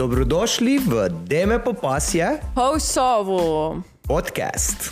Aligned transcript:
Dobrodošli 0.00 0.80
v 0.80 1.12
Deme 1.28 1.60
popasje 1.60 2.40
Povsovo. 2.56 3.76
podcast. 4.08 4.88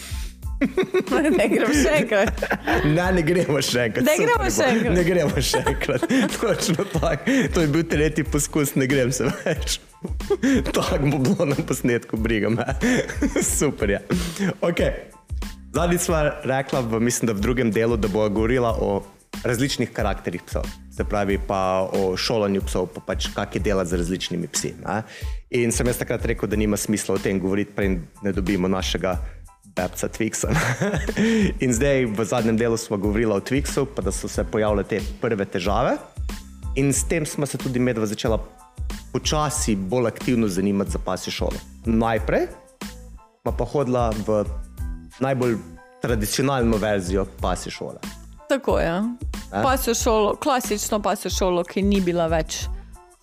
Ne 1.39 1.49
gremo 1.49 1.73
še 1.73 1.93
enkrat. 2.05 2.43
Ne, 2.85 3.07
ne 3.17 3.23
gremo 3.25 3.57
še 3.57 3.87
enkrat. 3.89 4.05
Ne 4.05 4.17
gremo 4.21 4.51
še 4.53 4.67
enkrat. 4.69 4.93
Ne 4.93 5.05
gremo 5.09 5.41
še 5.41 5.63
enkrat. 5.65 6.05
Točno 6.37 6.85
tako. 6.93 7.25
To 7.57 7.65
je 7.65 7.71
bil 7.73 7.87
tretji 7.89 8.27
poskus, 8.29 8.75
ne 8.77 8.85
grem 8.85 9.09
se 9.09 9.33
več. 9.33 9.79
Tako 10.77 11.01
bo 11.09 11.23
bilo 11.25 11.49
na 11.55 11.57
posnetku, 11.57 12.21
briga 12.21 12.53
me. 12.53 12.69
Super 13.41 13.97
je. 13.97 14.03
Okay. 14.61 15.09
Zadnjič 15.73 16.05
sva 16.05 16.21
rekla, 16.45 16.85
v, 16.85 17.01
mislim, 17.01 17.33
da 17.33 17.39
v 17.39 17.49
drugem 17.49 17.73
delu, 17.73 17.97
da 17.97 18.13
bo 18.13 18.29
govorila 18.29 18.77
o 18.77 19.01
različnih 19.41 19.89
karakterih 19.89 20.45
psov. 20.45 20.69
Se 20.99 21.05
pravi, 21.05 21.39
pa 21.39 21.89
o 21.95 22.17
šolanju 22.19 22.65
psov, 22.67 22.89
pa 22.91 23.01
pač 23.07 23.29
kak 23.31 23.55
je 23.55 23.61
delati 23.63 23.93
z 23.93 24.01
različnimi 24.01 24.49
psi. 24.51 24.73
Ne? 24.83 24.97
In 25.55 25.71
sem 25.71 25.87
jaz 25.87 26.01
takrat 26.01 26.25
rekel, 26.27 26.51
da 26.51 26.59
nima 26.59 26.77
smisla 26.77 27.15
o 27.15 27.23
tem 27.23 27.39
govoriti, 27.39 27.71
prej 27.77 27.93
ne 28.23 28.33
dobimo 28.35 28.67
našega 28.69 29.13
bebca 29.79 30.09
Twixa. 30.11 30.51
In 31.63 31.71
zdaj 31.71 32.09
v 32.19 32.27
zadnjem 32.27 32.59
delu 32.59 32.77
smo 32.77 32.99
govorili 32.99 33.31
o 33.31 33.39
Twixu, 33.39 33.87
pa 33.95 34.03
da 34.03 34.11
so 34.11 34.27
se 34.27 34.43
pojavile 34.43 34.83
te 34.83 34.99
prve 35.23 35.47
težave. 35.47 35.95
In 36.75 36.91
s 36.91 37.07
tem 37.07 37.27
smo 37.27 37.47
se 37.47 37.63
tudi 37.63 37.79
medva 37.79 38.07
začela 38.07 38.43
počasi 39.15 39.77
bolj 39.79 40.11
aktivno 40.11 40.51
zanimati 40.51 40.91
za 40.91 40.99
pasjo 40.99 41.31
šolo. 41.31 41.63
Najprej 41.87 42.51
pa 43.47 43.65
hodila 43.65 44.11
v 44.27 44.45
najbolj 45.23 45.61
tradicionalno 46.03 46.77
verzijo 46.77 47.27
pasje 47.41 47.71
šole. 47.71 48.18
Tako 48.49 48.79
je. 48.79 49.03
Pasjo 49.51 49.95
šolo, 49.95 50.35
klasično 50.43 51.03
pasjo 51.03 51.31
šolo, 51.31 51.65
ki 51.65 51.83
ni 51.83 52.01
bila 52.01 52.27
več 52.27 52.65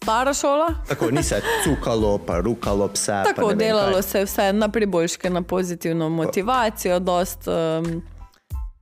stara 0.06 0.34
šola. 0.34 0.68
Tako 0.88 1.12
ni 1.12 1.24
se 1.24 1.42
cukalo, 1.64 2.18
pa 2.18 2.40
rukalo 2.40 2.88
pse. 2.88 3.24
pa 3.26 3.34
Tako 3.34 3.48
vem 3.48 3.58
delalo 3.58 3.94
kaj. 3.94 4.04
se 4.04 4.20
je 4.20 4.26
vse 4.26 4.54
na 4.54 4.70
priboljške, 4.70 5.30
na 5.30 5.42
pozitivno 5.42 6.10
motivacijo, 6.10 7.00
dost, 7.00 7.48
um, 7.48 8.04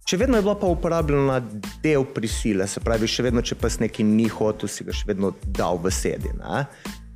Še 0.03 0.17
vedno 0.19 0.35
je 0.35 0.43
bila 0.43 0.55
pa 0.59 0.67
uporabljena 0.67 1.37
del 1.83 2.03
prisile, 2.03 2.67
se 2.67 2.81
pravi, 2.83 3.07
še 3.07 3.23
vedno, 3.23 3.39
če 3.41 3.55
pes 3.55 3.77
nekaj 3.79 4.03
ni 4.03 4.25
hotel, 4.27 4.67
si 4.67 4.83
ga 4.83 4.91
še 4.91 5.07
vedno 5.07 5.29
dal 5.45 5.79
v 5.79 5.91
sedi. 5.95 6.27
Ne? 6.41 6.65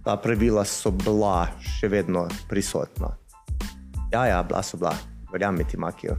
Ta 0.06 0.16
pravila 0.24 0.64
so 0.64 0.94
bila 0.96 1.50
še 1.60 1.90
vedno 1.92 2.30
prisotna. 2.48 3.12
Ja, 4.14 4.24
ja, 4.32 4.40
bila 4.48 4.64
so 4.64 4.80
bila, 4.80 4.94
verjamem 5.34 5.68
ti, 5.68 5.76
Makijo. 5.76 6.16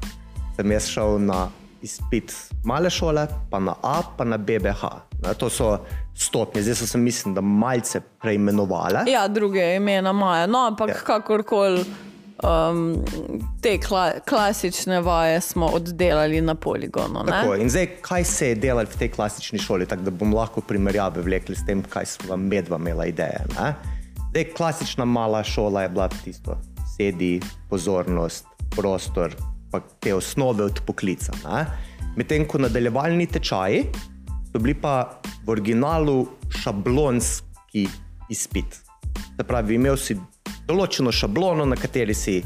Sem 0.59 0.77
jaz 0.77 0.91
šel 0.93 1.17
na 1.25 1.47
izpit 1.83 2.33
male 2.65 2.91
šole, 2.91 3.23
pa 3.51 3.59
na 3.59 3.75
A, 3.83 4.03
pa 4.17 4.25
na 4.25 4.37
BBH. 4.37 4.83
Ne? 5.23 5.35
To 5.35 5.51
so 5.51 5.79
stopnje, 6.15 6.63
zdaj 6.63 6.75
so 6.75 6.87
se, 6.87 6.99
mislim, 6.99 7.35
da 7.35 7.41
malce 7.41 8.01
preimenovale. 8.01 9.05
ja, 9.07 9.29
druge 9.29 9.77
imena 9.77 10.11
imajo. 10.11 10.47
No, 10.47 10.59
ampak 10.59 10.89
Ja. 10.89 10.95
kakorkoli 10.95 11.85
um, 12.45 13.05
te 13.61 13.79
kla, 13.79 14.13
klasične 14.21 15.01
vaje 15.01 15.41
smo 15.41 15.67
oddelali 15.67 16.41
na 16.41 16.55
poligonu. 16.55 17.23
ne? 17.25 17.33
Tako, 17.33 17.55
in 17.55 17.71
zdaj, 17.71 17.87
kaj 18.01 18.25
se 18.25 18.49
je 18.49 18.55
delalo 18.55 18.87
v 18.87 18.99
tej 18.99 19.09
klasični 19.09 19.59
šoli, 19.59 19.87
tako 19.87 20.03
da 20.03 20.11
bom 20.11 20.35
lahko 20.35 20.61
primerjave 20.61 21.23
vlekli 21.23 21.57
s 21.57 21.67
tem, 21.67 21.83
kaj 21.83 22.07
smo 22.07 22.37
medva 22.37 22.77
imela 22.77 23.07
ideje. 23.07 23.45
Ne? 23.55 23.75
Zdaj, 24.31 24.45
klasična 24.57 25.05
mala 25.05 25.45
šola 25.45 25.83
je 25.83 25.89
bila 25.89 26.09
tisto, 26.09 26.59
sedi, 26.97 27.41
pozornost, 27.71 28.45
prostor, 28.71 29.35
pa 29.71 29.81
te 30.01 30.15
osnove 30.15 30.65
od 30.65 30.81
poklica. 30.87 31.33
Medtem 32.17 32.47
ko 32.49 32.59
nadaljevalni 32.59 33.27
tečaji 33.27 33.85
so 34.53 34.59
bili 34.59 34.75
pa 34.75 35.21
v 35.45 35.51
originalu 35.51 36.27
šablonski 36.63 37.89
izpit. 38.31 38.81
Se 39.37 39.45
pravi, 39.45 39.75
imel 39.75 39.97
si 39.97 40.17
določeno 40.69 41.13
šablono, 41.13 41.67
na 41.69 41.77
kateri 41.77 42.15
si 42.17 42.39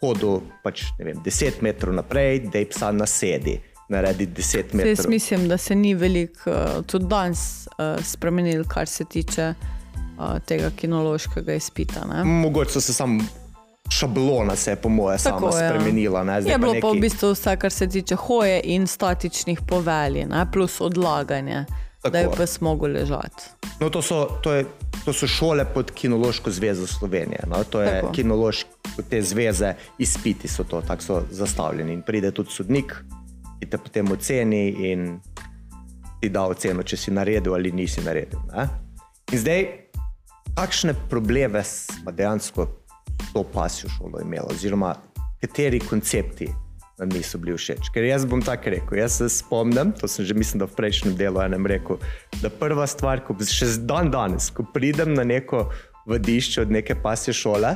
hodil 0.00 0.42
pač, 0.64 0.84
vem, 1.00 1.18
10 1.24 1.62
metrov 1.64 1.96
naprej, 1.96 2.46
da 2.52 2.60
je 2.60 2.68
psa 2.72 2.92
na 2.92 3.06
sedi, 3.08 3.56
naredi 3.92 4.28
10 4.28 4.42
Saj 4.42 4.60
Jaz 4.60 4.76
metrov. 4.76 5.10
mislim, 5.10 5.48
da 5.48 5.58
se 5.58 5.74
ni 5.74 5.94
veliko 5.94 6.52
uh, 6.52 6.84
tudi 6.86 7.08
danes 7.10 7.66
uh, 7.76 7.96
spremenil, 8.04 8.64
kar 8.68 8.88
se 8.88 9.04
tiče 9.04 9.52
uh, 9.54 10.38
tega 10.44 10.70
kinološkega 10.76 11.56
izpita. 11.56 12.04
Ne? 12.08 12.24
Mogoče 12.24 12.76
so 12.76 12.84
se 12.84 12.94
samo 12.96 13.24
šablona, 13.90 14.56
se 14.56 14.70
je 14.70 14.76
po 14.76 14.88
moje, 14.88 15.18
sama 15.18 15.46
ja. 15.46 15.52
spremenila. 15.68 16.24
Ne? 16.24 16.42
Zdaj 16.42 16.52
Je 16.54 16.58
bilo 16.58 16.74
pa 16.80 16.88
v 16.88 16.94
neki- 16.94 17.00
bistvu 17.00 17.30
vse, 17.32 17.56
kar 17.56 17.72
se 17.72 17.88
tiče 17.88 18.14
hoje 18.14 18.60
in 18.64 18.86
statičnih 18.86 19.60
povelji, 19.68 20.24
ne? 20.24 20.46
plus 20.52 20.80
odlaganje, 20.80 21.64
Tako. 22.02 22.12
da 22.12 22.18
je 22.18 22.28
pes 22.36 22.60
mogel 22.60 22.92
ležati. 22.92 23.42
No, 23.80 23.90
to, 23.90 24.02
so, 24.02 24.24
to, 24.42 24.52
je, 24.52 24.64
to 25.04 25.12
so 25.12 25.26
šole 25.26 25.64
pod 25.74 25.90
Kinološko 25.90 26.50
zvezo 26.50 26.86
Slovenije. 26.86 27.44
No? 27.46 27.64
To 27.64 27.82
je 27.82 28.00
Tako. 28.00 28.12
kinološko, 28.12 28.70
te 29.10 29.22
zveze, 29.22 29.74
izpiti 29.98 30.48
so 30.48 30.64
to, 30.64 30.80
tako 30.80 31.02
so 31.02 31.22
zastavljeni. 31.30 31.92
In 31.92 32.02
pride 32.02 32.30
tudi 32.30 32.50
sodnik, 32.50 32.96
ki 33.60 33.70
te 33.70 33.78
potem 33.78 34.12
oceni 34.12 34.68
in 34.68 35.20
ti 36.20 36.28
da 36.28 36.46
oceno, 36.46 36.82
če 36.82 36.96
si 36.96 37.10
naredil 37.10 37.54
ali 37.54 37.72
nisi 37.72 38.00
naredil. 38.00 38.38
Ne? 38.56 38.68
In 39.32 39.38
zdaj, 39.38 39.66
kakšne 40.54 40.94
probleme 41.10 41.64
smo 41.64 42.12
dejansko 42.12 42.66
to 43.32 43.44
pasjo 43.54 43.90
šolo 43.98 44.20
imeli, 44.22 44.46
oziroma 44.50 44.94
kateri 45.40 45.80
koncepti 45.80 46.48
nam 46.98 47.08
niso 47.08 47.38
bili 47.38 47.56
všeč. 47.56 47.90
Ker 47.92 48.04
jaz 48.08 48.24
bom 48.28 48.40
tako 48.42 48.72
rekel, 48.72 48.98
jaz 48.98 49.18
se 49.20 49.28
spomnim, 49.28 49.92
to 49.92 50.08
sem 50.08 50.24
že 50.24 50.34
mislim, 50.34 50.62
da 50.62 50.68
v 50.68 50.76
prejšnjem 50.78 51.16
delu 51.16 51.42
enem 51.44 51.66
rekel, 51.68 52.00
da 52.40 52.50
prva 52.50 52.86
stvar, 52.88 53.20
ko 53.24 53.36
še 53.36 53.68
dan 53.84 54.10
danes, 54.10 54.48
ko 54.50 54.64
pridem 54.64 55.12
na 55.14 55.24
neko 55.24 55.66
vadišče 56.08 56.64
od 56.64 56.72
neke 56.72 56.96
pasje 57.02 57.34
šole, 57.36 57.74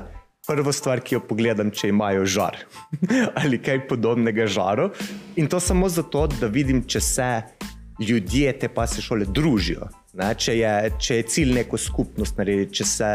prvo 0.49 0.73
stvar, 0.73 1.03
ki 1.05 1.19
jo 1.19 1.21
pogledam, 1.21 1.71
če 1.71 1.91
imajo 1.93 2.25
žar 2.25 2.57
ali 3.43 3.61
kaj 3.61 3.85
podobnega 3.91 4.49
žaru. 4.49 4.89
In 5.37 5.51
to 5.53 5.61
samo 5.61 5.89
zato, 5.89 6.27
da 6.41 6.49
vidim, 6.49 6.83
če 6.89 7.01
se 7.01 7.31
ljudje 8.01 8.53
te 8.59 8.69
pasje 8.73 9.05
šole 9.05 9.29
družijo. 9.29 9.91
Ne? 10.17 10.33
Če, 10.35 10.57
je, 10.57 10.73
če 10.99 11.21
je 11.21 11.29
cilj 11.35 11.53
neko 11.61 11.79
skupnost 11.79 12.41
narediti, 12.41 12.81
če 12.81 12.89
se, 12.89 13.11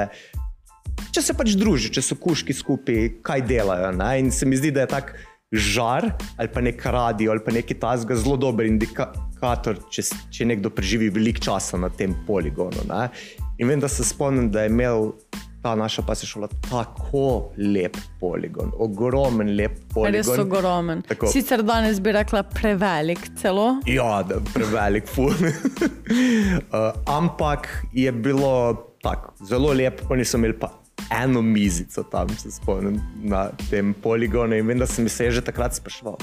če 1.16 1.23
se 1.23 1.35
pač 1.38 1.56
družijo, 1.59 1.94
če 1.95 2.03
so 2.03 2.17
kuški 2.19 2.56
skupaj, 2.56 3.07
kaj 3.25 3.45
delajo. 3.47 3.94
Ne? 3.95 4.11
In 4.19 4.31
se 4.35 4.47
mi 4.47 4.59
zdi, 4.59 4.73
da 4.75 4.85
je 4.85 4.91
tak 4.91 5.16
žar 5.56 6.09
ali 6.38 6.50
pa 6.51 6.61
nek 6.61 6.85
radio 6.85 7.31
ali 7.31 7.44
pa 7.45 7.51
neki 7.51 7.78
tasga 7.79 8.17
zelo 8.19 8.35
dober 8.38 8.67
indikator, 8.67 9.79
če, 9.94 10.03
če 10.33 10.47
nekdo 10.50 10.72
preživi 10.73 11.11
veliko 11.13 11.44
časa 11.47 11.79
na 11.79 11.89
tem 11.89 12.16
poligonu. 12.28 12.83
Ne? 12.89 13.07
In 13.61 13.72
vem, 13.72 13.79
da 13.79 13.88
se 13.91 14.03
spomnim, 14.03 14.51
da 14.51 14.66
je 14.66 14.73
imel. 14.73 15.13
Ta 15.66 15.72
naša 15.73 16.03
pa 16.06 16.13
se 16.13 16.28
šola 16.29 16.45
tako 16.67 17.50
lep 17.57 17.95
poligon, 18.19 18.69
ogromen 18.77 19.56
lep 19.57 19.79
poligon. 19.95 20.13
Res 20.13 20.29
ogromen. 20.44 21.01
Tako. 21.09 21.31
Sicer 21.33 21.63
danes 21.66 21.97
bi 22.06 22.13
rekla 22.13 22.44
prevelik 22.45 23.23
celo. 23.41 23.79
Ja, 23.89 24.19
da 24.29 24.38
prevelik 24.53 25.09
ful. 25.09 25.33
uh, 25.33 26.91
ampak 27.09 27.72
je 27.97 28.13
bilo 28.13 28.51
tako, 29.01 29.33
zelo 29.41 29.73
lepo, 29.73 30.06
oni 30.13 30.25
so 30.25 30.38
imeli 30.38 30.53
pa 30.59 30.69
eno 31.11 31.41
mizico 31.41 32.03
tam, 32.03 32.29
se 32.38 32.51
spomnim, 32.51 33.01
na 33.23 33.50
tem 33.69 33.94
poligonu. 33.94 34.56
In 34.56 34.67
vem, 34.67 34.79
da 34.79 34.88
sem 34.88 35.09
se 35.09 35.31
že 35.31 35.41
takrat 35.41 35.75
spraševal, 35.75 36.17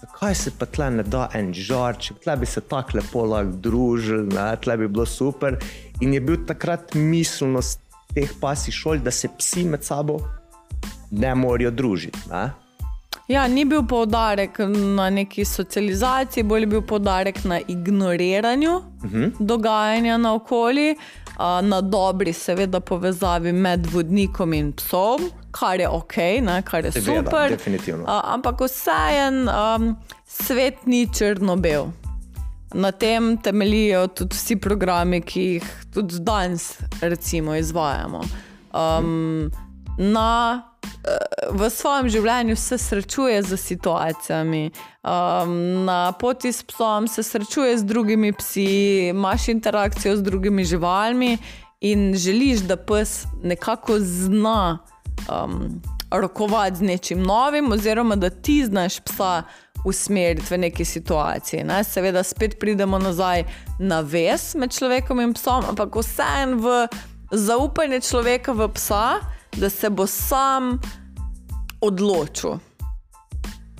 zakaj 0.00 0.34
se 0.34 0.50
pa 0.58 0.66
tle 0.66 0.90
ne 0.90 1.02
da 1.02 1.28
en 1.34 1.52
žarček, 1.54 2.18
tle 2.24 2.36
bi 2.36 2.46
se 2.46 2.60
tako 2.60 2.98
lepo 2.98 3.24
lahko 3.24 3.56
družili, 3.66 4.28
ne, 4.34 4.50
tle 4.56 4.76
bi 4.76 4.88
bilo 4.88 5.06
super. 5.06 5.58
In 6.00 6.14
je 6.14 6.20
bil 6.20 6.42
takrat 6.46 6.94
miselnost 6.94 7.80
teh 8.14 8.30
pasij 8.40 8.74
šol, 8.74 8.98
da 9.02 9.10
se 9.10 9.28
psi 9.38 9.64
med 9.64 9.84
sabo 9.84 10.20
ne 11.10 11.34
morajo 11.34 11.70
družiti. 11.70 12.28
Ne. 12.30 12.50
Ja, 13.28 13.46
ni 13.48 13.64
bil 13.64 13.82
poudarek 13.86 14.58
na 14.96 15.10
neki 15.10 15.44
socializaciji, 15.44 16.42
bolj 16.44 16.60
je 16.60 16.66
bil 16.66 16.82
poudarek 16.82 17.44
na 17.44 17.60
ignoriranju 17.68 18.70
uh 18.76 19.04
Mhm. 19.04 19.22
-huh. 19.22 19.32
dogajanja 19.40 20.16
naokoli, 20.18 20.96
a, 21.36 21.60
na 21.60 21.80
dobri, 21.80 22.32
seveda, 22.32 22.80
povezavi 22.80 23.52
med 23.52 23.86
vodnikom 23.86 24.52
in 24.52 24.72
psom, 24.72 25.30
kar 25.50 25.80
je 25.80 25.88
ok, 25.88 26.16
ne, 26.42 26.62
kar 26.62 26.84
je 26.84 26.92
Seveda, 26.92 27.22
super. 27.30 27.48
definitivno. 27.50 28.04
A, 28.06 28.20
ampak 28.24 28.60
vsejen 28.60 29.48
um, 29.48 29.96
svet 30.26 30.86
ni 30.86 31.06
črno-bel. 31.06 31.84
Na 32.74 32.90
tem 32.92 33.36
temeljijo 33.38 34.06
tudi 34.06 34.34
vsi 34.36 34.56
programi, 34.56 35.20
ki 35.20 35.40
jih 35.40 35.64
tudi 35.94 36.18
danes 36.20 36.78
recimo, 37.00 37.54
izvajamo. 37.54 38.20
Um, 38.74 39.50
na, 39.98 40.62
eh, 40.66 40.73
v 41.50 41.70
svojem 41.70 42.08
življenju 42.08 42.56
se 42.56 42.78
srečuje 42.78 43.42
z 43.42 43.56
situacijami, 43.56 44.70
um, 44.70 45.84
na 45.84 46.12
poti 46.18 46.52
s 46.52 46.62
psom 46.62 47.08
se 47.08 47.22
srečuje 47.22 47.78
z 47.78 47.84
drugimi 47.84 48.32
psi, 48.32 49.08
imaš 49.12 49.48
interakcijo 49.48 50.16
z 50.16 50.22
drugimi 50.22 50.64
živalmi 50.64 51.38
in 51.80 52.14
želiš, 52.16 52.64
da 52.68 52.76
pes 52.76 53.24
nekako 53.42 53.98
zna 54.00 54.78
um, 55.28 55.82
rokovati 56.10 56.76
z 56.76 56.82
nečim 56.82 57.22
novim, 57.22 57.72
oziroma 57.72 58.16
da 58.16 58.30
ti 58.30 58.64
znaš 58.64 59.00
psa 59.00 59.42
usmeriti 59.84 60.54
v 60.54 60.58
neki 60.58 60.84
situaciji. 60.84 61.64
Ne? 61.64 61.84
Seveda, 61.84 62.22
spet 62.22 62.56
pridemo 62.60 62.98
nazaj 62.98 63.44
na 63.78 64.00
vez 64.00 64.54
med 64.56 64.72
človekom 64.72 65.20
in 65.20 65.34
psom, 65.34 65.64
ampak 65.68 65.96
vseeno 65.96 66.56
v 66.56 66.86
zaupanje 67.30 68.00
človeka 68.00 68.52
v 68.52 68.68
psa, 68.72 69.20
da 69.56 69.70
se 69.70 69.90
bo 69.90 70.06
sam 70.06 70.78
odločil. 71.80 72.50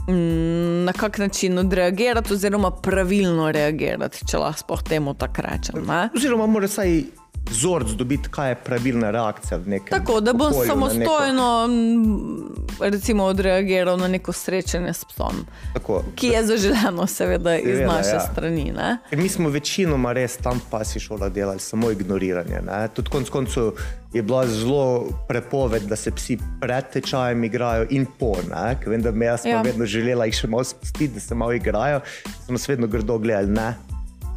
mm, 0.09 0.85
Na 0.85 0.93
kak 0.93 1.19
način 1.19 1.59
odreagirati, 1.59 2.33
oziroma 2.33 2.71
pravilno 2.71 3.53
reagirati, 3.53 4.27
če 4.29 4.39
lahko 4.39 4.59
sploh 4.59 4.83
temu 4.83 5.15
tako 5.15 5.43
rečem. 5.43 5.87
Ne? 5.87 6.09
Oziroma, 6.17 6.47
mora 6.47 6.67
vsaj 6.67 7.03
vzorc 7.51 7.91
dobiti, 7.91 8.29
kaj 8.31 8.49
je 8.51 8.55
pravilna 8.55 9.11
reakcija 9.11 9.59
v 9.59 9.69
nekem 9.69 9.99
Tako 9.99 10.21
da 10.21 10.33
bom 10.33 10.47
okolju, 10.47 10.69
na 10.69 10.75
neko- 10.75 10.91
samostojno 10.91 11.67
mm, 11.67 12.55
recimo, 12.81 13.25
odreagiral 13.25 13.99
na 13.99 14.09
neko 14.09 14.33
srečanje 14.33 14.93
s 14.93 15.05
psom, 15.05 15.45
Tako. 15.75 16.03
ki 16.15 16.27
je 16.27 16.47
zaželeno, 16.47 17.07
seveda, 17.07 17.57
iz 17.57 17.65
Seveda, 17.65 17.93
naše 17.93 18.09
ja. 18.11 18.21
strani. 18.21 18.73
Ne? 18.73 18.97
Ker 19.11 19.19
mi 19.19 19.29
smo 19.29 19.49
večinoma 19.49 20.13
res 20.13 20.37
tam 20.37 20.61
pa 20.71 20.85
si 20.85 21.01
šola 21.01 21.29
delali 21.29 21.61
samo 21.61 21.91
ignoriranje. 21.91 22.61
Tudi 22.95 23.11
konec 23.11 23.29
koncev 23.29 23.71
je 24.15 24.23
bila 24.23 24.47
zelo 24.47 25.09
prepoved, 25.29 25.83
da 25.83 25.97
se 25.97 26.11
psi 26.11 26.39
pred 26.61 26.85
tečajem 26.93 27.45
igrajo 27.45 27.87
in 27.91 28.07
po. 28.19 28.37
vem, 28.87 29.03
da 29.03 29.11
me 29.11 29.27
jaz 29.27 29.47
Ja. 29.47 29.63
vedno 29.63 29.87
želela 29.87 30.25
jih 30.25 30.35
še 30.35 30.47
malo 30.47 30.65
spustiti, 30.65 31.15
da 31.15 31.21
se 31.21 31.35
malo 31.35 31.53
igrajo. 31.53 32.01
Smo 32.47 32.59
se 32.59 32.73
vedno 32.73 32.87
grdo 32.87 33.19
gledali, 33.19 33.51
ne. 33.51 33.75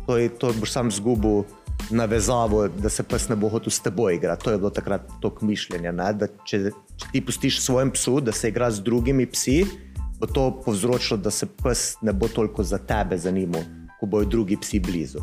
To, 0.08 0.18
je, 0.18 0.30
to 0.30 0.54
boš 0.54 0.72
sam 0.72 0.92
zgubil 0.92 1.44
navezavo, 1.90 2.68
da 2.68 2.90
se 2.90 3.04
pes 3.04 3.30
ne 3.30 3.36
bo 3.36 3.50
hotel 3.50 3.70
s 3.72 3.80
teboj 3.80 4.16
igrati. 4.16 4.44
To 4.44 4.52
je 4.52 4.58
bilo 4.58 4.70
takrat 4.70 5.02
tok 5.22 5.42
mišljenja. 5.42 5.92
ne, 5.92 6.14
Da 6.14 6.28
če, 6.46 6.72
če 6.98 7.06
ti 7.12 7.22
pustiš 7.22 7.62
svojem 7.62 7.92
psu, 7.92 8.20
da 8.22 8.32
se 8.32 8.50
igra 8.50 8.72
z 8.72 8.82
drugimi 8.82 9.26
psi, 9.26 9.66
bo 10.20 10.28
to 10.28 10.62
povzročilo, 10.66 11.18
da 11.18 11.32
se 11.32 11.46
pes 11.46 11.96
ne 12.02 12.14
bo 12.14 12.28
toliko 12.28 12.64
za 12.64 12.78
tebe 12.78 13.18
zanimal, 13.18 13.62
ko 14.00 14.06
bojo 14.06 14.26
drugi 14.26 14.58
psi 14.58 14.80
blizu. 14.80 15.20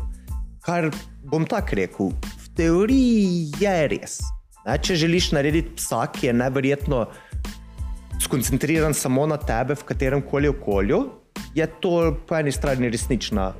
Kar 0.61 0.91
bom 1.23 1.45
tako 1.45 1.75
rekel, 1.75 2.09
v 2.45 2.47
teoriji 2.55 3.51
je 3.59 3.87
res. 3.87 4.34
Ne, 4.65 4.77
če 4.81 4.95
želiš 4.97 5.29
narediti 5.35 5.75
psa, 5.77 6.07
ki 6.09 6.27
je 6.27 6.33
neverjetno 6.33 7.05
skoncentriran 8.23 8.93
samo 8.93 9.27
na 9.29 9.37
tebe, 9.37 9.75
v 9.75 9.83
katerem 9.85 10.23
koli 10.25 10.49
okolju, 10.49 11.03
je 11.55 11.67
to 11.81 12.15
po 12.27 12.35
eni 12.35 12.51
strani 12.51 12.89
resnična, 12.89 13.51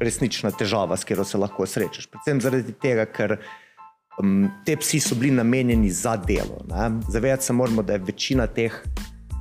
resnična 0.00 0.50
težava, 0.58 0.96
s 0.96 1.08
katero 1.08 1.24
se 1.24 1.40
lahko 1.40 1.66
srečaš. 1.66 2.10
Predvsem 2.12 2.42
zaradi 2.44 2.74
tega, 2.82 3.06
ker 3.08 3.38
um, 4.20 4.50
te 4.66 4.76
psi 4.76 5.00
so 5.00 5.16
bili 5.18 5.32
namenjeni 5.34 5.90
za 5.90 6.16
delo. 6.16 6.60
ne. 6.68 6.90
Zavedati 7.08 7.48
se 7.48 7.52
moramo, 7.52 7.82
da 7.82 7.96
je 7.96 8.04
večina 8.10 8.46
teh 8.46 8.76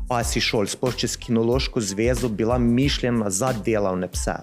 pasji 0.09 0.41
šol, 0.41 0.67
sploh 0.67 0.95
čez 0.95 1.17
kinološko 1.17 1.81
zvezo, 1.81 2.29
bila 2.29 2.57
mišljena 2.57 3.29
za 3.29 3.53
delavne 3.65 4.07
pse. 4.11 4.39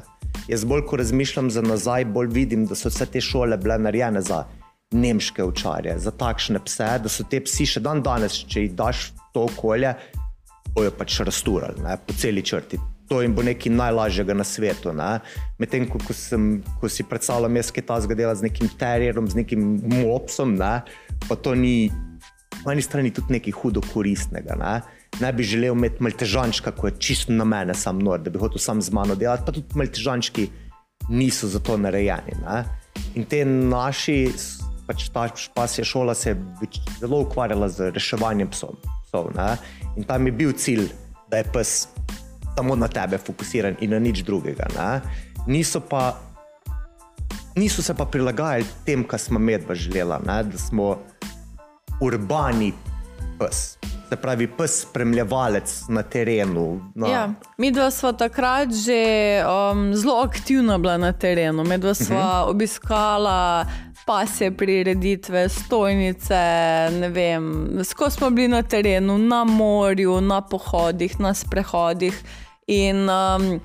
Jaz 0.49 0.65
bolj, 0.65 0.85
ko 0.89 0.97
razmišljam 0.97 1.51
za 1.51 1.63
nazaj, 1.63 2.05
bolj 2.05 2.29
vidim, 2.33 2.67
da 2.67 2.77
so 2.77 2.89
vse 2.89 3.07
te 3.07 3.21
šole 3.21 3.57
bile 3.57 3.79
narejene 3.79 4.21
za 4.21 4.45
nemške 4.91 5.45
učarje, 5.45 5.99
za 5.99 6.11
takšne 6.11 6.61
pse, 6.65 6.89
da 7.03 7.09
so 7.13 7.25
te 7.25 7.41
psi 7.45 7.67
še 7.67 7.83
dan 7.85 8.03
danes, 8.03 8.39
če 8.49 8.69
jih 8.69 8.77
daš 8.77 9.11
v 9.11 9.27
to 9.35 9.45
okolje, 9.51 9.93
bojo 10.75 10.93
pač 10.97 11.21
rasturali 11.27 11.83
ne, 11.85 11.99
po 12.01 12.17
celi 12.17 12.43
črti. 12.45 12.81
To 13.09 13.23
jim 13.25 13.33
bo 13.33 13.41
nekaj 13.45 13.73
najlažjega 13.73 14.35
na 14.37 14.45
svetu. 14.45 14.93
Medtem 15.59 15.87
ko, 15.89 15.97
ko, 15.97 16.13
sem- 16.13 16.61
ko 16.81 16.89
si 16.93 17.05
predstavljam, 17.09 17.57
jaz 17.57 17.71
kaj 17.73 17.87
ta 17.89 17.97
zgodila 18.05 18.35
z 18.37 18.45
nekim 18.49 18.69
terjerom, 18.69 19.29
z 19.29 19.41
nekim 19.41 19.81
mopsom, 20.03 20.57
ne, 20.61 20.83
pa 21.29 21.37
to 21.37 21.55
ni 21.57 21.89
po 22.65 22.73
eni 22.73 22.83
strani 22.83 23.11
tudi 23.15 23.33
nekaj 23.39 23.55
hudo 23.63 23.81
koristnega. 23.81 24.57
Ne, 24.61 24.81
ne 25.21 25.33
bi 25.33 25.47
želel 25.47 25.77
imeti 25.77 26.03
maltežančka, 26.05 26.73
ko 26.77 26.91
je 26.91 26.99
čisto 26.99 27.33
na 27.33 27.45
mene 27.45 27.75
sam 27.75 27.99
nor, 27.99 28.21
da 28.21 28.31
bi 28.31 28.39
hotel 28.39 28.61
sam 28.61 28.83
z 28.83 28.93
mano 28.93 29.17
delati, 29.17 29.47
pa 29.47 29.53
tudi 29.53 29.79
maltežančki 29.79 30.49
niso 31.09 31.49
za 31.49 31.61
to 31.65 31.77
narejeni. 31.81 32.37
Ne. 32.45 32.65
In 33.17 33.25
te 33.25 33.45
naši, 33.45 34.19
pač 34.89 35.09
ta 35.13 35.29
špasja 35.29 35.85
šola 35.85 36.15
se 36.17 36.33
je 36.33 36.37
več- 36.61 36.81
zelo 37.01 37.21
ukvarjala 37.21 37.69
z 37.69 37.93
reševanjem 37.93 38.49
psov. 38.49 38.81
psov 39.09 39.31
ne. 39.37 39.57
In 39.97 40.05
tam 40.09 40.27
je 40.27 40.33
bil 40.33 40.53
cilj, 40.53 40.89
da 41.29 41.45
je 41.45 41.45
pes 41.53 41.89
samo 42.57 42.77
na 42.77 42.89
tebe 42.89 43.19
fokusiran 43.19 43.77
in 43.81 43.91
na 43.91 44.01
nič 44.01 44.25
drugega. 44.25 44.67
Ne. 44.75 45.01
Niso 45.47 45.81
pa 45.81 46.17
niso 47.59 47.83
se 47.83 47.95
pa 47.95 48.05
prilagajali 48.05 48.67
tem, 48.85 49.05
kar 49.05 49.21
smo 49.21 49.39
medva 49.39 49.75
želela, 49.75 50.21
ne? 50.27 50.43
da 50.43 50.59
smo 50.59 50.97
urbani 52.01 52.73
pes. 53.39 53.79
Se 54.09 54.17
pravi, 54.17 54.47
pes 54.49 54.81
spremljevalec 54.83 55.83
na 55.89 56.03
terenu. 56.03 56.81
Na, 56.95 57.09
Ja, 57.09 57.23
mi 57.59 57.71
dva 57.71 57.91
sva 57.91 58.13
takrat 58.17 58.73
že 58.73 58.97
um, 59.45 59.93
zelo 59.95 60.23
aktivna 60.25 60.79
bila 60.79 60.97
na 60.99 61.13
terenu. 61.13 61.65
Mi 61.65 61.79
dva 61.79 61.95
sva 61.95 62.17
uh 62.17 62.49
-huh. 62.49 62.51
obiskala 62.51 63.67
pasje 64.09 64.51
prireditve, 64.57 65.49
stojnice, 65.49 66.41
ne 67.01 67.09
vem, 67.09 67.69
skozi 67.85 68.17
smo 68.17 68.31
bili 68.31 68.49
na 68.49 68.63
terenu, 68.63 69.19
na 69.19 69.45
morju, 69.45 70.21
na 70.21 70.41
pohodih, 70.41 71.21
na 71.21 71.35
sprehodih. 71.35 72.23
In 72.67 73.05
um, 73.11 73.61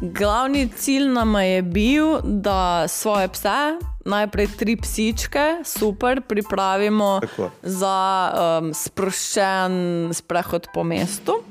glavni 0.00 0.68
cilj 0.68 1.10
nam 1.12 1.36
je 1.36 1.62
bil, 1.62 2.06
da 2.24 2.88
svoje 2.88 3.28
pse, 3.28 3.76
najprej 4.04 4.48
tri 4.56 4.76
psičke, 4.76 5.60
super, 5.64 6.22
pripravimo 6.28 7.20
Tako. 7.20 7.50
za 7.62 7.98
um, 8.32 8.72
sproščen 8.74 10.08
sprehod 10.12 10.72
po 10.74 10.84
mestu. 10.84 11.42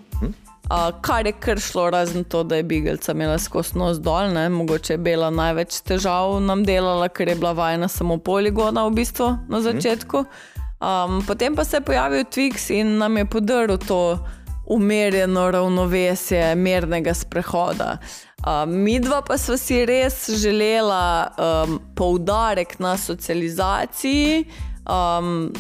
Uh, 0.72 1.02
kar 1.02 1.26
je 1.28 1.32
kar 1.32 1.60
šlo, 1.60 1.90
razen 1.90 2.24
to, 2.24 2.44
da 2.44 2.56
je 2.56 2.64
Bigelca 2.64 3.12
imela 3.12 3.40
skozi 3.40 3.78
nos 3.78 3.98
dol, 4.00 4.30
ne? 4.32 4.50
mogoče 4.50 4.94
je 4.94 4.98
bila 4.98 5.30
največ 5.30 5.82
težav 5.84 6.38
nam 6.40 6.64
delala, 6.64 7.10
ker 7.12 7.28
je 7.28 7.36
bila 7.36 7.52
vajena 7.52 7.88
samo 7.92 8.16
poligona 8.18 8.86
v 8.88 8.94
bistvu 9.02 9.28
na 9.50 9.60
začetku. 9.62 10.24
Um, 10.80 11.20
potem 11.28 11.56
pa 11.56 11.66
se 11.68 11.78
je 11.78 11.82
pojavil 11.82 12.24
Twix 12.24 12.72
in 12.72 12.98
nam 12.98 13.18
je 13.18 13.26
podaril 13.26 13.78
to 13.78 14.20
umirjeno 14.66 15.52
ravnovesje 15.52 16.56
mirnega 16.56 17.14
sprehoda. 17.14 17.98
Uh, 18.40 18.64
mi 18.68 19.00
dva 19.00 19.22
pa 19.28 19.38
smo 19.38 19.58
si 19.58 19.86
res 19.86 20.30
želela 20.30 21.28
um, 21.36 21.82
poudarek 21.96 22.80
na 22.80 22.96
socializaciji. 22.98 24.46
Um, 24.88 25.52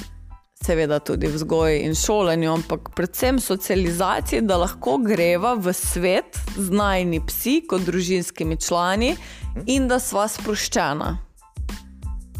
seveda 0.65 0.99
tudi 0.99 1.27
vzgoji 1.27 1.81
in 1.85 1.95
šolanju, 1.95 2.51
ampak 2.53 2.89
predvsem 2.95 3.39
socializaciji, 3.39 4.41
da 4.41 4.57
lahko 4.61 4.97
greva 4.97 5.53
v 5.53 5.73
svet 5.73 6.37
z 6.57 6.69
najni 6.69 7.21
psi, 7.25 7.61
kot 7.69 7.85
družinskimi 7.85 8.57
člani, 8.61 9.15
in 9.65 9.87
da 9.87 9.99
sva 9.99 10.27
sproščena. 10.29 11.17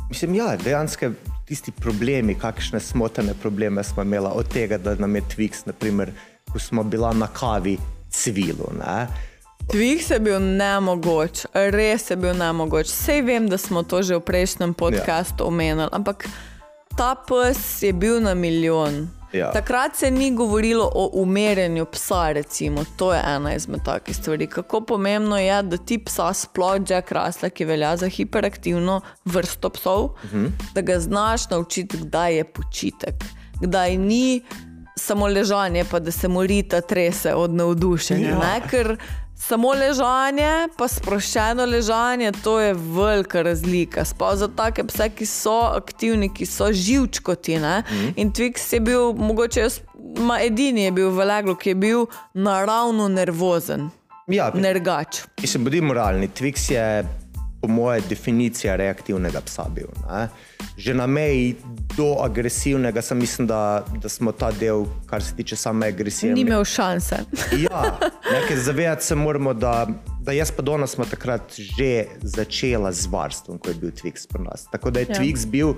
Mislim, 0.09 0.35
ja, 0.35 0.55
dejansko 0.59 1.13
tisti 1.47 1.71
problemi, 1.71 2.35
kakšne 2.39 2.79
smotene 2.79 3.33
probleme 3.41 3.83
smo 3.83 4.03
imeli, 4.03 4.29
od 4.33 4.47
tega, 4.47 4.77
da 4.77 4.95
nam 4.95 5.15
je 5.15 5.21
Twix, 5.35 5.65
naprimer, 5.65 6.13
ko 6.51 6.59
smo 6.59 6.83
bila 6.83 7.13
na 7.13 7.27
kavi, 7.27 7.77
cvilo. 8.11 8.71
Ne? 8.79 9.07
Tvih 9.71 10.09
je 10.11 10.19
bil 10.19 10.39
nemogoč, 10.39 11.45
res 11.53 12.09
je 12.09 12.15
bil 12.15 12.33
nemogoč. 12.35 12.87
Sej 12.91 13.21
vem, 13.21 13.47
da 13.49 13.57
smo 13.57 13.83
to 13.83 14.01
že 14.03 14.17
v 14.19 14.25
prejšnjem 14.25 14.73
podkastu 14.73 15.47
omenili, 15.47 15.87
ampak 15.91 16.27
ta 16.97 17.15
pes 17.27 17.83
je 17.83 17.93
bil 17.93 18.21
na 18.21 18.33
milijon. 18.33 19.07
Ja. 19.33 19.51
Takrat 19.51 19.95
se 19.95 20.11
ni 20.11 20.35
govorilo 20.35 20.91
o 20.95 21.09
umerjanju 21.13 21.85
psa, 21.85 22.31
recimo. 22.31 22.83
to 22.95 23.13
je 23.13 23.21
ena 23.35 23.55
izmed 23.55 23.79
takih 23.85 24.15
stvari. 24.15 24.47
Kako 24.47 24.81
pomembno 24.81 25.37
je, 25.37 25.63
da 25.63 25.77
ti 25.77 25.97
psa, 26.05 26.33
sploh 26.33 26.75
Jack 26.89 27.11
Russell, 27.11 27.49
ki 27.49 27.65
velja 27.65 27.97
za 27.97 28.09
hiperaktivno 28.09 29.01
vrsto 29.25 29.69
psov, 29.69 30.03
uh 30.03 30.33
-huh. 30.33 30.49
da 30.73 30.81
ga 30.81 30.99
znaš 30.99 31.49
naučiti, 31.49 31.97
kdaj 31.97 32.35
je 32.35 32.43
počitek, 32.43 33.15
kdaj 33.61 33.97
ni 33.97 34.41
samo 34.97 35.27
ležanje, 35.27 35.85
pa 35.91 35.99
da 35.99 36.11
se 36.11 36.27
morita 36.27 36.81
trese 36.81 37.33
od 37.33 37.53
navdušenja. 37.53 38.29
Ja. 38.29 38.39
Ne? 38.39 38.61
Ker 38.69 38.97
samo 39.41 39.73
ležanje, 39.73 40.69
pa 40.77 40.87
sproščeno 40.87 41.65
ležanje, 41.65 42.31
to 42.43 42.59
je 42.59 42.73
velika 42.73 43.41
razlika. 43.41 44.05
Sploh 44.05 44.35
za 44.37 44.47
take 44.55 44.85
pse, 44.87 45.09
ki 45.09 45.25
so 45.25 45.57
aktivni, 45.75 46.29
ki 46.33 46.45
so 46.45 46.71
živčkoti. 46.71 47.57
Mm. 47.57 48.13
In 48.15 48.31
Twix 48.31 48.73
je 48.73 48.79
bil, 48.79 49.13
mogoče 49.17 49.65
jaz, 49.65 49.81
ma 50.19 50.39
edini 50.41 50.85
je 50.87 50.91
bil 50.91 51.09
v 51.09 51.25
leglu, 51.25 51.55
ki 51.55 51.73
je 51.73 51.75
bil 51.75 52.05
naravno 52.33 53.09
nervozen, 53.09 53.89
Ja, 54.31 54.51
nergač. 54.55 55.25
Mislim, 55.41 55.65
bodi 55.65 55.81
moralni. 55.81 56.29
Twix 56.29 56.69
je, 56.71 57.03
po 57.61 57.67
moje, 57.67 58.01
definicija 58.09 58.75
reaktivnega 58.75 59.41
psa 59.41 59.65
bil. 59.69 59.87
Ne? 60.09 60.27
Že 60.77 60.93
na 60.93 61.07
meji 61.07 61.55
do 61.97 62.15
agresivnega, 62.21 63.01
sem 63.01 63.17
mislim, 63.17 63.47
da, 63.47 63.85
da 64.01 64.09
smo 64.09 64.31
ta 64.31 64.51
del, 64.51 64.85
kar 65.05 65.23
se 65.23 65.35
tiče 65.35 65.55
same 65.55 65.87
agresije. 65.87 66.33
Ni 66.33 66.41
imel 66.41 66.63
šanse. 66.65 67.15
Ja, 67.61 67.99
nekaj 68.31 68.57
zavedati 68.57 69.05
se 69.05 69.15
moramo, 69.15 69.53
da, 69.53 69.87
da 70.21 70.31
jaz 70.31 70.51
pa 70.51 70.61
Dona 70.61 70.87
smo 70.87 71.05
takrat 71.05 71.41
že 71.53 72.05
začela 72.21 72.91
z 72.91 73.07
varstvom, 73.07 73.57
ko 73.57 73.69
je 73.69 73.75
bil 73.75 73.91
Twix 73.91 74.27
pri 74.27 74.43
nas. 74.43 74.65
Tako 74.71 74.91
da 74.91 74.99
je 74.99 75.05
Ja. 75.09 75.15
Twix 75.15 75.45
bil 75.47 75.73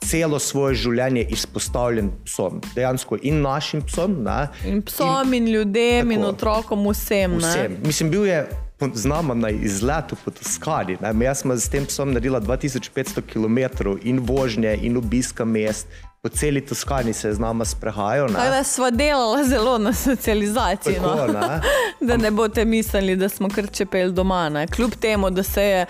celo 0.00 0.38
svoje 0.38 0.74
življenje 0.74 1.26
izpostavljen 1.30 2.10
psom, 2.24 2.60
dejansko 2.74 3.18
in 3.22 3.42
našim 3.42 3.82
psom. 3.82 4.22
Ne, 4.22 4.48
In 4.64 4.82
psom, 4.82 5.34
in 5.34 5.46
ljudem, 5.46 6.10
in 6.10 6.20
Tako. 6.20 6.28
otrokom, 6.28 6.86
vsem. 6.88 7.30
ne. 7.30 7.38
Vsem. 7.38 7.76
Mislim, 7.82 8.10
bil 8.10 8.26
je 8.26 8.48
po- 8.78 8.90
z 8.94 9.04
nama 9.04 9.34
na 9.34 9.50
izletu 9.50 10.16
po 10.16 10.30
Toskani. 10.30 10.96
Ne. 11.02 11.24
Jaz 11.24 11.38
sem 11.38 11.50
s 11.52 11.68
tem 11.68 11.86
psom 11.86 12.08
naredila 12.08 12.40
2500 12.40 13.22
km 13.22 13.58
in 14.02 14.18
vožnje 14.20 14.78
in 14.82 14.96
obiska 14.96 15.44
mest. 15.44 15.86
Po 16.22 16.28
celi 16.28 16.60
Toskani 16.60 17.12
se 17.12 17.28
je 17.28 17.34
z 17.34 17.38
nama 17.38 17.64
sprehajal. 17.64 18.28
Tako 18.28 18.50
da 18.50 18.64
sva 18.64 18.90
delala 18.90 19.44
zelo 19.44 19.78
na 19.78 19.92
socializaciji. 19.92 20.94
Tako, 20.94 21.26
No. 21.26 21.26
ne. 21.28 21.60
Da 22.00 22.16
ne 22.16 22.30
boste 22.30 22.64
mislili, 22.64 23.16
da 23.16 23.28
smo 23.28 23.48
kar 23.48 23.66
čepeli 23.68 24.12
doma, 24.12 24.48
ne? 24.48 24.66
kljub 24.66 24.90
temu, 24.92 25.30
da, 25.30 25.42
se 25.42 25.62
je, 25.62 25.80
eh, 25.80 25.86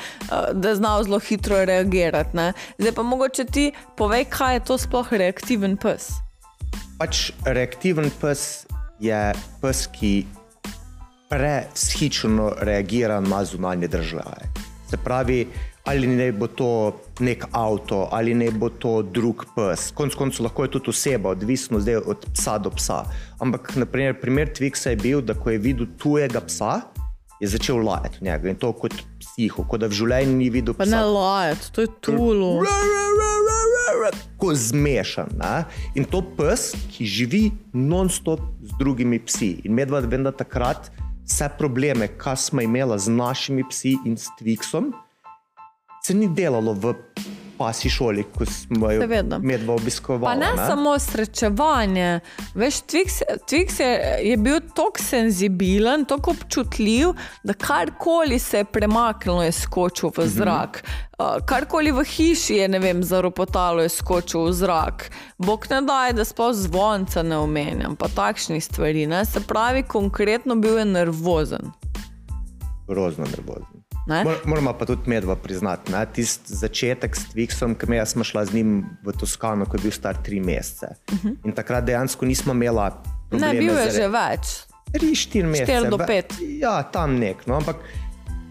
da 0.52 0.74
znal 0.74 1.04
zelo 1.04 1.18
hitro 1.18 1.64
reagirati. 1.64 2.36
Ne? 2.36 2.52
Zdaj 2.78 2.92
pa 2.92 3.02
mogoče 3.02 3.44
ti 3.44 3.66
povej, 3.96 4.24
kaj 4.24 4.54
je 4.54 4.60
to 4.60 4.78
sploh 4.78 5.12
reaktiven 5.12 5.76
pes. 5.76 6.08
Pač 6.98 7.32
reaktiven 7.44 8.10
pes 8.20 8.66
je 9.00 9.32
pes, 9.62 9.86
ki 9.88 10.26
prevzhičeno 11.28 12.52
reagira 12.60 13.20
na 13.20 13.44
zunanje 13.44 13.88
države. 13.88 14.48
Se 14.90 14.96
pravi, 14.96 15.46
ali 15.84 16.06
ne 16.06 16.32
bo 16.32 16.46
to 16.46 17.00
nek 17.20 17.44
avto, 17.52 18.08
ali 18.12 18.34
ne 18.34 18.50
bo 18.50 18.68
to 18.68 19.02
drug 19.02 19.44
pes. 19.56 19.90
Konec 19.94 20.14
koncev 20.14 20.44
lahko 20.44 20.64
je 20.64 20.70
tudi 20.70 20.90
oseba, 20.90 21.30
odvisno 21.30 21.80
zdaj 21.80 21.96
od 21.96 22.26
psa 22.34 22.58
do 22.58 22.70
psa. 22.70 23.04
Ampak 23.38 23.76
naprimer, 23.76 24.20
primer 24.20 24.52
Twixa 24.52 24.90
je 24.90 24.96
bil, 24.96 25.20
da 25.20 25.34
ko 25.34 25.50
je 25.50 25.58
videl 25.58 25.86
tujega 25.98 26.40
psa, 26.40 26.80
je 27.40 27.48
začel 27.48 27.78
lajati 27.84 28.18
v 28.20 28.24
njega 28.24 28.48
in 28.50 28.56
to 28.56 28.72
kot 28.72 28.94
psiho, 29.20 29.62
kot 29.68 29.80
da 29.80 29.86
v 29.86 29.94
življenju 29.94 30.36
ni 30.36 30.50
videl 30.50 30.74
Pa 30.74 30.84
psa. 30.84 30.96
ne 30.96 31.02
lajati, 31.04 31.72
to 31.72 31.80
je 31.80 31.88
tulo. 32.00 32.64
Tako 34.12 34.54
zmešan. 34.54 35.28
Ne? 35.38 35.64
In 35.94 36.04
to 36.04 36.22
pes, 36.36 36.72
ki 36.92 37.06
živi 37.06 37.42
non-stop 37.72 38.40
z 38.62 38.74
drugimi 38.78 39.20
psi. 39.22 39.60
In 39.64 39.74
medved 39.78 40.10
vem, 40.10 40.26
da 40.26 40.32
takrat 40.34 40.90
vse 41.28 41.48
probleme, 41.58 42.08
ki 42.08 42.36
smo 42.36 42.60
imeli 42.64 42.98
z 42.98 43.08
našimi 43.08 43.64
psi 43.68 43.96
in 44.04 44.16
s 44.16 44.32
Twixom, 44.40 44.92
se 46.02 46.14
ni 46.14 46.28
delalo 46.28 46.72
v 46.72 46.94
pasi 47.58 47.90
šoli, 47.90 48.24
ko 48.38 48.46
smo 48.46 48.90
jo 48.90 49.02
medva 49.40 49.74
obiskovali. 49.74 50.24
Pa 50.24 50.34
ne, 50.34 50.52
ne 50.56 50.66
samo 50.66 50.98
srečevanje. 50.98 52.20
Veš, 52.54 52.74
Twix, 52.74 53.22
Twix 53.50 53.80
je, 53.80 54.18
je 54.30 54.36
bil 54.36 54.60
tako 54.74 55.02
senzibilen, 55.02 56.04
tako 56.04 56.30
občutljiv, 56.30 57.08
da 57.42 57.52
karkoli 57.52 58.38
se 58.38 58.58
je 58.58 58.64
premaknilo, 58.64 59.42
je 59.42 59.52
skočil 59.52 60.10
v 60.16 60.26
zrak. 60.26 60.82
Uh, 61.18 61.26
karkoli 61.46 61.92
v 61.92 62.04
hiši 62.04 62.54
je, 62.54 62.68
ne 62.68 62.78
vem, 62.78 63.02
zaropotalo, 63.02 63.82
je 63.82 63.88
skočil 63.88 64.44
v 64.46 64.52
zrak. 64.52 65.10
Bog 65.38 65.66
ne 65.70 65.82
daj, 65.82 66.12
da 66.12 66.24
sploh 66.24 66.54
zvonca 66.54 67.22
ne 67.22 67.36
omenjam, 67.36 67.96
pa 67.96 68.08
takšnih 68.08 68.64
stvari. 68.64 69.06
Ne? 69.06 69.24
Se 69.24 69.40
pravi, 69.40 69.82
konkretno 69.82 70.54
bil 70.54 70.78
je 70.78 70.84
nervozen. 70.84 71.72
Grozno 72.88 73.24
nervozen. 73.24 73.77
Ne? 74.08 74.24
Mor, 74.24 74.36
moramo 74.44 74.72
pa 74.72 74.86
tudi 74.88 75.10
medva 75.10 75.36
priznati, 75.36 75.92
da 75.92 76.04
tisti 76.04 76.54
začetek 76.56 77.16
s 77.16 77.28
Twixom, 77.34 77.74
ki 77.76 77.92
jaz 77.92 78.14
smo 78.16 78.24
šla 78.24 78.44
z 78.48 78.56
njim 78.56 78.86
v 79.04 79.12
Toskano, 79.12 79.66
ko 79.68 79.76
je 79.76 79.82
bil 79.82 79.92
star 79.92 80.16
tri 80.24 80.40
mesece. 80.40 80.94
Uh 81.12 81.18
-huh. 81.24 81.36
In 81.44 81.52
takrat 81.52 81.84
dejansko 81.84 82.26
nismo 82.26 82.52
imela. 82.52 83.02
Mhm. 83.32 83.40
Ne, 83.40 83.52
bil 83.52 83.78
je 83.78 83.90
že 83.90 84.08
več. 84.08 84.64
Tri, 84.92 85.14
štiri 85.14 85.48
mesece. 85.48 85.72
Štiri 85.72 85.90
do 85.90 85.96
Be- 85.96 86.06
pet. 86.06 86.34
Ja, 86.40 86.82
tam 86.82 87.18
nek. 87.18 87.46
No, 87.46 87.56
ampak 87.56 87.76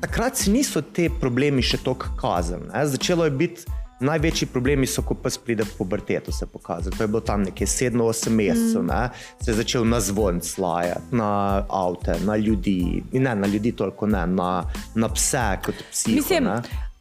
takrat 0.02 0.38
si 0.38 0.52
niso 0.52 0.82
te 0.82 1.10
problemi 1.20 1.62
še 1.62 1.78
tako 1.78 2.06
kazali. 2.22 2.68
ne. 2.74 2.86
Začelo 2.86 3.26
je 3.26 3.32
biti. 3.32 3.66
Največji 4.00 4.48
problemi 4.54 4.86
so, 4.88 5.02
ko 5.02 5.16
pes 5.18 5.38
pride 5.42 5.64
v 5.66 5.72
puberteto, 5.78 6.32
se 6.32 6.46
pokaže. 6.46 6.90
To 6.94 7.04
je 7.04 7.08
bilo 7.08 7.22
tam 7.22 7.42
nekje 7.44 7.68
7-8 7.68 8.30
mesecev, 8.30 8.82
Mm. 8.84 8.88
ne? 8.88 9.10
se 9.42 9.52
je 9.52 9.56
začel 9.56 9.86
na 9.86 10.00
zvon 10.00 10.42
slajati, 10.42 11.16
na 11.16 11.64
avte, 11.70 12.20
na 12.26 12.36
ljudi, 12.36 13.04
in 13.12 13.24
ne 13.24 13.36
na 13.36 13.48
ljudi, 13.48 13.72
toliko 13.72 14.08
ne, 14.08 14.28
na, 14.28 14.64
na 14.96 15.10
pse, 15.10 15.58
kot 15.66 15.76
psi. 15.92 16.12
Mislim, 16.16 16.48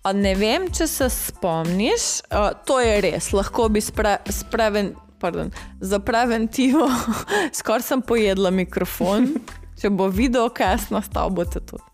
a 0.03 0.13
ne 0.13 0.35
vem, 0.35 0.71
če 0.73 0.87
se 0.87 1.09
spomniš, 1.11 2.07
uh, 2.33 2.51
to 2.65 2.81
je 2.81 3.01
res, 3.01 3.33
lahko 3.33 3.69
bi 3.69 3.81
spre, 3.81 4.17
spreven, 4.31 4.95
pardon, 5.21 5.51
za 5.81 5.99
preventivo, 5.99 6.89
skoraj 7.59 7.83
sem 7.83 8.03
pojedla 8.03 8.51
mikrofon, 8.51 9.35
če 9.81 9.91
bo 9.91 10.09
video, 10.09 10.49
kaj 10.49 10.73
jaz 10.73 10.91
nastal, 10.91 11.29
boste 11.31 11.61
tudi 11.61 11.85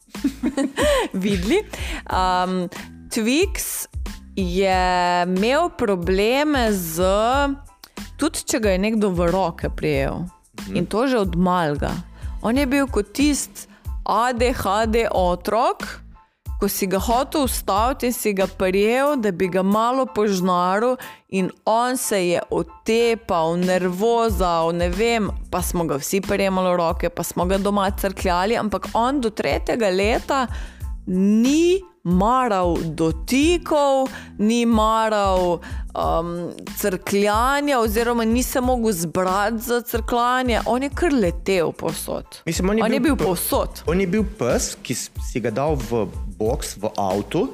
videli. 1.24 1.62
Um, 2.06 2.68
Twix 3.12 3.88
je 4.36 5.22
imel 5.26 5.70
probleme 5.78 6.72
z, 6.72 7.02
tudi 8.16 8.44
če 8.46 8.60
ga 8.60 8.76
je 8.76 8.78
nekdo 8.78 9.10
v 9.10 9.28
roke 9.32 9.68
prijel 9.76 10.24
in 10.72 10.86
to 10.86 11.06
že 11.06 11.18
od 11.18 11.36
malga. 11.36 11.90
On 12.42 12.56
je 12.56 12.66
bil 12.66 12.86
kot 12.90 13.12
tisti 13.14 13.68
ADHD 14.04 15.06
otrok, 15.10 16.02
ko 16.58 16.68
si 16.68 16.86
ga 16.86 16.98
hotel 16.98 17.46
ustaviti 17.46 18.06
in 18.06 18.14
si 18.14 18.32
ga 18.34 18.46
prijel, 18.46 19.16
da 19.18 19.30
bi 19.34 19.48
ga 19.50 19.62
malo 19.62 20.06
požnaril, 20.06 20.96
in 21.28 21.50
on 21.66 21.96
se 21.96 22.20
je 22.28 22.42
otepal, 22.50 23.56
nervozal, 23.58 24.70
ne 24.74 24.88
vem, 24.90 25.30
pa 25.50 25.62
smo 25.62 25.86
ga 25.90 25.98
vsi 25.98 26.20
prijemali 26.22 26.70
v 26.70 26.76
roke, 26.78 27.10
pa 27.10 27.22
smo 27.22 27.46
ga 27.50 27.58
doma 27.58 27.90
crkljali, 27.90 28.58
ampak 28.58 28.90
on 28.94 29.20
do 29.20 29.30
tretjega 29.30 29.90
leta 29.90 30.46
ni 31.06 31.82
maral 32.02 32.76
dotikov, 32.84 34.10
ni 34.38 34.66
maral 34.66 35.60
um, 35.94 36.50
crkljanja, 36.76 37.78
oziroma 37.78 38.24
ni 38.24 38.42
se 38.42 38.60
mogel 38.60 38.92
zbrati 38.92 39.58
za 39.58 39.82
crkljanje, 39.82 40.60
on 40.66 40.82
je 40.82 40.90
kar 40.94 41.12
letel 41.12 41.72
posod. 41.72 42.24
Mislim, 42.46 42.70
on 42.70 42.78
je 42.78 42.84
on 42.84 42.90
bil 42.90 42.96
je 42.96 43.00
bil 43.00 43.16
posod. 43.16 43.82
On 43.86 44.00
je 44.00 44.06
bil 44.06 44.24
pes, 44.38 44.76
ki 44.82 44.94
si 44.94 45.40
ga 45.40 45.50
dal 45.50 45.74
v 45.74 46.06
box, 46.38 46.76
v 46.76 46.90
avtu 46.98 47.48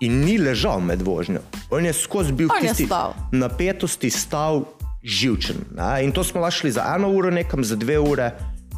in 0.00 0.24
ni 0.24 0.38
ležal 0.38 0.80
med 0.80 1.02
vožnjo. 1.02 1.40
On 1.70 1.84
je 1.84 1.92
skozi 1.92 2.32
bil 2.32 2.48
je 2.48 2.68
tisti 2.68 2.86
stal. 2.86 3.14
napetosti, 3.32 4.10
stal 4.10 4.64
živčen. 5.04 5.56
Ne? 5.76 6.04
In 6.04 6.12
to 6.12 6.24
smo 6.24 6.40
lahko 6.40 6.60
šli 6.60 6.72
za 6.72 6.84
eno 6.96 7.10
uro, 7.12 7.30
nekam 7.30 7.64
za 7.64 7.76
dve 7.76 7.98
ure, 7.98 8.32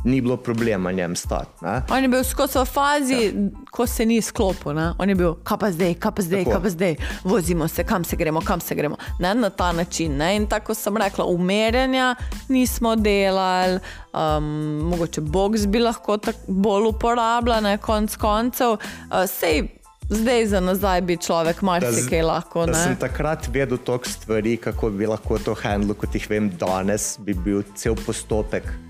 ni 0.05 0.21
bilo 0.21 0.37
problema 0.37 0.93
njem 0.93 1.17
stati. 1.17 1.65
ne. 1.65 1.83
On 1.91 2.03
je 2.03 2.09
bil 2.09 2.25
skozi 2.25 2.59
fazi, 2.73 3.15
ja. 3.15 3.33
ko 3.71 3.87
se 3.87 4.07
ni 4.07 4.23
sklopil. 4.23 4.75
Ne? 4.75 4.93
On 4.99 5.09
je 5.09 5.15
bil, 5.15 5.35
kaj 5.45 5.59
pa 5.59 5.71
zdaj, 5.71 5.95
kaj 5.95 6.13
pa 6.17 6.23
zdaj, 6.23 6.45
kaj 6.45 6.63
pa 6.63 6.69
zdaj, 6.69 6.97
vozimo 7.25 7.69
se, 7.69 7.85
kam 7.85 8.05
se 8.05 8.17
gremo, 8.17 8.41
kam 8.41 8.61
se 8.61 8.75
gremo. 8.75 8.97
Ne? 9.19 9.35
Na 9.35 9.51
ta 9.51 9.73
način. 9.73 10.17
Ne? 10.17 10.37
In 10.37 10.47
tako 10.47 10.75
sem 10.75 10.97
rekla, 10.97 11.25
umerjanja 11.25 12.15
nismo 12.49 12.97
delali, 12.97 13.81
um, 14.13 14.45
mogoče 14.91 15.21
box 15.21 15.67
bi 15.67 15.79
lahko 15.79 16.17
tako 16.17 16.39
bolj 16.49 16.89
uporabljal, 16.89 17.63
ne? 17.63 17.79
konc 17.79 18.17
koncev. 18.17 18.71
Uh, 18.71 19.25
sej, 19.27 19.63
zdaj 20.09 20.47
za 20.47 20.61
nazaj 20.61 21.01
bi 21.01 21.17
človek 21.17 21.63
marsikaj 21.63 22.23
lahko. 22.23 22.67
Da 22.67 22.75
sem 22.75 22.97
takrat 22.97 23.49
vedel 23.53 23.79
toliko 23.79 24.09
stvari, 24.09 24.57
kako 24.57 24.91
bi 24.91 25.07
lahko 25.07 25.39
to 25.39 25.55
handlo, 25.63 25.95
kot 25.95 26.15
jih 26.15 26.31
vem 26.31 26.51
danes, 26.51 27.17
bi 27.19 27.35
bil 27.35 27.63
cel 27.75 27.97
postopek 28.07 28.86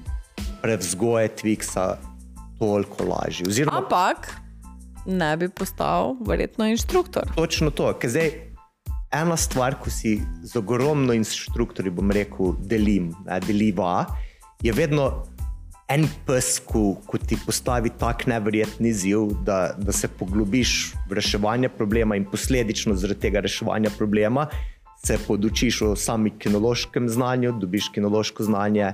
prevzgoje 0.66 1.28
Twixa 1.38 1.94
toliko 2.58 3.04
lažji. 3.04 3.46
Oziroma, 3.49 3.78
Ampak 3.78 4.35
ne 5.06 5.37
bi 5.37 5.49
postal 5.49 6.16
verjetno 6.26 6.66
inštruktor. 6.66 7.30
Točno 7.37 7.70
to, 7.70 7.92
ker 8.00 8.11
zdaj 8.11 8.32
ena 9.14 9.37
stvar, 9.38 9.76
ko 9.78 9.90
si 9.94 10.18
z 10.42 10.58
ogromno 10.58 11.14
inštruktorji, 11.14 11.94
bom 11.94 12.11
rekel, 12.11 12.56
delim, 12.66 13.12
ne, 13.28 13.38
deliva, 13.46 14.08
je 14.62 14.75
vedno 14.75 15.06
en 15.87 16.08
pes, 16.26 16.56
ko, 16.66 16.96
ko 17.06 17.20
ti 17.23 17.38
postavi 17.38 17.92
tak 17.94 18.26
neverjetni 18.26 18.90
izziv, 18.90 19.37
da, 19.46 19.76
da 19.78 19.94
se 19.94 20.11
poglobiš 20.11 20.96
v 21.06 21.20
reševanje 21.20 21.70
problema 21.78 22.18
in 22.18 22.26
posledično 22.26 22.96
zaradi 22.99 23.28
tega 23.28 23.44
reševanja 23.46 23.94
problema 23.94 24.49
se 25.06 25.18
podučiš 25.26 25.82
o 25.82 25.96
sami 25.96 26.32
kinološkem 26.38 27.08
znanju, 27.08 27.52
dobiš 27.61 27.88
kinološko 27.94 28.42
znanje. 28.42 28.92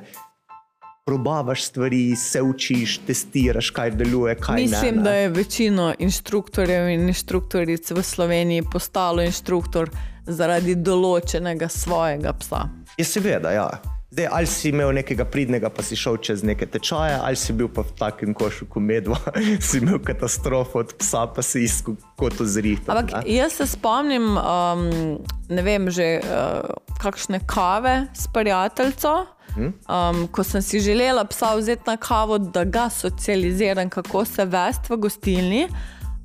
Probavaš 1.04 1.64
stvari, 1.64 2.16
se 2.16 2.42
učiš, 2.42 2.98
testiraš, 3.06 3.70
kaj 3.70 3.90
deluje, 3.90 4.34
kaj 4.34 4.60
Mislim, 4.60 4.94
ne. 4.94 4.96
ne. 4.96 5.02
da 5.02 5.14
je 5.14 5.28
večino 5.28 5.94
inštruktorjev 5.98 6.88
in 6.88 7.08
inštruktoric 7.08 7.90
v 7.90 8.02
Sloveniji 8.02 8.62
postalo 8.72 9.22
inštruktor 9.22 9.90
zaradi 10.26 10.76
določenega 10.78 11.66
svojega 11.68 12.32
psa. 12.38 12.68
Je 12.98 13.04
seveda, 13.04 13.50
ja. 13.50 13.66
Zdaj, 14.12 14.28
ali 14.30 14.46
si 14.46 14.68
imel 14.68 14.92
nekega 14.92 15.24
pridnega, 15.24 15.72
pa 15.72 15.82
si 15.82 15.96
šel 15.98 16.20
čez 16.22 16.42
neke 16.46 16.66
tečaje, 16.70 17.18
ali 17.18 17.36
si 17.36 17.54
bil 17.56 17.66
pa 17.72 17.82
v 17.82 17.94
takem 17.98 18.34
košu 18.36 18.70
kot 18.70 18.84
medva, 18.84 19.18
si 19.66 19.80
imel 19.82 19.98
katastrofo 20.04 20.84
od 20.84 20.94
psa, 21.00 21.26
pa 21.34 21.42
si 21.42 21.64
iskal 21.66 21.96
kot 22.20 22.38
ozrihta. 22.44 22.92
Ampak 22.94 23.26
jaz 23.26 23.58
se 23.58 23.66
spomnim, 23.72 24.36
um, 24.36 24.86
ne 25.50 25.62
vem, 25.66 25.90
že 25.90 26.20
uh, 26.20 26.76
kakšne 27.02 27.42
kave 27.48 28.12
s 28.12 28.28
prijateljico. 28.30 29.31
Um, 29.56 30.28
ko 30.32 30.44
sem 30.44 30.62
si 30.62 30.80
želela 30.80 31.24
psa 31.24 31.54
vzeti 31.54 31.82
na 31.86 31.96
kavo, 31.96 32.38
da 32.38 32.64
ga 32.64 32.88
socializiram, 32.90 33.90
kako 33.90 34.24
se 34.24 34.44
vesti 34.44 34.92
v 34.92 34.96
gostilni, 34.96 35.68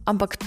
ampak 0.06 0.38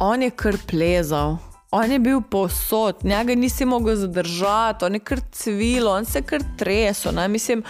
on 0.00 0.22
je 0.22 0.30
kar 0.30 0.56
plezal. 0.66 1.36
On 1.70 1.92
je 1.92 1.98
bil 1.98 2.20
posod, 2.30 3.04
njega 3.04 3.34
nisi 3.34 3.64
mogel 3.64 3.96
zadržati, 3.96 4.84
on 4.84 4.94
je 4.94 5.00
kar 5.00 5.20
cvilo, 5.32 5.92
on 5.92 6.04
se 6.04 6.18
je 6.18 6.22
kar 6.22 6.42
tresel. 6.56 7.14
ne. 7.14 7.28
Mislim, 7.28 7.64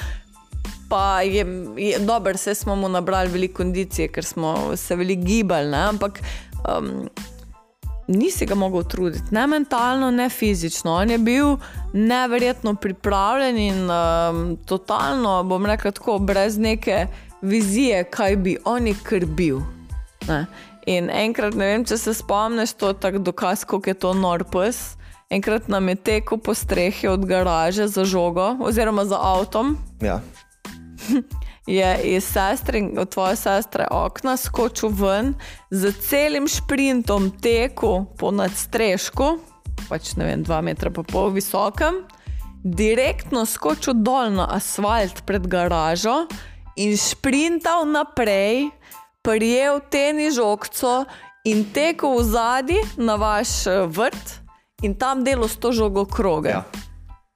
Pa 0.88 1.20
je, 1.20 1.46
je 1.76 1.98
dobro, 1.98 2.32
vse 2.32 2.54
smo 2.54 2.76
mu 2.76 2.88
nabrali 2.88 3.28
veliko 3.28 3.56
kondicije, 3.56 4.08
ker 4.08 4.24
smo 4.24 4.76
se 4.76 4.96
veliko 4.96 5.22
gibali, 5.22 5.68
ne? 5.70 5.78
ampak 5.78 6.20
um, 6.64 7.08
nisi 8.08 8.46
ga 8.46 8.54
mogel 8.54 8.82
truditi, 8.82 9.34
ne 9.34 9.46
mentalno, 9.46 10.10
ne 10.10 10.28
fizično. 10.28 10.94
On 10.94 11.10
je 11.10 11.18
bil 11.18 11.56
neverjetno 11.92 12.74
pripravljen 12.74 13.58
in 13.58 13.90
um, 13.90 14.56
totalno, 14.66 15.42
bom 15.44 15.66
rekel, 15.66 15.92
tako 15.92 16.18
brez 16.18 16.58
neke 16.58 17.06
vizije, 17.42 18.04
kaj 18.04 18.36
bi 18.36 18.56
on 18.64 18.86
je 18.86 18.94
krbil. 19.02 19.60
Ne? 20.28 20.46
In 20.86 21.10
enkrat, 21.10 21.54
ne 21.54 21.66
vem, 21.66 21.84
če 21.84 21.98
se 21.98 22.14
spomniš, 22.14 22.72
to 22.72 22.88
je 22.88 23.00
tako 23.00 23.18
dokaz, 23.18 23.64
kako 23.64 23.90
je 23.90 23.94
to 23.94 24.14
norpus. 24.14 24.96
Enkrat 25.30 25.68
nam 25.68 25.88
je 25.88 25.94
tekel 25.94 26.38
po 26.38 26.54
strehi 26.54 27.08
od 27.08 27.26
garaže 27.28 27.86
za 27.88 28.04
žogo, 28.04 28.56
oziroma 28.60 29.04
za 29.04 29.18
avtom. 29.20 29.76
Ja. 30.00 30.20
Je 31.68 32.16
iz 32.16 32.24
sestre, 32.24 32.80
od 32.96 33.10
tvoje 33.12 33.36
sestre, 33.36 33.84
okna 33.92 34.36
skočil 34.40 34.88
ven 34.88 35.34
z 35.70 35.92
celim 36.00 36.48
sprintom 36.48 37.28
teku 37.30 38.06
po 38.16 38.30
nadstrešku, 38.32 39.26
pač 39.90 40.14
ne 40.16 40.24
vem, 40.30 40.40
dva 40.40 40.62
metra 40.64 40.88
pa 40.88 41.04
pol 41.04 41.28
visokem, 41.36 42.06
direktno 42.64 43.44
skočil 43.44 44.00
dol 44.00 44.32
na 44.40 44.48
asfalt 44.56 45.22
pred 45.28 45.44
garažo 45.44 46.24
in 46.80 46.96
sprintal 46.96 47.84
naprej, 47.84 48.72
prijel 49.20 49.84
teni 49.92 50.32
žogco 50.32 51.04
in 51.44 51.68
tekel 51.68 52.16
v 52.16 52.24
zadnji 52.32 52.80
na 52.96 53.20
vaš 53.20 53.68
vrt 53.92 54.40
in 54.88 54.96
tam 54.96 55.20
delo 55.20 55.44
s 55.44 55.60
to 55.60 55.68
žogo 55.72 56.08
kroge. 56.08 56.56
Ja. 56.56 56.87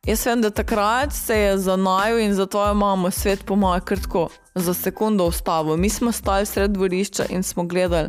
Jaz 0.07 0.27
vem, 0.27 0.41
da 0.41 0.51
takrat 0.51 1.13
se 1.13 1.37
je 1.39 1.59
za 1.59 1.77
naju 1.77 2.19
in 2.19 2.35
za 2.35 2.47
tvojo 2.47 2.75
mamo 2.75 3.11
svet 3.11 3.45
po 3.47 3.57
mojem 3.57 3.85
krtko 3.85 4.29
za 4.55 4.75
sekundo 4.75 5.25
ustavil. 5.25 5.77
Mi 5.77 5.89
smo 5.89 6.13
stali 6.13 6.47
sred 6.47 6.71
dvorišča 6.71 7.25
in 7.31 7.43
smo 7.43 7.65
gledali, 7.65 8.09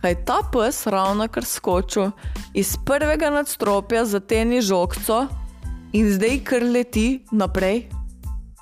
kaj 0.00 0.24
ta 0.24 0.38
pes 0.52 0.86
ravno 0.86 1.28
kar 1.28 1.44
skočil 1.44 2.10
iz 2.54 2.76
prvega 2.86 3.30
nadstropja 3.30 4.04
za 4.04 4.20
teni 4.20 4.60
žogco 4.60 5.26
in 5.92 6.12
zdaj 6.12 6.38
kar 6.44 6.62
leti 6.62 7.24
naprej. 7.32 7.88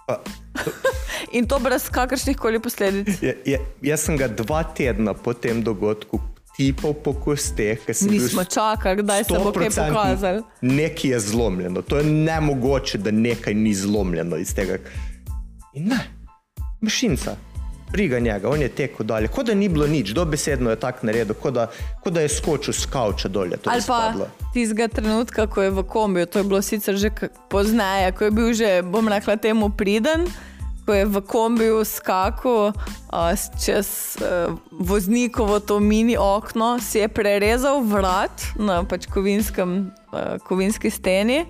Pa, 0.06 0.21
In 1.37 1.49
to 1.49 1.59
brez 1.59 1.88
kakršnih 1.90 2.37
koli 2.37 2.61
posledic. 2.61 3.23
je, 3.23 3.42
je, 3.44 3.61
jaz 3.83 4.00
sem 4.00 4.16
ga 4.16 4.28
dva 4.28 4.62
tedna 4.64 5.14
po 5.14 5.35
tem 5.35 5.62
dogodku 5.62 6.21
tipal 6.56 6.94
po 6.94 7.12
kosteh, 7.12 7.80
ker 7.87 7.96
sem 7.96 8.08
bil 8.08 8.23
Nismo 8.23 8.44
čakali, 8.44 9.02
kdaj 9.02 9.25
se 9.25 9.38
bo 9.38 9.52
kaj 9.52 9.70
100% 9.70 9.88
pokazalo. 9.88 10.42
Nekaj 10.61 11.11
je 11.11 11.20
zlomljeno, 11.20 11.82
to 11.82 11.99
je 11.99 12.04
nemogoče, 12.04 12.99
da 12.99 13.11
nekaj 13.11 13.54
ni 13.54 13.75
zlomljeno 13.75 14.37
iz 14.37 14.54
tega. 14.54 14.78
In 15.75 15.88
ne, 15.90 15.99
mašinca, 16.80 17.37
briga 17.92 18.18
njega, 18.18 18.49
on 18.49 18.62
je 18.62 18.68
tekel 18.68 19.06
dalje, 19.06 19.28
kot 19.28 19.46
da 19.46 19.54
ni 19.54 19.68
bilo 19.68 19.87
nič, 19.87 20.11
dobesedno 20.11 20.70
je 20.70 20.76
tako 20.80 21.06
naredil, 21.06 21.34
kot 21.34 21.54
da, 21.54 21.66
kot 22.02 22.12
da 22.12 22.20
je 22.20 22.28
skočil 22.28 22.75
s 22.75 22.87
kavča 22.87 23.28
dolje. 23.28 23.56
to 23.56 23.70
je 23.70 23.75
Ali 23.75 23.82
pa 23.87 24.26
tistega 24.52 24.88
trenutka, 24.88 25.46
ko 25.46 25.62
je 25.62 25.70
v 25.70 25.82
kombiju, 25.82 26.26
to 26.26 26.38
je 26.38 26.44
bilo 26.44 26.62
sicer 26.62 26.96
že 26.96 27.11
pozneje, 27.50 28.12
ko 28.12 28.25
je 28.25 28.30
bil 28.30 28.52
že, 28.52 28.82
bom 28.82 29.08
rekla, 29.08 29.37
temu 29.37 29.70
priden, 29.70 30.26
ko 30.86 30.94
je 30.94 31.04
v 31.04 31.20
kombiju 31.20 31.84
skakal 31.84 32.72
uh, 32.72 33.32
čez 33.64 34.16
uh, 34.20 34.52
voznikovo 34.70 35.60
to 35.60 35.80
mini 35.80 36.16
okno, 36.16 36.78
si 36.78 36.98
je 36.98 37.08
prerezal 37.08 37.80
vrat 37.80 38.42
na 38.58 38.84
pač 38.84 39.06
kovinskem, 39.06 39.90
uh, 40.12 40.36
kovinski 40.44 40.90
steni. 40.90 41.44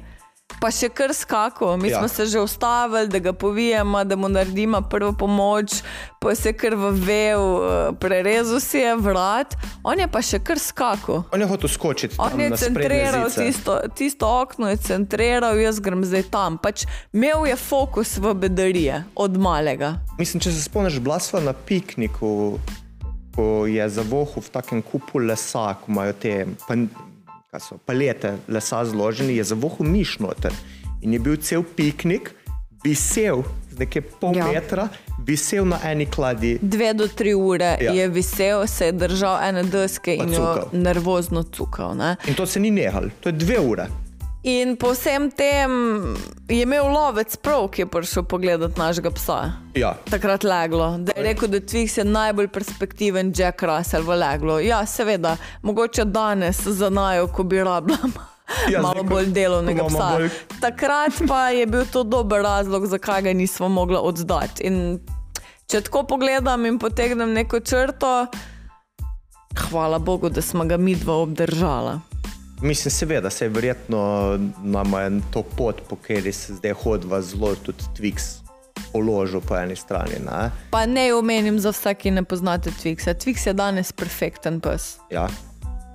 Pa 0.61 0.71
še 0.71 0.89
kar 0.89 1.13
skakal, 1.15 1.77
mi 1.77 1.91
ja. 1.91 1.99
Smo 1.99 2.09
se 2.09 2.27
že 2.27 2.41
ustavili, 2.41 3.09
da 3.09 3.19
ga 3.19 3.33
povijemo, 3.33 4.05
da 4.05 4.17
mu 4.17 4.29
naredimo 4.29 4.81
prvo 4.91 5.13
pomoč, 5.13 5.83
pa 6.21 6.35
se 6.35 6.53
kar 6.53 6.75
vevel, 6.75 7.43
eh, 7.65 7.93
prerezal 8.01 8.61
si 8.61 8.79
je 8.79 8.97
vrat, 8.97 9.57
on 9.83 9.99
je 10.01 10.09
pa 10.09 10.23
še 10.23 10.41
kar 10.45 10.59
skakal. 10.59 11.25
On 11.33 11.41
je 11.41 11.47
hotel 11.47 11.69
skočiti. 11.69 12.17
On 12.19 12.41
je 12.41 12.51
centriral 12.57 13.29
tisto, 13.31 13.81
tisto 13.95 14.31
okno, 14.43 14.69
je 14.69 14.77
centriral, 14.77 15.59
jaz 15.61 15.81
grem 15.81 16.05
zdaj 16.05 16.29
tam. 16.31 16.59
Pač 16.59 16.87
imel 17.13 17.47
je 17.47 17.57
fokus 17.57 18.17
v 18.19 18.35
bedarije 18.35 19.05
od 19.15 19.37
malega. 19.37 19.99
Mislim, 20.19 20.41
če 20.41 20.55
se 20.55 20.65
spomniš, 20.65 21.01
bila 21.05 21.21
sva 21.21 21.43
na 21.45 21.53
pikniku, 21.53 22.59
ko 23.35 23.67
je 23.67 23.89
za 23.91 24.03
vohu 24.07 24.41
v 24.41 24.51
takem 24.51 24.83
kupu 24.83 25.19
lesa, 25.19 25.75
ko 25.83 25.91
imajo 25.93 26.15
te 26.23 26.47
pan, 26.69 26.87
kaj 27.55 27.63
so, 27.63 27.79
palete 27.79 28.35
lesa 28.49 28.85
zloženi, 28.85 29.37
je 29.37 29.45
za 29.45 29.55
vohu 29.55 29.85
miš 29.87 30.19
noter. 30.19 30.53
In 31.03 31.13
je 31.13 31.19
bil 31.21 31.37
cel 31.39 31.63
piknik, 31.65 32.33
visel, 32.85 33.43
z 33.71 33.79
neke 33.79 34.01
pol 34.01 34.35
Ja. 34.37 34.47
metra, 34.47 34.89
visel 35.21 35.65
na 35.65 35.79
eni 35.85 36.07
kladi. 36.07 36.59
Dve 36.63 36.95
do 36.95 37.07
tri 37.09 37.35
ure 37.35 37.77
ja. 37.81 37.93
Je 37.93 38.09
visel, 38.09 38.67
se 38.67 38.87
je 38.87 38.93
držal 38.95 39.39
ene 39.45 39.63
deske 39.65 40.17
Pa 40.19 40.25
in 40.25 40.33
jo 40.33 40.41
cukal. 40.41 40.69
nervozno 40.75 41.43
cukal. 41.45 41.95
Ne? 41.95 42.17
In 42.27 42.35
to 42.35 42.47
se 42.47 42.61
ni 42.61 42.71
nehalo, 42.71 43.09
to 43.21 43.29
je 43.29 43.33
dve 43.35 43.61
ure. 43.61 43.87
In 44.45 44.77
po 44.77 44.93
vsem 44.93 45.31
tem 45.31 45.71
je 46.49 46.63
imel 46.63 46.85
lovec 46.87 47.37
prav, 47.37 47.69
ki 47.69 47.83
je 47.83 47.87
prišel 47.87 48.23
pogledat 48.23 48.77
našega 48.77 49.09
psa. 49.11 49.39
Ja. 49.75 49.95
Takrat 50.05 50.45
leglo, 50.45 50.99
da 50.99 51.13
je 51.17 51.25
rekel, 51.25 51.49
da 51.49 51.61
Twix 51.61 51.97
je 51.99 52.05
najbolj 52.05 52.49
perspektiven 52.49 53.33
Jack 53.33 53.63
Russell 53.63 54.05
v 54.05 54.15
leglo. 54.15 54.59
Ja, 54.61 54.83
seveda, 54.87 55.37
mogoče 55.63 56.05
danes 56.05 56.61
za 56.61 56.91
najo, 56.91 57.27
ko 57.27 57.43
bi 57.43 57.65
rabila 57.65 57.99
Ja, 58.71 58.83
malo 58.83 59.01
zdaj, 59.01 59.09
bolj 59.09 59.27
delovnega 59.27 59.87
psa. 59.87 60.11
bolj- 60.13 60.31
Takrat 60.61 61.23
pa 61.29 61.49
je 61.49 61.67
bil 61.67 61.87
to 61.87 62.03
dober 62.05 62.43
razlog, 62.43 62.87
zakaj 62.87 63.23
ga 63.23 63.33
nismo 63.33 63.69
mogli 63.69 63.97
oddati. 63.97 64.63
In 64.63 65.01
če 65.67 65.81
tako 65.81 66.03
pogledam 66.05 66.67
in 66.67 66.77
potegnem 66.79 67.33
neko 67.33 67.61
črto, 67.61 68.27
hvala 69.63 69.99
Bogu, 69.99 70.29
da 70.29 70.43
smo 70.43 70.65
ga 70.65 70.77
mi 70.77 70.95
dva 70.95 71.15
obdržala. 71.17 72.01
Mislim, 72.65 72.91
seveda, 72.91 73.31
se 73.31 73.45
je 73.45 73.49
verjetno 73.49 74.39
nama 74.63 75.01
je 75.01 75.21
to 75.33 75.43
pot, 75.43 75.83
po 75.89 75.97
kateri 75.97 76.33
se 76.33 76.55
zdaj 76.55 76.73
hodva 76.73 77.23
zelo 77.23 77.55
tudi 77.55 77.83
Twix 77.99 78.45
položil 78.93 79.41
po 79.41 79.57
eni 79.57 79.77
strani. 79.77 80.17
Ne? 80.25 80.51
Pa 80.71 80.87
ne 80.87 81.15
omenim 81.15 81.59
za 81.61 81.71
vse, 81.71 81.95
ki 81.95 82.11
ne 82.11 82.25
poznate 82.25 82.71
Twixa. 82.71 83.15
Twix 83.15 83.47
je 83.47 83.53
danes 83.53 83.93
perfekten 83.93 84.61
pes. 84.61 84.97
Ja. 85.11 85.29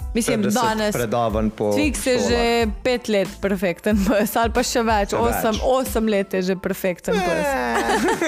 Mislim, 0.09 0.41
40 0.41 0.53
danes. 0.55 0.95
predavanj 0.95 1.49
po 1.51 1.65
Twix 1.69 2.01
je 2.03 2.15
šolah. 2.15 2.29
že 2.29 2.41
pet 2.83 3.07
let 3.07 3.29
perfekten 3.39 3.97
pes, 3.99 4.35
ali 4.35 4.49
pa 4.49 4.63
še 4.63 4.81
več, 4.81 5.09
Še 5.09 5.17
osem, 5.17 5.51
več. 5.51 5.61
osem 5.63 6.07
let 6.07 6.33
je 6.33 6.41
že 6.41 6.55
perfekten 6.57 7.13
pes. 7.15 7.45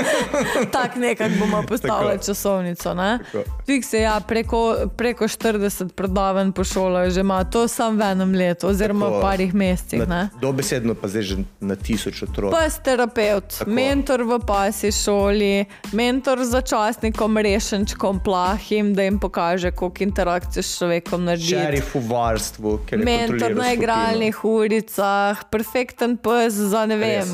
Tako 0.72 1.00
nekako 1.00 1.34
bomo 1.40 1.64
postavili 1.64 2.20
časovnico. 2.20 2.94
ne? 2.94 3.20
Tako. 3.24 3.44
Twix 3.64 3.94
je 3.94 4.02
ja, 4.02 4.20
preko, 4.20 4.60
preko 4.92 5.26
40 5.26 5.90
predavanj 5.92 6.52
po 6.52 6.64
šolah, 6.64 7.10
že 7.10 7.20
ima 7.20 7.44
to 7.44 7.68
sam 7.68 7.98
v 7.98 8.04
enem 8.04 8.32
letu, 8.32 8.68
oziroma 8.68 9.08
v 9.08 9.22
parih 9.22 9.54
mesecih. 9.54 10.00
ne. 10.00 10.06
Na, 10.06 10.30
dobesedno 10.38 10.94
pa 10.94 11.08
zdaj 11.08 11.24
že 11.24 11.36
na 11.60 11.76
tisoč 11.76 12.24
otrok. 12.24 12.52
Pes 12.52 12.78
terapeut, 12.80 13.48
Tako. 13.56 13.70
mentor 13.72 14.24
v 14.24 14.40
pasji 14.40 14.92
šoli, 14.92 15.66
mentor 15.92 16.44
za 16.44 16.62
časnikom, 16.62 17.38
rešenčkom, 17.38 18.20
plahim, 18.20 18.94
da 18.94 19.02
jim 19.02 19.18
pokaže, 19.18 19.72
koliko 19.72 20.04
interakcije 20.04 20.62
s 20.62 20.78
človekom 20.78 21.26
naredi. 21.26 21.71
Šerif 21.72 21.96
v 21.96 22.02
varstvu, 22.10 22.80
ker 22.84 23.00
je 23.00 23.06
Mentor 23.06 23.56
na 23.56 23.72
igralnih 23.72 24.44
uricah, 24.44 25.40
perfekten 25.52 26.18
pes 26.20 26.54
za 26.54 26.84
ne 26.86 26.98
vem, 27.00 27.24
Res. 27.24 27.32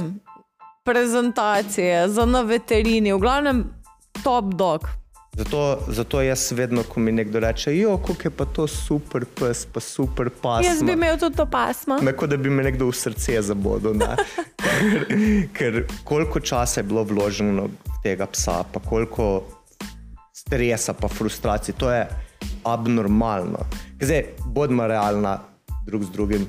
prezentacije, 0.85 2.05
za 2.09 2.25
na 2.25 2.43
veterini, 2.45 3.13
v 3.13 3.17
glavnem 3.17 3.63
top 4.21 4.53
dog. 4.53 4.85
Zato, 5.37 5.79
zato 5.87 6.21
jaz 6.21 6.51
vedno, 6.51 6.83
ko 6.83 6.99
mi 6.99 7.11
nekdo 7.11 7.39
reče, 7.39 7.73
jo, 7.77 7.97
kako 7.97 8.21
je 8.23 8.29
pa 8.29 8.45
to 8.45 8.67
super 8.67 9.25
pes, 9.25 9.65
pa 9.65 9.79
super 9.79 10.29
pas. 10.29 10.65
Jaz 10.65 10.83
bi 10.83 10.93
imel 10.93 11.17
tudi 11.17 11.37
to 11.37 11.45
pasmo. 11.45 11.97
Kot 12.17 12.29
da 12.29 12.37
bi 12.37 12.49
me 12.49 12.63
nekdo 12.63 12.89
v 12.89 12.93
srce 12.93 13.41
zabodel. 13.41 13.97
ker, 14.61 15.49
ker 15.53 15.83
koliko 16.03 16.39
časa 16.39 16.81
je 16.81 16.89
bilo 16.89 17.03
vloženo 17.05 17.69
v 17.69 17.99
tega 18.05 18.29
psa, 18.29 18.63
pa 18.69 18.81
koliko 18.81 19.43
stresa, 20.33 20.93
pa 20.93 21.07
frustracij, 21.07 21.73
to 21.77 21.89
je 21.91 22.05
abnormalno. 22.65 23.65
Zdaj, 24.01 24.23
bodimo 24.45 24.87
realna 24.87 25.39
drug 25.85 26.03
z 26.03 26.09
drugim. 26.09 26.47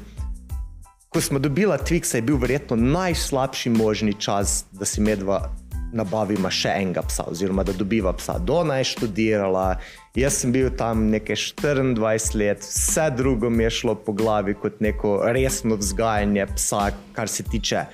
Ko 1.08 1.20
smo 1.20 1.38
dobili 1.38 1.72
Twixa, 1.72 2.16
je 2.16 2.22
bil 2.22 2.36
verjetno 2.36 2.76
najslabši 2.76 3.70
možni 3.70 4.12
čas, 4.20 4.64
da 4.72 4.84
si 4.84 5.00
medva 5.00 5.48
nabaviva 5.92 6.50
še 6.52 6.74
enega 6.76 7.00
psa, 7.08 7.24
oziroma 7.32 7.64
da 7.64 7.72
dobiva 7.72 8.12
psa. 8.12 8.36
Dona 8.38 8.76
je 8.82 8.90
študirala, 8.90 9.78
jaz 10.14 10.42
sem 10.42 10.52
bil 10.52 10.68
tam 10.76 11.06
nekaj 11.08 11.40
24 11.62 12.36
let, 12.36 12.60
vse 12.68 13.08
drugo 13.16 13.50
mi 13.50 13.64
je 13.64 13.70
šlo 13.80 13.94
po 13.94 14.12
glavi 14.12 14.52
kot 14.54 14.82
neko 14.84 15.22
resno 15.32 15.80
vzgajanje 15.80 16.46
psa, 16.52 16.90
kar 17.16 17.32
se 17.32 17.48
tiče, 17.48 17.86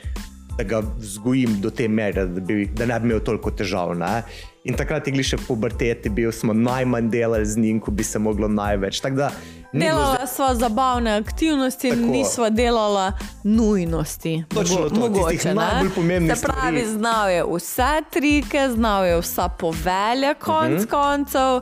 da 0.58 0.66
ga 0.66 0.82
vzgojim 0.98 1.60
do 1.62 1.70
te 1.70 1.86
mere, 1.88 2.26
da, 2.26 2.40
bi, 2.40 2.66
da 2.66 2.90
ne 2.90 2.98
bi 3.00 3.12
imel 3.12 3.22
toliko 3.22 3.54
težav. 3.54 3.94
Ne? 3.98 4.24
In 4.64 4.74
takrat 4.74 5.06
je 5.06 5.12
bil 5.12 5.22
še 5.22 5.36
puberteti, 5.38 6.08
bil 6.08 6.32
smo 6.32 6.52
najmanj 6.54 7.10
delali 7.10 7.44
z 7.44 7.56
njim, 7.56 7.80
ko 7.80 7.90
bi 7.90 8.02
se 8.02 8.18
moglo 8.18 8.48
največ. 8.48 9.00
Tako 9.00 9.16
da 9.16 9.30
Delala 9.74 10.14
zdaj- 10.14 10.26
sva 10.28 10.54
zabavne 10.54 11.10
aktivnosti, 11.12 11.90
Tako. 11.90 12.00
nisva 12.02 12.50
delala 12.50 13.12
nujnosti. 13.44 14.44
Točno 14.48 14.88
to, 14.88 15.08
ne? 15.44 15.54
najbolj 15.54 15.90
pomembnih 15.90 16.32
Se 16.32 16.42
pravi, 16.42 16.60
stvari. 16.78 16.86
znal 16.88 17.28
je 17.28 17.44
vse 17.46 17.82
trike, 18.10 18.68
znal 18.70 19.04
je 19.04 19.18
vsa 19.18 19.48
povelja, 19.50 20.34
konc 20.36 20.54
uh 20.64 20.70
Mhm. 20.70 20.80
-huh. 20.80 20.88
koncev, 20.88 21.60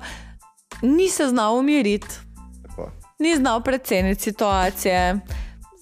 ni 0.85 1.09
se 1.11 1.27
znal 1.27 1.57
umiriti, 1.57 2.07
ni 3.19 3.37
znal 3.37 3.63
preceniti 3.63 4.23
situacije. 4.23 5.21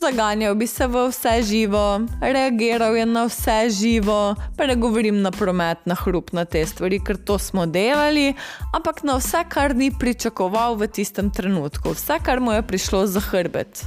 Zaganjal 0.00 0.54
bi 0.54 0.66
se 0.66 0.86
v 0.86 1.08
vse 1.08 1.42
živo, 1.42 2.00
reagiral 2.20 2.96
je 2.96 3.06
na 3.06 3.26
vse 3.28 3.70
živo, 3.70 4.34
pa 4.56 4.66
ne 4.66 4.76
govorim 4.76 5.20
na 5.22 5.30
promet, 5.30 5.78
na 5.84 5.94
hrup, 5.94 6.32
na 6.32 6.44
te 6.44 6.62
stvari, 6.66 7.02
ker 7.04 7.18
to 7.20 7.36
smo 7.38 7.66
delali, 7.66 8.32
ampak 8.72 9.02
na 9.04 9.18
vse, 9.20 9.42
kar 9.48 9.76
ni 9.76 9.90
pričakoval 9.92 10.78
v 10.80 10.88
tistem 10.88 11.28
trenutku, 11.28 11.92
vse, 11.92 12.16
kar 12.24 12.40
mu 12.40 12.52
je 12.56 12.62
prišlo 12.64 13.04
za 13.06 13.20
hrbet. 13.20 13.84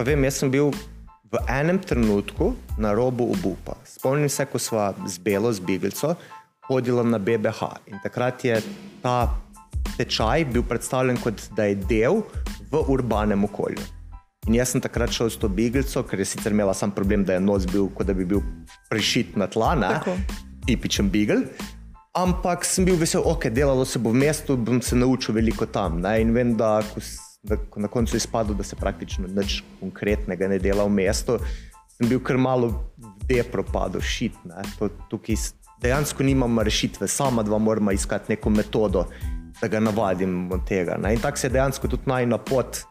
Vem, 0.00 0.24
jaz 0.24 0.40
sem 0.40 0.48
bil 0.48 0.72
v 1.28 1.44
enem 1.44 1.76
trenutku 1.76 2.54
na 2.80 2.94
robu 2.96 3.28
obupa. 3.36 3.76
Spomnim 3.84 4.32
se, 4.32 4.48
ko 4.48 4.56
sva 4.56 4.94
z 5.04 5.20
Belo, 5.20 5.52
z 5.52 5.60
Biglico, 5.60 6.16
hodila 6.72 7.04
na 7.04 7.20
BBH 7.20 7.84
in 7.92 8.00
takrat 8.00 8.48
je 8.48 8.64
ta 9.04 9.28
tečaj 10.00 10.48
bil 10.56 10.64
predstavljen 10.64 11.20
kot 11.20 11.50
da 11.52 11.68
je 11.68 11.76
del 11.84 12.24
v 12.72 12.80
urbanem 12.88 13.44
okolju. 13.44 13.95
In 14.46 14.54
jaz 14.54 14.70
sem 14.74 14.80
takrat 14.80 15.10
šel 15.10 15.30
s 15.30 15.40
to 15.42 15.48
Biglico, 15.50 16.04
ker 16.06 16.20
je 16.22 16.28
sicer 16.30 16.54
imela 16.54 16.74
sam 16.74 16.92
problem, 16.94 17.24
da 17.26 17.34
je 17.34 17.42
nos 17.42 17.66
bil, 17.66 17.88
kot 17.94 18.06
da 18.06 18.14
bi 18.14 18.24
bil 18.24 18.44
prešit 18.90 19.34
na 19.36 19.48
tla, 19.50 19.74
ne? 19.74 19.88
Tako. 19.98 20.14
tipičen 20.66 21.10
Bigl. 21.10 21.46
Ampak 22.16 22.64
sem 22.64 22.86
bil 22.86 22.96
vesel, 22.96 23.22
ok, 23.26 23.48
delalo 23.52 23.84
se 23.84 23.98
bo 23.98 24.10
v 24.10 24.22
mestu, 24.22 24.56
bom 24.56 24.80
se 24.82 24.96
naučil 24.96 25.34
veliko 25.36 25.66
tam. 25.66 26.00
Ne? 26.00 26.20
In 26.22 26.32
vem, 26.34 26.54
da 26.56 26.80
ko, 26.94 27.02
da 27.42 27.58
ko 27.70 27.82
na 27.82 27.90
koncu 27.92 28.16
je 28.16 28.22
izpadlo, 28.22 28.54
da 28.56 28.64
se 28.64 28.78
praktično 28.78 29.28
nič 29.28 29.60
konkretnega 29.80 30.48
ne 30.48 30.58
dela 30.62 30.86
v 30.86 30.94
mestu, 30.96 31.36
sem 31.98 32.08
bil 32.08 32.22
kar 32.24 32.38
malo 32.40 32.72
v 32.96 33.12
depro 33.28 33.66
padel, 33.66 34.00
šit. 34.00 34.38
To, 34.78 34.88
tukaj 35.10 35.36
dejansko 35.82 36.24
nimamo 36.24 36.64
rešitve, 36.64 37.08
sama 37.08 37.42
dva 37.42 37.58
moramo 37.58 37.92
iskati 37.92 38.32
neko 38.32 38.50
metodo, 38.50 39.06
da 39.60 39.68
ga 39.68 39.80
navadim 39.80 40.46
od 40.52 40.64
tega. 40.68 40.96
Ne? 41.02 41.14
In 41.14 41.20
tako 41.20 41.42
se 41.42 41.50
je 41.50 41.56
dejansko 41.58 41.88
tudi 41.88 42.08
najna 42.08 42.38
pot 42.38 42.86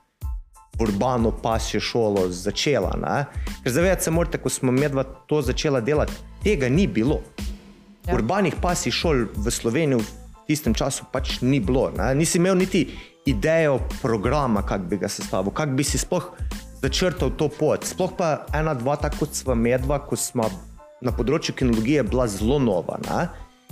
urbano 0.80 1.32
pasjo 1.32 1.80
šolo 1.80 2.30
začela. 2.30 2.94
Ne? 3.02 3.26
Ker 3.64 3.72
zavedati 3.72 4.04
se 4.04 4.12
morate, 4.12 4.38
ko 4.38 4.50
smo 4.50 4.72
medva 4.72 5.04
to 5.04 5.42
začela 5.42 5.82
delati, 5.82 6.14
tega 6.44 6.70
ni 6.70 6.88
bilo. 6.88 7.22
Ja. 7.24 7.46
Ja. 8.08 8.16
Urbanih 8.16 8.54
pasij 8.62 8.94
šol 8.94 9.26
v 9.34 9.52
Sloveniji 9.52 9.98
v 9.98 10.10
tistem 10.48 10.74
času 10.78 11.08
pač 11.12 11.40
ni 11.42 11.60
bilo. 11.60 11.90
Ne? 11.98 12.14
Nisi 12.16 12.38
imel 12.38 12.58
niti 12.58 12.86
idejo 13.26 13.80
programa, 14.02 14.62
kako 14.62 14.86
bi 14.86 14.98
ga 15.02 15.10
sestavil, 15.10 15.52
kako 15.52 15.74
bi 15.74 15.84
si 15.84 15.98
sploh 15.98 16.30
začrtal 16.82 17.34
to 17.34 17.50
pot. 17.50 17.86
Sploh 17.86 18.14
pa 18.18 18.46
ena, 18.54 18.76
dva, 18.78 18.96
tako 19.02 19.26
kot 19.26 19.34
sva 19.34 19.56
medva, 19.58 19.98
ko 20.06 20.16
smo 20.16 20.46
na 21.02 21.14
področju 21.16 21.56
kinologije 21.58 22.04
bila 22.06 22.28
zelo 22.30 22.60
nova. 22.62 23.00
Ne? 23.10 23.26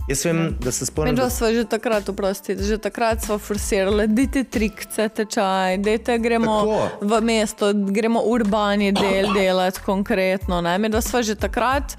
Jaz 0.07 0.25
vem, 0.25 0.57
da 0.59 0.71
se 0.71 0.85
spomnim. 0.85 1.15
Da, 1.15 1.29
smo 1.29 1.47
že 1.47 1.63
takrat, 1.65 2.09
oprostite, 2.09 2.63
že 2.63 2.77
takrat 2.77 3.23
smo 3.23 3.37
forsirali, 3.39 4.07
dajte 4.07 4.43
trikce, 4.43 5.07
tečaj, 5.09 5.77
dajte 5.77 6.17
gremo 6.19 6.59
Tako. 6.59 6.89
v 7.01 7.21
mesto, 7.21 7.71
gremo 7.73 8.21
urbani 8.25 8.91
del 8.91 9.33
delati 9.37 9.79
konkretno. 9.85 10.61
Ne? 10.61 10.77
Medva 10.77 11.01
smo 11.01 11.23
že 11.23 11.35
takrat 11.35 11.95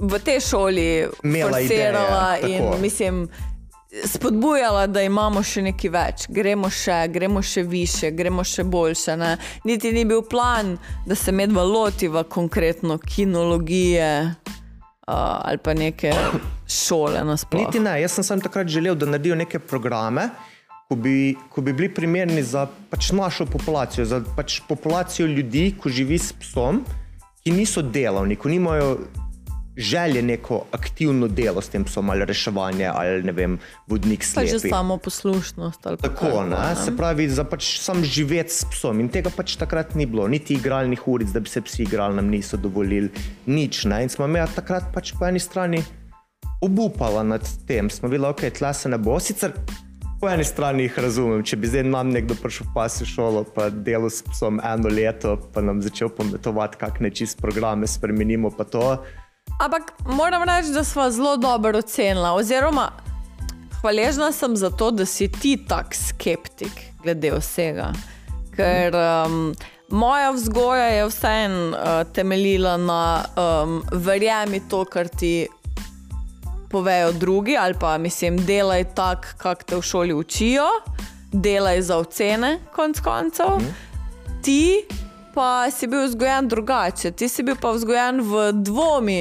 v 0.00 0.18
tej 0.24 0.40
šoli 0.40 1.08
Imela 1.22 1.50
forsirala 1.52 2.38
ideje, 2.38 2.56
in 2.56 2.64
tako. 2.64 2.80
mislim. 2.80 3.28
Spodbujala, 4.04 4.86
da 4.86 5.00
imamo 5.02 5.40
še 5.42 5.62
nekaj 5.64 5.90
več, 5.90 6.24
gremo 6.28 6.68
še, 6.70 7.06
gremo 7.08 7.40
še 7.42 7.62
više, 7.64 8.10
gremo 8.12 8.44
še 8.44 8.64
boljše. 8.68 9.16
Ne? 9.16 9.30
Niti 9.64 9.92
ni 9.96 10.04
bil 10.04 10.20
plan, 10.28 10.74
da 11.08 11.16
se 11.16 11.32
medva 11.32 11.64
lotiva 11.64 12.22
konkretno 12.28 12.98
kinologije 13.00 14.10
ali 15.08 15.58
pa 15.58 15.74
neke 15.74 16.12
šole. 16.68 17.24
Niti 17.52 17.80
ne, 17.80 18.00
jaz 18.00 18.12
sem 18.12 18.24
samo 18.24 18.42
takrat 18.42 18.68
želel, 18.68 18.94
da 18.94 19.06
naredijo 19.06 19.34
neke 19.34 19.58
programe, 19.58 20.28
ko 20.88 20.96
bi, 20.96 21.36
ko 21.50 21.60
bi 21.60 21.72
bili 21.72 21.88
primerni 21.94 22.42
za 22.42 22.66
pač 22.90 23.10
našo 23.12 23.46
populacijo, 23.46 24.04
za 24.04 24.20
pač 24.36 24.60
populacijo 24.68 25.26
ljudi, 25.26 25.70
ki 25.82 25.92
živi 25.92 26.18
s 26.18 26.32
psom, 26.32 26.82
ki 27.44 27.52
niso 27.52 27.82
delavni, 27.82 28.36
ki 28.36 28.48
nimajo 28.48 28.98
želje 29.78 30.22
neko 30.22 30.64
aktivno 30.72 31.28
delo 31.28 31.60
s 31.62 31.68
tem 31.68 31.84
psom 31.84 32.10
ali 32.10 32.24
reševanje 32.24 32.90
ali 32.94 33.22
ne 33.22 33.32
vem, 33.32 33.58
vodnik 33.86 34.26
Pa 34.34 34.42
že 34.42 34.58
slepi. 34.58 34.68
samo 34.68 34.96
poslušnost. 34.96 35.86
ali 35.86 35.96
Tako, 35.96 36.26
kaj, 36.26 36.48
ne? 36.50 36.76
se 36.84 36.96
pravi, 36.96 37.28
za 37.28 37.44
pač 37.44 37.78
sam 37.80 38.04
živeti 38.04 38.52
s 38.52 38.64
psom. 38.64 39.00
In 39.00 39.08
tega 39.08 39.30
pač 39.30 39.56
takrat 39.56 39.94
ni 39.94 40.06
bilo, 40.06 40.28
niti 40.28 40.54
igralnih 40.54 41.08
uric, 41.08 41.30
da 41.30 41.40
bi 41.40 41.48
se 41.48 41.60
psi 41.60 41.82
igrali, 41.82 42.16
nam 42.16 42.26
niso 42.26 42.56
dovolili, 42.56 43.10
nič. 43.46 43.84
Ne? 43.84 44.02
In 44.02 44.08
smo 44.08 44.26
me 44.26 44.46
takrat 44.54 44.90
pač 44.94 45.14
po 45.18 45.26
eni 45.26 45.40
strani 45.40 45.84
obupala 46.60 47.22
nad 47.22 47.46
tem, 47.66 47.90
smo 47.90 48.08
bili, 48.08 48.26
ok, 48.26 48.50
tle 48.58 48.74
se 48.74 48.88
ne 48.88 48.98
bo. 48.98 49.20
Sicer 49.20 49.52
po 50.20 50.26
eni 50.28 50.44
strani 50.44 50.82
jih 50.82 50.98
razumem, 50.98 51.44
če 51.46 51.56
bi 51.56 51.70
zdaj 51.70 51.84
nam 51.86 52.10
nekdo 52.10 52.34
prišel 52.34 52.66
v 52.66 52.74
pasjo 52.74 53.06
šolo, 53.06 53.44
pa 53.54 53.68
delal 53.70 54.10
s 54.10 54.24
psom 54.26 54.58
eno 54.66 54.90
leto, 54.90 55.36
pa 55.54 55.62
nam 55.62 55.78
začel 55.84 56.10
pametovati, 56.10 56.80
kakšne 56.80 57.12
čist 57.14 57.38
programe 57.38 57.86
spremenimo, 57.86 58.50
pa 58.50 58.66
to. 58.66 58.98
Ampak 59.60 59.92
moram 60.06 60.42
reči, 60.42 60.72
da 60.72 60.84
smo 60.84 61.10
zelo 61.10 61.36
dobro 61.36 61.78
ocenila. 61.78 62.32
Oziroma, 62.32 62.90
hvaležna 63.80 64.32
sem 64.32 64.56
za 64.56 64.70
to, 64.70 64.90
da 64.90 65.06
si 65.06 65.28
ti 65.32 65.56
tak 65.68 65.94
skeptik 65.94 66.72
glede 67.02 67.32
vsega. 67.38 67.92
Ker 68.56 68.94
um, 68.94 69.54
moja 69.88 70.30
vzgoja 70.30 70.84
je 70.84 71.06
vseeno 71.06 71.68
uh, 71.68 72.12
temeljila 72.12 72.76
na 72.76 73.24
um, 73.36 73.82
verjemi 73.92 74.60
to, 74.68 74.84
kar 74.84 75.08
ti 75.08 75.48
povejo 76.70 77.12
drugi, 77.12 77.56
ali 77.56 77.74
pa 77.80 77.98
mislim, 77.98 78.36
delaj 78.46 78.84
tako, 78.94 79.28
kako 79.36 79.62
te 79.62 79.76
v 79.76 79.82
šoli 79.82 80.14
učijo, 80.14 80.66
delaj 81.32 81.82
za 81.82 81.96
ocene, 81.96 82.58
konc 82.74 83.00
koncev. 83.00 83.46
Mm. 83.46 83.74
Ti 84.42 84.84
pa 85.38 85.70
si 85.70 85.86
bil 85.86 86.02
vzgojen 86.02 86.48
drugače, 86.48 87.10
ti 87.10 87.28
si 87.28 87.42
bil 87.42 87.54
pa 87.54 87.70
vzgojen 87.70 88.18
v 88.20 88.32
dvomi 88.54 89.20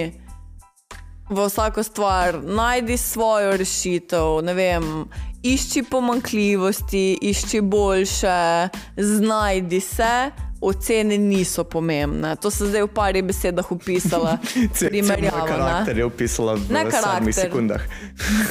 v 1.29 1.45
vsako 1.45 1.83
stvar, 1.83 2.39
najdi 2.41 2.97
svojo 2.97 3.53
rešitev, 3.53 4.41
ne 4.41 4.53
vem. 4.53 5.05
Išči 5.43 5.83
pomankljivosti, 5.83 7.17
išči 7.21 7.61
boljše, 7.61 8.69
znajdi 8.97 9.79
se, 9.79 10.31
ocene 10.61 11.17
niso 11.17 11.63
pomembne. 11.63 12.35
To 12.35 12.49
se 12.49 12.65
zdaj 12.65 12.81
v 12.81 12.87
parih 12.87 13.23
besedah 13.23 13.71
opisala, 13.71 14.37
Cel 14.73 14.89
primerjava. 14.89 15.37
moj 15.37 15.49
ne. 15.49 15.53
karakter 15.53 15.97
je 15.97 16.05
opisala 16.05 16.53
v 16.53 16.59
Ne 16.59 16.65
sedmih 16.81 16.91
karakter. 16.93 17.33
sekundah. 17.35 17.81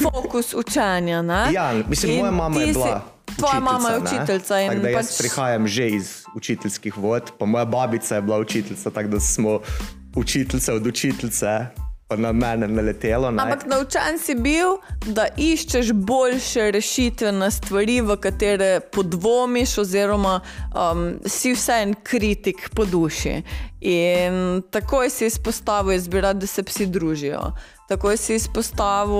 fokus 0.01 0.53
učenja. 0.53 1.21
Ne? 1.21 1.51
Ja, 1.51 1.73
mislim, 1.83 2.11
In 2.11 2.19
moja 2.19 2.31
mama 2.31 2.61
je 2.61 2.67
bila. 2.67 2.85
Si, 3.01 3.16
tvoja 3.37 3.59
mama 3.59 3.89
je 3.89 3.97
učiteljica 3.97 4.55
Tako 4.67 4.81
da 4.81 4.89
jaz 4.89 5.07
pač, 5.07 5.17
prihajam 5.17 5.67
že 5.67 5.89
iz 5.89 6.23
učiteljskih 6.35 6.97
vod, 6.97 7.31
pa 7.39 7.45
moja 7.45 7.65
babica 7.65 8.15
je 8.15 8.21
bila 8.21 8.39
učiteljica, 8.39 8.89
tako 8.89 9.09
da 9.09 9.19
smo 9.19 9.59
učiteljice 10.15 10.73
od 10.73 10.87
učiteljice, 10.87 11.65
pa 12.07 12.15
na 12.15 12.31
mene 12.31 12.67
naletelo. 12.67 13.31
Ne. 13.31 13.43
Ampak 13.43 13.65
naučen 13.65 14.19
si 14.19 14.35
bil, 14.35 14.77
da 15.05 15.27
iščeš 15.37 15.91
boljše 15.93 16.71
rešitve 16.71 17.31
na 17.31 17.51
stvari, 17.51 18.01
v 18.01 18.15
katere 18.17 18.79
podvomiš, 18.79 19.77
oziroma 19.77 20.39
um, 20.39 21.19
si 21.25 21.53
vseeno 21.53 21.99
kritik 22.03 22.69
po 22.75 22.85
duši. 22.85 23.41
In 23.81 24.63
takoj 24.71 25.09
si 25.09 25.27
izpostavil, 25.27 25.93
jaz 25.93 26.07
bi 26.07 26.21
rad, 26.21 26.39
da 26.39 26.47
se 26.47 26.63
psi 26.63 26.87
družijo. 26.87 27.51
Takoj 27.89 28.17
si 28.17 28.35
izpostavil. 28.35 29.15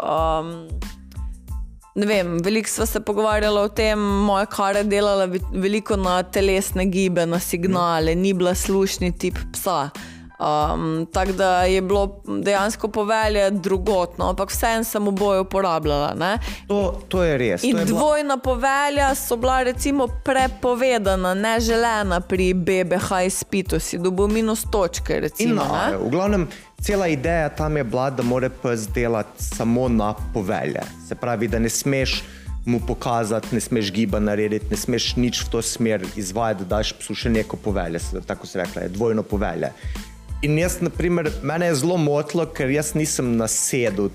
Um, 0.00 1.01
Ne 1.94 2.06
vem, 2.06 2.38
veliko 2.38 2.68
smo 2.68 2.86
se 2.86 3.00
pogovarjali 3.00 3.58
o 3.58 3.68
tem, 3.68 3.98
moja 3.98 4.46
kar 4.46 4.76
je 4.76 4.84
delala 4.84 5.24
ve- 5.24 5.40
veliko 5.52 5.96
na 5.96 6.22
telesne 6.22 6.86
gibe, 6.86 7.26
na 7.26 7.38
signale, 7.38 8.14
ni 8.14 8.32
bila 8.32 8.54
slušni 8.54 9.18
tip 9.18 9.34
psa. 9.52 9.90
Um, 10.42 11.06
Tako 11.12 11.32
da 11.32 11.62
je 11.62 11.82
bilo 11.82 12.20
dejansko 12.42 12.88
povelje 12.88 13.50
drugotno, 13.50 14.28
ampak 14.28 14.50
vseeno 14.50 14.84
sem 14.84 15.08
oboje 15.08 15.40
uporabljala. 15.40 16.14
Ne? 16.14 16.38
To, 16.68 17.00
to 17.08 17.22
je 17.22 17.38
res. 17.38 17.62
In 17.64 17.78
je 17.78 17.84
bila- 17.84 17.98
dvojna 17.98 18.36
povelja 18.36 19.14
so 19.14 19.36
bila 19.36 19.62
recimo 19.62 20.08
prepovedana, 20.24 21.34
neželena 21.34 22.20
pri 22.20 22.54
BBH 22.54 23.26
izpitu, 23.26 23.80
si 23.80 23.98
dobil 23.98 24.28
minus 24.28 24.64
točke. 24.70 25.20
Recimo, 25.20 25.54
na, 25.54 25.96
v 25.98 26.10
glavnem, 26.10 26.48
cela 26.80 27.08
ideja 27.08 27.48
tam 27.48 27.76
je 27.76 27.84
bila, 27.84 28.10
da 28.10 28.22
mora 28.22 28.50
pes 28.50 28.88
delati 28.88 29.44
samo 29.44 29.88
na 29.88 30.14
povelje. 30.34 30.80
Se 31.08 31.14
pravi, 31.14 31.48
da 31.48 31.58
ne 31.58 31.68
smeš 31.68 32.22
mu 32.64 32.80
pokazati, 32.86 33.48
ne 33.52 33.60
smeš 33.60 33.92
giba 33.92 34.20
narediti, 34.20 34.66
ne 34.70 34.76
smeš 34.76 35.16
nič 35.16 35.44
v 35.44 35.48
to 35.50 35.62
smer 35.62 36.06
izvajati, 36.16 36.64
da 36.64 36.76
daš 36.76 36.92
psu 36.92 37.14
še 37.14 37.30
neko 37.30 37.56
povelje. 37.56 37.98
Tako 38.26 38.46
se 38.46 38.58
rekla, 38.58 38.82
je 38.82 38.88
dvojno 38.88 39.22
povelje. 39.22 39.72
In 40.42 40.58
jaz, 40.58 40.80
na 40.82 40.90
primer, 40.90 41.30
mene 41.42 41.68
je 41.68 41.74
zelo 41.74 41.96
motilo, 41.96 42.42
ker 42.50 42.70
jaz 42.74 42.96
nisem 42.98 43.36
nasedel 43.38 44.08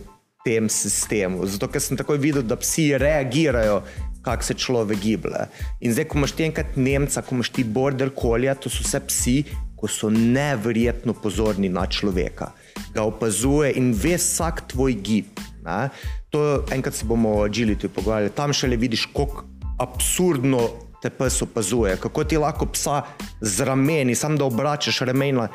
tem 0.43 0.67
sistemu. 0.67 1.45
Zato, 1.47 1.69
ker 1.71 1.79
sem 1.79 1.95
takoj 1.95 2.19
videl, 2.19 2.43
da 2.43 2.57
psi 2.59 2.89
reagirajo, 2.99 3.77
kako 4.25 4.43
se 4.43 4.55
človek 4.59 4.99
giblje. 4.99 5.45
In 5.79 5.95
zdaj, 5.95 6.09
ko 6.11 6.19
imaš 6.19 6.33
ti 6.35 6.43
enkrat 6.43 6.75
Nemca, 6.75 7.23
ko 7.23 7.37
imaš 7.37 7.51
ti 7.55 7.63
border 7.63 8.11
kolja, 8.11 8.57
to 8.59 8.67
so 8.67 8.83
vse 8.83 8.99
psi, 9.07 9.35
ko 9.79 9.87
so 9.87 10.09
neverjetno 10.11 11.15
pozorni 11.15 11.69
na 11.71 11.85
človeka. 11.87 12.49
Ga 12.91 13.07
opazuje 13.07 13.71
in 13.79 13.93
ve 13.95 14.17
vsak 14.19 14.65
tvoj 14.73 14.97
gib. 14.99 15.39
Ne? 15.63 15.87
To 16.35 16.43
enkrat 16.75 16.99
se 16.99 17.07
bomo 17.07 17.37
o 17.37 17.47
agility 17.47 17.87
pogovarjali. 17.87 18.35
Tam 18.35 18.51
še 18.51 18.67
le 18.67 18.75
vidiš, 18.75 19.07
kako 19.15 19.47
absurdno 19.79 20.65
te 21.01 21.09
pes 21.09 21.41
opazuje, 21.41 21.95
kako 22.01 22.23
ti 22.23 22.37
lahko 22.37 22.65
psa 22.73 23.01
z 23.41 23.63
rameni, 23.63 24.15
samo 24.15 24.37
da 24.37 24.45
obračaš 24.45 24.99
ramena, 25.07 25.47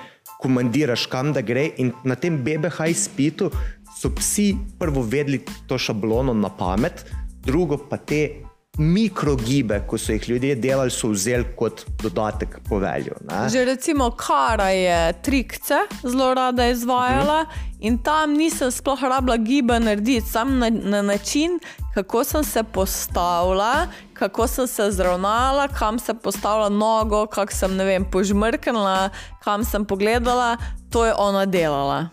komandiraš 0.43 1.07
kam 1.07 1.33
da 1.33 1.41
gre. 1.41 1.69
In 1.79 1.93
na 2.05 2.19
tem 2.19 2.41
BBH 2.45 2.91
izpitu 2.91 3.51
so 3.97 4.11
psi 4.11 4.53
prvo 4.79 5.03
vedeli 5.03 5.43
to 5.71 5.79
šablono 5.79 6.35
na 6.35 6.51
pamet, 6.51 7.05
drugo 7.45 7.79
pa 7.79 7.97
te 7.97 8.43
mikrogibe, 8.79 9.83
ko 9.87 9.99
so 9.99 10.13
jih 10.13 10.29
ljudje 10.29 10.55
delali, 10.55 10.91
so 10.91 11.09
vzeli 11.09 11.45
kot 11.57 11.85
dodatek 12.03 12.57
povelju. 12.69 13.15
Ne? 13.29 13.49
Že 13.49 13.65
recimo 13.65 14.11
Kara 14.11 14.69
je 14.69 15.13
trikce 15.23 15.75
zelo 16.03 16.35
rada 16.35 16.67
izvajala 16.67 17.43
mhm. 17.43 17.61
in 17.81 17.99
tam 18.03 18.33
nisem 18.33 18.71
sploh 18.71 19.03
rabila 19.03 19.37
giba 19.37 19.79
narediti, 19.79 20.27
sam 20.27 20.59
na, 20.59 20.71
na 20.71 21.03
način, 21.03 21.59
kako 21.95 22.25
sem 22.25 22.45
se 22.45 22.63
postavila, 22.63 23.87
kako 24.15 24.47
sem 24.47 24.67
se 24.67 24.91
zravnala, 24.91 25.69
kam 25.69 25.99
sem 25.99 26.17
postavila 26.17 26.69
nogo, 26.69 27.27
kako 27.27 27.53
sem 27.53 27.79
vem, 27.79 28.05
požmrknila, 28.11 29.11
kam 29.45 29.65
sem 29.65 29.85
pogledala, 29.85 30.57
to 30.91 31.07
je 31.07 31.15
ona 31.19 31.47
delala. 31.47 32.09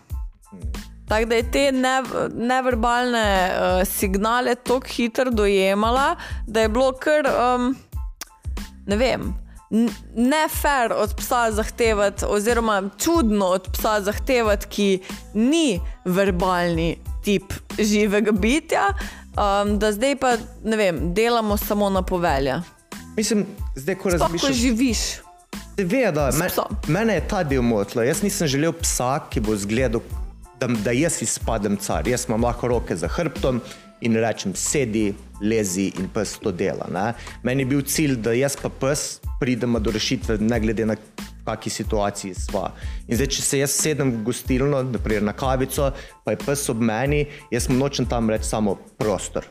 Mhm. 0.52 0.89
Tako 1.10 1.26
da 1.26 1.34
je 1.34 1.50
te 1.50 1.72
nev 1.72 2.04
neverbalne 2.34 3.50
uh, 3.50 3.88
signale 3.88 4.54
tako 4.54 4.86
hitro 4.86 5.30
dojemala, 5.30 6.16
da 6.46 6.60
je 6.60 6.68
bilo 6.68 6.92
kar, 6.92 7.26
um, 7.26 7.76
ne 8.86 8.96
vem, 8.96 9.34
ne 10.16 10.48
fair 10.48 10.92
od 10.92 11.14
psa 11.18 11.52
zahtevati, 11.52 12.24
oziroma 12.28 12.82
čudno 12.98 13.46
od 13.46 13.68
psa 13.72 14.00
zahtevati, 14.00 14.66
ki 14.66 15.00
ni 15.34 15.80
verbalni 16.04 16.98
tip 17.24 17.52
živega 17.78 18.32
bitja, 18.32 18.86
um, 18.94 19.78
da 19.78 19.92
zdaj 19.92 20.16
pa 20.16 20.36
ne 20.64 20.76
vem, 20.76 21.14
delamo 21.14 21.56
samo 21.56 21.90
na 21.90 22.02
povelja. 22.02 22.62
Mislim, 23.16 23.46
zdaj, 23.76 23.94
ko 23.94 24.10
razmišljaš, 24.10 24.40
kako 24.42 24.52
živiš. 24.52 24.98
Seveda, 25.76 26.30
me, 26.38 26.48
mene 26.88 27.14
je 27.14 27.28
ta 27.28 27.42
del 27.42 27.62
motil. 27.62 28.02
Jaz 28.02 28.22
nisem 28.22 28.46
želel 28.46 28.72
psa, 28.72 29.18
ki 29.30 29.40
bo 29.40 29.56
zgledal 29.56 30.00
da, 30.60 30.66
da 30.66 30.92
jaz 30.92 31.22
izpadem 31.22 31.76
car. 31.76 32.08
Jaz 32.08 32.26
imam 32.28 32.44
lahko 32.44 32.68
roke 32.68 32.96
za 32.96 33.08
hrbtom 33.08 33.60
in 34.00 34.16
rečem, 34.16 34.54
sedi, 34.54 35.14
lezi 35.40 35.90
in 35.98 36.08
pes 36.14 36.38
to 36.40 36.52
dela. 36.52 36.86
Ne? 36.92 37.12
Meni 37.42 37.62
je 37.64 37.70
bil 37.72 37.82
cilj, 37.82 38.16
da 38.24 38.32
jaz 38.36 38.56
pa 38.60 38.68
pes 38.68 39.20
pridemo 39.40 39.80
do 39.80 39.92
rešitve, 39.92 40.38
ne 40.40 40.60
glede 40.60 40.86
na 40.86 40.96
kakšni 41.44 41.72
situaciji 41.72 42.34
sva. 42.36 42.70
In 43.08 43.16
zdaj, 43.16 43.30
če 43.36 43.42
se 43.42 43.62
jaz 43.62 43.76
sedem 43.76 44.12
v 44.12 44.24
gostilno, 44.28 44.82
naprimer 44.92 45.24
na 45.24 45.32
kavico, 45.36 45.90
pa 46.24 46.36
je 46.36 46.42
pes 46.44 46.66
ob 46.72 46.80
meni, 46.84 47.24
jaz 47.52 47.68
mu 47.68 47.78
nočem 47.80 48.08
tam 48.08 48.30
reči 48.30 48.48
samo 48.52 48.76
prostor. 49.00 49.48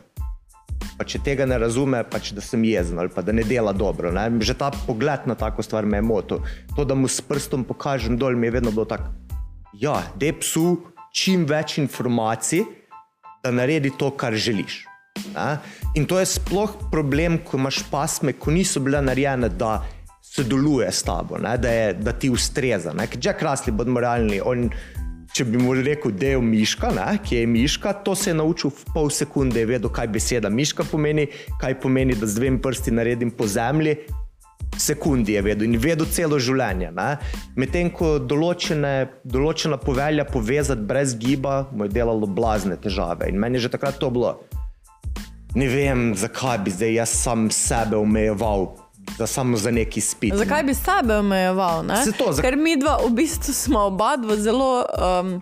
Pa 0.98 1.04
če 1.08 1.20
tega 1.24 1.46
ne 1.48 1.58
razume, 1.60 2.02
pač 2.08 2.30
da 2.36 2.42
sem 2.44 2.62
jezen 2.64 2.98
ali 3.00 3.12
pa 3.12 3.22
da 3.24 3.32
ne 3.32 3.44
dela 3.44 3.72
dobro. 3.72 4.12
Ne? 4.12 4.26
Že 4.40 4.56
ta 4.60 4.70
pogled 4.86 5.26
na 5.28 5.36
tako 5.38 5.64
stvar 5.64 5.86
me 5.86 5.98
je 5.98 6.06
motil. 6.06 6.44
To, 6.76 6.84
da 6.84 6.94
mu 6.94 7.08
s 7.08 7.20
prstom 7.24 7.64
pokažem 7.64 8.18
dol, 8.20 8.36
mi 8.36 8.48
je 8.48 8.56
vedno 8.58 8.72
bilo 8.74 8.84
tako. 8.88 9.12
Ja, 9.80 10.00
de 10.18 10.32
psu, 10.36 10.76
čim 11.12 11.46
več 11.48 11.78
informacij, 11.78 12.64
da 13.44 13.50
naredi 13.50 13.92
to, 13.98 14.10
kar 14.10 14.34
želiš. 14.34 14.84
Ne? 15.34 15.58
In 15.94 16.06
to 16.06 16.18
je 16.20 16.26
sploh 16.26 16.76
problem, 16.92 17.40
ko 17.44 17.58
imaš 17.58 17.82
pasme, 17.90 18.32
ko 18.32 18.52
niso 18.54 18.80
bile 18.84 19.02
narejene, 19.02 19.48
da 19.48 19.80
sodeluje 20.30 20.88
s 20.92 21.02
tabo, 21.02 21.38
ne? 21.38 21.56
da, 21.58 21.70
je, 21.70 21.92
da 21.94 22.12
ti 22.12 22.30
ustreza. 22.30 22.94
Že 22.94 23.34
krasli 23.38 23.72
bodo 23.72 23.98
realni. 24.00 24.40
On, 24.44 24.68
če 25.34 25.44
bi 25.46 25.58
mu 25.58 25.74
rekel, 25.74 26.12
da 26.14 26.34
je 26.34 26.40
miška, 26.42 26.92
ne? 26.94 27.08
ki 27.24 27.42
je 27.42 27.46
miška, 27.46 27.92
to 28.06 28.14
se 28.14 28.30
je 28.30 28.38
naučil 28.38 28.70
v 28.70 28.94
pol 28.94 29.10
sekunde, 29.10 29.60
je 29.60 29.66
vedel, 29.66 29.90
kaj 29.90 30.08
beseda 30.10 30.50
miška 30.50 30.86
pomeni, 30.90 31.28
kaj 31.60 31.78
pomeni, 31.82 32.16
da 32.18 32.26
z 32.26 32.38
dvemi 32.38 32.62
prsti 32.62 32.94
naredim 32.94 33.30
po 33.30 33.46
zemlji, 33.46 33.96
sekundi 34.78 35.32
je 35.32 35.42
vedel 35.42 35.66
in 35.68 35.78
vedel 35.80 36.06
celo 36.06 36.38
življenje. 36.38 36.90
Medtem 37.56 37.90
ko 37.94 38.18
določene, 38.18 38.94
določena 39.24 39.78
povelja 39.80 40.24
povezati 40.28 40.86
brez 40.86 41.16
giba, 41.18 41.66
mu 41.72 41.88
je 41.88 41.94
delalo 41.94 42.26
blazne 42.26 42.76
težave. 42.80 43.28
In 43.30 43.40
meni 43.40 43.58
je 43.58 43.68
že 43.68 43.74
takrat 43.76 43.98
to 44.00 44.10
bilo. 44.10 44.38
Ne 45.54 45.66
vem, 45.66 46.12
zakaj 46.14 46.60
bi 46.64 46.70
zdaj 46.70 46.94
jaz 46.94 47.16
sam 47.24 47.50
sebe 47.50 47.98
omejeval. 47.98 48.70
Da 49.18 49.26
samo 49.26 49.56
za 49.58 49.72
neki 49.74 50.00
spit. 50.00 50.36
Zakaj 50.38 50.62
bi 50.62 50.74
sebe 50.74 51.16
omejeval? 51.18 51.82
To, 52.18 52.30
za... 52.32 52.42
Ker 52.44 52.54
mi 52.56 52.76
dva, 52.78 53.00
v 53.02 53.10
bistvu, 53.16 53.52
smo 53.52 53.88
oba 53.90 54.14
zelo. 54.38 54.86
Um, 54.94 55.40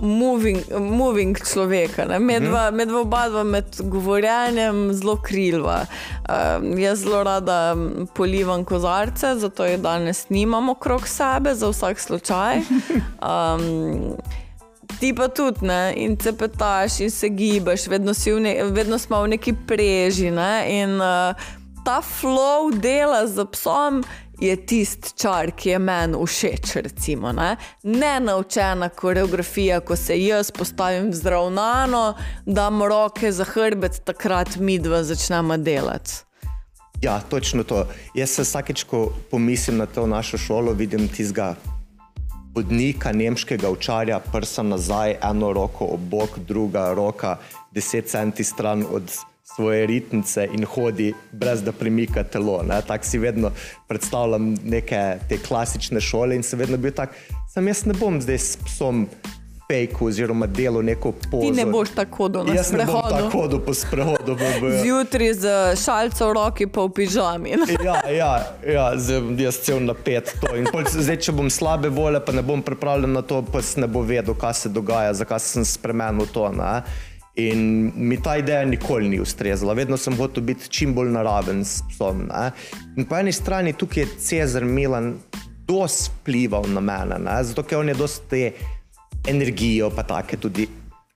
moving, 0.00 0.58
moving 0.70 1.36
človeka, 1.52 2.18
medva, 2.18 2.68
mhm. 2.68 2.76
medva 2.76 3.00
oba 3.00 3.28
dva 3.28 3.44
med 3.44 3.64
govorjenjem 3.80 4.92
zelo 4.92 5.16
krilva. 5.16 5.86
Um, 6.28 6.78
jaz 6.78 7.02
zelo 7.04 7.22
rada 7.24 7.76
polivam 8.14 8.64
kozarce, 8.64 9.34
zato 9.38 9.64
jih 9.64 9.80
danes 9.80 10.28
nimamo 10.28 10.72
okrog 10.72 11.08
sebe, 11.08 11.54
za 11.54 11.68
vsak 11.68 11.98
slučaj. 11.98 12.60
Um, 13.24 14.16
Ti 15.00 15.14
pa 15.16 15.28
tudi, 15.28 15.66
ne? 15.66 15.94
in 15.96 16.16
se 16.20 16.32
petaš, 16.36 17.00
in 17.00 17.10
se 17.10 17.28
gibaš, 17.28 17.86
vedno, 17.86 18.12
ne, 18.40 18.64
vedno 18.64 18.98
smo 18.98 19.22
v 19.22 19.28
neki 19.28 19.54
preži. 19.66 20.30
Ne? 20.30 20.66
In 20.68 21.00
uh, 21.00 21.34
ta 21.84 22.02
flow 22.02 22.70
dela 22.72 23.26
z 23.26 23.44
psom 23.52 24.04
je 24.40 24.56
tisti 24.66 25.12
čar, 25.16 25.50
ki 25.50 25.68
je 25.68 25.78
meni 25.78 26.18
všeč. 26.26 26.76
Recimo, 26.76 27.32
ne? 27.32 27.56
ne 27.82 28.20
naučena 28.20 28.88
koreografija, 28.88 29.80
ko 29.80 29.96
se 29.96 30.18
jaz 30.24 30.50
postavim 30.50 31.12
zravnano, 31.12 32.14
da 32.46 32.68
imamo 32.68 32.88
roke 32.88 33.32
za 33.32 33.44
hrbet, 33.44 34.00
takrat 34.04 34.56
mi 34.56 34.78
dva 34.78 35.02
začnemo 35.02 35.56
delati. 35.56 36.12
Ja, 37.02 37.20
točno 37.20 37.62
to. 37.64 37.86
Jaz 38.14 38.30
se 38.30 38.42
vsakeč, 38.42 38.84
ko 38.84 39.12
pomislim 39.30 39.76
na 39.76 39.86
to 39.86 40.06
našo 40.06 40.38
šolo, 40.38 40.72
vidim 40.72 41.08
tizga. 41.08 41.54
Podnika 42.54 43.12
nemškega 43.12 43.70
učarja, 43.70 44.20
prsa 44.32 44.62
nazaj, 44.62 45.16
eno 45.22 45.52
roko 45.52 45.84
ob 45.84 46.00
bok, 46.00 46.38
druga 46.38 46.92
roka, 46.94 47.36
deset 47.74 48.06
centi 48.08 48.44
stran 48.44 48.86
od 48.90 49.10
svoje 49.54 49.86
ritmice 49.86 50.48
in 50.52 50.64
hodi, 50.64 51.12
brez 51.32 51.62
da 51.62 51.72
premika 51.72 52.24
telo. 52.24 52.64
Tako 52.86 53.04
si 53.04 53.18
vedno 53.18 53.50
predstavljam 53.88 54.54
neke 54.64 55.16
te 55.28 55.38
klasične 55.38 56.00
šole 56.00 56.36
in 56.36 56.42
se 56.42 56.56
vedno 56.56 56.76
bil 56.76 56.92
tak, 56.92 57.14
sem 57.54 57.68
jaz 57.68 57.84
ne 57.86 57.94
bom 57.94 58.20
zdaj 58.20 58.38
s 58.38 58.56
psom. 58.56 59.06
Oziroma, 60.00 60.46
delo 60.46 60.82
neko 60.82 61.12
pozo. 61.30 61.48
Ti 61.50 61.56
ne 61.56 61.66
boš 61.66 61.88
tako 61.94 62.28
do 62.28 62.42
nas. 62.44 62.56
Jaz 62.56 62.72
ne 62.72 62.84
bom 62.86 63.02
tako 63.10 63.58
po 63.66 63.74
sprehodu. 63.74 64.36
Zjutraj 64.82 65.32
z 65.34 65.46
šalco 65.84 66.28
v 66.28 66.32
roki, 66.32 66.66
pa 66.66 66.84
v 66.84 66.92
pižami. 66.94 67.56
ja, 67.84 67.96
ja, 68.10 68.32
ja 68.62 68.84
jaz 69.38 69.58
cel 69.64 69.82
napet 69.82 70.30
to. 70.40 70.52
Zdaj, 71.00 71.16
če 71.16 71.34
bom 71.34 71.50
slabe 71.50 71.88
volje, 71.88 72.20
pa 72.20 72.36
ne 72.36 72.44
bom 72.46 72.62
pripravljen 72.62 73.18
na 73.18 73.22
to, 73.22 73.42
pa 73.42 73.64
ne 73.76 73.88
bo 73.90 74.04
vedel, 74.06 74.36
kaj 74.38 74.54
se 74.54 74.68
dogaja, 74.68 75.16
zakaj 75.16 75.42
sem 75.42 75.66
spremenil 75.66 76.30
to. 76.30 76.52
Ne? 76.54 76.84
In 77.34 77.90
mi 77.96 78.16
ta 78.22 78.36
ideja 78.38 78.64
nikoli 78.64 79.08
ni 79.08 79.18
ustrezala, 79.20 79.74
vedno 79.74 79.96
sem 79.98 80.14
hotel 80.14 80.44
biti 80.46 80.68
čim 80.70 80.92
bolj 80.94 81.10
naraven 81.16 81.64
s 81.66 81.82
psom. 81.90 82.28
Ne? 82.28 82.50
In 82.96 83.08
po 83.10 83.18
eni 83.18 83.32
strani 83.34 83.72
tukaj 83.74 84.04
je 84.04 84.12
Cezar 84.22 84.64
Milan 84.64 85.16
dosti 85.66 86.12
vplival 86.14 86.68
na 86.70 86.80
mene, 86.80 87.18
ne? 87.18 87.40
zato 87.44 87.64
ker 87.66 87.80
on 87.80 87.90
je 87.90 87.96
dosti 87.98 88.28
te 88.30 88.52
energijo, 89.30 89.90
pa 89.90 90.04
take 90.06 90.36
tudi, 90.36 90.68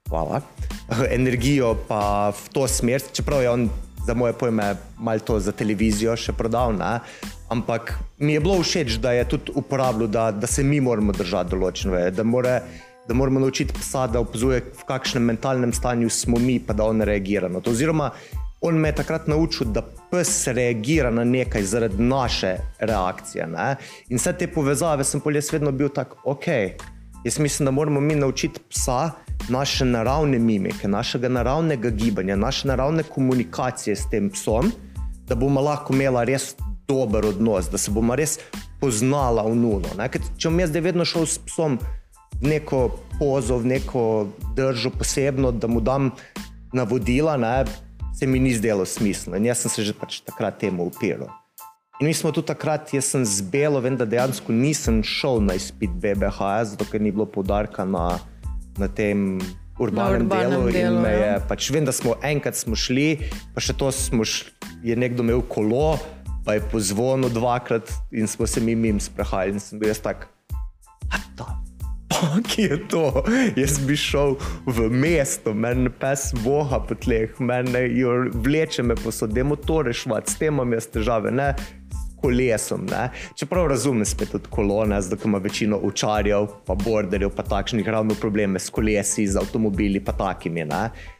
hvala, 0.09 0.41
energijo 1.19 1.75
pa 1.87 2.33
v 2.35 2.51
to 2.51 2.67
smer, 2.67 3.05
čeprav 3.13 3.45
je 3.45 3.49
on 3.49 3.69
za 4.05 4.13
moje 4.13 4.33
pojme 4.33 4.75
malo 4.97 5.19
to 5.19 5.39
za 5.39 5.51
televizijo 5.51 6.15
še 6.17 6.33
prodal. 6.33 6.73
Ne? 6.75 6.99
Ampak 7.49 7.93
mi 8.17 8.33
je 8.33 8.43
bilo 8.43 8.59
všeč, 8.59 8.97
da 8.99 9.11
je 9.15 9.25
tudi 9.29 9.55
uporabljal, 9.55 10.07
da, 10.07 10.31
da 10.31 10.47
se 10.47 10.63
mi 10.63 10.81
moramo 10.81 11.13
držati 11.13 11.55
določene, 11.55 12.09
da 12.11 12.23
mora 12.23 12.59
da 13.09 13.15
moramo 13.15 13.39
naučiti 13.39 13.73
psa, 13.73 14.07
da 14.07 14.19
opazuje, 14.19 14.61
v 14.81 14.83
kakšnem 14.85 15.23
mentalnem 15.23 15.73
stanju 15.73 16.09
smo 16.09 16.37
mi, 16.39 16.59
pa 16.59 16.73
da 16.73 16.85
on 16.85 17.01
reagira 17.01 17.49
na 17.49 17.59
to. 17.59 17.71
Oziroma, 17.71 18.11
on 18.61 18.75
me 18.77 18.89
je 18.89 18.95
takrat 18.95 19.27
naučil, 19.27 19.71
da 19.73 19.81
pes 20.11 20.47
reagira 20.47 21.09
na 21.09 21.23
nekaj 21.23 21.63
zaradi 21.63 22.03
naše 22.03 22.57
reakcije. 22.79 23.47
Ne? 23.47 23.75
In 24.09 24.21
vse 24.21 24.35
te 24.37 24.47
povezave 24.53 25.03
sem 25.03 25.25
pol 25.25 25.41
jaz 25.41 25.49
vedno 25.53 25.71
bil 25.71 25.89
tak, 25.89 26.13
ok. 26.23 26.47
Jaz 27.25 27.39
mislim, 27.39 27.65
da 27.65 27.71
moramo 27.71 27.99
mi 27.99 28.15
naučiti 28.15 28.61
psa 28.69 29.11
naše 29.49 29.85
naravne 29.85 30.39
mimike, 30.39 30.87
našega 30.87 31.29
naravnega 31.29 31.89
gibanja, 31.89 32.35
naše 32.35 32.67
naravne 32.67 33.03
komunikacije 33.03 33.95
s 33.95 34.09
tem 34.09 34.29
psom, 34.29 34.71
da 35.25 35.35
bomo 35.35 35.61
lahko 35.61 35.93
imeli 35.93 36.25
res 36.25 36.53
dober 36.87 37.25
odnos, 37.25 37.71
da 37.71 37.77
se 37.77 37.91
bomo 37.91 38.15
res 38.15 38.37
poznala 38.79 39.43
v 39.49 39.55
nulo. 39.55 39.97
Če 40.37 40.49
bom 40.49 40.59
jaz 40.59 40.69
zdaj 40.69 40.91
vedno 40.91 41.05
šel 41.05 41.25
s 41.25 41.41
psom, 41.49 41.79
neko 42.41 42.89
pozo, 43.19 43.57
v 43.57 43.65
neko 43.65 44.27
držo 44.55 44.89
posebno, 44.89 45.51
da 45.51 45.67
mu 45.67 45.81
dam 45.81 46.11
navodila, 46.73 47.37
ne, 47.37 47.65
se 48.19 48.27
mi 48.27 48.39
ni 48.39 48.53
zdelo 48.53 48.85
smiselno. 48.85 49.37
In 49.37 49.45
jaz 49.45 49.65
sem 49.65 49.71
se 49.71 49.83
že 49.83 49.93
pač 49.93 50.21
takrat 50.25 50.59
temu 50.59 50.87
upiral. 50.87 51.29
In 51.99 52.07
mi 52.07 52.13
smo 52.13 52.31
tudi 52.31 52.47
takrat, 52.47 52.93
jaz 52.93 53.11
sem 53.11 53.25
zbelo, 53.27 53.81
vem, 53.83 53.97
da 53.99 54.07
dejansko 54.07 54.55
nisem 54.55 55.01
šel 55.03 55.41
na 55.43 55.57
izpit 55.59 55.91
BBH, 55.99 56.63
zato 56.71 56.87
ker 56.87 57.01
ni 57.03 57.11
bilo 57.11 57.25
poudarka 57.27 57.83
na, 57.83 58.19
na 58.79 58.87
tem 58.87 59.35
urbanem, 59.79 60.23
Na 60.23 60.39
urbanem 60.39 60.49
delu. 60.55 60.71
delu, 60.71 60.95
in 60.95 61.01
me 61.03 61.11
je, 61.11 61.27
ja. 61.27 61.41
pač 61.43 61.67
vem, 61.75 61.83
da 61.83 61.91
smo 61.91 62.15
enkrat 62.23 62.55
smo 62.55 62.79
šli, 62.79 63.27
pa 63.51 63.59
še 63.59 63.75
to 63.75 63.91
smo 63.91 64.23
šli, 64.23 64.55
je 64.83 64.95
nekdo 64.95 65.27
imel 65.27 65.43
kolo, 65.51 65.99
pa 66.47 66.55
je 66.55 66.63
pozvonil 66.71 67.31
dvakrat 67.35 67.91
in 68.15 68.31
smo 68.31 68.47
se 68.47 68.63
mi 68.63 68.79
mim 68.79 68.99
sprehajali. 69.03 69.59
In 69.59 69.63
sem 69.63 69.79
bil 69.79 69.91
jaz 69.91 69.99
tak, 69.99 70.29
a 71.11 71.19
ta. 71.35 71.68
Ki 72.47 72.61
je 72.61 72.77
to? 72.87 73.23
Jaz 73.55 73.79
bi 73.85 73.95
šel 73.97 74.35
v 74.65 74.89
mesto, 74.89 75.53
meni 75.53 75.89
pes 75.89 76.29
voha 76.43 76.79
po 76.81 76.95
tleh, 76.97 77.35
meni 77.39 78.03
vleče 78.33 78.83
me 78.83 78.95
posod, 78.97 79.33
da 79.33 79.39
je 79.43 79.49
motor 79.51 79.85
rešvat, 79.85 80.29
s 80.29 80.39
tem 80.39 80.53
imam 80.53 80.73
jaz 80.73 80.89
težave, 80.93 81.31
ne 81.31 81.53
s 81.59 82.19
kolesom. 82.21 82.87
Ne? 82.91 83.09
Čeprav 83.35 83.67
razumem 83.67 84.05
spet 84.05 84.31
tudi 84.31 84.49
kolone, 84.49 85.01
zato 85.01 85.27
ima 85.27 85.37
večino 85.37 85.77
učarjev, 85.77 86.47
pa 86.65 86.75
borderjev, 86.75 87.31
pa 87.35 87.43
takšnih 87.43 87.87
ravno 87.87 88.17
probleme 88.21 88.59
s 88.59 88.69
kolesi, 88.69 89.27
z 89.27 89.37
avtomobili, 89.37 90.03
pa 90.03 90.11
takimi. 90.11 90.65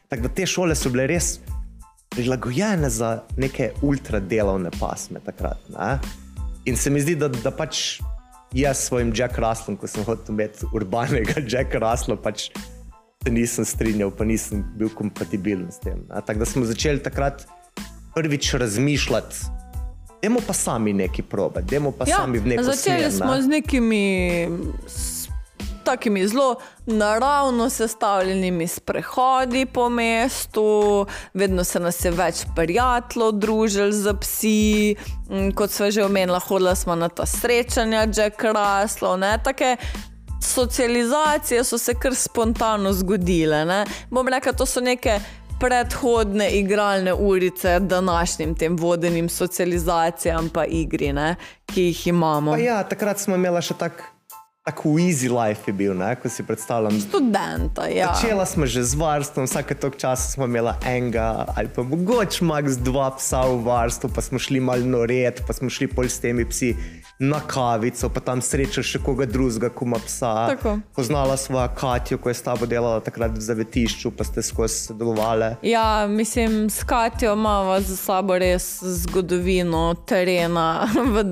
Tako 0.09 0.21
da 0.21 0.29
te 0.29 0.45
šole 0.45 0.75
so 0.75 0.89
bile 0.89 1.07
res 1.07 1.39
prilagojene 2.09 2.89
za 2.89 3.19
neke 3.37 3.71
ultradelovne 3.81 4.71
pasme 4.79 5.19
takrat. 5.25 5.69
Ne? 5.69 5.99
In 6.65 6.75
se 6.75 6.89
mi 6.89 7.01
zdi, 7.01 7.15
da, 7.15 7.29
da 7.29 7.51
pač 7.51 7.99
jaz 8.53 8.77
s 8.77 8.87
svojim 8.87 9.13
Jack 9.15 9.37
Russellom, 9.37 9.77
ko 9.77 9.87
sem 9.87 10.03
hotel 10.03 10.33
imeti 10.35 10.65
urbanega 10.73 11.41
Jack 11.51 11.75
Russella, 11.75 12.17
pač 12.17 12.49
se 13.23 13.31
nisem 13.31 13.65
strinjal, 13.65 14.11
pa 14.11 14.25
nisem 14.25 14.63
bil 14.79 14.89
kompatibilen 14.95 15.71
s 15.71 15.79
tem. 15.83 16.05
Tako 16.25 16.39
da 16.39 16.45
smo 16.45 16.65
začeli 16.65 17.03
takrat 17.03 17.45
prvič 18.15 18.53
razmišljati. 18.53 19.35
Dajmo 20.21 20.39
pa 20.47 20.53
sami 20.53 20.93
neki 20.93 21.23
probe, 21.23 21.61
dajmo 21.61 21.91
pa 21.91 22.05
ja, 22.07 22.17
sami 22.17 22.39
v 22.39 22.51
neko 22.51 22.63
začeli 22.63 23.07
smer, 23.07 23.11
smo 23.11 23.41
z 23.41 23.47
nekimi 23.47 24.03
takimi 25.83 26.27
zelo 26.27 26.55
naravno 26.85 27.69
sestavljenimi 27.69 28.67
sprehodi 28.67 29.65
po 29.65 29.89
mestu, 29.89 31.05
vedno 31.33 31.63
se 31.63 31.79
nas 31.79 32.05
je 32.05 32.11
več 32.11 32.45
prijateljev 32.55 33.31
družili 33.31 33.93
z 33.93 34.13
psi, 34.21 34.95
Mm, 35.29 35.51
kot 35.51 35.71
smo 35.71 35.91
že 35.91 36.03
omenili, 36.03 36.39
hodili 36.39 36.75
smo 36.75 36.95
na 36.95 37.09
ta 37.09 37.25
srečanja, 37.25 38.07
Jack 38.17 38.43
Russell, 38.43 39.17
ne 39.17 39.37
take. 39.43 39.77
Socializacije 40.41 41.63
so 41.63 41.77
se 41.77 41.93
kar 41.93 42.15
spontano 42.15 42.93
zgodile. 42.93 43.65
Ne? 43.65 43.85
Bom 44.09 44.27
rekel, 44.27 44.53
to 44.53 44.65
so 44.65 44.81
neke 44.81 45.19
predhodne 45.59 46.49
igralne 46.49 47.13
urice 47.13 47.79
današnjim 47.79 48.55
tem 48.55 48.77
vodenim 48.77 49.29
socializacijam 49.29 50.49
pa 50.49 50.65
igri, 50.65 51.13
ne? 51.13 51.35
ki 51.65 51.83
jih 51.83 52.07
imamo. 52.07 52.51
Pa 52.51 52.57
ja, 52.57 52.83
takrat 52.83 53.19
smo 53.19 53.35
imeli 53.35 53.61
še 53.61 53.73
tak, 53.73 54.03
tak 54.63 54.85
easy 54.85 55.29
life, 55.29 55.63
je 55.67 55.73
bil, 55.73 55.93
ne, 55.97 56.15
ko 56.15 56.29
si 56.29 56.43
predstavljam. 56.43 56.99
Študenta, 56.99 57.87
ja. 57.87 58.13
Začela 58.13 58.45
smo 58.45 58.67
že 58.69 58.83
z 58.83 58.93
varstvom, 58.99 59.47
vsake 59.47 59.75
tok 59.75 59.97
časa 59.97 60.35
smo 60.35 60.45
imeli 60.45 60.75
enega 60.85 61.47
ali 61.55 61.71
pa 61.71 61.83
mogoče 61.83 62.45
max 62.45 62.77
dva 62.77 63.09
psa 63.17 63.47
v 63.47 63.63
varstvu, 63.65 64.11
pa 64.13 64.21
smo 64.21 64.39
šli 64.39 64.59
malo 64.59 64.85
na 64.85 65.05
red, 65.07 65.41
pa 65.47 65.55
smo 65.55 65.71
šli 65.71 65.87
pol 65.87 66.05
s 66.05 66.19
temi 66.19 66.45
psi 66.45 66.75
na 67.19 67.39
kavico, 67.47 68.09
pa 68.09 68.21
tam 68.23 68.39
srečal 68.41 68.83
še 68.83 69.01
koga 69.03 69.25
drugega, 69.27 69.67
ko 69.75 69.85
ima 69.85 69.97
psa. 69.99 70.31
Tako. 70.53 70.77
Poznala 70.95 71.35
sva 71.37 71.65
Katjo, 71.67 72.15
ko 72.17 72.31
je 72.31 72.37
s 72.39 72.45
tabo 72.45 72.63
delala 72.69 73.01
takrat 73.03 73.35
v 73.35 73.43
zavetišču, 73.43 74.13
pa 74.15 74.23
ste 74.23 74.39
skozi 74.39 74.87
sodelovali. 74.87 75.49
Ja, 75.67 76.07
mislim, 76.07 76.69
s 76.71 76.87
Katjo 76.87 77.33
imamo 77.35 77.75
za 77.83 77.97
sabo 77.99 78.39
res 78.39 78.79
zgodovino 79.03 79.97
terena 80.07 80.87
v 81.13 81.25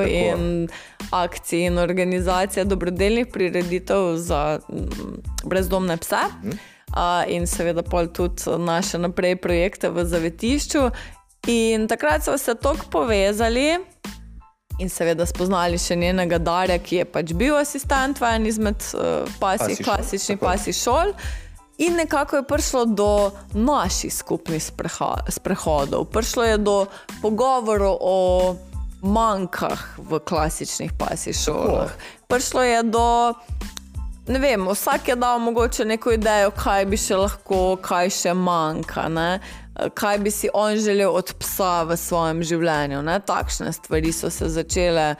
Tako. 0.00 0.08
in 0.08 0.68
akcij 1.12 1.68
in 1.68 1.78
organizacija 1.78 2.64
dobrodelnih 2.64 3.28
prireditev 3.28 4.16
za 4.16 4.58
mm, 4.72 5.22
brezdomne 5.44 6.00
pse. 6.00 6.24
Mhm. 6.40 6.60
Uh, 6.90 7.22
in 7.30 7.46
seveda 7.46 7.84
pol 7.86 8.08
tudi 8.10 8.42
naše 8.58 8.98
naprej 8.98 9.36
projekte 9.36 9.92
v 9.92 10.04
zavetišču. 10.04 10.88
In 11.46 11.86
takrat 11.88 12.24
smo 12.24 12.38
se 12.38 12.54
tako 12.54 12.88
povezali 12.90 13.78
in 14.80 14.88
seveda 14.88 15.26
spoznali 15.28 15.78
še 15.78 15.96
njenega 16.00 16.38
Darja, 16.40 16.78
ki 16.80 17.02
je 17.02 17.04
pač 17.04 17.34
bil 17.36 17.58
asistent 17.60 18.20
v 18.20 18.32
eni 18.34 18.50
izmed 18.50 18.80
uh, 18.94 19.28
pasij, 19.40 19.76
Pasij 19.76 19.76
šol, 19.76 19.84
klasičnih 19.84 20.40
pasij 20.40 20.76
šol. 20.76 21.14
In 21.80 21.94
nekako 21.96 22.36
je 22.36 22.44
prišlo 22.44 22.84
do 22.84 23.12
naših 23.56 24.12
skupnih 24.12 24.60
sprehodov, 25.28 26.04
prišlo 26.12 26.44
je 26.44 26.58
do 26.60 26.76
pogovorov 27.22 27.96
o 28.00 28.18
mankah 29.00 29.80
v 29.96 30.20
klasičnih 30.20 30.92
pasij 30.92 31.32
šolah. 31.32 31.88
Prišlo 32.28 32.62
je 32.62 32.82
do, 32.82 33.32
ne 34.28 34.38
vem, 34.38 34.68
vsak 34.68 35.08
je 35.08 35.16
dal 35.16 35.40
mogoče 35.40 35.84
neko 35.84 36.12
idejo, 36.20 36.52
kaj 36.52 36.84
bi 36.84 37.00
še 37.00 37.16
lahko, 37.16 37.80
kaj 37.80 38.12
še 38.12 38.36
manjka. 38.36 39.08
Ne? 39.08 39.40
Kaj 39.94 40.18
bi 40.18 40.30
si 40.30 40.48
on 40.54 40.76
želel 40.76 41.14
od 41.14 41.34
psa 41.38 41.82
v 41.88 41.96
svojem 41.96 42.42
življenju? 42.42 43.02
Ne? 43.06 43.20
Takšne 43.22 43.72
stvari 43.72 44.12
so 44.12 44.30
se 44.30 44.48
začele 44.50 45.14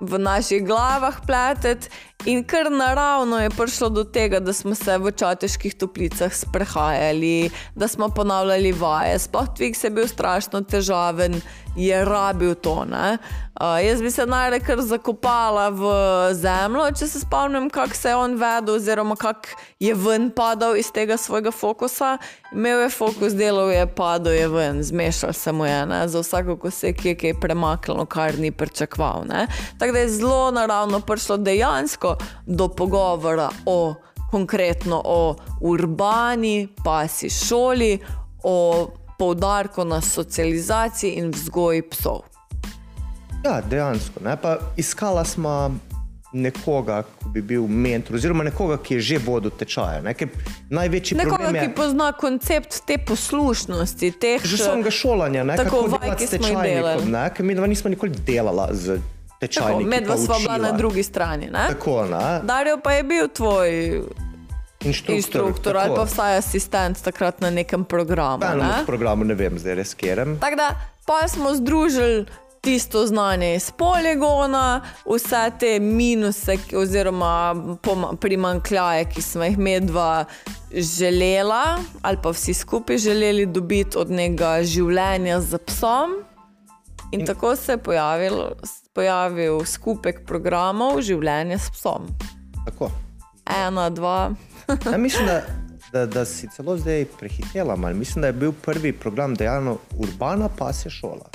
v 0.00 0.18
naših 0.18 0.64
glavah 0.66 1.20
pleteti, 1.26 1.88
in 2.26 2.42
kar 2.44 2.70
naravno 2.72 3.38
je 3.40 3.50
prišlo 3.50 3.88
do 3.88 4.04
tega, 4.04 4.40
da 4.40 4.52
smo 4.52 4.74
se 4.74 4.98
v 4.98 5.12
čateških 5.12 5.74
toplicah 5.74 6.34
sprehajali, 6.34 7.50
da 7.74 7.88
smo 7.88 8.08
ponavljali 8.08 8.72
vaje. 8.72 9.18
Sploh 9.18 9.48
Twix 9.56 9.84
je 9.84 9.90
bil 9.90 10.08
strašno 10.08 10.60
težaven, 10.60 11.40
je 11.76 12.04
rabil 12.04 12.54
to. 12.54 12.84
ne. 12.84 13.18
Uh, 13.60 13.86
jaz 13.86 14.02
bi 14.02 14.10
se 14.10 14.26
najraje 14.26 14.60
kar 14.60 14.80
zakopala 14.82 15.68
v 15.68 15.82
zemljo, 16.34 16.90
če 16.98 17.06
se 17.06 17.20
spomnim, 17.20 17.70
kako 17.70 17.94
se 17.94 18.08
je 18.08 18.16
on 18.16 18.34
vedel, 18.34 18.74
oziroma 18.74 19.16
kako 19.16 19.48
je 19.80 19.94
ven 19.94 20.30
padal 20.30 20.76
iz 20.76 20.90
tega 20.92 21.16
svojega 21.16 21.50
fokusa. 21.50 22.18
Imel 22.52 22.80
je 22.80 22.90
fokus, 22.90 23.32
delal 23.32 23.70
je, 23.70 23.86
padal 23.86 24.32
je 24.32 24.48
ven, 24.48 24.82
zmešal 24.82 25.32
se 25.32 25.52
mu 25.52 25.66
je, 25.66 25.86
ne? 25.86 26.08
za 26.08 26.20
vsako, 26.20 26.56
ko 26.56 26.70
se 26.70 26.88
je 26.88 27.14
kaj 27.14 27.34
premaknilo, 27.40 28.06
kar 28.06 28.38
ni 28.38 28.50
pričakoval. 28.50 29.24
ne. 29.28 29.46
Tako 29.78 29.92
da 29.92 29.98
je 29.98 30.08
zelo 30.08 30.50
naravno 30.50 31.00
prišlo 31.00 31.36
dejansko 31.36 32.16
do 32.46 32.68
pogovora 32.68 33.50
o 33.66 33.94
konkretno 34.30 35.02
o 35.04 35.36
urbani 35.60 36.68
pasi 36.84 37.30
šoli, 37.30 37.98
o 38.42 38.88
poudarku 39.18 39.84
na 39.84 40.00
socializaciji 40.00 41.12
in 41.20 41.30
vzgoji 41.30 41.82
psov. 41.90 42.22
Ja, 43.44 43.60
dejansko. 43.60 44.20
Ne? 44.24 44.36
Pa 44.36 44.56
iskala 44.76 45.24
smo 45.24 45.74
nekoga, 46.34 47.02
ki 47.02 47.28
bi 47.34 47.42
bil 47.42 47.66
mentor, 47.68 48.16
oziroma 48.18 48.44
nekoga, 48.44 48.78
ki 48.82 48.98
je 48.98 49.00
že 49.00 49.18
vodil 49.22 49.52
tečaje. 49.54 50.02
Ne? 50.02 50.14
Ker 50.18 50.32
Največji 50.70 51.16
Nekoga, 51.16 51.36
problem 51.36 51.54
je 51.54 51.66
ki 51.68 51.74
pozna 51.76 52.10
koncept 52.12 52.80
te 52.86 52.98
poslušnosti, 52.98 54.10
teh 54.18 54.42
že 54.42 54.58
samega 54.58 54.90
šolanja, 54.90 55.44
ne? 55.44 55.56
Tako, 55.60 55.86
vaj, 55.94 56.16
ki 56.18 56.26
smo 56.26 56.50
jih 56.50 56.62
delali. 56.62 57.10
ne? 57.12 57.26
ker 57.30 57.46
mi 57.46 57.54
dva 57.54 57.70
nismo 57.70 57.92
nikoli 57.92 58.16
delala 58.26 58.68
z 58.72 58.98
tečajnikom. 59.40 59.88
Medva 59.88 60.16
sva 60.18 60.38
bila 60.42 60.58
na 60.58 60.72
drugi 60.72 61.02
strani. 61.02 61.52
Ne? 61.52 61.68
Tako, 61.76 62.04
ne? 62.10 62.40
Darjo 62.42 62.80
pa 62.82 62.98
je 62.98 63.02
bil 63.02 63.28
tvoj 63.28 63.70
Inštruktor, 64.84 65.14
inštruktor 65.16 65.76
ali 65.76 65.94
pa 65.96 66.04
vsaj 66.04 66.36
asistent 66.38 67.02
takrat 67.02 67.40
na 67.40 67.50
nekem 67.50 67.84
programu. 67.84 68.40
Pa 68.40 68.54
Ne? 68.54 68.62
na 68.62 68.82
programu 68.86 69.24
ne 69.24 69.34
vem, 69.34 69.58
zdaj 69.58 69.74
res 69.74 69.94
kjerem. 69.94 70.38
Tako 70.40 70.56
da 70.56 70.68
pa 71.06 71.28
smo 71.28 71.54
združili 71.54 72.26
tisto 72.60 73.06
znanje 73.06 73.54
iz 73.54 73.70
poligona, 73.70 74.80
vse 75.04 75.50
te 75.60 75.80
minuse 75.80 76.56
oziroma 76.76 77.54
primankljaje, 78.20 79.04
ki 79.04 79.22
smo 79.22 79.44
jih 79.44 79.58
medva 79.58 80.24
želela, 80.72 81.78
ali 82.02 82.18
pa 82.22 82.30
vsi 82.30 82.54
skupaj 82.54 82.98
želeli 82.98 83.46
dobiti 83.46 83.98
od 83.98 84.10
njega 84.10 84.62
življenja 84.62 85.40
z 85.40 85.58
psom. 85.66 86.24
In 87.12 87.26
tako 87.26 87.56
se 87.56 87.72
je 87.72 87.78
pojavil, 87.78 88.32
pojavil 88.94 89.64
skupek 89.64 90.24
programov 90.26 91.00
Življenje 91.00 91.58
s 91.58 91.70
psom. 91.70 92.08
Tako. 92.64 92.90
Ena, 93.46 93.90
dva. 93.90 94.32
Ja, 94.92 94.98
mislim, 94.98 95.26
da, 95.26 95.42
da, 95.92 96.06
da 96.06 96.24
si 96.24 96.48
celo 96.56 96.76
zdaj 96.78 97.04
prehitela, 97.18 97.76
malo. 97.76 97.94
mislim, 97.94 98.20
da 98.20 98.26
je 98.26 98.32
bil 98.32 98.52
prvi 98.52 98.92
program 98.92 99.34
dejansko 99.34 99.78
urbana 99.98 100.48
pasja 100.48 100.90
šola. 100.90 101.30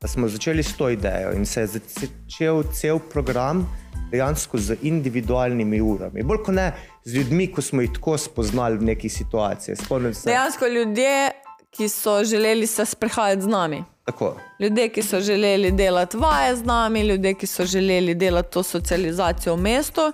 Da 0.00 0.08
smo 0.08 0.28
začeli 0.28 0.62
s 0.62 0.76
to 0.76 0.90
idejo 0.90 1.32
in 1.32 1.46
se 1.46 1.60
je 1.60 1.66
začel 1.66 2.62
cel 2.72 2.98
program 2.98 3.66
dejansko 4.10 4.58
z 4.58 4.76
individualnimi 4.82 5.80
urami. 5.80 6.22
Bolj 6.22 6.42
kot 6.44 6.54
ne 6.54 6.72
z 7.04 7.14
ljudmi, 7.14 7.52
ko 7.52 7.62
smo 7.62 7.82
jih 7.82 7.90
tako 7.94 8.18
spoznali 8.18 8.78
v 8.78 8.84
neki 8.84 9.08
situaciji. 9.08 9.76
Spomnim 9.76 10.14
se. 10.14 10.28
Dejansko 10.30 10.66
ljudje, 10.66 11.30
ki 11.70 11.88
so 11.88 12.24
želeli 12.24 12.66
se 12.66 12.84
sprehajati 12.84 13.42
z 13.42 13.46
nami. 13.46 13.84
Tako. 14.04 14.36
Ljudje, 14.60 14.88
ki 14.88 15.02
so 15.02 15.20
želeli 15.20 15.70
delati 15.72 16.16
vaje 16.16 16.56
z 16.56 16.64
nami, 16.64 17.00
ljudje, 17.00 17.34
ki 17.34 17.46
so 17.46 17.64
želeli 17.64 18.14
delati 18.14 18.52
to 18.52 18.62
socializacijo 18.62 19.54
v 19.54 19.60
mestu. 19.60 20.12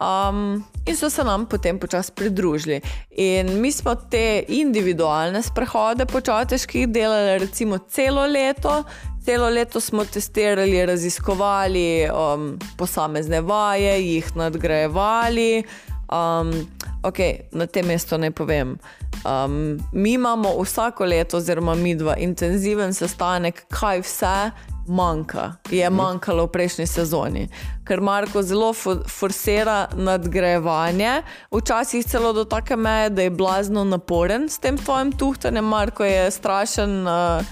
Um, 0.00 0.64
in 0.86 0.96
so 0.96 1.10
se 1.10 1.24
nam 1.24 1.46
potem 1.46 1.78
počasi 1.78 2.12
pridružili. 2.12 2.80
In 3.10 3.60
mi 3.60 3.72
smo 3.72 3.94
te 3.94 4.44
individualne 4.48 5.42
sprehode 5.42 6.06
po 6.06 6.20
čateških 6.20 6.88
delali 6.88 7.38
recimo 7.38 7.78
celo 7.78 8.26
leto. 8.26 8.84
Celo 9.24 9.48
leto 9.48 9.80
smo 9.80 10.04
testirali, 10.04 10.86
raziskovali 10.86 12.08
um, 12.08 12.58
posamezne 12.76 13.40
vaje, 13.40 14.14
jih 14.14 14.36
nadgrajevali. 14.36 15.64
Um, 16.08 16.68
okay, 17.02 17.40
na 17.52 17.66
tem 17.66 17.86
mestu 17.86 18.18
ne 18.18 18.30
povem. 18.30 18.78
Um, 19.24 19.78
mi 19.92 20.12
imamo 20.12 20.62
vsako 20.62 21.04
leto, 21.04 21.36
oziroma 21.36 21.74
mi 21.74 21.94
dva, 21.94 22.16
intenziven 22.16 22.94
sestanek, 22.94 23.66
kaj 23.68 24.00
vse 24.00 24.50
manjka, 24.88 25.52
je 25.70 25.90
manjkalo 25.90 26.46
v 26.46 26.52
prejšnji 26.52 26.86
sezoni. 26.86 27.48
Ker 27.84 28.00
Marko 28.00 28.42
zelo 28.42 28.72
forsira 29.08 29.88
nadgrajevanje, 29.96 31.22
včasih 31.50 32.06
celo 32.06 32.32
do 32.32 32.44
take 32.44 32.76
meje, 32.76 33.10
da 33.10 33.22
je 33.22 33.30
blazno 33.30 33.84
naporen 33.84 34.48
s 34.48 34.58
tem 34.58 34.78
tvojim 34.78 35.12
tuhtanjem. 35.12 35.64
Marko 35.64 36.04
je 36.04 36.30
strašen. 36.30 37.06
Uh, 37.06 37.44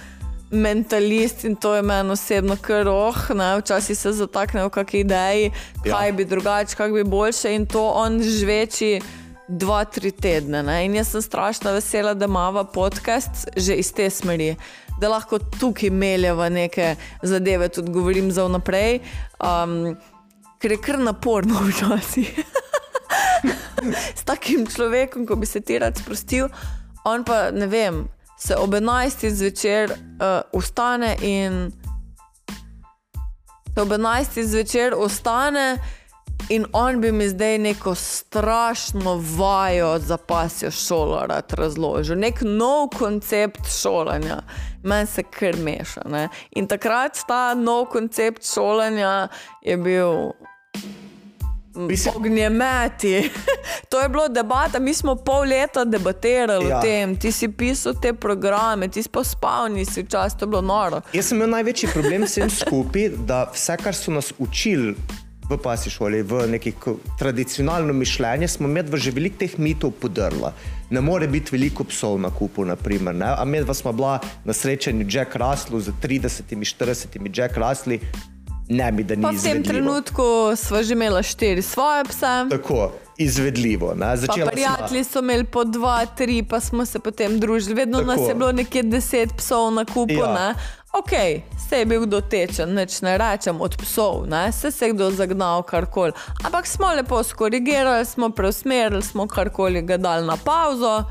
Mentalist 0.50 1.44
in 1.44 1.56
to 1.60 1.74
je 1.74 1.82
meni 1.82 2.10
osebno 2.10 2.56
kar 2.56 2.88
oh, 2.88 3.16
včasih 3.58 3.98
se 3.98 4.12
zatakne 4.12 4.64
v 4.64 4.70
kakšni 4.72 5.00
ideji, 5.00 5.50
kaj 5.84 6.08
ja. 6.08 6.12
bi 6.12 6.24
drugače, 6.24 6.76
kaj 6.76 6.88
bi 6.88 7.04
boljše, 7.04 7.52
in 7.54 7.66
to 7.66 7.82
on 7.84 8.16
žveči 8.22 9.00
dva, 9.48 9.84
tri 9.84 10.10
tedne. 10.10 10.62
Ne? 10.62 10.84
In 10.86 10.94
jaz 10.94 11.12
sem 11.12 11.22
strašno 11.22 11.72
vesela, 11.72 12.14
da 12.14 12.24
imamo 12.24 12.64
podcast 12.64 13.48
že 13.56 13.74
iz 13.74 13.92
te 13.92 14.10
smeri, 14.10 14.56
da 15.00 15.08
lahko 15.08 15.38
tukaj 15.38 15.90
meljeva 15.90 16.48
neke 16.48 16.96
zadeve, 17.22 17.68
tudi 17.68 17.92
govorim 17.92 18.30
za 18.32 18.44
vnaprej, 18.44 19.00
um, 19.40 19.96
ker 20.58 20.72
je 20.72 20.80
kar 20.82 20.98
naporno 20.98 21.60
včasih. 21.68 22.44
S 24.14 24.24
takim 24.26 24.66
človekom, 24.66 25.26
ko 25.26 25.36
bi 25.36 25.46
se 25.46 25.60
ti 25.60 25.78
rad 25.78 25.96
sprostil, 25.96 26.48
on 27.04 27.24
pa 27.24 27.50
ne 27.50 27.66
vem, 27.66 28.08
se 28.38 28.56
ob 28.56 28.74
11. 28.74 29.28
zvečer 29.30 29.90
uh, 29.90 30.40
ustane 30.52 31.16
in. 31.22 31.72
Ob 33.78 33.88
11. 33.88 34.42
zvečer 34.42 34.94
ostane, 34.96 35.78
In 36.48 36.66
on 36.72 37.00
bi 37.00 37.12
mi 37.12 37.28
zdaj 37.28 37.58
neko 37.58 37.94
strašno 37.94 39.24
vajo 39.36 39.98
za 39.98 40.16
pasjo 40.16 40.70
šolo 40.70 41.26
rad 41.26 41.52
razložil, 41.52 42.16
nek 42.16 42.40
nov 42.42 42.88
koncept 42.98 43.60
šolanja, 43.82 44.42
meni 44.82 45.06
se 45.06 45.22
kar 45.22 45.56
meša. 45.56 46.00
Ne? 46.08 46.28
In 46.50 46.66
takrat 46.66 47.18
ta 47.28 47.54
nov 47.54 47.84
koncept 47.84 48.54
šolanja 48.54 49.28
je 49.62 49.76
bil. 49.76 50.12
Ognjemeti. 52.16 53.30
to 53.90 54.00
je 54.00 54.08
bilo 54.08 54.28
debata, 54.28 54.78
mi 54.78 54.94
smo 54.94 55.14
pol 55.14 55.44
leta 55.48 55.84
debatirali 55.84 56.68
ja. 56.68 56.78
o 56.78 56.82
tem, 56.82 57.16
ti 57.16 57.32
si 57.32 57.48
pisal 57.48 57.94
te 58.02 58.12
programe, 58.12 58.88
ti 58.88 59.02
si 59.02 59.08
pa 59.08 59.24
spal, 59.24 59.68
nisi 59.68 60.02
včasih, 60.02 60.38
to 60.38 60.44
je 60.44 60.48
bilo 60.48 60.62
noro. 60.62 61.00
Jaz 61.12 61.28
sem 61.28 61.38
imel 61.38 61.50
največji 61.50 61.92
problem 61.92 62.26
s 62.26 62.34
tem 62.34 62.50
skupaj, 62.50 63.08
da 63.28 63.44
vse, 63.54 63.76
kar 63.84 63.94
so 63.94 64.10
nas 64.10 64.32
učili 64.38 64.96
v 65.48 65.56
pasji 65.56 65.90
šoli, 65.90 66.22
v 66.22 66.46
neki 66.48 66.72
tradicionalno 67.18 67.92
mišljenje, 67.92 68.48
smo 68.48 68.68
med 68.68 68.94
že 68.94 69.10
veliko 69.10 69.38
teh 69.38 69.58
mitov 69.58 69.90
podrla. 70.00 70.52
Ne 70.90 71.00
more 71.00 71.28
biti 71.28 71.52
veliko 71.52 71.84
psov 71.84 72.20
na 72.20 72.30
kupu, 72.30 72.64
naprimer, 72.64 73.14
ne? 73.14 73.34
a 73.38 73.44
med 73.44 73.68
smo 73.76 73.92
bila 73.92 74.20
na 74.44 74.52
srečanju 74.52 75.06
Jack 75.08 75.36
Russell 75.36 75.80
z 75.80 75.92
30-40 76.02 77.38
Jack 77.38 77.56
Russelli. 77.56 78.00
Ne 78.68 78.92
bi, 78.92 79.04
da 79.04 79.14
ni. 79.16 79.24
V 79.24 79.42
tem 79.42 79.62
trenutku 79.64 80.52
smo 80.56 80.82
že 80.82 80.92
imeli 80.92 81.22
štiri 81.22 81.62
svoje 81.62 82.04
pse. 82.04 82.44
Tako, 82.50 82.92
izvedljivo. 83.18 83.96
Prijatelji 84.52 85.04
so 85.04 85.18
imeli 85.18 85.44
po 85.44 85.64
dva, 85.64 86.06
tri, 86.06 86.42
pa 86.42 86.60
smo 86.60 86.84
se 86.84 86.98
potem 86.98 87.40
družili. 87.40 87.74
Vedno 87.74 87.98
Tako. 87.98 88.10
nas 88.10 88.28
je 88.28 88.34
bilo 88.34 88.52
nekje 88.52 88.82
deset 88.82 89.32
psov 89.36 89.72
na 89.72 89.84
kupu. 89.84 90.12
Ja. 90.12 90.54
Ok, 90.92 91.10
se 91.68 91.78
je 91.78 91.86
bil 91.86 92.06
kdo 92.06 92.20
tečen, 92.20 92.72
neč 92.74 93.00
ne 93.04 93.18
rečem 93.20 93.60
od 93.60 93.76
psov, 93.76 94.24
ne? 94.26 94.48
se 94.52 94.72
je 94.86 94.92
kdo 94.92 95.10
zagnal 95.10 95.62
karkoli. 95.62 96.12
Ampak 96.44 96.66
smo 96.66 96.88
lepo 96.96 97.22
skorigirali, 97.22 98.04
smo 98.04 98.30
preusmerili, 98.30 99.02
smo 99.02 99.26
karkoli 99.26 99.82
ga 99.82 99.96
dali 99.96 100.26
na 100.26 100.36
pauzo. 100.36 101.04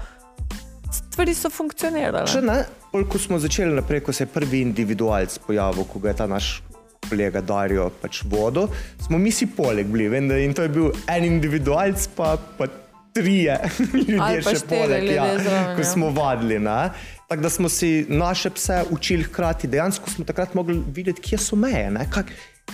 Stvari 0.91 1.33
so 1.35 1.49
funkcionirale. 1.49 2.25
Če 2.27 2.41
ne, 2.41 2.63
ko 2.89 3.19
smo 3.19 3.39
začeli 3.39 3.75
naprej, 3.75 4.01
ko 4.07 4.13
se 4.13 4.25
je 4.25 4.33
prvi 4.33 4.63
individualc 4.65 5.37
pojavil, 5.45 5.85
ko 5.85 5.99
ga 5.99 6.09
je 6.09 6.17
ta 6.23 6.27
naš 6.27 6.61
kolega 7.09 7.41
Darijo 7.41 7.91
pač 8.01 8.23
vodo, 8.25 8.67
smo 9.05 9.17
mi 9.17 9.31
si 9.31 9.47
poleg 9.47 9.87
bili, 9.87 10.09
vendar 10.09 10.41
in 10.41 10.53
to 10.53 10.65
je 10.65 10.73
bil 10.73 10.89
en 11.07 11.25
individualc, 11.25 12.09
pa, 12.17 12.35
pa 12.57 12.67
trije 13.13 13.59
ljudje 14.09 14.41
še 14.41 14.63
poleg, 14.69 15.11
ja, 15.15 15.27
ko 15.75 15.83
ja. 15.83 15.87
smo 15.87 16.09
vadili. 16.15 16.59
Ne? 16.59 16.89
Tako 17.27 17.41
da 17.41 17.49
smo 17.49 17.69
si 17.69 18.05
naše 18.09 18.49
pse 18.49 18.83
učili 18.89 19.23
hkrati, 19.23 19.67
dejansko 19.67 20.09
smo 20.09 20.25
takrat 20.25 20.53
mogli 20.53 20.83
videti, 20.87 21.21
kje 21.21 21.37
so 21.37 21.55
meje, 21.55 21.91
kaj, 22.09 22.23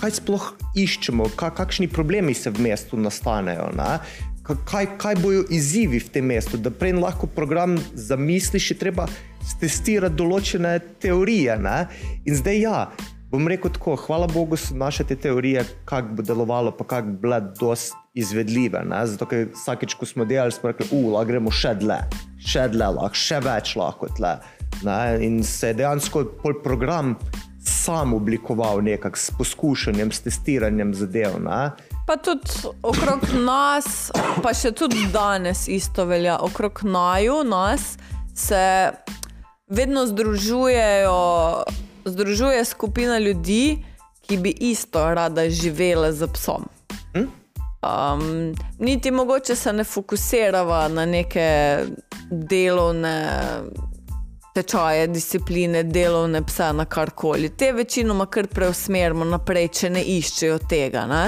kaj 0.02 0.12
sploh 0.12 0.52
iščemo, 0.78 1.26
kaj, 1.36 1.50
kakšni 1.58 1.88
problemi 1.88 2.34
se 2.38 2.52
v 2.54 2.62
mestu 2.62 2.98
nastanejo. 2.98 3.72
Kaj, 4.44 4.86
kaj 5.02 5.16
bojo 5.24 5.46
izzivi 5.50 5.98
v 6.00 6.12
tem 6.14 6.26
mestu, 6.30 6.58
da 6.58 6.70
prej 6.70 6.94
lahko 7.00 7.28
program 7.28 7.80
zamisliš, 7.94 8.72
je 8.72 8.78
treba 8.78 9.08
testirati 9.60 10.16
določene 10.20 10.76
teorije. 11.02 11.56
Ne? 11.58 11.88
In 12.30 12.38
zdaj, 12.38 12.60
ja, 12.62 12.84
bom 13.32 13.50
rekel 13.50 13.74
tako, 13.74 13.96
hvala 14.04 14.28
Bogu, 14.30 14.60
so 14.60 14.78
naše 14.78 15.08
te 15.08 15.16
teorije, 15.16 15.64
kako 15.90 16.20
bo 16.20 16.28
delovalo, 16.28 16.76
pa 16.78 16.86
kako 16.86 17.16
bile 17.24 17.42
dosti 17.58 17.98
izvedljive. 18.22 18.84
Ne? 18.86 19.02
Zato, 19.08 19.26
ker 19.26 19.48
vsakeč, 19.56 19.98
ko 19.98 20.06
smo 20.06 20.30
delali, 20.30 20.54
smo 20.54 20.70
rekli, 20.70 20.92
ula, 20.94 21.26
gremo 21.26 21.50
še 21.50 21.74
dlje 21.82 22.04
še 22.46 22.68
dlje, 22.74 22.92
lahko, 22.98 23.16
še 23.18 23.40
več 23.44 23.76
lahko 23.80 24.12
tle. 24.18 24.38
Ne? 24.84 25.00
In 25.26 25.42
se 25.44 25.72
je 25.72 25.80
dejansko 25.84 26.26
program 26.64 27.16
sam 27.64 28.14
oblikoval 28.14 28.82
nekako 28.84 29.18
s 29.18 29.32
poskušanjem, 29.38 30.12
s 30.12 30.22
testiranjem 30.22 30.94
zadev. 30.94 31.40
Ne? 31.44 31.72
Pa 32.08 32.18
tudi 32.18 32.68
okrog 32.84 33.24
nas, 33.46 34.12
pa 34.44 34.54
še 34.54 34.74
tudi 34.76 35.08
danes 35.14 35.68
isto 35.72 36.06
velja, 36.06 36.38
okrog 36.44 36.84
naju 36.84 37.44
nas 37.48 37.96
se 38.36 38.92
vedno 39.68 40.06
združujejo, 40.06 41.64
združuje 42.06 42.66
skupina 42.66 43.18
ljudi, 43.18 43.86
ki 44.24 44.38
bi 44.38 44.52
isto 44.72 45.04
rada 45.14 45.50
živela 45.50 46.12
z 46.12 46.28
psom. 46.34 46.68
Um, 47.84 48.56
niti 48.80 49.12
mogoče 49.12 49.56
se 49.56 49.74
ne 49.74 49.84
fokusiramo 49.84 50.88
na 50.88 51.06
neke 51.06 51.78
delovne 52.32 53.30
tečaje, 54.54 55.08
discipline, 55.08 55.84
delovne 55.84 56.42
pse, 56.46 56.74
na 56.74 56.86
karkoli. 56.86 57.50
Te 57.50 57.72
večinoma 57.72 58.26
kar 58.26 58.48
preusmerimo 58.48 59.26
naprej, 59.26 59.68
če 59.68 59.90
ne 59.90 60.04
iščejo 60.04 60.60
tega. 60.70 61.06
Ne? 61.10 61.24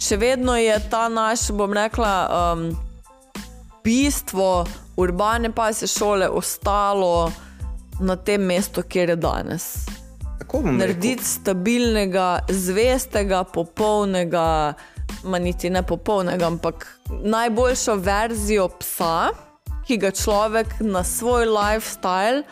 Še 0.00 0.16
vedno 0.16 0.56
je 0.56 0.78
ta 0.90 1.06
naš, 1.12 1.50
bom 1.54 1.72
rekla, 1.76 2.12
um, 2.32 2.70
bistvo 3.84 4.64
urbane 4.96 5.52
pasje 5.52 5.88
šole 5.88 6.28
ostalo 6.28 7.30
na 8.00 8.16
tem 8.16 8.42
mestu, 8.42 8.82
kjer 8.82 9.14
je 9.14 9.16
danes. 9.16 9.68
Narediti 10.52 11.24
stabilnega, 11.24 12.42
zvestega, 12.48 13.44
popolnega 13.44 14.74
niti 15.38 15.70
ne 15.70 15.82
popolnega, 15.82 16.46
ampak 16.46 16.86
najboljšo 17.24 17.94
verzijo 17.94 18.68
psa, 18.68 19.28
ki 19.86 19.96
ga 19.96 20.10
človek 20.10 20.80
na 20.80 21.04
svoj 21.04 21.46
lifestyle 21.46 22.42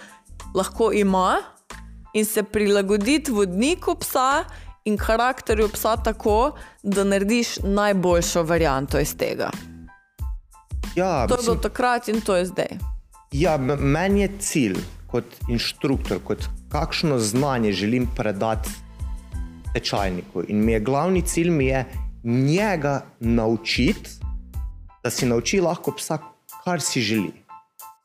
lahko 0.54 0.92
ima 0.92 1.36
in 2.14 2.24
se 2.24 2.42
prilagoditi 2.42 3.30
vodniku 3.30 3.94
psa 3.94 4.44
in 4.84 4.96
karakterju 4.96 5.68
psa 5.68 5.96
tako, 5.96 6.52
da 6.82 7.04
narediš 7.04 7.56
najboljšo 7.62 8.42
varianto 8.42 8.98
iz 8.98 9.16
tega. 9.16 9.50
Ja, 10.96 11.26
to 11.26 11.34
je 11.34 11.42
bilo 11.42 11.56
takrat 11.56 12.08
in 12.08 12.20
to 12.20 12.36
je 12.36 12.46
zdaj. 12.46 12.78
Ja, 13.32 13.56
meni 13.56 14.20
je 14.20 14.38
cilj 14.38 14.78
kot 15.06 15.24
inštruktor, 15.48 16.18
kot 16.24 16.48
kakšno 16.68 17.18
znanje 17.18 17.72
želim 17.72 18.08
predati 18.16 18.70
tečajniku. 19.74 20.42
In 20.48 20.64
mi 20.64 20.72
je 20.72 20.80
glavni 20.80 21.22
cilj, 21.22 21.50
mi 21.50 21.66
je 21.66 21.84
njega 22.24 23.02
naučiti, 23.20 24.10
da 25.04 25.10
si 25.10 25.26
nauči 25.26 25.60
lahko 25.60 25.92
psa, 25.96 26.18
kar 26.64 26.80
si 26.80 27.00
želi. 27.00 27.32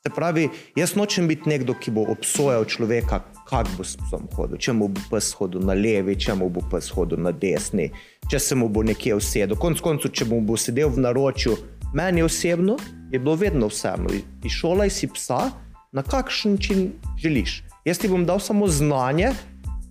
Se 0.05 0.11
pravi, 0.15 0.49
jaz 0.75 0.95
nočem 0.95 1.27
biti 1.27 1.49
nekdo, 1.49 1.73
ki 1.73 1.91
bo 1.91 2.03
obsojal 2.11 2.65
človeka, 2.65 3.23
kako 3.49 3.69
bo 3.77 3.83
s 3.83 3.97
psom 3.97 4.27
hodil. 4.35 4.57
Če 4.57 4.73
mu 4.73 4.87
bo 4.87 5.01
pes 5.11 5.31
hodil 5.33 5.65
na 5.65 5.73
levi, 5.73 6.13
če 6.15 6.35
mu 6.37 6.49
bo 6.49 6.61
pes 6.71 6.91
hodil 6.93 7.19
na 7.25 7.31
desni, 7.31 7.89
če 8.29 8.39
se 8.39 8.55
mu 8.55 8.69
bo 8.69 8.83
nekje 8.85 9.15
usedel. 9.17 9.57
Konec 9.57 9.81
koncev, 9.81 10.13
če 10.13 10.27
mu 10.29 10.41
bo 10.45 10.57
sedel 10.61 10.93
v 10.93 11.01
naročju, 11.07 11.57
meni 11.97 12.21
osebno 12.21 12.77
je 13.11 13.19
bilo 13.19 13.35
vedno 13.35 13.69
vseeno. 13.71 14.13
Išolaj 14.45 14.93
si 14.93 15.09
psa, 15.09 15.49
na 15.95 16.03
kakšen 16.03 16.59
način 16.59 16.91
želiš. 17.17 17.63
Jaz 17.85 17.97
ti 17.97 18.07
bom 18.07 18.25
dal 18.25 18.39
samo 18.39 18.67
znanje, 18.67 19.31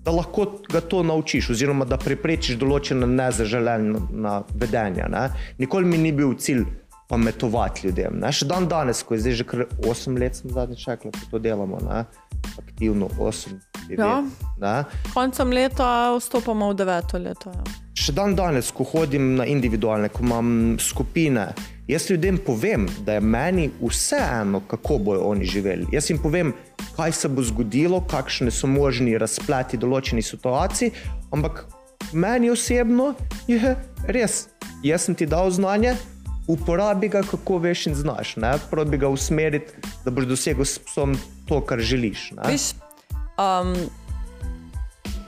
da 0.05 0.13
lahko 0.13 0.47
ga 0.69 0.81
to 0.81 1.03
naučiš, 1.03 1.51
oziroma 1.51 1.85
da 1.89 1.97
preprečiš 1.97 2.59
določena 2.61 3.09
nezaželena 3.09 4.43
vedenja. 4.55 5.09
Ne? 5.09 5.29
Nikoli 5.59 5.89
mi 5.89 5.99
ni 5.99 6.13
bil 6.13 6.35
cilj 6.37 6.67
pametovati 7.09 7.87
ljudem. 7.87 8.19
Ne? 8.21 8.33
Še 8.33 8.49
dan 8.49 8.69
danes, 8.69 9.03
ko 9.05 9.17
je 9.17 9.25
zdaj 9.25 9.39
že 9.41 9.47
kar 9.49 9.65
8 9.81 10.21
let, 10.21 10.41
sem 10.41 10.53
zadnjič 10.53 10.87
rekel, 10.89 11.13
da 11.15 11.31
to 11.31 11.41
delamo, 11.43 11.81
ne? 11.85 12.05
Aktivno 12.59 13.09
8 13.19 13.61
Ja. 13.99 14.25
let. 14.61 14.87
Koncem 15.15 15.51
leta 15.53 16.17
vstopamo 16.17 16.71
v 16.71 16.75
deveto 16.75 17.19
leto. 17.19 17.51
Ja. 17.51 17.65
Še 17.95 18.13
dan 18.13 18.35
danes, 18.35 18.71
ko 18.73 18.85
hodim 18.85 19.35
na 19.37 19.45
individualne, 19.47 20.09
ko 20.09 20.25
imam 20.25 20.77
skupine, 20.81 21.53
jaz 21.89 22.09
ljudem 22.11 22.39
povem, 22.39 22.89
da 23.05 23.13
je 23.13 23.21
meni 23.21 23.71
vseeno, 23.81 24.61
kako 24.67 24.99
bojo 24.99 25.21
oni 25.29 25.45
živeli. 25.45 25.87
Jaz 25.93 26.11
jim 26.11 26.19
povem, 26.19 26.55
kaj 26.97 27.13
se 27.13 27.29
bo 27.29 27.43
zgodilo, 27.43 28.01
kakšne 28.01 28.51
so 28.51 28.67
možni 28.67 29.19
razpleti 29.19 29.77
določenih 29.79 30.27
situacij, 30.27 30.91
ampak 31.31 31.67
meni 32.13 32.51
osebno 32.51 33.15
je 33.47 33.77
res, 34.09 34.49
jaz 34.83 35.03
sem 35.07 35.15
ti 35.15 35.27
dal 35.27 35.51
znanje. 35.51 35.95
Uporabi 36.49 37.09
ga, 37.09 37.23
kako 37.25 37.59
veš 37.59 37.87
in 37.87 37.95
znaš. 37.95 38.37
ne. 38.37 38.53
Probi 38.71 38.99
ga 38.99 39.09
usmeriti, 39.09 39.73
da 40.05 40.11
boš 40.11 40.27
dosegel 40.29 40.65
s 40.65 40.79
psom 40.79 41.15
to, 41.49 41.61
kar 41.61 41.79
želiš. 41.79 42.31
ne. 42.31 42.51
Viš, 42.53 42.73
um, 43.39 43.75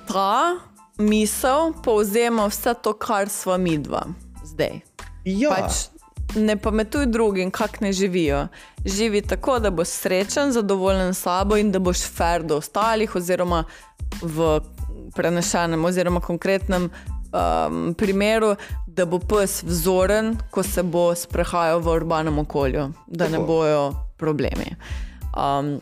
ta 0.09 0.57
misel 0.99 1.73
povzema 1.85 2.47
vse 2.47 2.75
to, 2.83 2.93
kar 2.93 3.29
smo 3.29 3.59
mi 3.59 3.79
dva 3.79 4.07
zdaj. 4.45 4.81
Ja, 5.25 5.51
Pač 5.51 5.73
ne 6.37 6.57
pametuj 6.57 7.07
drugim, 7.07 7.51
kako 7.51 7.77
ne 7.81 7.93
živijo. 7.93 8.49
Živi 8.85 9.23
tako, 9.23 9.59
da 9.59 9.71
boš 9.71 9.89
srečen, 9.89 10.53
zadovoljen 10.53 11.14
s 11.14 11.23
sabo 11.23 11.57
in 11.57 11.73
da 11.73 11.79
boš 11.79 12.03
fair 12.17 12.43
do 12.43 12.57
ostalih, 12.57 13.14
oziroma 13.17 13.64
v 14.23 14.61
prenešenem, 15.14 15.85
oziroma 15.85 16.21
konkretnem 16.21 16.91
um, 16.91 17.95
primeru, 17.95 18.57
da 18.87 19.05
bo 19.07 19.19
pes 19.19 19.62
vzoren, 19.62 20.37
ko 20.51 20.62
se 20.62 20.83
bo 20.83 21.14
sprehajal 21.14 21.81
v 21.81 21.97
urbanem 21.97 22.39
okolju, 22.39 22.93
da 23.07 23.29
ne 23.29 23.39
Tako. 23.39 23.47
bojo 23.47 23.93
problemi. 24.17 24.77
Um, 25.37 25.81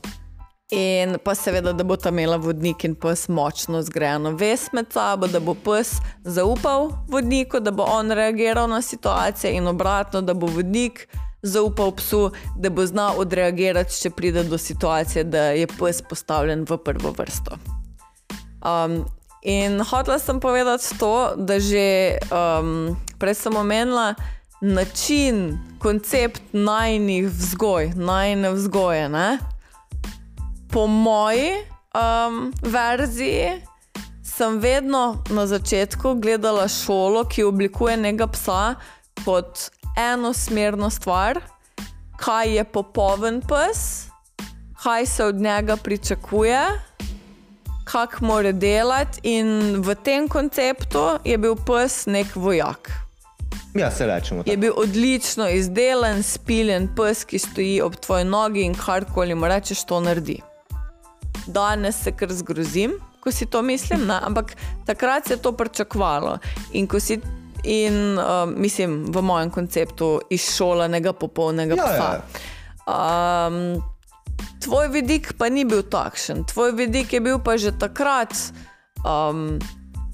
In 0.75 1.18
pa 1.25 1.35
seveda, 1.35 1.72
da 1.72 1.85
bo 1.85 1.97
tam 1.97 2.18
imela 2.18 2.37
vodnik 2.37 2.85
in 2.85 2.95
pes 2.99 3.29
močno 3.29 3.83
zgrajeno 3.83 4.33
vest 4.35 4.72
med 4.72 4.93
sabo, 4.93 5.29
da 5.31 5.41
bo 5.41 5.55
pes 5.55 5.93
zaupal 6.25 6.91
vodniku, 7.09 7.61
da 7.61 7.70
bo 7.70 7.87
on 7.87 8.11
reagiral 8.11 8.68
na 8.68 8.83
situacije, 8.83 9.55
in 9.55 9.66
obratno, 9.70 10.22
da 10.22 10.35
bo 10.35 10.47
vodnik 10.47 11.07
zaupal 11.43 11.93
psu, 11.95 12.31
da 12.57 12.70
bo 12.70 12.87
znal 12.87 13.20
odreagirati, 13.20 14.01
če 14.01 14.11
pride 14.11 14.45
do 14.45 14.59
situacije, 14.59 15.25
da 15.25 15.53
je 15.55 15.66
pes 15.79 16.03
postavljen 16.03 16.66
v 16.68 16.79
prvo 16.79 17.14
vrsto. 17.18 17.59
Um, 18.64 19.05
in 19.43 19.79
hotela 19.85 20.18
sem 20.18 20.41
povedati 20.41 20.99
to, 20.99 21.35
da 21.37 21.61
že 21.61 22.18
um, 22.33 22.97
prej 23.18 23.35
sem 23.35 23.57
omenila 23.57 24.14
način, 24.61 25.59
koncept 25.79 26.43
najnih 26.53 27.29
vzgoj, 27.29 27.93
najne 27.97 28.51
vzgoje. 28.51 29.09
Ne? 29.09 29.39
Po 30.75 30.87
moji 30.87 31.51
um, 31.95 32.53
verziji 32.62 33.62
sem 34.25 34.59
vedno 34.59 35.22
na 35.31 35.47
začetku 35.47 36.14
gledala 36.14 36.68
šolo, 36.68 37.25
ki 37.25 37.45
oblikuje 37.45 37.97
nekega 37.97 38.27
psa 38.27 38.75
kot 39.25 39.68
enosmerno 39.95 40.91
stvar, 40.91 41.39
kaj 42.18 42.57
je 42.57 42.64
popoln 42.64 43.39
pes, 43.47 44.09
kaj 44.83 45.07
se 45.07 45.25
od 45.25 45.37
njega 45.37 45.77
pričakuje, 45.77 46.61
kako 47.85 48.25
mora 48.25 48.53
delati, 48.53 49.20
in 49.22 49.79
v 49.79 49.95
tem 49.95 50.27
konceptu 50.29 51.05
je 51.25 51.39
bil 51.39 51.55
pes 51.55 52.07
nek 52.07 52.35
vojak. 52.35 52.91
ja, 53.75 53.91
se 53.91 54.07
rečemo. 54.07 54.41
Je 54.41 54.45
tako. 54.45 54.61
bil 54.61 54.72
odlično 54.77 55.49
izdelan, 55.49 56.22
spiljen 56.22 56.91
pes, 56.97 57.25
ki 57.25 57.39
stoji 57.39 57.81
ob 57.81 57.95
tvoji 57.95 58.25
nogi 58.25 58.62
in 58.66 58.75
karkoli 58.75 59.35
mu 59.35 59.47
rečeš, 59.47 59.85
to 59.85 60.01
naredi. 60.01 60.41
Danes 61.47 62.03
se 62.03 62.12
kar 62.12 62.32
zgrozim, 62.32 62.92
ko 63.20 63.32
si 63.32 63.47
to 63.47 63.62
mislim, 63.62 64.07
ne? 64.07 64.18
ampak 64.22 64.57
takrat 64.86 65.26
se 65.26 65.34
je 65.34 65.42
to 65.42 65.53
pričakovalo. 65.53 66.38
In 66.72 66.86
ko 66.86 67.01
si, 67.01 67.20
in, 67.64 68.18
uh, 68.18 68.45
mislim, 68.49 69.05
v 69.12 69.22
mojem 69.22 69.51
konceptu 69.51 70.20
izšolanega, 70.30 71.12
popolnega 71.12 71.74
Ja, 71.74 71.84
psa. 71.84 72.09
ja. 72.12 72.22
Um, 72.84 73.82
tvoj 74.61 74.88
vidik 74.88 75.32
pa 75.38 75.49
ni 75.49 75.64
bil 75.64 75.82
takšen. 75.82 76.45
Tvoj 76.45 76.72
vidik 76.72 77.12
je 77.12 77.20
bil 77.20 77.38
pa 77.38 77.57
že 77.57 77.72
takrat, 77.72 78.32
um, 79.05 79.59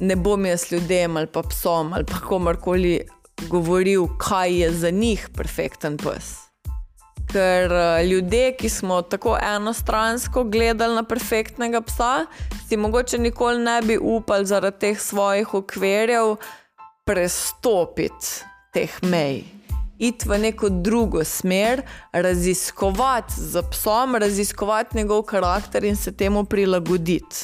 ne 0.00 0.16
bom 0.16 0.46
jaz 0.46 0.70
ljudem 0.72 1.16
ali 1.16 1.26
pa 1.26 1.42
psom 1.42 1.92
ali 1.92 2.04
pa 2.04 2.20
komorkoli 2.20 3.00
govoril, 3.48 4.06
kaj 4.18 4.60
je 4.62 4.72
za 4.72 4.90
njih 4.90 5.28
perfekten 5.36 5.96
pes. 5.96 6.49
Ker 7.32 7.72
uh, 7.72 8.04
ljudje, 8.10 8.56
ki 8.56 8.68
smo 8.68 9.02
tako 9.02 9.36
enostransko 9.42 10.44
gledali 10.44 10.94
na 10.94 11.02
perfektnega 11.02 11.80
psa, 11.80 12.26
si 12.68 12.76
mogoče 12.76 13.18
nikoli 13.18 13.62
ne 13.62 13.82
bi 13.82 13.98
upali 13.98 14.46
zaradi 14.46 14.78
teh 14.78 15.00
svojih 15.00 15.54
okvirjev 15.54 16.36
prestopiti 17.06 18.26
teh 18.74 18.98
mej. 19.02 19.44
Iti 19.98 20.28
v 20.28 20.38
neko 20.38 20.68
drugo 20.68 21.24
smer, 21.24 21.82
raziskovati 22.12 23.34
z 23.36 23.62
psom, 23.70 24.16
raziskovati 24.16 24.96
njegov 24.96 25.22
karakter 25.22 25.84
in 25.84 25.96
se 25.96 26.12
temu 26.16 26.44
prilagoditi. 26.44 27.36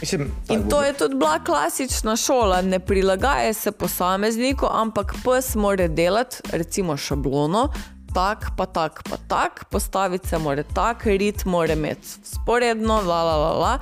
Mislim, 0.00 0.32
In 0.48 0.68
to 0.68 0.82
je 0.82 0.92
tudi 0.92 1.14
bila 1.14 1.38
klasična 1.44 2.16
šola, 2.16 2.62
ne 2.62 2.78
prilagaja 2.78 3.52
se 3.52 3.72
posamezniku, 3.72 4.66
ampak 4.70 5.14
pes 5.24 5.54
mora 5.54 5.88
delati, 5.88 6.36
recimo 6.52 6.96
šablono, 6.96 7.68
tak, 8.16 8.50
pa 8.56 8.64
tak, 8.66 9.02
pa 9.04 9.20
tak, 9.28 9.66
postaviti 9.68 10.28
se 10.28 10.38
mora 10.40 10.64
tak, 10.74 11.04
rit 11.04 11.44
mora 11.44 11.76
imeti 11.76 12.16
sporedno, 12.24 13.02
la 13.04 13.20
la 13.22 13.36
la 13.36 13.52
la. 13.60 13.78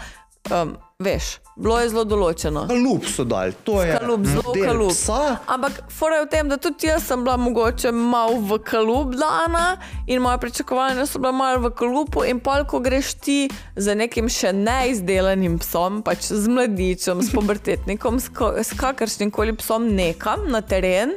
Um, 0.52 0.74
veš, 0.98 1.38
bilo 1.56 1.76
je 1.80 1.88
zelo 1.88 2.02
določeno. 2.04 2.64
Kalup 2.68 3.06
so 3.08 3.24
dali, 3.24 3.54
to 3.64 3.78
je 3.80 3.94
Kalup, 3.94 4.26
zelo 4.28 4.52
kalup. 4.58 4.90
psa. 4.92 5.20
Ampak 5.54 5.78
fora 5.88 6.18
je 6.18 6.24
v 6.24 6.28
tem, 6.34 6.50
da 6.50 6.58
tudi 6.60 6.90
jaz 6.90 7.06
sem 7.08 7.22
bila 7.24 7.38
mogoče 7.40 7.92
malo 7.94 8.40
v 8.42 8.58
kalup 8.66 9.14
dana 9.16 9.78
in 10.04 10.20
moje 10.24 10.42
pričakovanja 10.42 11.06
so 11.08 11.22
bila 11.22 11.32
malo 11.32 11.62
v 11.64 11.72
kalupu. 11.78 12.26
In 12.28 12.42
pol, 12.44 12.66
ko 12.68 12.82
greš 12.84 13.14
ti 13.22 13.38
za 13.76 13.94
nekim 13.96 14.28
še 14.28 14.52
neizdelanim 14.52 15.56
psom, 15.62 16.02
pač 16.04 16.28
z 16.28 16.50
mladičem, 16.50 17.22
s 17.22 17.32
pubertetnikom, 17.32 18.20
s, 18.20 18.28
ko, 18.34 18.52
s 18.58 18.74
kakršnim 18.76 19.30
koli 19.32 19.56
psom 19.62 19.94
nekam 19.94 20.50
na 20.52 20.60
teren, 20.60 21.16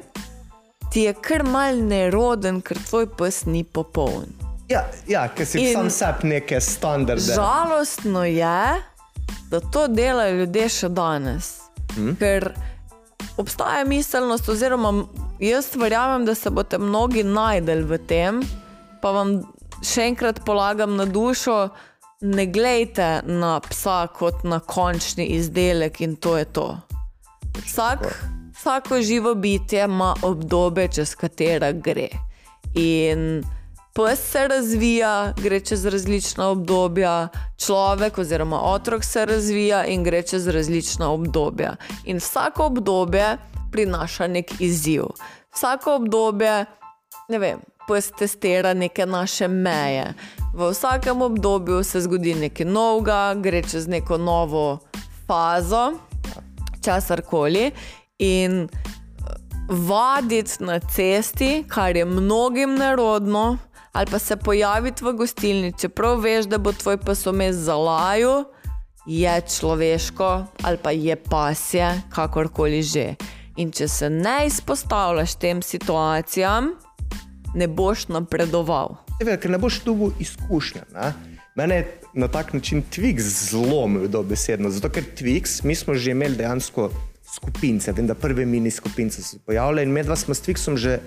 ti 0.92 1.02
je 1.08 1.14
kar 1.14 1.44
mal 1.44 1.80
neroden, 1.82 2.62
ker 2.62 2.80
tvoj 2.90 3.08
pes 3.18 3.46
ni 3.46 3.64
popoln. 3.64 4.32
Ja, 4.70 4.84
ja 5.08 5.28
ker 5.32 5.48
si 5.48 5.62
In- 5.64 5.74
sam 5.74 5.90
sebi 5.90 6.28
neke 6.28 6.62
standarde. 6.62 7.34
Žalostno 7.34 8.24
je, 8.24 8.82
da 9.50 9.60
to 9.60 9.88
delajo 9.88 10.44
ljudje 10.44 10.70
še 10.70 10.90
danes. 10.90 11.54
Hmm? 11.96 12.16
Ker 12.20 12.52
obstaja 13.38 13.86
miselnost, 13.88 14.50
oziroma 14.50 15.06
jaz 15.40 15.70
verjamem, 15.76 16.26
da 16.26 16.36
se 16.36 16.50
boste 16.50 16.78
mnogi 16.78 17.24
najdel 17.24 17.86
v 17.88 18.00
tem, 18.08 18.42
pa 19.02 19.12
vam 19.16 19.38
še 19.84 20.10
enkrat 20.12 20.44
polagam 20.46 20.98
na 20.98 21.06
dušo. 21.06 21.70
Ne 22.22 22.48
glejte 22.50 23.22
na 23.30 23.60
psa 23.62 24.08
kot 24.10 24.42
na 24.44 24.58
končni 24.60 25.28
izdelek, 25.38 26.02
in 26.02 26.16
to 26.18 26.34
je 26.38 26.46
to. 26.50 26.66
Vsak, 27.62 28.08
vsako 28.60 29.02
živo 29.02 29.36
bitje 29.36 29.84
ima 29.84 30.16
obdobje, 30.22 30.88
čez 30.88 31.16
katero 31.16 31.74
gre. 31.74 32.08
In 32.76 33.44
pes 33.94 34.20
se 34.32 34.48
razvija, 34.48 35.34
gre 35.44 35.60
čez 35.60 35.86
različna 35.86 36.50
obdobja, 36.50 37.28
človek 37.58 38.18
oziroma 38.18 38.62
otrok 38.62 39.04
se 39.04 39.26
razvija 39.26 39.86
in 39.86 40.04
gre 40.04 40.22
čez 40.22 40.48
različna 40.48 41.10
obdobja. 41.10 41.76
In 42.06 42.18
vsako 42.18 42.66
obdobje 42.66 43.38
prinaša 43.72 44.28
nek 44.28 44.62
izziv. 44.62 45.04
Vsako 45.56 45.96
obdobje, 45.96 46.66
ne 47.30 47.40
vem, 47.40 47.60
pes 47.88 48.12
testira 48.12 48.74
neke 48.74 49.06
naše 49.06 49.48
meje. 49.48 50.14
V 50.54 50.70
vsakem 50.72 51.22
obdobju 51.22 51.84
se 51.84 52.02
zgodi 52.02 52.34
nekaj 52.36 52.66
novega, 52.66 53.34
gre 53.36 53.64
čez 53.64 53.88
neko 53.88 54.18
novo 54.18 54.80
fazo, 55.28 55.94
česar 56.84 57.22
koli. 57.22 57.72
In 58.20 58.68
vaditi 59.70 60.64
na 60.64 60.80
cesti, 60.80 61.64
kar 61.68 61.96
je 61.96 62.06
mnogim 62.06 62.76
nerodno, 62.76 63.58
ali 63.92 64.06
pa 64.12 64.20
se 64.20 64.36
pojaviti 64.36 65.06
v 65.06 65.14
gostilni, 65.14 65.74
čeprav 65.80 66.20
veš, 66.20 66.46
da 66.46 66.58
bo 66.58 66.72
tvoj 66.74 66.98
pes 66.98 67.26
vmes 67.26 67.56
zalaju, 67.56 68.46
je 69.08 69.42
človeško 69.58 70.46
ali 70.64 70.78
pa 70.84 70.92
je 70.92 71.16
pasje, 71.16 72.02
kakorkoli 72.10 72.82
že. 72.84 73.16
In 73.58 73.72
če 73.72 73.88
se 73.88 74.10
ne 74.10 74.46
izpostavljaš 74.48 75.36
tem 75.36 75.62
situacijam, 75.62 76.74
ne 77.56 77.68
boš 77.68 78.08
napredoval. 78.08 78.98
Ker 79.18 79.50
ne 79.50 79.58
boš 79.58 79.82
dobil 79.86 80.12
izkušnje. 80.20 80.82
Ne? 80.94 81.14
Mene 81.56 81.76
je 81.76 82.02
na 82.14 82.28
tak 82.28 82.54
način 82.54 82.84
Twix 82.92 83.50
zlomil 83.50 84.08
dobesedno, 84.08 84.70
zato 84.70 84.90
ker 84.90 85.04
Twix, 85.18 85.64
mi 85.66 85.76
smo 85.76 85.96
že 85.96 86.12
imeli 86.12 86.38
dejansko 86.38 86.92
skupince, 87.34 87.92
vem, 87.92 88.08
da 88.08 88.16
prve 88.16 88.46
mini 88.46 88.72
skupince 88.72 89.22
so 89.22 89.30
se 89.30 89.40
pojavile 89.46 89.84
in 89.84 89.92
medva 89.92 90.16
smo 90.16 90.34
s 90.34 90.42
Twixom 90.42 90.78
že 90.78 91.00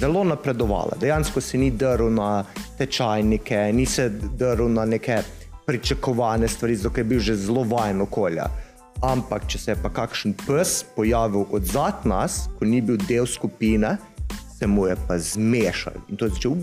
zelo 0.00 0.24
napredovala. 0.24 0.96
Dejansko 1.00 1.40
se 1.40 1.58
ni 1.58 1.70
drl 1.70 2.10
na 2.10 2.44
tečajnike, 2.78 3.72
ni 3.72 3.86
se 3.86 4.08
drl 4.10 4.68
na 4.68 4.84
neke 4.84 5.22
pričakovane 5.66 6.48
stvari, 6.48 6.76
zato 6.76 7.00
je 7.00 7.04
bil 7.04 7.20
že 7.20 7.36
zelo 7.36 7.64
vajen 7.64 8.00
okolja. 8.00 8.46
Ampak, 9.02 9.46
če 9.46 9.58
se 9.58 9.70
je 9.70 9.76
pa 9.82 9.90
kakšen 9.92 10.34
pes 10.46 10.84
pojavil 10.96 11.44
od 11.52 11.64
zad 11.64 12.04
nas, 12.04 12.46
ko 12.58 12.64
ni 12.64 12.80
bil 12.80 12.96
del 13.08 13.26
skupine, 13.26 13.96
se 14.58 14.66
mu 14.66 14.86
je 14.86 14.96
pa 15.08 15.18
zmešal 15.18 15.92
in 16.08 16.16
to 16.16 16.24
je 16.24 16.30
začel 16.30 16.54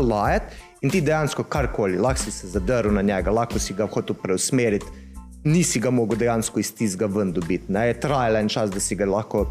lajati. 0.00 0.54
In 0.84 0.90
ti 0.90 1.00
dejansko 1.00 1.46
karkoli, 1.48 1.96
lahko 1.96 2.20
si 2.20 2.30
se 2.30 2.48
zadrl 2.52 2.92
na 2.92 3.02
njega, 3.02 3.30
lahko 3.30 3.58
si 3.58 3.72
ga 3.72 3.86
hotel 3.88 4.16
preusmeriti, 4.22 4.86
nisi 5.44 5.80
ga 5.80 5.90
mogel 5.90 6.18
dejansko 6.18 6.60
iz 6.60 6.72
tistega 6.74 7.06
ven 7.06 7.32
dobiti. 7.32 7.72
Ne? 7.72 7.88
Je 7.88 8.00
trajalo 8.00 8.40
en 8.40 8.48
čas, 8.48 8.70
da 8.70 8.80
si 8.80 8.96
ga 8.96 9.08
lahko 9.08 9.46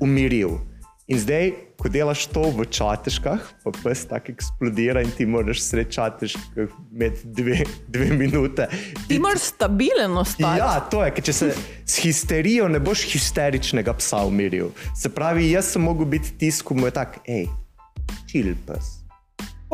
umiril. 0.00 0.58
In 1.06 1.18
zdaj, 1.20 1.50
ko 1.76 1.90
delaš 1.92 2.22
to 2.32 2.46
v 2.56 2.64
čateškah, 2.72 3.48
pa 3.60 3.72
pes 3.76 4.06
tako 4.08 4.32
eksplodira 4.32 5.02
in 5.04 5.10
ti 5.12 5.26
moraš 5.28 5.60
srečati 5.66 6.30
med 6.96 7.20
dve, 7.24 7.58
dve 7.92 8.08
minute. 8.16 8.68
Ti 9.08 9.18
moraš 9.20 9.50
stabilen 9.52 10.16
ostati. 10.16 10.62
Ja, 10.62 10.80
to 10.88 11.04
je, 11.04 11.12
ker 11.12 11.28
če 11.28 11.36
se 11.36 11.50
s 11.84 12.00
histerijo 12.00 12.70
ne 12.72 12.80
boš 12.80 13.04
histeričnega 13.12 13.92
psa 14.00 14.24
umiril. 14.24 14.72
Se 14.96 15.12
pravi, 15.12 15.50
jaz 15.52 15.74
sem 15.74 15.84
mogel 15.84 16.08
biti 16.16 16.32
tisti, 16.40 16.64
ki 16.64 16.80
mu 16.80 16.88
je 16.88 16.96
tak, 16.96 17.20
hej, 17.28 17.50
čil 18.32 18.54
pes. 18.64 19.03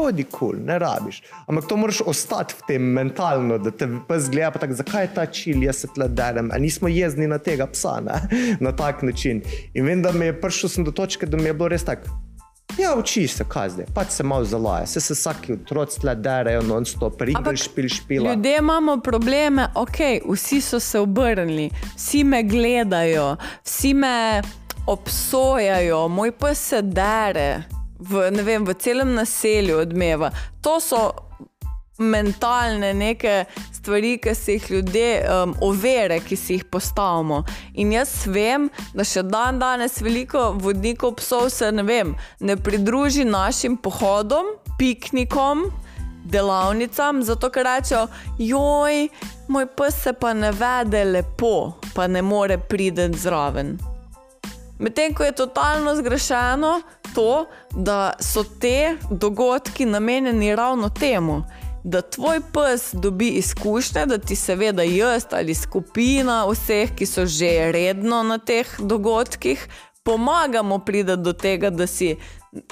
Odi 0.01 0.25
kul, 0.25 0.39
cool, 0.39 0.63
ne 0.65 0.79
rabiš. 0.79 1.23
Ampak 1.47 1.69
to 1.69 1.77
moraš 1.77 2.01
ostati 2.07 2.55
v 2.59 2.67
tem 2.69 2.89
mentalno, 2.97 3.59
da 3.59 3.71
te 3.71 3.89
pes 4.09 4.31
gleda, 4.33 4.59
tako, 4.63 4.79
zakaj 4.81 5.05
je 5.05 5.13
ta 5.15 5.27
čil, 5.27 5.63
jaz 5.67 5.85
se 5.85 5.93
tle 5.95 6.09
derem, 6.09 6.51
a 6.53 6.59
nismo 6.59 6.89
jezni 6.89 7.29
na 7.29 7.39
tega 7.39 7.67
psa, 7.67 7.99
ne? 8.05 8.21
na 8.65 8.73
tak 8.77 9.03
način. 9.03 9.43
In 9.75 9.87
vem, 9.87 10.03
da 10.03 10.13
mi 10.13 10.31
je 10.31 10.41
prišel 10.41 10.73
sem 10.73 10.85
do 10.85 10.93
točke, 10.93 11.27
da 11.27 11.37
mi 11.37 11.51
je 11.51 11.55
bilo 11.55 11.69
res 11.69 11.85
tako. 11.85 12.17
Ja, 12.79 12.95
uči 12.99 13.27
se, 13.29 13.45
kaj 13.49 13.69
zdaj, 13.75 13.87
pač 13.95 14.15
se 14.15 14.25
malo 14.25 14.45
zalaje, 14.45 14.87
se 14.87 15.01
se 15.01 15.15
vsaki 15.15 15.53
otroci 15.53 16.01
tle 16.01 16.15
derejo, 16.15 16.63
non 16.63 16.87
stop, 16.87 17.21
rigel 17.21 17.57
špil 17.57 17.89
špil. 17.89 18.29
Ljudje 18.29 18.59
imamo 18.59 18.97
probleme, 19.05 19.67
ok, 19.75 19.99
vsi 20.33 20.61
so 20.61 20.81
se 20.81 21.01
obrnili, 21.01 21.71
vsi 21.97 22.25
me 22.25 22.43
gledajo, 22.43 23.37
vsi 23.65 23.95
me 23.95 24.43
obsojajo, 24.87 26.09
moj 26.09 26.33
pes 26.33 26.69
se 26.69 26.83
dere 26.83 27.80
v, 28.01 28.31
vem, 28.45 28.65
v 28.65 28.75
celem 28.81 29.15
naselju 29.15 29.81
odmeva. 29.85 30.31
To 30.65 30.81
so 30.81 31.31
mentalne 32.01 32.95
neke 32.95 33.45
stvari, 33.73 34.17
ki 34.23 34.35
si 34.35 34.57
jih 34.57 34.71
ljudje, 34.71 35.09
um, 35.29 35.55
overe, 35.61 36.21
ki 36.21 36.37
si 36.37 36.57
jih 36.57 36.65
postavimo. 36.65 37.43
In 37.75 37.93
jaz 37.93 38.25
vem, 38.27 38.71
da 38.97 39.05
še 39.05 39.23
dan 39.29 39.61
danes 39.61 40.01
veliko 40.01 40.51
vodnikov 40.57 41.19
psov 41.21 41.51
se 41.53 41.71
ne, 41.73 41.85
vem, 41.85 42.15
ne 42.41 42.57
pridruži 42.57 43.25
našim 43.29 43.77
pohodom, 43.77 44.57
piknikom. 44.79 45.69
Delavnicam, 46.31 47.23
zato 47.25 47.49
ker 47.51 47.65
rečejo, 47.65 48.05
joj, 48.39 49.07
moj 49.49 49.67
pes 49.77 50.03
se 50.05 50.13
pa 50.13 50.35
ne 50.37 50.53
vede 50.53 51.01
lepo, 51.09 51.81
pa 51.97 52.07
ne 52.07 52.23
more 52.23 52.59
priti 52.61 53.09
zraven. 53.17 53.79
Medtem 54.81 55.15
ko 55.17 55.25
je 55.25 55.33
totalno 55.37 55.97
zgrešeno 55.97 56.75
to, 57.15 57.47
da 57.71 58.13
so 58.21 58.45
te 58.61 58.97
dogodki 59.11 59.87
namenjeni 59.87 60.57
ravno 60.57 60.89
temu, 60.89 61.43
da 61.85 62.03
tvoj 62.03 62.41
pes 62.41 62.95
dobi 62.95 63.29
izkušnje, 63.29 64.07
da 64.07 64.19
ti 64.19 64.37
seveda 64.37 64.83
jaz 64.83 65.25
ali 65.31 65.55
skupina 65.55 66.45
vseh, 66.47 66.95
ki 66.97 67.07
so 67.07 67.27
že 67.27 67.73
redno 67.73 68.23
na 68.23 68.39
teh 68.39 68.67
dogodkih, 68.79 69.69
pomagamo 70.03 70.79
priti 70.79 71.17
do 71.17 71.33
tega, 71.33 71.71
da 71.71 71.87
si 71.87 72.17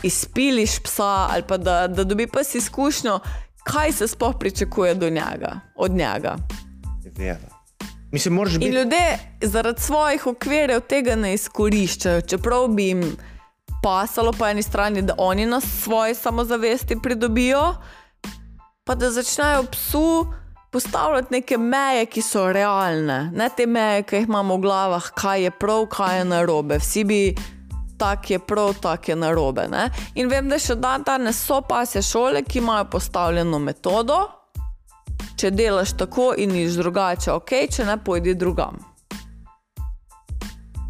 izpiliš 0.03 0.80
psa 0.82 1.28
ali 1.30 1.43
pa 1.49 1.57
da, 1.57 1.86
da 1.86 2.05
dobi 2.05 2.26
pes 2.26 2.55
izkušnjo, 2.55 3.20
kaj 3.64 3.93
se 3.93 4.09
sploh 4.09 4.34
pričakuje 4.41 4.95
njega, 4.95 5.61
od 5.76 5.91
njega. 5.91 6.36
Vera. 7.16 7.59
Mislim, 8.12 8.34
biti... 8.45 8.66
In 8.66 8.74
ljudje 8.74 9.18
zaradi 9.43 9.80
svojih 9.80 10.26
okvirjev 10.26 10.80
tega 10.80 11.16
ne 11.16 11.34
izkoriščajo, 11.34 12.20
čeprav 12.20 12.68
bi 12.68 12.86
jim 12.86 13.16
pasalo 13.83 14.33
po 14.33 14.47
eni 14.47 14.62
strani, 14.62 15.03
da 15.03 15.14
oni 15.18 15.47
na 15.47 15.61
svoji 15.61 16.14
samozavesti 16.14 16.99
pridobijo, 17.03 17.74
pa 18.85 18.95
da 18.95 19.11
začnejo 19.11 19.62
psu 19.70 20.26
postavljati 20.70 21.29
neke 21.31 21.59
meje, 21.59 22.07
ki 22.07 22.22
so 22.22 22.53
realne, 22.53 23.31
ne 23.35 23.49
te 23.57 23.66
meje, 23.66 24.03
ki 24.03 24.16
jih 24.16 24.29
imamo 24.29 24.57
v 24.57 24.61
glavah, 24.61 25.11
kaj 25.14 25.43
je 25.43 25.51
prav, 25.51 25.87
kaj 25.87 26.18
je 26.18 26.24
narobe. 26.24 26.79
Vsi 26.79 27.05
bi. 27.05 27.22
Tak 27.99 28.31
je 28.31 28.39
prav, 28.39 28.74
tak 28.81 29.09
je 29.09 29.16
narobe. 29.16 29.64
Ne? 29.68 29.89
In 30.14 30.29
vem, 30.31 30.47
da 30.49 30.55
še 30.59 30.76
dan 30.79 31.03
danes 31.03 31.41
so 31.43 31.59
pasje 31.66 32.03
šole, 32.03 32.45
ki 32.47 32.61
imajo 32.61 32.85
postavljeno 32.93 33.59
metodo, 33.59 34.18
če 35.35 35.51
delaš 35.51 35.97
tako 35.99 36.29
in 36.39 36.55
niš 36.55 36.79
drugače, 36.79 37.33
ok, 37.35 37.51
če 37.74 37.89
ne 37.89 37.97
pojdi 37.99 38.37
drugam. 38.39 38.79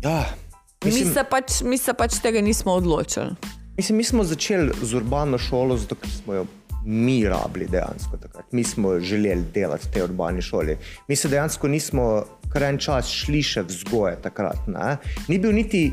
Ja, 0.04 0.20
mislim, 0.84 1.08
mi, 1.08 1.14
se 1.14 1.24
pač, 1.30 1.60
mi 1.62 1.78
se 1.78 1.94
pač 1.94 2.20
tega 2.22 2.40
nismo 2.40 2.72
odločili. 2.72 3.34
Mislim, 3.76 3.96
mi 3.96 4.04
smo 4.04 4.24
začeli 4.24 4.72
z 4.82 4.94
urbano 4.94 5.38
šolo, 5.38 5.76
zato 5.76 5.96
smo 6.22 6.34
jo 6.34 6.46
mi 6.84 7.28
rabili 7.28 7.66
dejansko 7.66 8.16
takrat. 8.16 8.52
Mi 8.52 8.64
smo 8.64 9.00
želeli 9.00 9.44
delati 9.54 9.86
v 9.86 9.92
tej 9.92 10.02
urbani 10.02 10.42
šoli. 10.42 10.76
Mi 11.08 11.16
se 11.16 11.28
dejansko 11.28 11.68
nismo 11.68 12.24
kar 12.52 12.62
en 12.62 12.78
čas 12.78 13.10
šli 13.12 13.42
še 13.42 13.62
vzgoje 13.68 14.16
takrat. 14.22 14.66
Ne? 14.66 14.96
Ni 15.28 15.38
bil 15.38 15.52
niti 15.52 15.92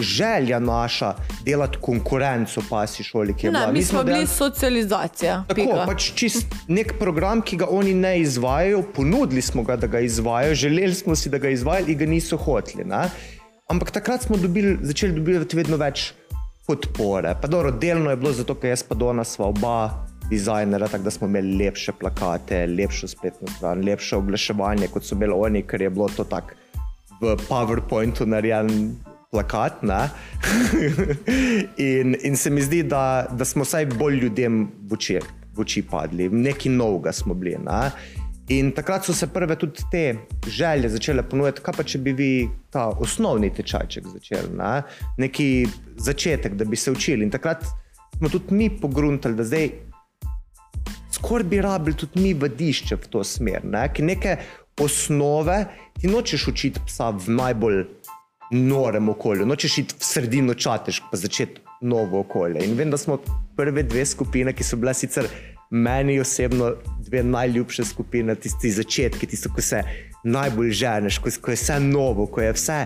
želja 0.00 0.58
naša 0.58 1.14
delati 1.44 1.78
konkurenco 1.80 2.62
pasi 2.70 3.04
šoli, 3.04 3.34
ki 3.36 3.46
je 3.46 3.50
bila. 3.50 3.66
Mi, 3.66 3.78
mi 3.78 3.84
smo 3.84 4.04
bili 4.04 4.16
dejansko... 4.16 4.36
socializacija. 4.36 5.42
Tako, 5.48 5.82
pač 5.86 6.12
čist 6.14 6.54
nek 6.68 6.94
program, 6.98 7.42
ki 7.42 7.60
ga 7.60 7.68
oni 7.70 7.94
ne 7.94 8.14
izvajajo, 8.20 8.82
ponudili 8.96 9.42
smo 9.42 9.62
ga, 9.62 9.76
da 9.76 9.86
ga 9.86 10.00
izvajajo, 10.00 10.54
želeli 10.54 10.94
smo 10.94 11.16
si, 11.16 11.28
da 11.28 11.38
ga 11.38 11.52
izvajajo 11.52 11.92
in 11.92 11.98
ga 11.98 12.06
niso 12.06 12.36
hoteli. 12.36 12.84
Ne? 12.88 13.04
Ampak 13.70 13.90
takrat 13.90 14.22
smo 14.22 14.36
dobili, 14.36 14.78
začeli 14.82 15.14
dobivati 15.14 15.56
vedno 15.56 15.76
več 15.78 16.08
podpore. 16.66 17.36
Pa 17.42 17.46
dobro, 17.46 17.70
delno 17.70 18.10
je 18.10 18.18
bilo 18.18 18.32
zato, 18.34 18.56
ker 18.58 18.72
jaz 18.72 18.82
pa 18.82 18.96
Dona 18.98 19.22
sva 19.24 19.46
oba 19.52 19.74
dizajnera, 20.30 20.88
tako 20.90 21.06
da 21.06 21.12
smo 21.14 21.28
imeli 21.30 21.54
lepše 21.60 21.94
plakate, 22.00 22.64
lepšo 22.66 23.08
spletno 23.12 23.46
stran, 23.54 23.84
lepše 23.86 24.16
oglaševanje, 24.18 24.88
kot 24.90 25.06
so 25.06 25.14
imeli 25.14 25.38
oni, 25.46 25.62
ker 25.62 25.86
je 25.86 25.90
bilo 25.90 26.08
to 26.16 26.26
tako 26.26 26.58
v 27.20 27.36
PowerPointu 27.46 28.26
narejeno 28.26 28.90
plakat. 29.30 29.84
in, 31.90 32.16
in 32.22 32.36
se 32.36 32.50
mi 32.50 32.66
zdi, 32.66 32.82
da, 32.82 33.28
da 33.30 33.46
smo 33.46 33.62
vsaj 33.62 33.86
bolj 33.94 34.18
ljudem 34.24 34.64
v 34.90 34.98
oči, 34.98 35.20
v 35.54 35.62
oči 35.62 35.86
padli, 35.86 36.26
nekaj 36.26 36.74
novega 36.74 37.14
smo 37.14 37.38
bili. 37.38 37.54
Ne? 37.62 37.90
In 38.50 38.72
takrat 38.72 39.04
so 39.04 39.14
se 39.14 39.26
prve 39.26 39.54
tudi 39.56 39.82
te 39.90 40.16
želje 40.46 40.88
začele 40.88 41.22
ponujati, 41.22 41.62
kaj 41.62 41.74
pa 41.76 41.84
če 41.86 41.98
bi 42.02 42.12
vi 42.18 42.30
ta 42.74 42.88
osnovni 42.98 43.52
tečajček 43.54 44.08
začeli, 44.10 44.50
ne? 44.58 44.72
neki 45.22 45.46
začetek, 46.02 46.56
da 46.58 46.66
bi 46.66 46.76
se 46.76 46.90
učili. 46.90 47.22
In 47.22 47.30
takrat 47.30 47.62
smo 48.18 48.28
tudi 48.28 48.54
mi 48.54 48.66
pogruntali, 48.80 49.38
da 49.38 49.46
zdaj 49.46 49.70
skoraj 51.14 51.46
bi 51.46 51.60
rabili 51.62 51.96
tudi 51.96 52.22
mi 52.24 52.34
vadišče 52.34 52.98
v 52.98 53.12
to 53.12 53.22
smer. 53.24 53.62
Ne? 53.64 53.86
Neke 53.98 54.36
osnove 54.82 55.60
ti 56.00 56.10
nočeš 56.10 56.48
učiti 56.50 56.82
psa 56.86 57.12
v 57.14 57.36
najbolj 57.38 57.84
norem 58.50 59.08
okolju. 59.14 59.46
Nočeš 59.46 59.78
iti 59.78 59.94
v 59.94 60.10
sredino 60.10 60.58
čateš, 60.58 61.04
pa 61.10 61.22
začeti 61.22 61.62
novo 61.86 62.24
okolje. 62.26 62.66
In 62.66 62.74
vem, 62.74 62.90
da 62.90 62.98
smo 62.98 63.20
prve 63.56 63.86
dve 63.86 64.02
skupine, 64.06 64.52
ki 64.52 64.66
so 64.66 64.76
bile 64.76 64.94
sicer 64.94 65.30
meni 65.70 66.20
osebno 66.20 66.72
dve 66.98 67.22
najljubše 67.22 67.84
skupine, 67.84 68.34
tisti 68.34 68.70
začetki, 68.70 69.26
tisto, 69.26 69.52
ko 69.54 69.62
se 69.62 69.82
najbolj 70.24 70.70
ženeš, 70.70 71.18
ko, 71.18 71.30
ko 71.40 71.50
je 71.50 71.56
vse 71.56 71.80
novo, 71.80 72.26
ko 72.26 72.40
je 72.40 72.52
vse 72.52 72.84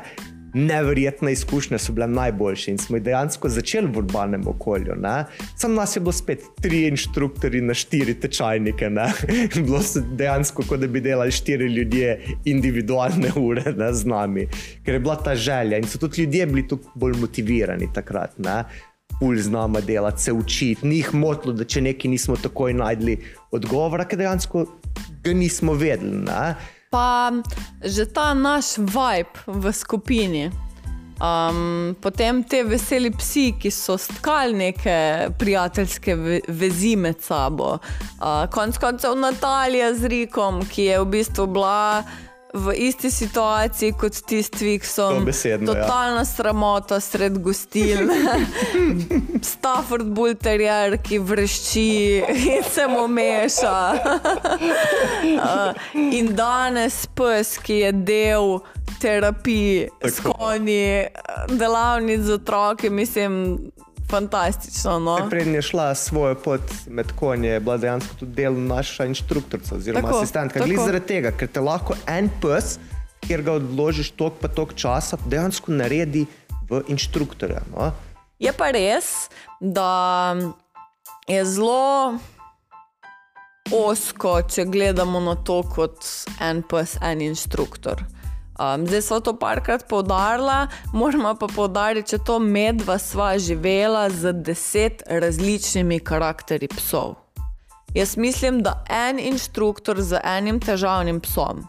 neverjetne 0.54 1.32
izkušnje 1.32 1.78
so 1.78 1.92
bile 1.92 2.06
najboljše 2.06 2.70
in 2.70 2.78
smo 2.78 2.96
jih 2.96 3.02
dejansko 3.02 3.48
začeli 3.48 3.86
v 3.86 3.98
urbanem 3.98 4.46
okolju. 4.46 4.94
Ne? 5.00 5.24
Sam 5.56 5.74
nas 5.74 5.96
je 5.96 6.00
bilo 6.00 6.12
spet 6.12 6.42
tri 6.62 6.86
inštruktori 6.88 7.60
na 7.60 7.74
štiri 7.74 8.14
tečajnike. 8.20 8.90
bilo 9.66 9.78
je 9.78 10.02
dejansko 10.12 10.62
kot 10.68 10.80
da 10.80 10.86
bi 10.86 11.00
delali 11.00 11.32
štiri 11.32 11.66
ljudje 11.74 12.20
individualne 12.44 13.32
ure 13.36 13.72
ne, 13.76 13.92
z 13.92 14.06
nami, 14.06 14.46
ker 14.84 14.94
je 14.94 15.00
bila 15.00 15.16
ta 15.16 15.34
želja 15.34 15.78
in 15.78 15.88
so 15.88 15.98
tudi 15.98 16.22
ljudje 16.22 16.46
bili 16.46 16.68
tu 16.68 16.78
bolj 16.94 17.18
motivirani 17.20 17.88
takrat. 17.94 18.38
Ne? 18.38 18.64
Pulj 19.20 19.44
z 19.46 19.50
nami 19.50 19.82
delati, 19.82 20.22
se 20.22 20.32
učiti, 20.32 20.86
ni 20.86 21.00
jih 21.00 21.14
motilo, 21.14 21.54
da 21.54 21.64
če 21.64 21.80
neki 21.86 22.08
nismo 22.08 22.36
takoj 22.36 22.74
najdli 22.74 23.18
odgovora, 23.54 24.04
ker 24.08 24.18
dejansko 24.18 24.64
ga 25.24 25.34
nismo 25.34 25.76
vedeli. 25.78 26.24
Ne? 26.26 26.54
pa 26.94 27.34
že 27.82 28.06
ta 28.06 28.30
naš 28.38 28.78
vibe 28.78 29.34
v 29.50 29.64
skupini. 29.74 30.54
Um, 31.14 31.94
potem 32.02 32.42
te 32.42 32.62
veseli 32.66 33.10
psi, 33.10 33.54
ki 33.58 33.70
so 33.70 33.94
stkali 33.98 34.54
neke 34.54 35.30
prijateljske 35.38 36.14
ve 36.14 36.38
vezi 36.48 36.94
med 36.98 37.22
sabo. 37.22 37.78
Uh, 38.18 38.46
konc 38.50 38.78
koncev 38.78 39.14
Natalija 39.18 39.94
z 39.94 40.10
Rikom, 40.10 40.62
ki 40.66 40.90
je 40.90 41.00
v 41.02 41.06
bistvu 41.14 41.46
bila 41.50 42.02
v 42.54 42.74
isti 42.76 43.10
situaciji 43.10 43.92
kot 43.98 44.20
tisti, 44.26 44.78
ki 44.78 44.86
so 44.86 45.08
Dobesedno, 45.18 45.72
ja. 45.72 45.82
totalna 45.82 46.24
sramota 46.24 47.00
sred 47.00 47.38
gostil. 47.42 48.06
Stafford 49.54 50.06
Bulterjer, 50.14 50.98
ki 51.02 51.18
vršči 51.18 51.88
in 52.54 52.62
se 52.70 52.86
mu 52.88 53.08
meša. 53.08 53.78
Uh, 55.24 55.72
in 55.94 56.34
danes 56.36 57.06
pes, 57.16 57.56
ki 57.58 57.74
je 57.80 57.90
del 58.06 58.58
terapij 59.00 59.88
s 60.04 60.16
Tako. 60.16 60.32
konji, 60.32 61.06
delavnic 61.48 62.20
z 62.20 62.32
otroki, 62.38 62.90
mislim, 62.90 63.58
fantastično. 64.10 64.98
No? 64.98 65.16
Prednji 65.30 65.54
je 65.54 65.62
šla 65.62 65.94
svojo 65.94 66.34
pot 66.34 66.72
med 66.86 67.12
konje, 67.16 67.48
je 67.48 67.60
bila 67.60 67.76
dejansko 67.76 68.14
tudi 68.18 68.32
del 68.32 68.58
naša 68.66 69.04
inštruktorica 69.04 69.74
oziroma 69.74 70.08
Tako, 70.08 70.22
asistentka. 70.22 70.64
Glede 70.64 70.82
zaradi 70.82 71.06
tega, 71.06 71.32
ker 71.32 71.48
te 71.48 71.60
lahko 71.60 71.96
en 72.06 72.30
pes, 72.42 72.78
kjer 73.26 73.42
ga 73.42 73.58
odložiš 73.60 74.10
tok 74.18 74.40
pa 74.40 74.48
tok 74.48 74.74
časa, 74.76 75.18
dejansko 75.26 75.72
naredi 75.72 76.26
v 76.70 76.82
inštruktorja. 76.88 77.64
No? 77.72 77.92
Je 78.38 78.52
pa 78.52 78.70
res, 78.74 79.28
da 79.60 80.36
je 81.28 81.44
zelo 81.44 82.18
osko, 83.72 84.42
če 84.48 84.66
gledamo 84.68 85.20
na 85.24 85.34
to 85.34 85.62
kot 85.74 86.04
en 86.40 86.62
pes, 86.68 86.98
en 87.02 87.22
inštruktor. 87.24 88.04
Um, 88.54 88.86
zdaj 88.86 89.02
smo 89.02 89.20
to 89.20 89.32
parkrat 89.38 89.88
poudarila, 89.88 90.66
moramo 90.92 91.34
pa 91.34 91.46
poudariti, 91.46 92.16
da 92.16 92.24
to 92.24 92.38
medva 92.38 92.98
sva 92.98 93.38
živela 93.38 94.10
z 94.10 94.32
deset 94.32 95.02
različnimi 95.06 95.98
karakteri 96.00 96.68
psov. 96.68 97.14
Jaz 97.94 98.16
mislim, 98.16 98.62
da 98.62 98.84
en 98.90 99.18
inštruktor 99.18 100.00
z 100.02 100.20
enim 100.24 100.60
težavnim 100.60 101.18
psom, 101.20 101.64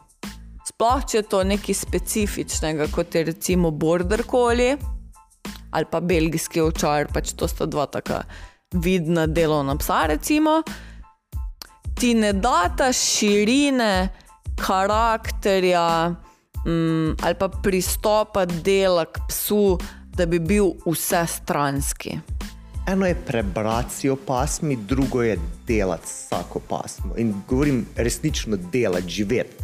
sploh 0.65 1.05
če 1.09 1.17
je 1.17 1.23
to 1.29 1.43
nekaj 1.43 1.73
specifičnega, 1.73 2.87
kot 2.93 3.15
je 3.15 3.23
recimo 3.23 3.71
border 3.71 4.23
collie 4.29 4.77
ali 5.75 5.85
pa 5.91 5.99
belgijski 5.99 6.61
ovčar, 6.61 7.09
pač 7.11 7.33
to 7.35 7.47
sta 7.51 7.65
dva 7.65 7.85
taka 7.85 8.21
vidna 8.71 9.25
delovna 9.27 9.75
psa, 9.75 10.05
recimo, 10.07 10.61
ti 11.99 12.13
ne 12.13 12.31
data 12.33 12.93
širine 12.93 14.09
karakterja 14.55 16.15
mm, 16.65 17.15
ali 17.21 17.35
pa 17.39 17.49
pristopa 17.49 18.45
dela 18.45 19.05
k 19.05 19.19
psu, 19.27 19.77
da 20.15 20.25
bi 20.25 20.39
bil 20.39 20.73
vsestranski. 20.85 22.19
Eno 22.87 23.05
je 23.05 23.15
prebrati 23.15 23.93
si 23.93 24.09
o 24.09 24.15
pasmi, 24.15 24.75
drugo 24.75 25.23
je 25.23 25.39
delati 25.67 26.05
vsako 26.05 26.59
pasmo. 26.59 27.13
In 27.17 27.33
govorim 27.47 27.85
resnično 27.95 28.57
delati, 28.71 29.09
živeti, 29.09 29.63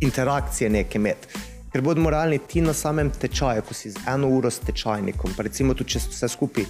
interakcije 0.00 0.70
neke 0.70 0.98
imeti. 0.98 1.28
Ker 1.72 1.82
bodo 1.82 2.00
moralni 2.00 2.38
ti 2.38 2.60
na 2.60 2.72
samem 2.72 3.10
tečaju, 3.10 3.62
ko 3.62 3.74
si 3.74 3.90
z 3.90 3.96
eno 4.08 4.28
uro 4.28 4.50
s 4.50 4.58
tečajnikom, 4.58 5.34
recimo 5.38 5.74
tudi 5.74 5.90
če 5.90 5.98
vse 6.08 6.28
skupaj 6.28 6.64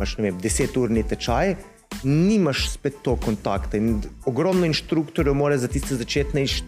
imaš 0.00 0.16
ne 0.16 0.24
vem, 0.24 0.38
deseturni 0.40 1.02
tečaj, 1.04 1.54
nimaš 2.04 2.70
spet 2.70 3.02
to 3.04 3.16
kontakta. 3.20 3.76
In 3.76 4.00
ogromno 4.24 4.66
inštruktorjev 4.66 5.34
mora 5.36 5.58
za 5.58 5.68
tiste 5.68 5.96
začetne, 6.00 6.44
iš, 6.48 6.62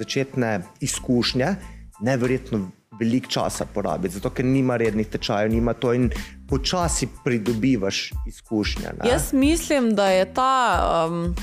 začetne 0.00 0.60
izkušnje 0.80 1.54
neverjetno 2.00 2.70
veliko 3.00 3.30
časa 3.32 3.64
porabiti, 3.64 4.14
zato 4.14 4.30
ker 4.30 4.44
nima 4.44 4.76
rednih 4.76 5.08
tečajev, 5.08 5.52
nima 5.52 5.72
to 5.72 5.92
in 5.96 6.10
počasi 6.48 7.08
pridobivaš 7.24 8.10
izkušnje. 8.28 8.92
ne. 8.98 9.10
Jaz 9.10 9.32
mislim, 9.32 9.94
da 9.94 10.08
je 10.10 10.34
ta, 10.34 10.56
um, 11.08 11.34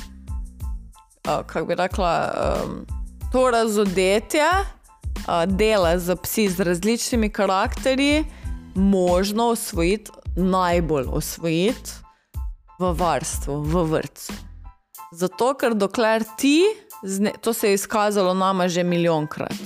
uh, 1.25 1.45
kako 1.45 1.65
bi 1.65 1.75
rekla, 1.75 2.33
um, 2.65 2.85
to 3.31 3.49
razodetje 3.51 4.49
uh, 4.53 5.45
dela 5.45 5.97
za 5.99 6.15
psi 6.15 6.49
z 6.49 6.59
različnimi 6.59 7.29
karakterji 7.29 8.25
možno 8.75 9.47
osvojiti, 9.47 10.11
najbolj 10.35 11.05
osvojiti 11.09 11.91
v 12.79 12.93
varstvu, 12.93 13.61
v 13.61 13.83
vrtu. 13.83 14.33
Zato, 15.11 15.53
ker 15.53 15.73
dokler 15.73 16.23
ti, 16.37 16.61
ne, 17.03 17.31
to 17.41 17.53
se 17.53 17.67
je 17.67 17.73
izkazalo 17.73 18.33
nama 18.33 18.67
že 18.67 18.83
milijonkrat, 18.83 19.57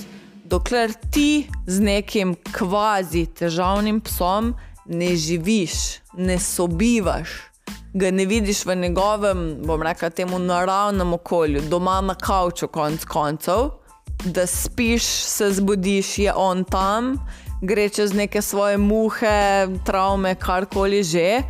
dokler 0.44 0.94
ti 1.12 1.48
z 1.68 1.80
nekim 1.80 2.36
kvazi 2.52 3.26
težavnim 3.26 4.02
psom 4.02 4.54
ne 4.86 5.16
živiš, 5.16 5.72
ne 6.18 6.40
sobivaš, 6.40 7.30
ga 7.94 8.12
ne 8.12 8.26
vidiš 8.26 8.66
v 8.66 8.76
njegovem, 8.76 9.58
bom 9.66 9.82
rekel, 9.82 10.10
temu 10.10 10.40
naravnem 10.40 11.14
okolju, 11.14 11.62
doma 11.70 12.02
na 12.02 12.16
kavču, 12.16 12.68
konc 12.68 13.06
koncev, 13.06 13.70
da 14.26 14.48
spiš, 14.48 15.04
se 15.04 15.52
zbudiš, 15.52 16.18
je 16.18 16.34
on 16.36 16.64
tam, 16.64 17.16
gre 17.62 17.90
čez 17.90 18.14
neke 18.14 18.42
svoje 18.42 18.78
muhe, 18.78 19.68
travme, 19.86 20.36
karkoli 20.36 21.04
že. 21.04 21.42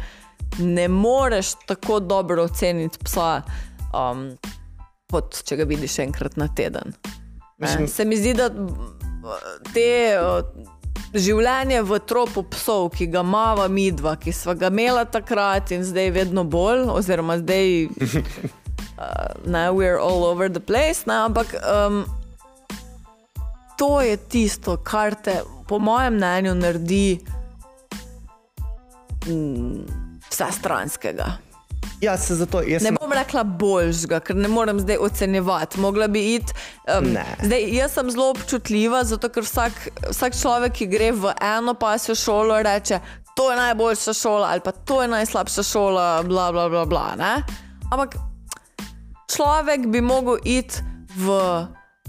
Ne 0.60 0.88
moreš 0.88 1.54
tako 1.66 2.00
dobro 2.00 2.44
oceniti 2.44 3.00
psa, 3.04 3.42
um, 3.94 4.38
kot 5.12 5.42
če 5.46 5.60
ga 5.62 5.68
vidiš 5.70 6.00
enkrat 6.00 6.38
na 6.38 6.48
teden. 6.48 6.94
Mislim- 7.62 7.88
Se 7.88 8.06
mi 8.06 8.18
zdi, 8.18 8.34
da 8.34 8.50
te 9.74 10.18
uh, 10.18 10.42
življenje 11.14 11.82
v 11.84 12.00
tropu 12.00 12.44
psov, 12.50 12.90
ki 12.96 13.08
ga 13.08 13.22
imamo 13.22 13.68
mi 13.70 13.92
dva, 13.92 14.16
ki 14.16 14.32
smo 14.34 14.56
ga 14.56 14.72
imela 14.72 15.06
takrat 15.06 15.72
in 15.76 15.84
zdaj 15.86 16.10
vedno 16.16 16.44
bolj, 16.44 16.88
oziroma 16.90 17.38
zdaj, 17.44 17.86
uh, 18.98 19.30
ne, 19.46 19.68
we're 19.76 20.00
all 20.00 20.24
over 20.26 20.50
the 20.50 20.60
place, 20.64 21.06
ne, 21.06 21.20
ampak 21.28 21.54
um, 21.62 22.02
to 23.78 24.02
je 24.02 24.18
tisto, 24.18 24.78
kar 24.78 25.14
te, 25.16 25.42
po 25.68 25.80
mojem 25.80 26.18
mnenju, 26.18 26.56
naredi 26.56 27.20
mm, 29.28 29.86
vsestranskega. 30.30 31.32
Ja, 32.02 32.18
se 32.18 32.36
zato 32.36 32.62
jaz 32.66 32.82
Ne 32.82 32.90
sem 32.90 32.98
bom 32.98 33.12
rekla 33.14 33.44
boljšega, 33.44 34.20
ker 34.26 34.36
ne 34.36 34.50
morem 34.50 34.80
zdaj 34.82 34.98
ocenjevati. 35.06 35.80
Mogla 35.80 36.08
bi 36.08 36.24
iti. 36.36 36.54
Um, 36.90 37.12
Ne. 37.14 37.26
zdaj, 37.44 37.68
jaz 37.76 37.94
sem 37.94 38.12
zelo 38.12 38.30
občutljiva, 38.30 39.04
zato 39.04 39.30
ker 39.30 39.46
vsak, 39.46 39.78
vsak 40.10 40.38
človek, 40.42 40.74
ki 40.74 40.88
gre 40.90 41.12
v 41.12 41.34
eno 41.42 41.74
pasjo 41.74 42.16
šolo, 42.16 42.58
reče, 42.66 43.00
to 43.36 43.52
je 43.52 43.58
najboljša 43.58 44.14
šola 44.14 44.48
ali 44.52 44.62
pa 44.62 44.72
to 44.72 45.02
je 45.02 45.08
najslabša 45.08 45.64
šola, 45.64 46.24
bla, 46.24 46.52
bla, 46.52 46.70
bla. 46.70 46.86
bla 46.86 47.16
ne? 47.18 47.44
Ampak 47.92 48.16
človek 49.36 49.88
bi 49.88 50.02
mogel 50.02 50.38
iti 50.44 50.82
v. 51.16 51.38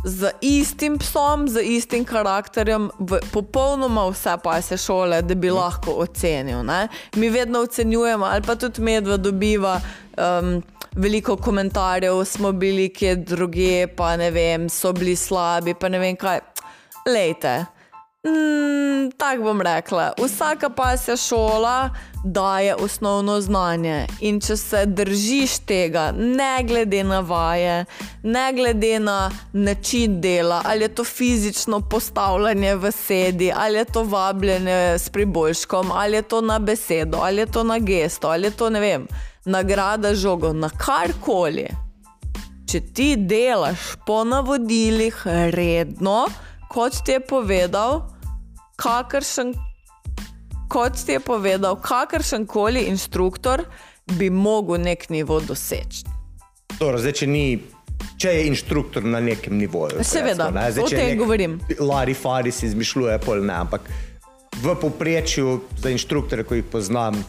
Z 0.05 0.32
istim 0.40 0.98
psom, 0.98 1.48
z 1.48 1.62
istim 1.62 2.05
karakterjem, 2.05 2.90
v 2.98 3.20
popolnoma 3.32 4.09
vse 4.11 4.34
pasje 4.42 4.76
šole, 4.76 5.22
da 5.22 5.34
bi 5.34 5.50
lahko 5.50 5.94
ocenil. 6.03 6.64
Ne? 6.66 6.88
Mi 7.16 7.30
vedno 7.30 7.61
ocenjujemo, 7.62 8.26
ali 8.26 8.42
pa 8.42 8.57
tudi 8.59 8.82
medved 8.82 9.20
dobiva 9.20 9.76
um, 10.18 10.62
veliko 10.96 11.36
komentarjev, 11.36 12.24
smo 12.24 12.53
bili 12.53 12.88
kje 12.88 13.16
druge, 13.16 13.86
pa 13.96 14.16
ne 14.16 14.30
vem, 14.30 14.68
so 14.68 14.92
bili 14.92 15.16
slabi, 15.16 15.74
pa 15.74 15.88
ne 15.88 15.98
vem 15.98 16.16
kaj. 16.16 16.40
Lejte. 17.07 17.64
Mm, 18.26 19.11
Tako 19.18 19.42
bom 19.42 19.61
rekla, 19.61 20.12
vsaka 20.18 20.68
pasja 20.70 21.16
šola 21.16 21.90
daje 22.25 22.75
osnovno 22.75 23.41
znanje 23.41 24.07
in 24.20 24.41
če 24.41 24.57
se 24.57 24.87
držiš 24.87 25.59
tega, 25.59 26.12
ne 26.16 26.64
glede 26.66 27.05
na 27.05 27.20
vaje, 27.20 27.85
ne 28.23 28.53
glede 28.53 28.99
na 29.01 29.31
način 29.53 30.20
dela, 30.20 30.62
ali 30.64 30.85
je 30.85 30.95
to 30.95 31.05
fizično 31.05 31.81
postavljanje 31.81 32.75
v 32.77 32.91
sedi, 32.93 33.53
ali 33.57 33.79
je 33.79 33.85
to 33.85 34.05
vabljenje 34.05 34.99
s 34.99 35.09
priboljškom, 35.09 35.91
ali 35.93 36.16
je 36.16 36.23
to 36.23 36.41
na 36.41 36.59
besedo, 36.59 37.18
ali 37.23 37.41
je 37.41 37.47
to 37.47 37.64
na 37.64 37.79
gesto, 37.79 38.29
ali 38.29 38.47
je 38.47 38.51
to 38.51 38.70
ne 38.70 38.81
vem, 38.81 39.07
nagrada 39.45 40.14
žogo, 40.14 40.53
na 40.53 40.70
karkoli. 40.70 41.68
Če 42.70 42.81
ti 42.81 43.16
delaš 43.16 43.97
po 44.07 44.23
navodilih 44.25 45.27
redno, 45.51 46.27
kot 46.70 47.03
ti 47.05 47.12
je 47.12 47.20
povedal, 47.20 48.07
kakršen, 48.77 49.53
kot 50.73 50.93
ti 51.07 51.12
je 51.12 51.20
povedal, 51.20 51.77
kakršen 51.77 52.47
koli 52.47 52.81
inštruktor 52.89 53.64
bi 54.07 54.31
mogel 54.31 54.81
nek 54.81 55.09
nivo 55.11 55.41
doseči. 55.41 56.05
Dobro, 56.79 56.99
zdaj, 56.99 57.12
če, 57.12 57.27
ni, 57.29 57.45
če 58.16 58.33
je 58.33 58.47
inštruktor 58.49 59.05
na 59.05 59.20
nekem 59.20 59.59
nivoju. 59.61 60.01
Seveda, 60.05 60.49
ne, 60.51 60.70
zdaj, 60.73 60.85
o 60.85 60.89
tem 60.89 61.12
nek 61.12 61.20
govorim. 61.20 61.59
Lari 61.81 62.14
Faris 62.16 62.62
izmišljuje, 62.64 63.18
pol 63.27 63.45
ne, 63.45 63.55
ampak 63.66 63.91
v 64.62 64.75
povprečju 64.81 65.61
za 65.83 65.93
inštruktore, 65.93 66.47
ko 66.49 66.57
jih 66.57 66.64
poznam, 66.73 67.20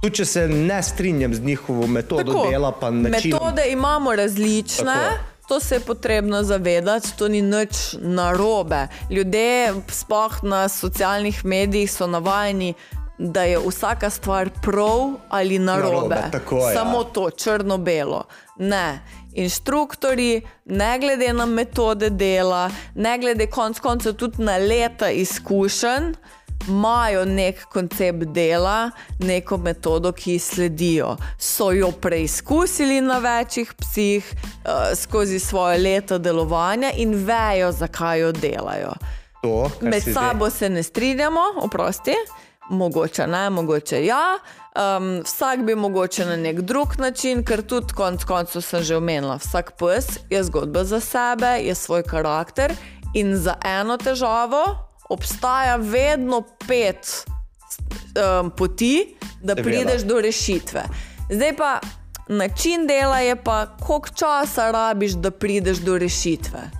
tudi 0.00 0.22
če 0.22 0.26
se 0.32 0.46
ne 0.48 0.80
strinjam 0.82 1.34
z 1.36 1.44
njihovo 1.44 1.86
metodo 1.86 2.32
Tako, 2.32 2.46
dela, 2.50 2.72
pa 2.72 2.90
način. 2.90 3.36
Metode 3.36 3.68
imamo 3.72 4.16
različne. 4.16 4.96
Tako. 4.96 5.29
To 5.50 5.60
se 5.60 5.74
je 5.74 5.80
potrebno 5.80 6.42
zavedati, 6.42 7.16
to 7.18 7.28
ni 7.28 7.42
nič 7.42 7.96
narobe. 7.98 8.86
Ljudje, 9.10 9.74
sploh 9.88 10.42
na 10.42 10.68
socialnih 10.68 11.44
medijih, 11.44 11.92
so 11.92 12.06
navajeni, 12.06 12.74
da 13.18 13.42
je 13.42 13.58
vsaka 13.58 14.10
stvar 14.10 14.50
prav 14.62 15.10
ali 15.28 15.58
narobe. 15.58 16.14
Narobe, 16.14 16.30
tako 16.32 16.56
ja. 16.56 16.74
Samo 16.74 17.04
to, 17.04 17.30
črno-belo. 17.30 18.24
Ne. 18.58 19.02
Inštruktori, 19.32 20.42
ne 20.64 20.98
glede 20.98 21.32
na 21.32 21.46
metode 21.46 22.10
dela, 22.10 22.70
ne 22.94 23.18
glede 23.18 23.46
konc 23.46 23.80
koncev 23.80 24.12
tudi 24.12 24.42
na 24.42 24.56
leta 24.56 25.10
izkušenj, 25.10 26.14
imajo 26.68 27.24
nek 27.24 27.64
koncept 27.64 28.24
dela, 28.24 28.90
neko 29.18 29.56
metodo, 29.56 30.12
ki 30.12 30.38
sledijo. 30.38 31.16
So 31.38 31.72
jo 31.72 31.90
preizkusili 31.90 33.00
na 33.00 33.18
večjih 33.18 33.74
psih, 33.74 34.34
uh, 34.34 34.96
skozi 34.96 35.38
svoje 35.38 35.78
leta 35.78 36.18
delovanja 36.18 36.90
in 36.96 37.14
vejo, 37.14 37.72
zakaj 37.72 38.20
jo 38.20 38.32
delajo. 38.32 38.92
To, 39.42 39.70
Med 39.80 40.02
sabo 40.14 40.50
se 40.50 40.68
ne 40.68 40.82
strinjamo, 40.82 41.40
oprosti, 41.62 42.14
mogoče 42.70 43.26
ne, 43.26 43.50
mogoče 43.50 44.04
ja. 44.06 44.38
Um, 44.76 45.22
vsak 45.24 45.60
bi 45.60 45.74
mogoče 45.74 46.26
na 46.26 46.36
nek 46.36 46.60
drug 46.60 46.88
način, 46.98 47.44
ker 47.44 47.62
tudi 47.62 47.94
konec 47.94 48.24
koncev 48.24 48.62
sem 48.62 48.82
že 48.82 48.96
omenila, 48.96 49.36
vsak 49.36 49.72
pes 49.78 50.06
je 50.30 50.44
zgodba 50.44 50.84
za 50.84 51.00
sebe, 51.00 51.58
je 51.62 51.74
svoj 51.74 52.02
karakter 52.02 52.72
in 53.14 53.36
za 53.36 53.56
eno 53.64 53.96
težavo 53.96 54.89
obstaja 55.10 55.76
vedno 55.76 56.42
pet 56.68 57.26
um, 58.40 58.50
poti, 58.50 59.16
da 59.42 59.54
Seveda. 59.54 59.62
prideš 59.62 60.02
do 60.02 60.20
rešitve. 60.20 60.84
Zdaj 61.30 61.56
pa 61.56 61.80
način 62.28 62.86
dela 62.86 63.18
je 63.18 63.36
pa, 63.44 63.76
koliko 63.86 64.08
časa 64.08 64.70
rabiš, 64.70 65.12
da 65.12 65.30
prideš 65.30 65.78
do 65.78 65.98
rešitve. 65.98 66.70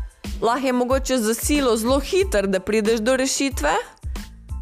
Lahko 0.43 0.67
je 0.67 0.73
mogoče 0.73 1.19
za 1.19 1.35
silo 1.35 1.77
zelo 1.77 2.01
hiter, 2.01 2.47
da 2.47 2.61
prideš 2.61 3.01
do 3.01 3.17
rešitve, 3.17 3.73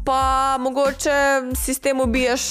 pa 0.05 0.57
mogoče 0.59 1.41
si 1.65 1.73
s 1.73 1.79
tem 1.79 1.99
ubiješ 1.99 2.41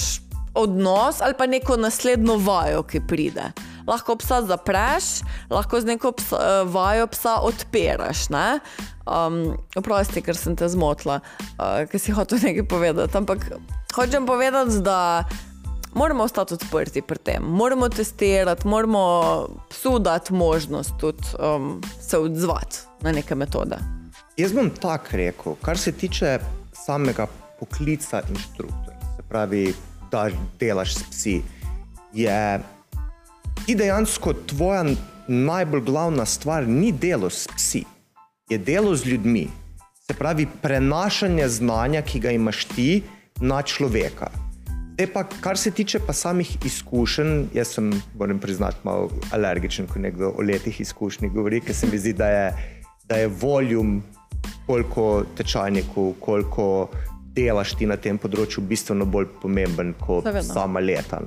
odnos 0.53 1.21
ali 1.21 1.33
pa 1.37 1.45
neko 1.45 1.77
naslednjo 1.77 2.37
vajo, 2.37 2.83
ki 2.83 3.01
pride. 3.07 3.51
Lahko 3.89 4.15
psa 4.21 4.43
zapreš, 4.45 5.23
lahko 5.49 5.81
z 5.81 5.85
neko 5.89 6.11
psa, 6.13 6.37
eh, 6.37 6.63
vajo 6.69 7.07
psa 7.07 7.39
odpiraš. 7.41 8.29
ne. 8.29 8.59
Um, 9.09 9.57
oprosti, 9.75 10.21
ker 10.21 10.37
sem 10.37 10.53
te 10.55 10.67
zmotila, 10.69 11.17
uh, 11.57 11.81
ker 11.89 11.97
si 11.97 12.13
hotel 12.13 12.37
nekaj 12.45 12.67
povedati. 12.69 13.17
Ampak 13.17 13.47
hočem 13.95 14.27
povedati, 14.29 14.83
da 14.85 15.25
moramo 15.93 16.23
ostati 16.23 16.53
odprti 16.53 17.01
pri 17.01 17.17
tem, 17.17 17.43
moramo 17.43 17.89
testirati, 17.89 18.67
moramo 18.67 19.47
psu 19.69 19.99
dati 19.99 20.33
možnost 20.33 20.93
tudi 20.99 21.23
um, 21.39 21.81
se 22.01 22.17
odzvati 22.17 22.77
na 23.01 23.11
neke 23.11 23.35
metode. 23.35 23.77
Jaz 24.37 24.53
bom 24.53 24.69
tako 24.69 25.17
rekel, 25.17 25.55
kar 25.61 25.77
se 25.77 25.91
tiče 25.91 26.39
samega 26.73 27.27
poklica 27.59 28.21
inštruktorja, 28.29 28.99
se 29.15 29.23
pravi, 29.29 29.73
da 30.11 30.29
delaš 30.59 30.95
s 30.95 31.03
psi, 31.09 31.41
je 32.13 32.59
ti 33.65 33.75
dejansko 33.75 34.33
tvoja 34.33 34.85
najbolj 35.27 35.81
glavna 35.81 36.25
stvar 36.25 36.67
ni 36.67 36.91
delo 36.91 37.29
s 37.29 37.47
psi, 37.55 37.83
je 38.49 38.57
delo 38.57 38.95
z 38.95 39.05
ljudmi. 39.05 39.47
Se 40.07 40.13
pravi, 40.13 40.47
prenašanje 40.61 41.47
znanja, 41.47 42.01
ki 42.01 42.19
ga 42.19 42.31
imaš 42.31 42.65
ti 42.65 43.03
na 43.41 43.61
človeka. 43.61 44.29
Zdaj 44.93 45.07
pa, 45.13 45.23
kar 45.41 45.57
se 45.57 45.71
tiče 45.71 45.99
pa 46.07 46.13
samih 46.13 46.57
izkušenj, 46.65 47.45
jaz 47.53 47.67
sem, 47.67 47.91
moram 48.19 48.39
priznati, 48.39 48.77
malo 48.83 49.09
alergičen, 49.31 49.87
ko 49.87 49.99
nekdo 49.99 50.33
o 50.37 50.41
letih 50.41 50.81
izkušnji 50.81 51.29
govori, 51.29 51.61
ker 51.61 51.75
se 51.75 51.87
mi 51.87 51.97
zdi, 51.97 52.13
da 52.13 52.27
je, 52.27 52.47
da 53.07 53.15
je 53.15 53.27
voljum, 53.27 54.03
koliko 54.67 55.23
tečajnikov, 55.37 56.13
koliko 56.19 56.89
delaš 57.35 57.73
ti 57.77 57.85
na 57.89 57.95
tem 57.99 58.17
področju, 58.19 58.63
bistveno 58.65 59.05
bolj 59.09 59.27
pomemben 59.41 59.93
kot 60.01 60.25
Seveda. 60.27 60.45
sama 60.47 60.81
leta. 60.83 61.19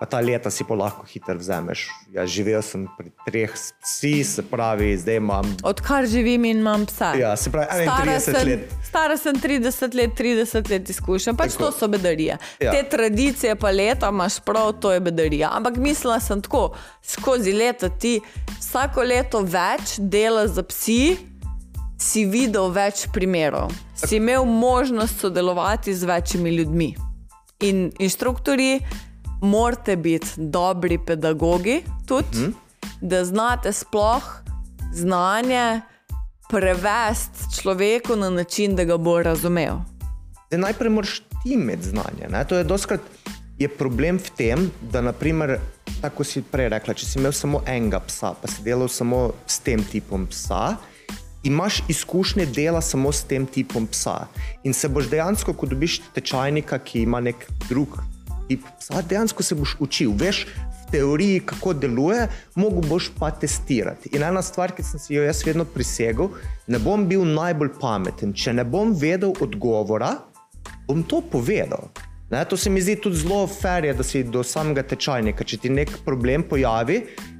Pa 0.00 0.06
ta 0.06 0.20
leta 0.20 0.50
si 0.50 0.64
pa 0.64 0.76
lahko 0.78 1.06
hitro 1.08 1.36
vzameš. 1.38 1.86
Ja, 2.14 2.26
živel 2.26 2.62
sem 2.62 2.86
pri 2.98 3.10
treh 3.26 3.54
psi, 3.82 4.14
se 4.24 4.44
pravi, 4.46 4.92
zdaj 5.00 5.18
imam. 5.20 5.48
Odkar 5.66 6.06
živim 6.10 6.44
in 6.44 6.60
imam 6.62 6.86
psa. 6.86 7.14
Ja, 7.18 7.34
se 7.36 7.50
pravi, 7.50 7.86
Stara 7.86 8.18
31 8.18 8.20
sem, 8.20 8.48
let. 8.48 8.74
stara 8.88 9.16
sem 9.16 9.40
30 9.40 9.98
let, 9.98 10.14
30 10.18 10.70
let 10.70 10.90
izkušenj, 10.94 11.36
pač 11.40 11.56
Tako. 11.56 11.64
to 11.64 11.78
so 11.78 11.88
bedarije. 11.88 12.38
Ja. 12.60 12.72
Te 12.72 12.84
tradicije, 12.90 13.56
pa 13.56 13.70
leta 13.70 14.12
imaš 14.12 14.40
prav, 14.44 14.72
to 14.80 14.92
je 14.92 15.00
bedarija. 15.00 15.50
Ampak 15.56 15.76
mislila 15.76 16.20
sem 16.20 16.42
tako, 16.42 16.74
skozi 17.02 17.52
leta 17.52 17.88
ti 17.88 18.20
vsako 18.60 19.02
leto 19.02 19.40
več 19.40 19.98
dela 19.98 20.46
za 20.48 20.62
psi, 20.62 21.16
si 22.04 22.24
videl 22.28 22.68
več 22.74 23.06
primerov, 23.12 23.72
si 23.96 24.18
imel 24.20 24.44
možnost 24.44 25.20
sodelovati 25.20 25.94
z 25.94 26.04
večjimi 26.04 26.50
ljudmi. 26.56 26.92
In 27.64 27.88
inštruktori 27.98 28.80
morate 29.42 29.96
biti 29.96 30.28
dobri 30.36 30.98
pedagogi, 31.06 31.82
tudi, 32.06 32.38
mm. 32.38 32.54
da 33.00 33.24
znate 33.24 33.72
sploh 33.72 34.24
znanje 34.94 35.80
prevesti 36.50 37.60
človeku 37.60 38.16
na 38.16 38.30
način, 38.30 38.76
da 38.76 38.84
ga 38.84 38.96
bo 38.96 39.22
razumel. 39.22 39.80
Zdaj, 40.46 40.60
najprej 40.60 40.90
moraš 40.90 41.18
ti 41.18 41.54
imeti 41.56 41.88
znanje. 41.88 42.28
Ne? 42.28 42.44
To 42.44 42.56
je 42.56 42.64
doskrat 42.64 43.00
je 43.58 43.68
problem 43.68 44.18
v 44.18 44.30
tem, 44.36 44.70
da, 44.82 45.00
naprimer, 45.00 45.58
tako 46.02 46.24
si 46.26 46.42
prej 46.42 46.68
rekla, 46.74 46.94
če 46.94 47.06
si 47.06 47.18
imel 47.18 47.32
samo 47.32 47.62
enega 47.66 48.00
psa, 48.02 48.34
pa 48.34 48.50
si 48.50 48.64
delal 48.66 48.90
samo 48.90 49.30
s 49.46 49.62
tem 49.62 49.82
tipom 49.86 50.26
psa. 50.26 50.74
Imaš 51.44 51.82
izkušnje 51.88 52.46
dela 52.46 52.80
samo 52.80 53.12
s 53.12 53.24
tem 53.24 53.46
tipom 53.46 53.86
psa. 53.86 54.26
In 54.64 54.72
se 54.72 54.88
boš 54.88 55.10
dejansko, 55.12 55.52
ko 55.52 55.66
dobiš 55.66 56.00
tečajnika, 56.14 56.78
ki 56.78 57.02
ima 57.02 57.20
nek 57.20 57.46
drug 57.68 57.98
tip 58.48 58.64
psa, 58.80 59.02
dejansko 59.02 59.42
se 59.42 59.54
boš 59.54 59.76
učil. 59.80 60.12
Veš 60.20 60.46
v 60.46 60.90
teoriji, 60.90 61.40
kako 61.46 61.74
deluje, 61.74 62.28
mogo 62.54 62.80
boš 62.88 63.10
pa 63.18 63.30
testirati. 63.30 64.12
In 64.16 64.22
ena 64.22 64.42
stvar, 64.42 64.72
ki 64.72 64.82
sem 64.82 65.00
si 65.00 65.14
jo 65.14 65.24
jaz 65.24 65.42
vedno 65.46 65.64
prisegel, 65.64 66.32
ne 66.66 66.78
bom 66.78 67.06
bil 67.08 67.24
najbolj 67.24 67.74
pameten. 67.80 68.32
Če 68.32 68.56
ne 68.56 68.64
bom 68.64 68.94
vedel 68.96 69.34
odgovora, 69.40 70.14
bom 70.88 71.02
to 71.02 71.20
povedal. 71.32 71.90
Ne, 72.34 72.44
to 72.44 72.56
se 72.56 72.70
mi 72.70 72.80
zdi 72.82 72.96
tudi 72.98 73.16
zelo 73.16 73.46
fair, 73.46 73.84
je, 73.84 73.92
da 73.94 74.02
si 74.02 74.24
do 74.26 74.40
samega 74.42 74.82
tečajnika, 74.90 75.44
če 75.46 75.58
ti 75.62 75.70
nek 75.70 75.92
problem 76.02 76.42
pojavi. 76.50 76.96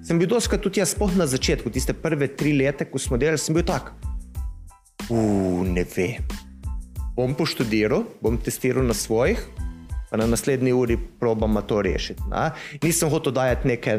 Sem 0.07 0.21
bil 0.21 0.29
doskrat 0.31 0.63
tudi 0.63 0.79
jaz, 0.79 0.93
spoh 0.95 1.17
na 1.19 1.27
začetku, 1.27 1.73
tiste 1.75 1.97
prve 1.99 2.29
tri 2.39 2.53
leta, 2.55 2.87
ko 2.87 3.01
smo 3.03 3.19
delali, 3.19 3.41
sem 3.43 3.57
bil 3.57 3.67
tak. 3.67 3.91
Uf, 5.09 5.65
ne 5.67 5.83
vem. 5.97 6.23
Bom 7.17 7.35
poštudiral, 7.35 8.07
bom 8.23 8.39
testiral 8.39 8.87
na 8.87 8.95
svojih, 8.95 9.43
pa 10.13 10.21
na 10.21 10.29
naslednji 10.31 10.77
uri 10.79 10.99
probamo 11.19 11.65
to 11.67 11.83
rešiti. 11.83 12.31
Ne. 12.31 12.53
Nisem 12.87 13.11
hotel 13.11 13.35
dajati 13.35 13.75
neke 13.75 13.99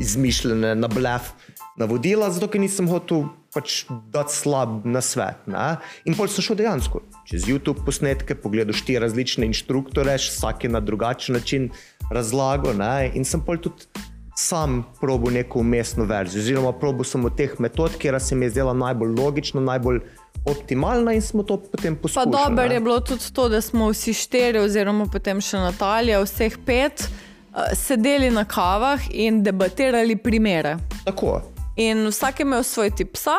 izmišljene 0.00 0.74
na 0.74 0.88
blef 0.88 1.32
navodila, 1.76 2.30
zato 2.30 2.48
ker 2.48 2.60
nisem 2.60 2.88
hotel 2.88 3.26
pač 3.52 3.82
dati 4.12 4.32
slab 4.32 4.86
na 4.88 5.00
svet. 5.04 5.44
Ne? 5.50 5.76
In 6.08 6.16
pol 6.16 6.30
sem 6.32 6.44
šel 6.44 6.56
dejansko 6.60 7.02
čez 7.28 7.46
YouTube 7.48 7.84
posnetke, 7.86 8.34
pogledal 8.34 8.76
štiri 8.76 9.02
različne 9.04 9.46
inštruktore, 9.48 10.16
vsak 10.20 10.64
je 10.64 10.72
na 10.72 10.80
drugačen 10.80 11.36
način 11.38 11.68
razlagal. 12.10 12.76
Ne? 12.76 13.12
In 13.14 13.24
sem 13.28 13.40
pol 13.44 13.60
tudi 13.62 13.88
sam 14.36 14.82
probil 15.00 15.34
neko 15.36 15.60
umestno 15.60 16.04
verzijo, 16.08 16.40
oziroma 16.40 16.72
probil 16.72 17.04
sem 17.04 17.24
od 17.24 17.36
teh 17.36 17.52
metod, 17.60 17.96
kjer 18.00 18.16
se 18.20 18.36
mi 18.36 18.46
je 18.46 18.50
zdela 18.56 18.72
najbolj 18.72 19.12
logična, 19.18 19.60
najbolj 19.60 20.00
optimalna 20.48 21.12
in 21.12 21.22
smo 21.22 21.42
to 21.42 21.56
potem 21.56 21.96
Pa 21.96 22.02
poskušali. 22.02 22.30
dobro 22.32 22.68
ne. 22.68 22.74
je 22.74 22.80
bilo 22.80 23.00
tudi 23.00 23.32
to, 23.32 23.48
da 23.48 23.60
smo 23.60 23.90
vsi 23.90 24.14
štiri, 24.14 24.58
oziroma 24.58 25.06
potem 25.12 25.40
še 25.40 25.60
Natalija, 25.60 26.22
vseh 26.24 26.56
pet, 26.66 27.08
sedeli 27.74 28.30
na 28.30 28.44
kavah 28.44 29.00
in 29.10 29.42
debatirali 29.42 30.16
primere. 30.16 30.76
Tako. 31.04 31.40
In 31.76 32.06
vsak 32.06 32.40
je 32.40 32.46
imel 32.46 32.62
svoj 32.62 32.90
tip 32.90 33.12
psa, 33.12 33.38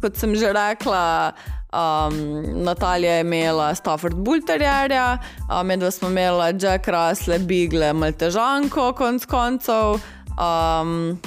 kot 0.00 0.16
sem 0.16 0.34
že 0.34 0.52
rekla. 0.52 1.32
Um, 1.70 2.42
Natalija 2.64 3.12
je 3.12 3.20
imela 3.20 3.74
Stafford 3.74 4.16
Bulterjerja, 4.16 5.18
um, 5.46 5.66
medva 5.66 5.90
smo 5.90 6.08
imela 6.08 6.50
Jack 6.50 6.88
Russell, 6.88 7.38
Bigle, 7.38 7.92
Maltežanko, 7.92 8.92
konc 8.92 9.26
koncev. 9.26 10.00
Um, 10.34 11.20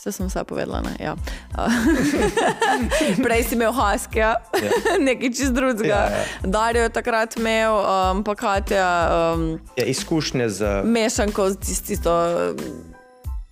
Vse 0.00 0.12
sem 0.12 0.26
vse 0.26 0.44
povedala. 0.44 0.80
Ne? 0.80 0.96
Ja. 0.98 1.12
Prej 3.22 3.42
si 3.44 3.54
imel 3.54 3.68
Haskija, 3.70 4.30
ja. 4.54 4.70
nekaj 4.98 5.28
čist 5.28 5.52
drugega. 5.52 5.86
Ja, 5.86 6.00
Ja, 6.00 6.10
ja. 6.10 6.16
ja. 6.16 6.24
Darijo 6.42 6.82
je 6.82 6.88
takrat 6.90 7.36
imel, 7.36 7.74
um, 7.74 8.24
pa 8.24 8.34
Katja, 8.34 8.88
um, 9.34 9.58
Ja, 9.76 9.84
izkušnje 9.84 10.48
z 10.50 10.60
mešanko 10.84 11.50
z 11.50 11.56
tis- 11.58 11.82
tisto. 11.82 12.10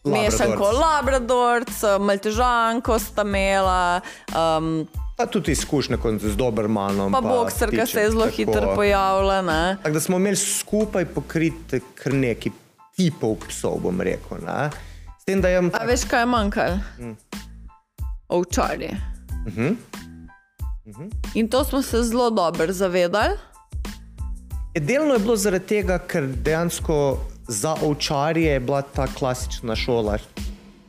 Mešanko 0.04 0.64
Labradorc, 0.72 1.68
Maltežanko 2.00 2.98
sta 2.98 3.22
imela, 3.22 4.00
um, 4.30 4.86
Pa 5.16 5.26
tudi 5.26 5.52
izkušnje 5.52 5.98
z 6.16 6.32
Dobrmanom. 6.32 7.12
pa 7.12 7.20
boksarka 7.20 7.86
se 7.86 8.00
je 8.00 8.10
zelo 8.10 8.24
tako. 8.24 8.36
hitro 8.36 8.74
pojavila. 8.74 9.42
ne. 9.42 9.76
Tako 9.76 9.90
da 9.90 10.00
smo 10.00 10.16
imeli 10.16 10.36
skupaj 10.36 11.04
pokrite 11.04 11.80
kar 11.94 12.14
nekaj 12.14 12.52
tipov 12.96 13.36
psov, 13.44 13.78
bom 13.78 14.00
rekel. 14.00 14.38
Ne? 14.40 14.70
Tem, 15.28 15.40
da 15.40 15.48
je 15.48 15.58
A 15.58 15.84
veš, 15.84 16.06
kaj 16.08 16.22
je 16.22 16.26
manjkalo? 16.26 16.78
ovčarji. 18.28 18.96
Uh 19.46 19.52
-huh. 19.52 19.76
In 21.34 21.48
to 21.48 21.64
smo 21.64 21.82
se 21.82 22.02
zelo 22.02 22.30
dobro 22.30 22.72
zavedali. 22.72 23.36
Delno 24.80 25.12
je 25.14 25.18
bilo 25.18 25.36
zaradi 25.36 25.66
tega, 25.66 25.98
ker 25.98 26.26
dejansko 26.26 27.18
za 27.48 27.76
ovčarje 27.82 28.52
je 28.52 28.60
bila 28.60 28.82
ta 28.82 29.06
klasična 29.06 29.76
šola 29.76 30.18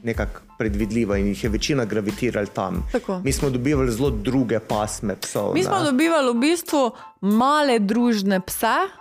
nekako 0.03 0.41
predvidljiva 0.57 1.17
in 1.17 1.27
jih 1.27 1.43
je 1.43 1.49
večina 1.49 1.85
gravitirala 1.85 2.47
tam. 2.47 2.87
Tako. 2.91 3.21
Mi 3.23 3.33
smo 3.33 3.49
dobivali 3.49 3.91
zelo 3.91 4.09
druge 4.09 4.59
pasme 4.59 5.15
psov. 5.15 5.53
Mi 5.53 5.59
ne. 5.59 5.65
smo 5.65 5.83
dobivali 5.83 6.33
v 6.33 6.39
bistvu 6.39 6.91
male 7.21 7.79
družne 7.79 8.39
pse. 8.39 8.98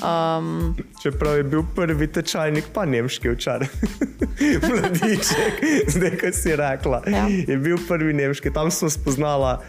Um, 0.00 0.76
Čeprav 1.02 1.36
je 1.36 1.42
bil 1.44 1.62
prvi 1.76 2.06
tečajnik, 2.06 2.64
pa 2.72 2.84
nemški 2.88 3.28
včeraj, 3.28 3.68
mladiček, 4.68 5.60
zdaj, 5.88 6.16
ko 6.16 6.32
si 6.32 6.56
rekla. 6.56 7.02
Ja. 7.06 7.26
Je 7.28 7.58
bil 7.60 7.76
prvi 7.88 8.12
nemški, 8.16 8.50
tam 8.50 8.70
smo 8.70 8.90
spoznala, 8.90 9.60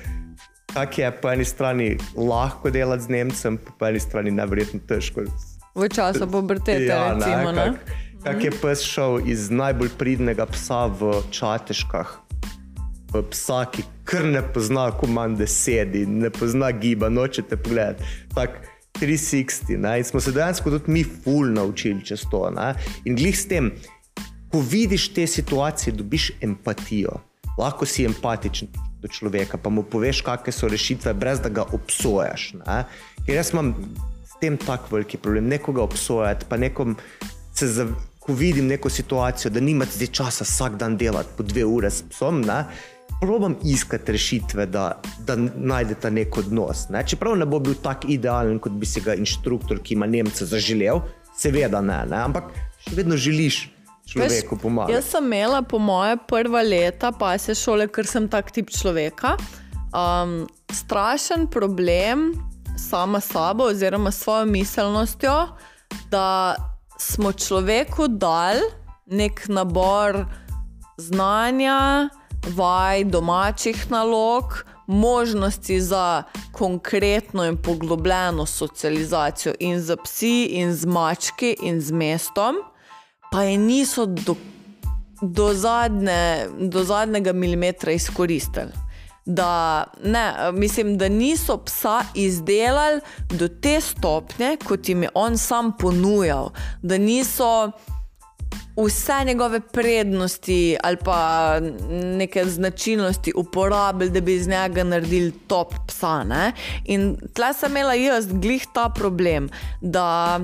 kako 0.74 1.01
je 1.01 1.11
po 1.11 1.30
eni 1.30 1.45
strani 1.45 1.97
lahko 2.15 2.71
delati 2.71 3.03
z 3.03 3.09
Nemcem, 3.09 3.59
po 3.80 3.86
eni 3.86 3.99
strani 3.99 4.32
nevrjetno 4.32 4.80
težko. 4.88 5.28
v 5.76 5.89
času 5.89 6.28
pubertete, 6.32 6.86
ja, 6.86 7.13
recimo. 7.13 7.51
Ne, 7.51 7.65
kak, 7.76 7.93
kak 8.24 8.43
je 8.43 8.51
pes 8.61 8.82
šel 8.82 9.28
iz 9.28 9.49
najbolj 9.51 9.91
pridnega 9.99 10.45
psa 10.45 10.86
v 10.88 11.19
čateškah. 11.30 12.19
V 13.13 13.21
psa, 13.30 13.65
ki 13.69 13.84
kar 14.03 14.26
ne 14.26 14.41
pozna 14.41 14.89
komande 14.97 15.45
sedi, 15.47 16.07
ne 16.09 16.32
pozna 16.34 16.71
giba, 16.71 17.09
nočete 17.09 17.57
pogledati. 17.57 18.03
Tak 18.34 18.72
360. 18.99 19.77
Ne? 19.77 19.97
In 19.97 20.03
smo 20.03 20.19
se 20.19 20.31
dejansko 20.31 20.69
tudi 20.69 20.91
mi 20.91 21.03
ful 21.03 21.53
naučili 21.53 22.05
čez 22.05 22.25
to. 22.31 22.49
Ne? 22.55 22.73
In 23.05 23.15
glih 23.15 23.37
s 23.39 23.47
tem, 23.47 23.71
ko 24.51 24.61
vidiš 24.61 25.13
te 25.13 25.27
situacije, 25.27 25.93
dobiš 25.93 26.31
empatijo. 26.41 27.19
Lahko 27.57 27.85
si 27.85 28.05
empatičen 28.05 28.67
do 29.01 29.07
človeka, 29.07 29.57
pa 29.57 29.69
mu 29.69 29.83
poveš, 29.83 30.21
kakšne 30.25 30.53
so 30.53 30.69
rešitve, 30.71 31.13
brez 31.13 31.41
da 31.43 31.49
ga 31.49 31.65
obsojaš. 31.75 32.53
Ne? 32.61 32.83
Ker 33.25 33.35
jaz 33.35 33.51
imam 33.53 33.73
s 34.23 34.39
tem 34.41 34.57
tak 34.57 34.91
veliki 34.91 35.17
problem, 35.17 35.49
nekoga 35.51 35.83
obsojati, 35.83 36.45
pa 36.49 36.57
nekom 36.57 36.97
se 37.53 37.67
za. 37.67 37.87
Ko 38.23 38.31
vidim 38.33 38.69
neko 38.71 38.87
situacijo, 38.89 39.49
da 39.51 39.59
nimate 39.59 39.91
zdaj 39.97 40.07
časa 40.15 40.45
vsak 40.47 40.77
dan 40.79 40.93
delati 40.97 41.33
po 41.37 41.43
dve 41.43 41.65
ure 41.67 41.89
s 41.91 42.05
psom, 42.07 42.37
ne, 42.47 42.61
probam 43.24 43.55
iskati 43.63 44.11
rešitve, 44.11 44.65
da, 44.65 45.01
da 45.26 45.36
najdete 45.55 46.11
nek 46.11 46.38
odnos. 46.38 46.88
Ne. 46.89 47.03
Čeprav 47.07 47.38
ne 47.39 47.47
bo 47.47 47.59
bil 47.63 47.76
tako 47.84 48.11
idealen, 48.11 48.59
kot 48.59 48.76
bi 48.80 48.86
si 48.89 49.01
ga 49.01 49.15
inštruktor, 49.15 49.80
ki 49.84 49.95
ima 49.95 50.07
Nemce, 50.09 50.45
zaželel, 50.45 51.01
seveda 51.39 51.82
ne, 51.82 52.03
ne, 52.09 52.19
ampak 52.28 52.51
še 52.84 52.97
vedno 52.97 53.17
želiš 53.17 53.63
človeku 54.11 54.57
pomagati. 54.61 54.97
Jaz 54.97 55.13
sem 55.15 55.26
imela, 55.32 55.61
po 55.63 55.80
moje, 55.80 56.17
prva 56.28 56.61
leta 56.67 57.13
pasje 57.15 57.55
šole, 57.55 57.88
ker 57.88 58.07
sem 58.07 58.28
tak 58.28 58.51
tip 58.51 58.71
človeka. 58.74 59.38
Um, 59.93 60.43
strašen 60.74 61.47
problem 61.47 62.34
sama 62.78 63.21
sabo, 63.24 63.69
oziroma 63.71 64.11
s 64.11 64.24
svojo 64.26 64.45
miselnostjo, 64.45 65.36
da 66.11 66.55
smo 66.99 67.32
človeku 67.32 68.07
dali 68.07 68.61
nek 69.05 69.45
nabor 69.47 70.26
znanja, 70.97 72.09
vaj, 72.47 73.03
domačih 73.03 73.91
nalog, 73.91 74.65
možnosti 74.87 75.81
za 75.81 76.23
konkretno 76.51 77.45
in 77.45 77.57
poglobljeno 77.57 78.45
socializacijo 78.45 79.53
in 79.59 79.81
z 79.81 79.95
psi, 80.03 80.43
in 80.43 80.73
z 80.73 80.85
mački, 80.85 81.55
in 81.61 81.81
z 81.81 81.91
mestom, 81.91 82.55
pa 83.31 83.43
je 83.43 83.57
niso 83.57 84.05
do, 84.05 84.35
do, 85.21 85.53
zadnje, 85.53 86.47
do 86.59 86.83
zadnjega 86.83 87.33
milimetra 87.33 87.91
izkoristili. 87.91 88.71
Da, 89.25 89.83
ne, 90.03 90.51
mislim, 90.51 90.97
da 90.97 91.09
niso 91.09 91.57
psa 91.57 92.01
izdelali 92.15 93.01
do 93.29 93.47
te 93.47 93.81
stopnje, 93.81 94.57
kot 94.67 94.89
jim 94.89 95.03
je 95.03 95.09
on 95.13 95.37
sam 95.37 95.77
ponujal, 95.77 96.49
da 96.81 96.97
niso 96.97 97.71
vse 98.76 99.24
njegove 99.26 99.59
prednosti 99.59 100.78
ali 100.84 100.97
pa 101.05 101.59
neke 101.91 102.45
značilnosti 102.45 103.34
uporabili, 103.36 104.09
da 104.09 104.21
bi 104.21 104.36
iz 104.36 104.47
njega 104.47 104.84
naredili 104.84 105.32
top 105.47 105.74
psa. 105.88 106.24
Ne? 106.24 106.51
In 106.86 107.17
tle 107.34 107.53
sem 107.53 107.71
imela 107.71 107.93
jaz 107.93 108.28
glih 108.28 108.65
ta 108.74 108.89
problem, 108.89 109.49
da 109.82 110.39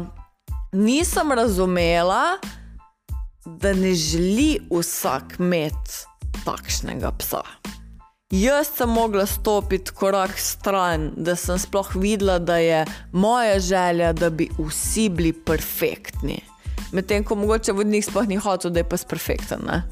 nisem 0.71 1.31
razumela, 1.31 2.23
da 3.45 3.73
ne 3.73 3.93
želi 3.93 4.59
vsak 4.69 5.39
imeti 5.39 6.05
takšnega 6.45 7.11
psa. 7.11 7.41
Jaz 8.31 8.67
sem 8.77 8.89
mogla 8.89 9.25
stopiti 9.25 9.91
korak 9.91 10.37
stran, 10.37 11.11
da 11.17 11.35
sem 11.35 11.57
sploh 11.57 11.95
videla, 11.95 12.39
da 12.39 12.57
je 12.57 12.85
moja 13.11 13.59
želja, 13.59 14.13
da 14.13 14.29
bi 14.29 14.49
vsi 14.59 15.09
bili 15.09 15.33
perfektni. 15.33 16.48
Medtem 16.91 17.23
ko 17.23 17.35
mogoče 17.35 17.73
vodnik 17.77 18.05
sploh 18.05 18.27
ni 18.27 18.37
hotel, 18.37 18.71
da 18.71 18.79
je 18.79 18.89
pes 18.89 19.05
perfekten. 19.05 19.65
Ne? 19.67 19.83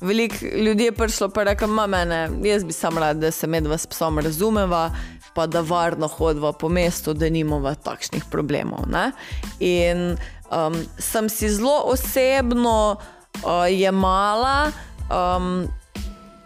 Veliko 0.00 0.46
ljudi 0.46 0.84
je 0.84 0.92
prišlo 0.92 1.28
in 1.36 1.44
rekel, 1.44 1.68
da 1.68 1.86
mene, 1.86 2.30
jaz 2.44 2.64
bi 2.64 2.72
sam 2.72 2.98
rad, 2.98 3.16
da 3.16 3.30
se 3.30 3.46
medva 3.46 3.78
s 3.78 3.86
psom 3.86 4.18
razumeva, 4.18 4.90
pa 5.34 5.46
da 5.46 5.60
varno 5.60 6.08
hodva 6.08 6.52
po 6.52 6.68
mestu, 6.68 7.14
da 7.14 7.28
nimamo 7.28 7.74
takšnih 7.74 8.24
problemov. 8.30 8.88
Ne? 8.88 9.12
In 9.60 10.16
um, 10.50 10.74
sem 10.98 11.28
si 11.28 11.48
zelo 11.48 11.82
osebno 11.84 12.96
uh, 12.96 13.66
jemala, 13.70 14.72
um, 15.10 15.68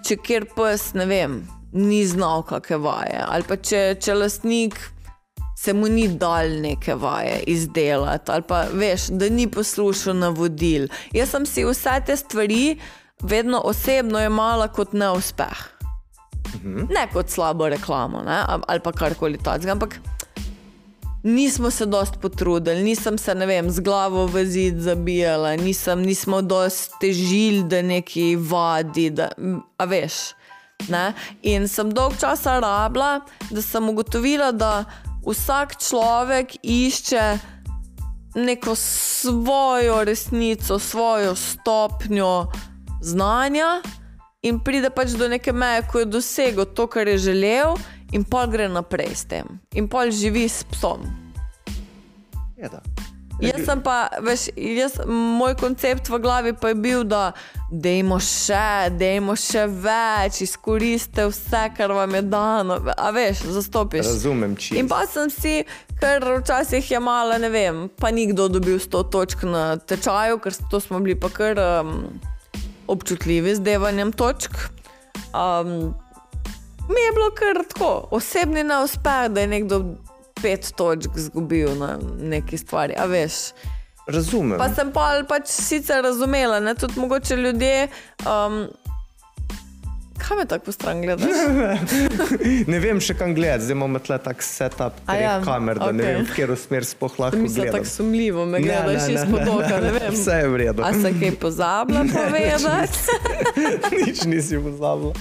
če 0.05 0.17
kjer 0.17 0.49
pes 0.57 0.93
ne 0.95 1.07
vem, 1.07 1.39
ni 1.73 2.05
znal 2.07 2.43
kakšne 2.43 2.77
vaje, 2.77 3.23
ali 3.25 3.49
pa 3.49 3.57
če, 3.57 3.95
če 4.01 4.15
lastnik 4.15 4.77
se 5.65 5.73
mu 5.73 5.89
ni 5.89 6.09
dal 6.09 6.51
neke 6.61 6.95
vaje 6.95 7.43
izdelati, 7.47 8.31
ali 8.33 8.43
pa 8.43 8.65
veš, 8.73 9.07
da 9.09 9.29
ni 9.29 9.49
poslušal 9.51 10.17
navodil. 10.17 10.89
Jaz 11.13 11.31
sem 11.31 11.47
si 11.47 11.65
vse 11.65 12.01
te 12.07 12.17
stvari 12.17 12.77
vedno 13.23 13.61
osebno 13.65 14.21
jemala 14.21 14.69
kot 14.69 14.93
neuspeh. 14.93 15.63
Mhm. 16.55 16.89
Ne 16.93 17.07
kot 17.13 17.31
slabo 17.31 17.69
reklamo 17.69 18.23
ne? 18.23 18.43
ali 18.69 18.81
pa 18.81 18.93
karkoli 18.93 19.39
takega, 19.39 19.73
ampak 19.73 19.97
nismo 21.23 21.71
se 21.71 21.87
dosti 21.87 22.19
potrudili, 22.19 22.83
nisem 22.83 23.19
se 23.19 23.35
ne 23.35 23.47
vem, 23.47 23.71
z 23.71 23.81
glavo 23.81 24.27
v 24.27 24.45
zid 24.45 24.81
zabijala, 24.81 25.57
nisem, 25.57 26.03
nismo 26.03 26.43
dosti 26.43 26.93
težili, 27.01 27.63
da 27.65 27.83
neki 27.83 28.37
vadi, 28.37 29.09
da, 29.11 29.31
a 29.79 29.85
veš. 29.85 30.35
Ne? 30.89 31.15
In 31.43 31.69
sem 31.69 31.91
dolg 31.95 32.19
časa 32.21 32.59
rabila, 32.61 33.21
da 33.51 33.63
sem 33.63 33.89
ugotovila, 33.89 34.53
da 34.53 34.85
vsak 35.27 35.77
človek 35.81 36.57
išče 36.63 37.39
neko 38.35 38.75
svojo 38.75 40.05
resnico, 40.05 40.79
svojo 40.79 41.35
stopnjo 41.37 42.47
znanja 43.03 43.83
in 44.43 44.61
pride 44.61 44.91
pač 44.91 45.15
do 45.17 45.29
neke 45.29 45.53
meje, 45.53 45.87
ko 45.93 45.99
je 46.03 46.05
dosegel 46.05 46.65
to, 46.65 46.87
kar 46.87 47.09
je 47.09 47.19
želel, 47.19 47.79
in 48.13 48.25
pol 48.25 48.47
gre 48.47 48.69
naprej 48.69 49.15
s 49.15 49.25
tem, 49.25 49.59
in 49.73 49.89
pol 49.89 50.11
živi 50.11 50.49
s 50.49 50.65
psom. 50.65 51.07
Je, 52.57 52.69
da. 52.69 52.83
Jaz 53.43 53.65
sem 53.67 53.81
pa, 53.83 54.09
veš, 54.23 54.47
jaz, 54.57 54.99
moj 55.11 55.57
koncept 55.59 56.09
v 56.09 56.21
glavi 56.23 56.53
pa 56.55 56.71
je 56.71 56.77
bil, 56.79 57.03
da 57.09 57.33
dajmo 57.71 58.21
še, 58.23 58.93
dajmo 58.95 59.35
še 59.39 59.65
več, 59.67 60.39
izkoriste 60.47 61.27
vse, 61.31 61.65
kar 61.77 61.95
vam 61.97 62.15
je 62.15 62.23
dano. 62.31 62.79
A 62.95 63.11
veš, 63.15 63.43
zastopiš. 63.57 64.07
Razumem, 64.07 64.55
či. 64.61 64.79
In 64.79 64.91
pa 64.91 65.03
sem 65.11 65.33
si, 65.35 65.57
ker 65.99 66.23
včasih 66.39 66.93
je 66.95 67.03
malo, 67.03 67.39
ne 67.43 67.51
vem, 67.51 67.83
pa 67.99 68.13
ni 68.15 68.29
kdo 68.31 68.47
dobil 68.53 68.79
100 68.79 69.03
točk 69.11 69.45
na 69.49 69.67
tečaju, 69.83 70.39
ker 70.39 70.55
to 70.71 70.79
smo 70.83 71.03
bili 71.03 71.19
pa 71.19 71.33
kar 71.35 71.59
um, 71.59 72.15
občutljivi 72.87 73.59
z 73.59 73.67
devanjem 73.67 74.15
točk. 74.15 74.55
Um, 75.35 75.95
mi 76.87 77.01
je 77.03 77.13
bilo 77.17 77.31
kar 77.35 77.65
tako, 77.67 77.93
osebni 78.15 78.63
neuspeh, 78.63 79.27
da 79.35 79.43
je 79.43 79.51
nekdo 79.59 79.83
pet 80.43 80.73
točk 80.77 81.17
izgubil 81.17 81.79
na 81.79 81.99
neki 82.21 82.59
stvari, 82.59 82.95
a 82.99 83.07
veš. 83.07 83.53
Razumem. 84.07 84.59
Pa 84.59 84.69
sem 84.69 84.91
pa 84.93 85.09
pač 85.29 85.49
sicer 85.49 86.03
razumela, 86.05 86.61
ne, 86.61 86.75
tudi 86.75 87.01
mogoče 87.01 87.37
ljudje. 87.37 87.89
Um, 88.29 88.67
kaj 90.25 90.37
me 90.39 90.45
tako 90.49 90.73
stran 90.73 91.03
gledaš? 91.03 91.29
ne 92.73 92.79
vem 92.81 93.01
še 93.01 93.15
kam 93.19 93.35
gledati, 93.37 93.65
zdaj 93.65 93.77
imamo 93.77 93.99
tle 93.99 94.19
tak 94.25 94.43
setup 94.43 94.97
treh 95.07 95.21
ja, 95.23 95.35
kamer, 95.45 95.79
da 95.79 95.91
ne 95.93 96.03
okej. 96.03 96.15
vem, 96.15 96.25
v 96.25 96.29
katero 96.31 96.57
smer 96.57 96.87
sploh 96.89 97.19
lahko 97.19 97.41
Mislim, 97.43 97.65
gledam. 97.65 97.79
tako 97.79 97.91
sumljivo 97.91 98.47
me 98.47 98.61
gledaš 98.65 99.09
izpod 99.15 99.49
oka, 99.57 99.81
ne 99.81 99.93
vem. 99.99 100.09
Vse 100.15 100.39
je 100.41 100.49
v 100.49 100.61
redu. 100.63 100.85
A 100.85 100.93
se 100.97 101.13
kaj 101.21 101.33
pozabila 101.43 102.05
povedati? 102.15 102.99
Nič 104.07 104.25
nisi 104.25 104.59
pozabila. 104.59 105.13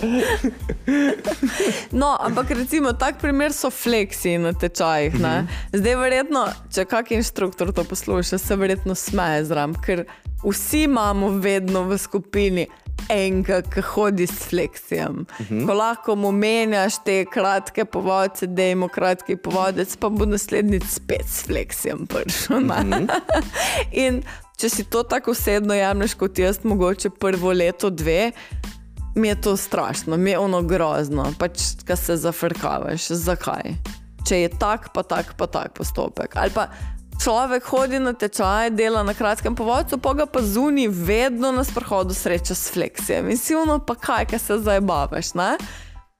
No, 1.91 2.13
ampak 2.19 2.51
recimo 2.51 2.93
tak 2.93 3.19
primer 3.21 3.53
so 3.53 3.69
fleksi 3.69 4.37
na 4.37 4.53
tečajih. 4.53 5.19
Ne? 5.19 5.35
Zdaj, 5.73 5.95
verjetno, 5.99 6.47
če 6.73 6.85
kak 6.89 7.11
inštruktor 7.15 7.73
to 7.75 7.83
posluša, 7.87 8.37
se 8.41 8.55
verjetno 8.59 8.95
smeje 8.95 9.45
zram, 9.51 9.75
ker 9.75 10.05
vsi 10.43 10.83
imamo 10.87 11.29
vedno 11.39 11.83
v 11.87 11.97
skupini 11.97 12.67
enega, 13.09 13.61
ki 13.61 13.81
hodi 13.81 14.27
s 14.27 14.47
fleksijem. 14.49 15.25
Uh 15.29 15.41
Mhm. 15.45 15.59
-huh. 15.59 15.65
Ko 15.67 15.73
lahko 15.73 16.15
mu 16.15 16.31
menjaš 16.31 17.03
te 17.05 17.25
kratke 17.25 17.85
povodce, 17.85 18.47
da 18.47 18.63
ima 18.63 18.87
kratki 18.87 19.35
povodec, 19.35 19.95
pa 19.95 20.09
bo 20.09 20.25
naslednjič 20.25 20.83
spet 20.83 21.25
s 21.27 21.43
fleksijem 21.45 22.07
prišel. 22.07 22.57
Uh 22.57 22.63
Mhm. 22.63 22.71
-huh. 22.93 23.19
In 24.05 24.23
če 24.57 24.69
si 24.69 24.83
to 24.83 25.03
tako 25.03 25.31
osebno 25.31 25.73
jemliš 25.73 26.13
kot 26.13 26.39
jaz, 26.39 26.59
mogoče 26.63 27.09
prvo 27.09 27.51
leto, 27.51 27.89
dve. 27.89 28.31
Mi 29.15 29.27
je 29.27 29.41
to 29.41 29.57
strašno, 29.57 30.17
mi 30.17 30.29
je 30.31 30.39
ono 30.39 30.61
grozno, 30.61 31.33
pač, 31.39 31.51
ki 31.87 31.95
se 31.95 32.17
zafrkavaš. 32.17 33.07
Zakaj? 33.07 33.75
Če 34.27 34.37
je 34.37 34.49
tak, 34.49 34.93
pa 34.93 35.03
tak, 35.03 35.33
pa 35.37 35.47
tak 35.47 35.73
postopek. 35.73 36.35
Ali 36.35 36.51
pa 36.51 36.67
človek 37.23 37.63
hodi 37.63 37.99
na 37.99 38.13
tečaj, 38.13 38.69
dela 38.69 39.03
na 39.03 39.13
kratkem 39.13 39.55
povodcu, 39.55 39.97
pa 39.97 40.13
ga 40.13 40.25
pa 40.25 40.41
zunaj 40.41 40.87
vedno 40.87 41.51
na 41.51 41.63
sprohodu 41.63 42.13
sreča 42.13 42.55
s 42.55 42.71
fleksijem. 42.73 43.29
In 43.29 43.37
si 43.37 43.55
ono 43.55 43.79
pa 43.79 43.95
kaj, 43.95 44.25
kaj 44.25 44.39
se 44.39 44.57
zdaj 44.57 44.81
baviš. 44.81 45.33
Ne? 45.33 45.57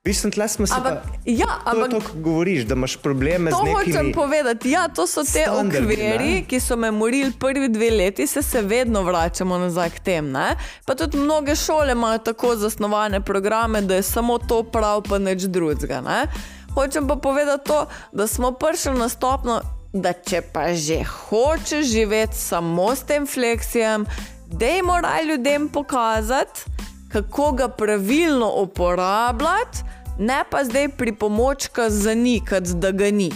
Mislim, 0.06 0.32
tle 0.32 0.48
smo 0.48 0.68
se 0.68 0.74
Ampak, 0.78 0.94
pa... 0.94 1.10
ja, 1.26 1.46
To 1.46 1.70
ampak 1.72 1.91
to, 1.91 2.00
kar 2.00 2.22
govoriš, 2.22 2.64
da 2.64 2.76
imaš 2.76 2.98
probleme 2.98 3.52
To 3.52 3.58
z 3.58 3.72
hočem 3.72 3.94
nekimi... 3.94 4.14
povedati. 4.14 4.70
Ja, 4.70 4.88
to 4.88 5.08
so 5.08 5.24
te 5.24 5.46
okviri, 5.52 6.18
ne? 6.18 6.44
ki 6.48 6.60
so 6.60 6.76
me 6.76 6.91
morili 6.91 7.32
prvi 7.39 7.70
dve 7.70 7.89
leti, 7.91 8.28
se, 8.28 8.41
se 8.41 8.62
vedno 8.62 9.04
vračamo 9.04 9.58
nazaj 9.58 9.89
k 9.89 10.00
tem. 10.00 10.32
Ne? 10.32 10.56
Pa 10.86 10.96
tudi 10.96 11.18
mnoge 11.18 11.56
šole 11.56 11.91
imajo 11.91 12.18
tako 12.18 12.56
zasnovane 12.56 13.22
programe, 13.22 13.82
da 13.82 13.96
je 13.96 14.04
samo 14.04 14.38
to 14.38 14.64
prav, 14.64 15.02
pa 15.10 15.20
nič 15.20 15.41
drugega. 15.41 16.02
ne. 16.02 16.28
Hočem 16.76 17.08
pa 17.08 17.16
povedati 17.16 17.66
to, 17.66 17.86
da 18.12 18.28
smo 18.28 18.52
prišli 18.52 18.94
na 19.00 19.10
stopno, 19.10 19.62
da 19.94 20.14
če 20.14 20.41
pa 20.54 20.72
že 20.74 21.04
hočeš 21.06 21.86
živeti 21.86 22.38
samo 22.38 22.96
s 22.96 23.06
tem 23.06 23.28
fleksijem, 23.30 24.06
dajmo 24.50 24.98
raj 25.02 25.26
ljudem 25.26 25.70
pokazati, 25.70 26.66
kako 27.12 27.52
ga 27.52 27.68
pravilno 27.68 28.50
uporabljati, 28.64 29.86
ne 30.20 30.44
pa 30.50 30.64
zdaj 30.64 30.89
pripomočka 30.98 31.89
zanikati, 31.89 32.74
da 32.74 32.91
ga 32.91 33.12
ni. 33.12 33.32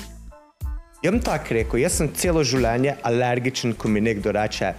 Bom 1.04 1.20
tako 1.22 1.54
rekel, 1.54 1.80
jaz 1.80 2.00
sem 2.02 2.10
celo 2.18 2.42
življenje 2.44 2.96
alergičen, 3.06 3.76
ko 3.78 3.88
mi 3.88 4.02
nekdo 4.02 4.34
reče, 4.34 4.74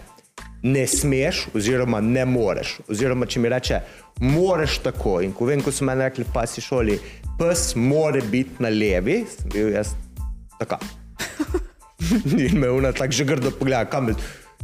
ne 0.62 0.82
smeš, 0.86 1.46
oziroma 1.54 2.00
ne 2.02 2.24
moreš. 2.26 2.80
Oziroma, 2.90 3.26
če 3.26 3.40
mi 3.40 3.54
reče, 3.54 3.80
moraš 4.20 4.80
tako. 4.82 5.20
In 5.22 5.32
ko 5.32 5.46
vem, 5.46 5.62
ko 5.62 5.72
so 5.72 5.86
meni 5.86 6.08
rekli 6.08 6.26
v 6.26 6.34
pasji 6.34 6.64
šoli, 6.66 6.98
pes 7.38 7.70
mora 7.78 8.22
biti 8.30 8.62
na 8.62 8.74
levi, 8.74 9.22
sem 9.30 9.54
bil 9.54 9.76
jaz 9.78 9.94
tako. 10.58 10.82
In 12.38 12.58
me 12.58 12.70
una 12.70 12.92
tako 12.92 13.12
že 13.12 13.24
grdo 13.24 13.50
pogleda, 13.50 13.84
kam 13.84 14.08
je. 14.08 14.14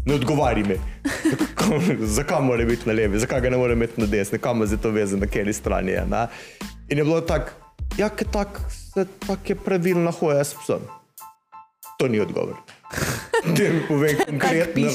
Ne 0.04 0.14
odgovarj 0.14 0.62
mi, 0.68 0.76
zakaj 2.16 2.42
mora 2.44 2.64
biti 2.64 2.88
na 2.88 2.92
levi, 2.92 3.18
zakaj 3.18 3.40
ga 3.40 3.50
ne 3.50 3.56
more 3.56 3.72
imeti 3.72 4.00
na 4.00 4.06
desni, 4.06 4.38
kam 4.38 4.60
je 4.62 4.76
to 4.76 4.90
vezano, 4.90 5.20
na 5.20 5.26
kateri 5.26 5.52
strani 5.52 5.92
je. 5.92 6.02
Ne? 6.10 6.26
In 6.88 6.98
je 6.98 7.04
bilo 7.04 7.20
tako, 7.20 7.50
ja, 7.96 8.10
ker 8.12 8.28
tak, 8.28 8.60
tak 9.26 9.50
je 9.50 9.56
pravilna 9.56 10.12
hoja 10.12 10.44
s 10.44 10.54
psom. 10.60 10.84
To 11.98 12.08
ni 12.08 12.20
odgovor. 12.20 12.60
Da 13.44 13.70
mi 13.72 13.80
povem 13.88 14.16
konkretno, 14.26 14.90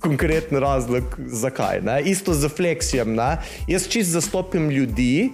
konkreten 0.00 0.58
razlog, 0.58 1.18
zakaj. 1.26 1.80
Ne? 1.80 2.02
Isto 2.02 2.34
z 2.34 2.48
fleksijem. 2.48 3.14
Ne? 3.14 3.36
Jaz 3.66 3.88
čist 3.88 4.10
zastopim 4.10 4.70
ljudi, 4.70 5.32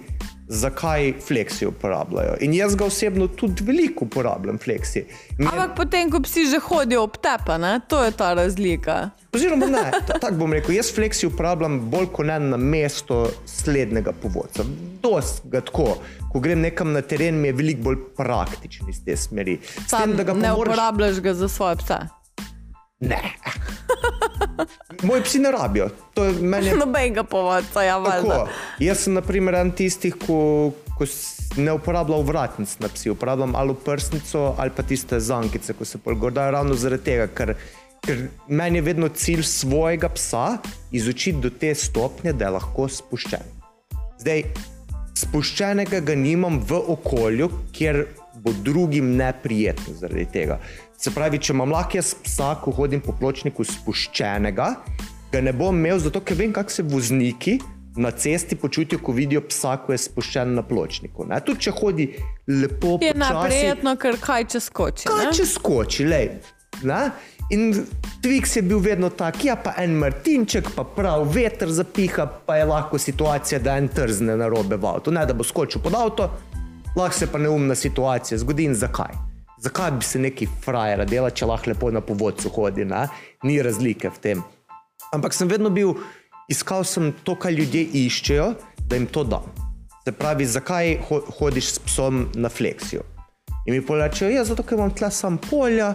zakaj 0.49 1.13
fleksijo 1.21 1.69
uporabljajo. 1.69 2.35
In 2.39 2.53
jaz 2.53 2.75
ga 2.75 2.85
osebno 2.85 3.27
tudi 3.29 3.63
veliko 3.63 4.05
uporabljam, 4.05 4.57
fleksi. 4.57 5.05
Mi 5.37 5.45
je- 5.45 5.49
Ampak 5.49 5.75
potem, 5.75 6.09
ko 6.09 6.19
psi 6.19 6.45
že 6.45 6.59
hodijo 6.59 7.03
ob 7.03 7.17
tepa, 7.17 7.57
ne? 7.57 7.79
to 7.87 8.03
je 8.03 8.11
ta 8.11 8.33
razlika. 8.33 9.09
Oziroma, 9.31 9.65
ne, 9.67 9.83
ta- 10.07 10.19
tako 10.19 10.35
bom 10.35 10.53
rekel, 10.53 10.73
jaz 10.73 10.89
fleksi 10.91 11.27
uporabljam 11.27 11.79
bolj 11.81 12.07
kot 12.07 12.25
ne 12.25 12.39
na 12.41 12.57
mesto 12.57 13.19
slednjega 13.47 14.11
povodca. 14.13 14.63
Dost 15.01 15.41
ga 15.45 15.61
tako, 15.61 15.97
ko 16.29 16.39
grem 16.39 16.59
nekam 16.61 16.91
na 16.91 17.01
teren, 17.03 17.35
mi 17.35 17.47
je 17.47 17.53
veliko 17.53 17.81
bolj 17.83 17.97
praktičen 18.17 18.89
iz 18.89 19.03
te 19.05 19.15
smeri. 19.17 19.59
Sam 19.87 20.01
tem, 20.09 20.25
ne 20.35 20.49
moraš- 20.49 20.57
uporabljaš 20.65 21.19
ga 21.19 21.33
za 21.35 21.47
svoje 21.47 21.75
pse. 21.77 21.99
Ne. 22.99 23.19
Moji 25.03 25.23
psi 25.23 25.39
ne 25.39 25.51
rabijo. 25.51 25.89
To 26.13 26.25
je 26.25 26.33
meni. 26.41 26.71
Nobenega 26.71 27.23
povodca, 27.23 27.81
ja, 27.83 27.97
valjda. 27.97 28.47
Jaz 28.79 29.05
sem, 29.05 29.13
na 29.13 29.21
primer, 29.21 29.55
en 29.55 29.71
tistih, 29.71 30.15
ko, 30.19 30.71
ko 30.97 31.07
ne 31.57 31.73
uporabljam 31.73 32.25
vratnic 32.27 32.75
na 32.79 32.89
psi, 32.93 33.09
uporabljam 33.09 33.55
ali 33.55 33.75
prsnico 33.85 34.55
ali 34.57 34.71
pa 34.75 34.83
tiste 34.83 35.19
zankice, 35.19 35.73
ko 35.73 35.85
se 35.85 35.97
polgordajo 35.97 36.51
ravno 36.51 36.75
zaradi 36.75 37.03
tega, 37.03 37.27
ker, 37.27 37.53
ker 38.05 38.27
meni 38.47 38.77
je 38.77 38.87
vedno 38.91 39.09
cilj 39.09 39.43
svojega 39.43 40.09
psa 40.09 40.57
izučiti 40.91 41.39
do 41.39 41.49
te 41.49 41.75
stopnje, 41.75 42.33
da 42.33 42.45
je 42.45 42.57
lahko 42.57 42.89
spuščen. 42.91 43.47
Zdaj, 44.19 44.43
spuščenega 45.15 46.03
ga 46.03 46.15
nimam 46.15 46.59
v 46.59 46.83
okolju, 46.95 47.49
kjer 47.71 48.05
bo 48.43 48.51
drugim 48.63 49.15
neprijetno 49.15 49.95
zaradi 49.99 50.25
tega. 50.33 50.59
Se 50.99 51.13
pravi, 51.15 51.39
če 51.39 51.53
imam 51.55 51.71
lahko 51.71 51.95
jaz 51.95 52.11
psa, 52.25 52.53
ko 52.59 52.73
hodim 52.75 52.99
po 52.99 53.13
pločniku 53.15 53.63
spuščenega, 53.63 54.65
ga 55.31 55.41
ne 55.41 55.53
bom 55.55 55.77
imel, 55.77 55.99
zato 56.03 56.19
ker 56.19 56.35
vem, 56.35 56.51
kako 56.51 56.75
se 56.75 56.83
vozniki 56.83 57.53
na 57.99 58.11
cesti 58.11 58.57
počutijo, 58.59 58.99
ko 59.03 59.15
vidijo 59.15 59.41
psa, 59.47 59.77
ko 59.79 59.93
je 59.95 59.99
spuščen 60.03 60.51
na 60.57 60.63
pločniku. 60.63 61.23
Ne? 61.29 61.39
Tudi 61.45 61.67
če 61.67 61.73
hodi 61.77 62.07
lepo, 62.51 62.97
Je 62.99 63.13
počasi, 63.15 63.37
neprijetno, 63.39 63.93
ker 64.01 64.19
kaj 64.19 64.47
če 64.51 64.61
skoči. 64.65 65.07
kaj 65.07 65.29
ne? 65.29 65.31
če 65.39 65.45
skoči, 65.47 66.07
lej. 66.07 66.27
Ne? 66.83 66.99
In 67.55 67.71
Twix 68.19 68.59
je 68.59 68.65
bil 68.67 68.83
vedno 68.83 69.09
tak, 69.09 69.39
ja, 69.47 69.55
pa 69.55 69.77
en 69.79 69.95
Martinček, 70.03 70.73
pa 70.75 70.83
prav 70.83 71.23
veter 71.31 71.71
zapiha, 71.71 72.27
pa 72.45 72.59
je 72.59 72.67
lahko 72.67 72.99
situacija, 72.99 73.63
da 73.63 73.79
en 73.79 73.87
trzne 73.87 74.35
na 74.37 74.51
robe 74.51 74.75
v 74.75 74.91
avtu. 74.91 75.15
Ne 75.15 75.23
da 75.25 75.33
bo 75.33 75.47
skočil 75.47 75.81
pod 75.83 75.95
avto, 75.95 76.29
lahko 76.95 77.15
se 77.15 77.31
pa 77.31 77.39
neumna 77.39 77.75
situacija 77.75 78.37
zgodi 78.43 78.67
in 78.67 78.75
zakaj. 78.75 79.28
Zakaj 79.59 79.91
bi 79.91 80.05
se 80.05 80.19
neki 80.19 80.47
frajera 80.63 81.05
delal, 81.05 81.33
če 81.35 81.47
lahko 81.49 81.73
lepo 81.73 81.91
na 81.91 82.01
povodcu 82.01 82.51
hodi, 82.55 82.85
ne? 82.87 83.07
ni 83.43 83.59
razlike 83.63 84.11
v 84.15 84.21
tem. 84.23 84.43
Ampak 85.15 85.35
sem 85.35 85.49
vedno 85.51 85.71
bil, 85.73 85.97
iskal 86.47 86.85
sem 86.87 87.11
to, 87.27 87.35
kar 87.35 87.51
ljudje 87.51 87.81
iščejo, 88.05 88.53
da 88.87 88.95
jim 88.95 89.07
to 89.11 89.25
dam. 89.27 89.49
Se 90.05 90.13
pravi, 90.15 90.47
zakaj 90.47 90.93
ho 91.09 91.19
hodiš 91.39 91.73
s 91.73 91.83
psom 91.85 92.27
na 92.39 92.49
fleksijo? 92.49 93.03
In 93.67 93.75
mi 93.75 93.81
povečajo, 93.85 94.31
ja, 94.31 94.45
zato 94.47 94.63
ker 94.63 94.79
imam 94.79 94.93
tle 94.95 95.11
sam 95.11 95.37
polja, 95.43 95.91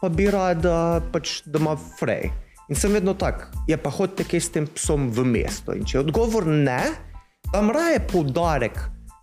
pa 0.00 0.08
bi 0.08 0.30
rada, 0.32 1.02
pač, 1.12 1.42
da 1.44 1.60
ima 1.60 1.76
frej. 1.98 2.32
In 2.72 2.78
sem 2.78 2.96
vedno 2.96 3.12
tak, 3.18 3.50
ja, 3.68 3.76
pa 3.76 3.92
hodite 3.92 4.24
kaj 4.24 4.40
s 4.40 4.54
tem 4.56 4.66
psom 4.78 5.10
v 5.12 5.26
mesto. 5.28 5.76
In 5.76 5.84
če 5.84 5.98
je 5.98 6.04
odgovor 6.06 6.48
ne, 6.48 6.80
dam 7.52 7.68
raje 7.74 8.00
poudarek 8.08 8.80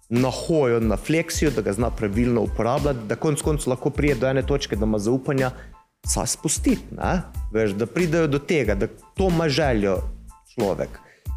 na 0.10 0.30
hojo, 0.32 0.80
na 0.80 0.98
fleksijo, 0.98 1.52
da 1.52 1.62
ga 1.62 1.74
zna 1.74 1.90
pravilno 1.90 2.42
uporabljati, 2.42 3.00
da 3.08 3.16
konec 3.16 3.42
koncev 3.42 3.70
lahko 3.70 3.90
prije 3.90 4.16
do 4.16 4.28
ene 4.28 4.42
točke, 4.42 4.76
da 4.76 4.86
ima 4.86 5.00
zaupanja, 5.00 5.52
sa 6.08 6.26
spustiti? 6.26 6.82
Veš, 7.54 7.72
da 7.72 7.86
pridejo 7.86 8.28
do 8.28 8.40
tega, 8.40 8.76
da 8.76 8.88
to 8.88 9.28
ima 9.28 9.50
željo 9.50 9.98
človek. 10.54 10.90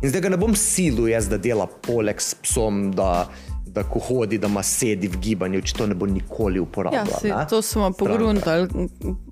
In 0.02 0.08
zdaj 0.08 0.20
ga 0.20 0.28
ne 0.28 0.36
bom 0.36 0.54
silil 0.56 1.08
jaz, 1.08 1.28
da 1.28 1.38
dela 1.38 1.66
poleg 1.66 2.20
s 2.20 2.34
psom, 2.34 2.92
da, 2.92 3.28
da 3.66 3.82
ko 3.82 3.98
hodi, 3.98 4.38
da 4.38 4.46
ima 4.46 4.62
sedi 4.62 5.08
v 5.08 5.18
gibanju, 5.20 5.60
če 5.62 5.74
to 5.74 5.86
ne 5.86 5.94
bo 5.94 6.06
nikoli 6.06 6.58
Ja, 6.58 6.62
uporabljal. 6.62 7.20
si, 7.20 7.28
ne. 7.28 7.46
to 7.50 7.62
smo 7.62 7.92
pogruntali, 7.92 8.68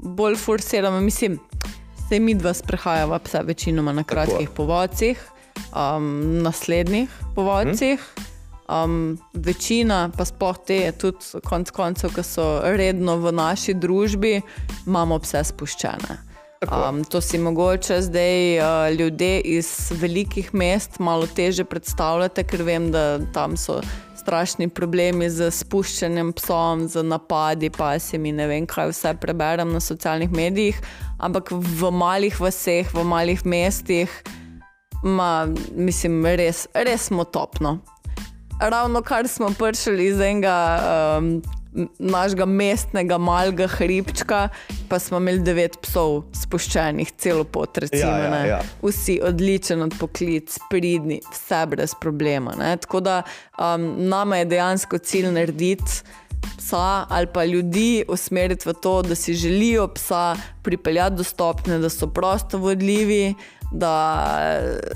bolj 0.03 0.37
forsiramo. 0.37 1.01
Mislim, 1.01 1.39
se 2.09 2.21
mi 2.21 2.35
dva 2.35 2.55
sprehajava 2.55 3.19
psa 3.19 3.41
večinoma 3.41 3.93
na 3.93 4.05
kratkih 4.05 4.51
povodcih, 4.51 5.23
um, 5.73 6.43
naslednjih 6.43 7.09
povodcih. 7.35 8.01
Um, 8.71 9.19
večina, 9.35 10.11
pa 10.15 10.25
sploh 10.25 10.59
te, 10.67 10.79
tudi 10.95 11.41
konc 11.43 11.73
koncev, 11.75 12.13
ki 12.15 12.23
so 12.23 12.45
redno 12.63 13.17
v 13.19 13.33
naši 13.35 13.75
družbi, 13.75 14.37
imamo 14.87 15.19
pse 15.25 15.43
spuščene. 15.51 16.21
Um, 16.69 17.01
to 17.09 17.23
si 17.25 17.39
mogoče 17.39 18.03
zdaj 18.05 18.59
uh, 18.61 18.93
ljudje 18.95 19.41
iz 19.41 19.93
velikih 19.97 20.55
mest 20.55 20.99
malo 20.99 21.27
teže 21.27 21.65
predstavljate, 21.65 22.45
ker 22.45 22.63
vem, 22.63 22.91
da 22.93 23.19
tam 23.35 23.57
so 23.57 23.81
strašni 24.21 24.69
problemi 24.69 25.31
z 25.33 25.51
spuščanjem 25.51 26.35
psom, 26.39 26.85
z 26.89 27.03
napadi, 27.03 27.73
pasimi, 27.75 28.31
ne 28.37 28.47
vem, 28.47 28.67
kaj 28.71 28.93
vse 28.93 29.15
preberem 29.19 29.73
na 29.73 29.81
socialnih 29.81 30.31
medijih. 30.31 30.79
Ampak 31.19 31.51
v 31.51 31.91
malih 31.91 32.37
vaseh, 32.41 32.93
v 32.95 33.03
malih 33.09 33.43
mestih, 33.43 34.13
ma, 35.03 35.49
mislim, 35.75 36.23
res, 36.39 36.69
res 36.77 37.09
smo 37.11 37.25
topno. 37.25 37.81
Ravno 38.61 39.03
kar 39.03 39.29
smo 39.29 39.51
prišli 39.59 40.07
iz 40.07 40.21
enega 40.21 40.81
um, 41.19 41.43
našega 41.99 42.45
mestnega 42.45 43.19
malega 43.19 43.67
hribčka, 43.67 44.49
pa 44.89 44.99
smo 44.99 45.21
imeli 45.23 45.43
devet 45.47 45.79
psov 45.83 46.25
spuščenih, 46.35 47.13
celo 47.19 47.45
pot, 47.45 47.79
recimo. 47.79 48.11
Ja, 48.11 48.35
ja, 48.35 48.41
ja. 48.47 48.61
Vsi 48.83 49.21
odličen 49.25 49.83
odpoklic, 49.87 50.59
pridni, 50.71 51.21
vse 51.31 51.63
brez 51.71 51.95
problema. 52.01 52.57
Ne? 52.59 52.75
Tako 52.77 53.01
da 53.01 53.23
um, 53.59 53.87
nama 54.11 54.43
je 54.43 54.51
dejansko 54.57 54.99
cilj 54.99 55.31
narediti. 55.37 56.03
Psa 56.57 57.05
ali 57.09 57.27
pa 57.29 57.45
ljudi 57.45 58.05
usmeriti 58.09 58.69
v 58.69 58.73
to, 58.73 59.03
da 59.03 59.15
si 59.15 59.35
želijo 59.35 59.89
psa 59.95 60.37
pripeljati 60.63 61.17
do 61.17 61.25
stopne, 61.25 61.79
da 61.79 61.91
so 61.93 62.07
prosto 62.07 62.59
vodljivi, 62.59 63.35
da 63.71 64.27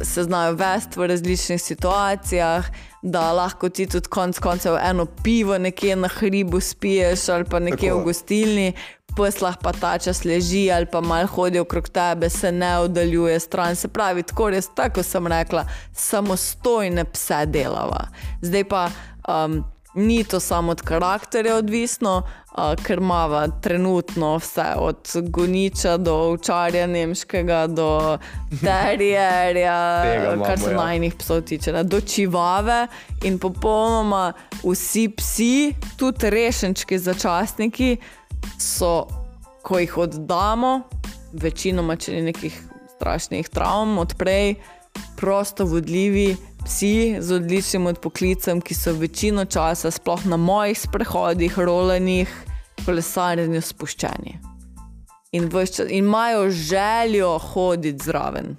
se 0.00 0.22
znajo 0.22 0.52
vesti 0.52 1.00
v 1.00 1.06
različnih 1.06 1.62
situacijah, 1.62 2.64
da 3.02 3.32
lahko 3.32 3.68
ti 3.68 3.86
tudi 3.86 4.08
konec 4.08 4.38
koncev 4.38 4.76
eno 4.76 5.06
pivo 5.06 5.58
nekje 5.58 5.96
na 5.96 6.08
hribu 6.08 6.60
spiješ 6.60 7.28
ali 7.28 7.44
pa 7.44 7.58
nekje 7.58 7.88
Tako. 7.88 8.00
v 8.00 8.04
gostilni. 8.04 8.72
Poslah 9.16 9.56
pa 9.62 9.72
ta 9.72 9.98
čas 9.98 10.24
leži 10.24 10.72
ali 10.72 10.86
pa 10.86 11.00
malo 11.00 11.26
hodi 11.26 11.58
okrog 11.58 11.88
tebe, 11.88 12.30
se 12.30 12.52
ne 12.52 12.78
oddaljuje 12.78 13.40
stran. 13.40 13.76
Se 13.76 13.88
pravi, 13.88 14.22
tako 14.22 14.50
res, 14.50 14.68
tako 14.74 15.02
sem 15.02 15.26
rekla, 15.26 15.66
samostojne 15.92 17.04
pse 17.04 17.46
delava. 17.46 18.08
Zdaj 18.42 18.64
pa 18.64 18.88
um, 19.28 19.64
ni 19.94 20.24
to 20.24 20.40
samo 20.40 20.72
od 20.72 20.82
karakterja 20.82 21.56
odvisno, 21.56 22.22
ker 22.54 22.98
imamo 22.98 23.48
trenutno 23.60 24.36
vse 24.36 24.74
od 24.76 25.10
goniča 25.22 25.96
do 25.96 26.14
ovčarja 26.14 26.86
nemškega, 26.86 27.66
do 27.66 28.18
terjerja, 28.60 30.04
imamo, 30.22 30.44
kar 30.44 30.58
se 30.58 30.70
ja. 30.70 30.76
najnih 30.76 31.14
psov 31.14 31.40
tiče, 31.40 31.72
ne, 31.72 31.84
do 31.84 32.00
čivave 32.00 32.86
in 33.22 33.38
popolnoma 33.38 34.32
vsi 34.62 35.08
psi, 35.16 35.74
tudi 35.96 36.30
rešenčki 36.30 36.98
začasniki, 36.98 37.96
so, 38.58 39.06
ko 39.62 39.78
jih 39.78 39.98
oddamo, 39.98 40.80
večinoma, 41.32 41.96
če 41.96 42.14
ni 42.14 42.22
nekih 42.30 42.62
strašnih 42.94 43.48
travm 43.48 43.98
odprej, 43.98 44.54
prosto 45.16 45.64
vodljivi 45.64 46.36
psi 46.64 47.16
z 47.20 47.32
odličnim 47.32 47.86
odpoklicem, 47.86 48.60
ki 48.60 48.74
so 48.74 48.92
večino 48.92 49.44
časa, 49.44 49.90
sploh 49.90 50.24
na 50.24 50.36
mojih 50.36 50.78
sprehodih, 50.80 51.58
rolenih, 51.58 52.30
kolesarjenju 52.84 53.60
spuščeni. 53.60 54.38
In, 55.32 55.50
čas- 55.50 55.88
in 55.88 56.04
imajo 56.04 56.50
željo 56.50 57.38
hoditi 57.38 58.04
zraven, 58.04 58.56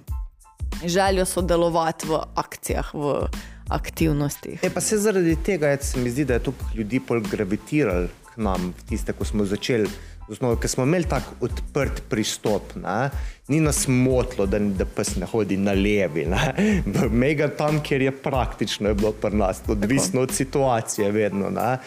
željo 0.84 1.24
sodelovati 1.24 2.06
v 2.06 2.20
akcijah, 2.34 2.94
v 2.94 3.28
aktivnostih. 3.68 4.60
E, 4.62 4.70
pa 4.70 4.80
se 4.80 4.98
zaradi 4.98 5.36
tega 5.36 5.76
se 5.82 5.98
mi 5.98 6.10
zdi, 6.10 6.24
da 6.24 6.34
je 6.34 6.42
toliko 6.42 6.64
ljudi 6.74 7.00
pol 7.00 7.20
gravitiralo 7.20 8.08
k 8.34 8.36
nam, 8.36 8.74
tiste, 8.88 9.12
ko 9.12 9.24
smo 9.24 9.44
začeli. 9.44 9.88
Osnovo, 10.28 10.56
ker 10.58 10.70
smo 10.70 10.84
imeli 10.84 11.06
tako 11.06 11.34
odprt 11.46 12.02
pristop, 12.10 12.74
ne? 12.74 13.10
ni 13.48 13.60
nas 13.60 13.84
motilo, 13.88 14.46
da, 14.46 14.58
da 14.58 14.84
pes 14.84 15.14
ne 15.16 15.26
hodi 15.26 15.56
na 15.56 15.72
levi. 15.72 16.26
ne. 16.26 16.82
Mega 17.10 17.48
tam, 17.48 17.78
kjer 17.82 18.02
je 18.02 18.12
praktično 18.22 18.88
je 18.88 18.94
bilo 18.94 19.12
pri 19.12 19.36
nas, 19.36 19.62
odvisno 19.68 20.26
od 20.26 20.34
situacije, 20.34 21.12
vedno. 21.12 21.50
Ne? 21.50 21.78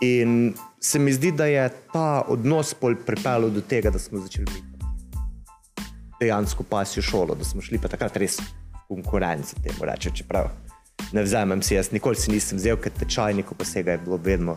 In 0.00 0.54
se 0.80 0.98
mi 0.98 1.12
zdi, 1.12 1.32
da 1.32 1.46
je 1.46 1.68
ta 1.92 2.24
odnos 2.28 2.74
pol 2.74 2.96
pripeljal 3.06 3.50
do 3.50 3.60
tega, 3.60 3.90
da 3.90 3.98
smo 3.98 4.24
začeli 4.24 4.46
mi 4.54 4.72
dejansko 6.22 6.62
pasjo 6.62 7.02
šolo, 7.02 7.34
da 7.34 7.44
smo 7.44 7.62
šli 7.62 7.78
pa 7.82 7.88
takrat 7.90 8.16
res 8.16 8.38
v 8.38 8.82
konkurenco 8.88 9.56
temu 9.64 9.88
reče, 9.90 10.12
čeprav 10.14 10.50
ne 11.12 11.22
vzamem 11.22 11.62
si, 11.62 11.74
jaz 11.74 11.90
nikoli 11.92 12.16
si 12.16 12.30
nisem 12.32 12.60
vzel, 12.60 12.78
ker 12.80 12.92
tečajnikov 12.94 13.58
pa 13.58 13.66
vsega 13.66 13.96
je 13.96 14.02
bilo 14.04 14.18
vedno 14.22 14.56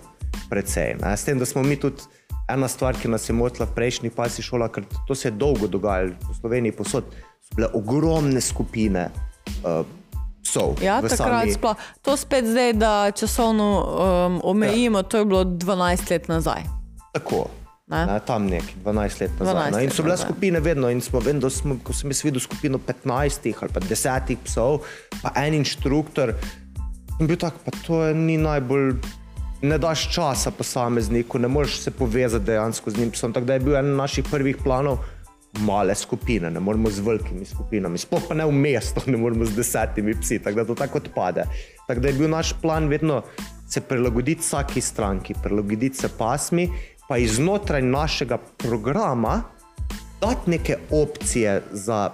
precej. 0.50 0.96
Ne? 1.02 1.16
S 1.18 1.26
tem, 1.26 1.40
da 1.42 1.46
smo 1.46 1.64
mi 1.64 1.80
tudi 1.80 2.06
ena 2.50 2.68
stvar, 2.68 2.98
ki 2.98 3.10
nas 3.10 3.30
je 3.30 3.34
motila 3.34 3.66
v 3.66 3.76
prejšnjih 3.76 4.14
pasji 4.14 4.46
šolah, 4.46 4.72
ker 4.72 4.86
to 5.08 5.16
se 5.16 5.28
je 5.28 5.36
dolgo 5.38 5.68
dogajalo 5.68 6.14
v 6.30 6.38
Sloveniji 6.40 6.76
posod, 6.78 7.10
so 7.42 7.58
bile 7.58 7.70
ogromne 7.74 8.42
skupine 8.42 9.10
uh, 9.64 9.82
psov. 10.46 10.78
Ja, 10.82 11.02
takrat 11.02 11.50
sami- 11.50 11.58
sploh. 11.58 11.78
To 12.06 12.18
spet 12.18 12.46
zdaj, 12.46 12.74
da 12.78 13.12
časovno 13.12 13.68
um, 13.82 14.40
omejimo, 14.44 15.04
to 15.04 15.18
je 15.18 15.26
bilo 15.26 15.44
12 15.44 16.12
let 16.12 16.28
nazaj. 16.28 16.64
Tako. 17.14 17.48
Ne? 17.88 18.06
Ne, 18.06 18.18
tam 18.26 18.48
nekje 18.50 18.82
12 18.82 19.22
let 19.22 19.32
nazaj. 19.40 19.70
12 19.70 19.72
no, 19.72 19.80
in 19.80 19.92
so 19.94 20.02
bile 20.02 20.18
nazaj. 20.18 20.26
skupine 20.26 20.60
vedno, 20.60 20.90
in 20.90 21.02
smo 21.02 21.20
vedno, 21.22 21.50
smo, 21.50 21.78
ko 21.84 21.94
sem 21.94 22.10
jaz 22.10 22.24
videl 22.26 22.42
skupino 22.42 22.80
15 22.82 23.54
ali 23.62 23.74
pa 23.74 23.82
10 23.82 24.38
psov, 24.46 24.80
pa 25.22 25.30
en 25.38 25.54
inštruktor, 25.54 26.34
sem 27.18 27.30
bil 27.30 27.38
tak, 27.38 27.62
pa 27.66 27.74
to 27.86 28.02
ni 28.14 28.38
najbolj. 28.42 28.98
Ne 29.62 29.78
daš 29.78 30.10
časa 30.14 30.52
posamezniku, 30.52 31.40
ne 31.40 31.48
moreš 31.48 31.80
se 31.80 31.92
povezati 31.92 32.46
dejansko 32.46 32.92
z 32.92 32.98
njim 32.98 33.12
psom. 33.12 33.34
Tako 33.34 33.46
da 33.46 33.54
je 33.54 33.60
bil 33.60 33.76
eden 33.76 33.96
naših 33.96 34.26
prvih 34.32 34.58
planov 34.64 34.98
male 35.60 35.96
skupine, 35.96 36.52
ne 36.52 36.60
moremo 36.60 36.90
z 36.90 37.00
velikimi 37.00 37.46
skupinami, 37.46 37.98
sploh 37.98 38.24
pa 38.28 38.36
ne 38.36 38.46
v 38.46 38.52
mestu, 38.52 39.02
ne 39.08 39.18
moremo 39.18 39.46
z 39.46 39.56
desetimi 39.56 40.16
psi, 40.20 40.40
tako 40.44 40.56
da 40.56 40.66
to 40.66 40.76
tako 40.76 40.98
odpade. 40.98 41.46
Tako 41.88 42.02
da 42.02 42.08
je 42.08 42.14
bil 42.14 42.30
naš 42.30 42.54
plan 42.62 42.88
vedno 42.88 43.22
se 43.70 43.82
prilagoditi 43.82 44.42
vsaki 44.42 44.82
stranki, 44.82 45.34
prilagoditi 45.44 45.98
se 45.98 46.10
pasmi, 46.18 46.70
pa 47.08 47.18
iznotraj 47.18 47.82
našega 47.82 48.38
programa 48.58 49.42
dati 50.22 50.50
neke 50.50 50.78
opcije 50.92 51.62
za 51.72 52.12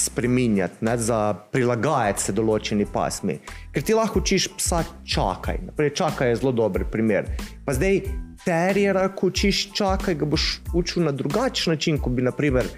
spremenjati, 0.00 0.84
ne, 0.84 0.96
za 0.98 1.34
prilagajati 1.52 2.22
se 2.22 2.32
določeni 2.32 2.86
pasmi. 2.92 3.38
Ker 3.74 3.84
ti 3.84 3.96
lahko 3.96 4.22
učiš 4.22 4.48
psa 4.56 4.82
čakaj. 5.04 5.62
Naprej, 5.70 5.94
čakaj 6.00 6.32
je 6.32 6.40
zelo 6.42 6.52
dober 6.52 6.84
primer. 6.90 7.28
Pa 7.66 7.76
zdaj 7.76 8.02
terjera, 8.44 9.08
ko 9.14 9.30
učiš 9.30 9.70
čakaj, 9.76 10.16
ga 10.20 10.28
boš 10.28 10.46
učil 10.74 11.04
na 11.04 11.12
drugačen 11.12 11.74
način, 11.74 11.98
kot 12.00 12.16
bi 12.16 12.24
naprimer 12.24 12.68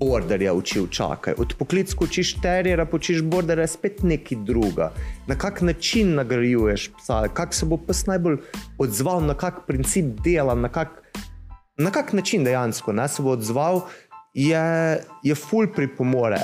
borderja 0.00 0.54
učil 0.56 0.86
čakaj. 0.88 1.36
Od 1.38 1.52
poklic, 1.58 1.92
ko 1.94 2.08
učiš 2.08 2.38
terjera, 2.40 2.86
počiš 2.88 3.20
borderja, 3.22 3.66
spet 3.68 4.00
nekaj 4.02 4.38
druga. 4.48 4.92
Na 5.28 5.36
kak 5.38 5.60
način 5.60 6.14
nagrajuješ 6.16 6.88
psa, 6.96 7.26
kak 7.34 7.54
se 7.54 7.68
bo 7.68 7.76
pes 7.76 8.06
najbolj 8.08 8.40
odzval, 8.78 9.20
na 9.28 9.36
kak 9.36 9.66
princip 9.68 10.24
dela, 10.24 10.56
na 10.56 10.72
kak 10.72 10.96
na 11.80 11.90
kak 11.90 12.12
način 12.12 12.44
dejansko 12.44 12.92
ne, 12.92 13.08
se 13.08 13.22
bo 13.22 13.30
odzval, 13.30 13.80
je, 14.34 15.00
je 15.22 15.34
ful 15.34 15.66
pripomore, 15.76 16.42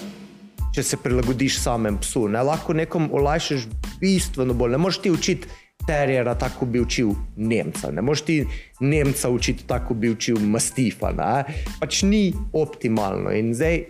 če 0.76 0.82
se 0.84 0.96
prilagodiš 1.00 1.60
samem 1.62 1.96
psu. 2.02 2.26
Ne. 2.28 2.42
Lahko 2.44 2.76
nekom 2.76 3.08
olajšaš 3.16 3.64
bistveno 4.00 4.54
bolj. 4.54 4.76
Ne 4.76 4.82
moreš 4.84 4.98
ti 5.06 5.10
učiti 5.10 5.48
terjera 5.86 6.34
tako, 6.34 6.64
kot 6.64 6.68
bi 6.74 6.80
učil 6.84 7.14
Nemca. 7.36 7.90
Ne 7.90 8.02
moreš 8.04 8.22
ti 8.28 8.36
Nemca 8.80 9.30
učiti 9.32 9.64
tako, 9.66 9.94
kot 9.94 10.02
bi 10.04 10.10
učil 10.12 10.40
Mastifa. 10.40 11.12
Ne. 11.16 11.44
Pač 11.80 12.02
ni 12.04 12.34
optimalno. 12.52 13.32
In 13.32 13.54
zdaj 13.56 13.84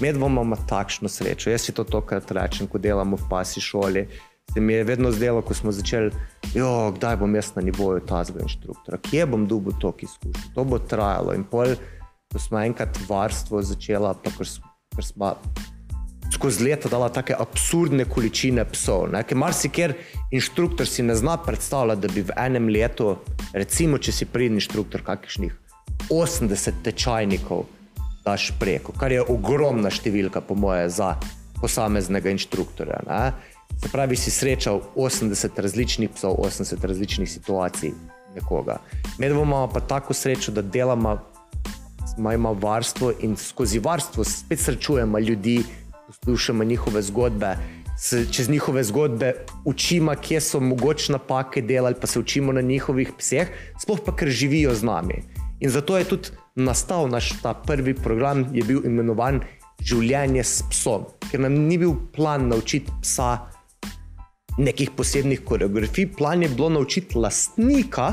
medvoma 0.00 0.42
ima 0.46 0.56
takšno 0.56 1.08
srečo. 1.12 1.50
Jaz 1.50 1.68
si 1.68 1.76
to 1.76 1.84
tokrat 1.84 2.30
rečem, 2.32 2.68
ko 2.70 2.78
delamo 2.80 3.20
v 3.20 3.28
pasi 3.30 3.60
šoli. 3.60 4.06
Se 4.50 4.60
mi 4.60 4.72
je 4.74 4.84
vedno 4.84 5.12
zdelo, 5.14 5.44
ko 5.46 5.54
smo 5.54 5.70
začeli, 5.70 6.10
jo, 6.58 6.90
kdaj 6.96 7.20
bom 7.20 7.34
jaz 7.38 7.52
na 7.54 7.62
nivoju 7.62 8.00
tazga 8.02 8.40
inštruktora, 8.42 8.98
kje 8.98 9.26
bom 9.30 9.44
dobil 9.46 9.76
to 9.78 9.92
izkušnjo. 10.02 10.54
To 10.56 10.64
bo 10.66 10.80
trajalo. 10.82 11.36
In 11.38 11.44
pol, 11.46 11.76
ko 12.32 12.38
smo 12.42 12.58
enkrat 12.58 12.98
varstvo 13.06 13.62
začela, 13.62 14.10
pa 14.18 14.32
ker, 14.34 14.46
s- 14.50 14.58
ker 14.96 15.06
smo 15.06 15.36
skozi 16.32 16.64
leta 16.64 16.88
dala 16.88 17.08
take 17.08 17.34
absurdne 17.38 18.04
količine 18.04 18.64
psov. 18.72 19.08
ne, 19.12 19.22
Ker 19.22 19.36
marsikjer 19.36 19.94
inštruktor 20.30 20.86
si 20.86 21.02
ne 21.02 21.14
zna 21.14 21.36
predstavljati, 21.36 22.00
da 22.00 22.12
bi 22.14 22.22
v 22.22 22.36
enem 22.36 22.68
letu, 22.68 23.16
recimo, 23.52 23.98
če 23.98 24.12
si 24.12 24.24
pridni 24.26 24.62
inštruktor, 24.62 25.02
kakšnih 25.02 25.52
80 26.10 26.82
tečajnikov 26.84 27.66
daš 28.24 28.52
preko, 28.60 28.92
kar 28.92 29.12
je 29.12 29.22
ogromna 29.22 29.90
številka, 29.90 30.40
po 30.40 30.54
moje, 30.54 30.88
za 30.92 31.16
posameznega 31.60 32.30
inštruktorja. 32.32 33.02
Ne? 33.08 33.32
Se 33.80 33.88
pravi, 33.92 34.16
si 34.16 34.30
srečal 34.30 34.82
80 34.96 35.58
različnih 35.60 36.12
psov, 36.14 36.36
80 36.44 36.84
različnih 36.84 37.30
situacij 37.30 37.92
nekoga. 38.34 38.78
Medvoma 39.18 39.66
pa 39.72 39.80
tako 39.80 40.14
srečo, 40.14 40.52
da 40.52 40.62
delamo 40.62 41.18
imamo 42.18 42.52
varstvo 42.54 43.12
in 43.24 43.36
skozi 43.36 43.78
varstvo 43.78 44.24
spet 44.24 44.60
srečujemo 44.60 45.18
ljudi, 45.18 45.62
poslušamo 46.10 46.64
njihove 46.64 47.02
zgodbe. 47.02 47.56
Se 47.98 48.26
čez 48.32 48.48
njihove 48.48 48.84
zgodbe 48.84 49.32
učimo, 49.64 50.14
kje 50.22 50.40
so 50.40 50.60
mogoče 50.60 51.12
napake 51.12 51.62
delali, 51.62 51.94
pa 52.00 52.06
se 52.06 52.18
učimo 52.18 52.52
na 52.52 52.60
njihovih 52.60 53.12
pseh, 53.18 53.48
sploh 53.82 54.00
pa 54.06 54.16
ker 54.16 54.28
živijo 54.28 54.74
z 54.74 54.82
nami. 54.82 55.22
In 55.60 55.70
zato 55.70 55.98
je 55.98 56.04
tudi 56.04 56.28
nastal 56.54 57.08
naš 57.08 57.32
prvi 57.66 57.94
program, 57.94 58.46
je 58.52 58.64
bil 58.64 58.80
imenovan 58.84 59.40
Življenje 59.80 60.42
s 60.44 60.64
psom, 60.68 61.06
ker 61.30 61.40
nam 61.40 61.54
ni 61.68 61.78
bil 61.80 61.94
plan 62.12 62.48
naučiti 62.48 62.92
psa 63.00 63.46
nekih 64.60 64.90
posebnih 64.96 65.40
koreografij, 65.44 66.10
plan 66.18 66.42
je 66.42 66.50
bilo 66.52 66.68
naučiti 66.68 67.18
lastnika, 67.18 68.12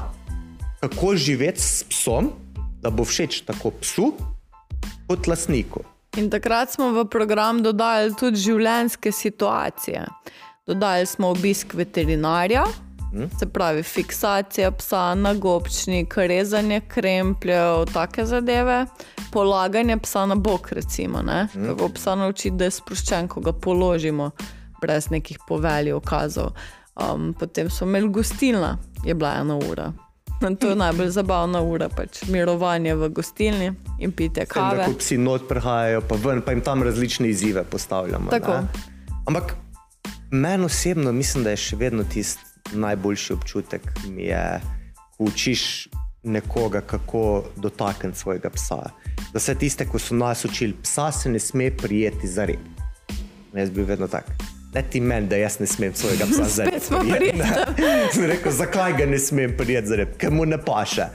kako 0.79 1.15
živeti 1.15 1.61
s 1.61 1.83
psom, 1.89 2.31
da 2.79 2.89
bo 2.89 3.03
všeč 3.03 3.41
tako 3.49 3.73
psu 3.81 4.13
kot 5.09 5.27
lastniku. 5.27 5.83
In 6.17 6.29
takrat 6.29 6.71
smo 6.73 6.89
v 6.91 7.03
program 7.05 7.59
dodali 7.61 8.09
tudi 8.17 8.39
življenjske 8.41 9.11
situacije. 9.13 10.01
Dodali 10.65 11.05
smo 11.05 11.29
obisk 11.29 11.75
veterinarja, 11.77 12.63
se 13.37 13.45
pravi 13.53 13.83
fiksacija 13.85 14.71
psa, 14.79 15.03
nagobčnik, 15.15 16.17
rezanje 16.17 16.81
krempljev, 16.89 17.85
take 17.93 18.25
zadeve, 18.25 18.79
polaganje 19.31 19.99
psa 20.01 20.25
na 20.25 20.35
bok, 20.35 20.71
recimo, 20.71 21.21
ne? 21.21 21.47
kako 21.53 21.91
psa 21.93 22.15
naučiti, 22.15 22.55
da 22.57 22.65
je 22.65 22.75
sproščen, 22.79 23.29
ko 23.29 23.45
ga 23.45 23.53
položimo, 23.53 24.31
brez 24.81 25.11
nekih 25.13 25.45
povelj, 25.47 25.93
ukazov. 25.99 26.57
Um, 26.97 27.29
potem 27.37 27.69
smo 27.69 27.87
imeli 27.87 28.09
gostilna, 28.09 28.77
je 29.05 29.13
bila 29.13 29.37
ena 29.37 29.61
ura. 29.69 29.91
To 30.39 30.69
je 30.69 30.75
najbolj 30.75 31.09
zabavna 31.09 31.61
ura, 31.61 31.89
pač 31.89 32.21
mirovanje 32.29 32.95
v 32.95 33.09
gostilni 33.09 33.71
in 33.99 34.13
da 34.33 34.45
kave. 34.45 34.85
ko 34.85 34.93
psi 34.99 35.17
not 35.17 35.47
prihajajo, 35.49 36.01
pa 36.01 36.15
ven, 36.15 36.41
pa 36.41 36.51
jim 36.51 36.61
tam 36.61 36.83
različne 36.83 37.29
izzive 37.29 37.63
postavljamo. 37.63 38.29
Tako. 38.29 38.51
ne. 38.51 38.67
Ampak 39.25 39.55
meni 40.31 40.65
osebno 40.65 41.11
mislim, 41.11 41.43
da 41.43 41.49
je 41.49 41.57
še 41.57 41.75
vedno 41.75 42.03
tisti 42.03 42.43
najboljši 42.73 43.33
občutek, 43.33 43.81
mi 44.07 44.23
je, 44.23 44.61
ko 45.17 45.23
učiš 45.23 45.87
nekoga, 46.23 46.81
kako 46.81 47.43
dotakniti 47.55 48.19
svojega 48.19 48.49
psa. 48.49 48.81
Da 49.33 49.39
vse 49.39 49.55
tiste, 49.55 49.85
ko 49.85 49.99
so 49.99 50.15
nas 50.15 50.45
učili, 50.45 50.75
psa 50.83 51.11
se 51.11 51.29
ne 51.29 51.39
sme 51.39 51.71
prijeti 51.77 52.27
za 52.27 52.45
rep. 52.45 52.59
Jaz 53.53 53.69
bi 53.69 53.81
vedno 53.81 54.07
tak. 54.07 54.56
Ne 54.77 54.83
ti 54.89 54.99
meni, 55.01 55.25
da 55.27 55.35
jaz 55.35 55.59
ne 55.59 55.65
smem 55.65 55.93
svojega 55.95 56.25
psa 56.29 56.43
za 56.55 56.63
rep. 56.63 56.73
Spet 56.73 56.83
smo 56.83 56.99
prijeti, 56.99 57.29
pri 57.29 57.37
ne. 57.37 58.09
Sem 58.13 58.25
rekel, 58.29 58.51
zakaj 58.51 58.93
ga 58.97 59.05
ne 59.05 59.19
smem 59.19 59.55
prijeti 59.57 59.87
za 59.87 59.95
rep, 59.95 60.17
ker 60.21 60.31
mu 60.31 60.45
ne 60.45 60.59
paše. 60.61 61.07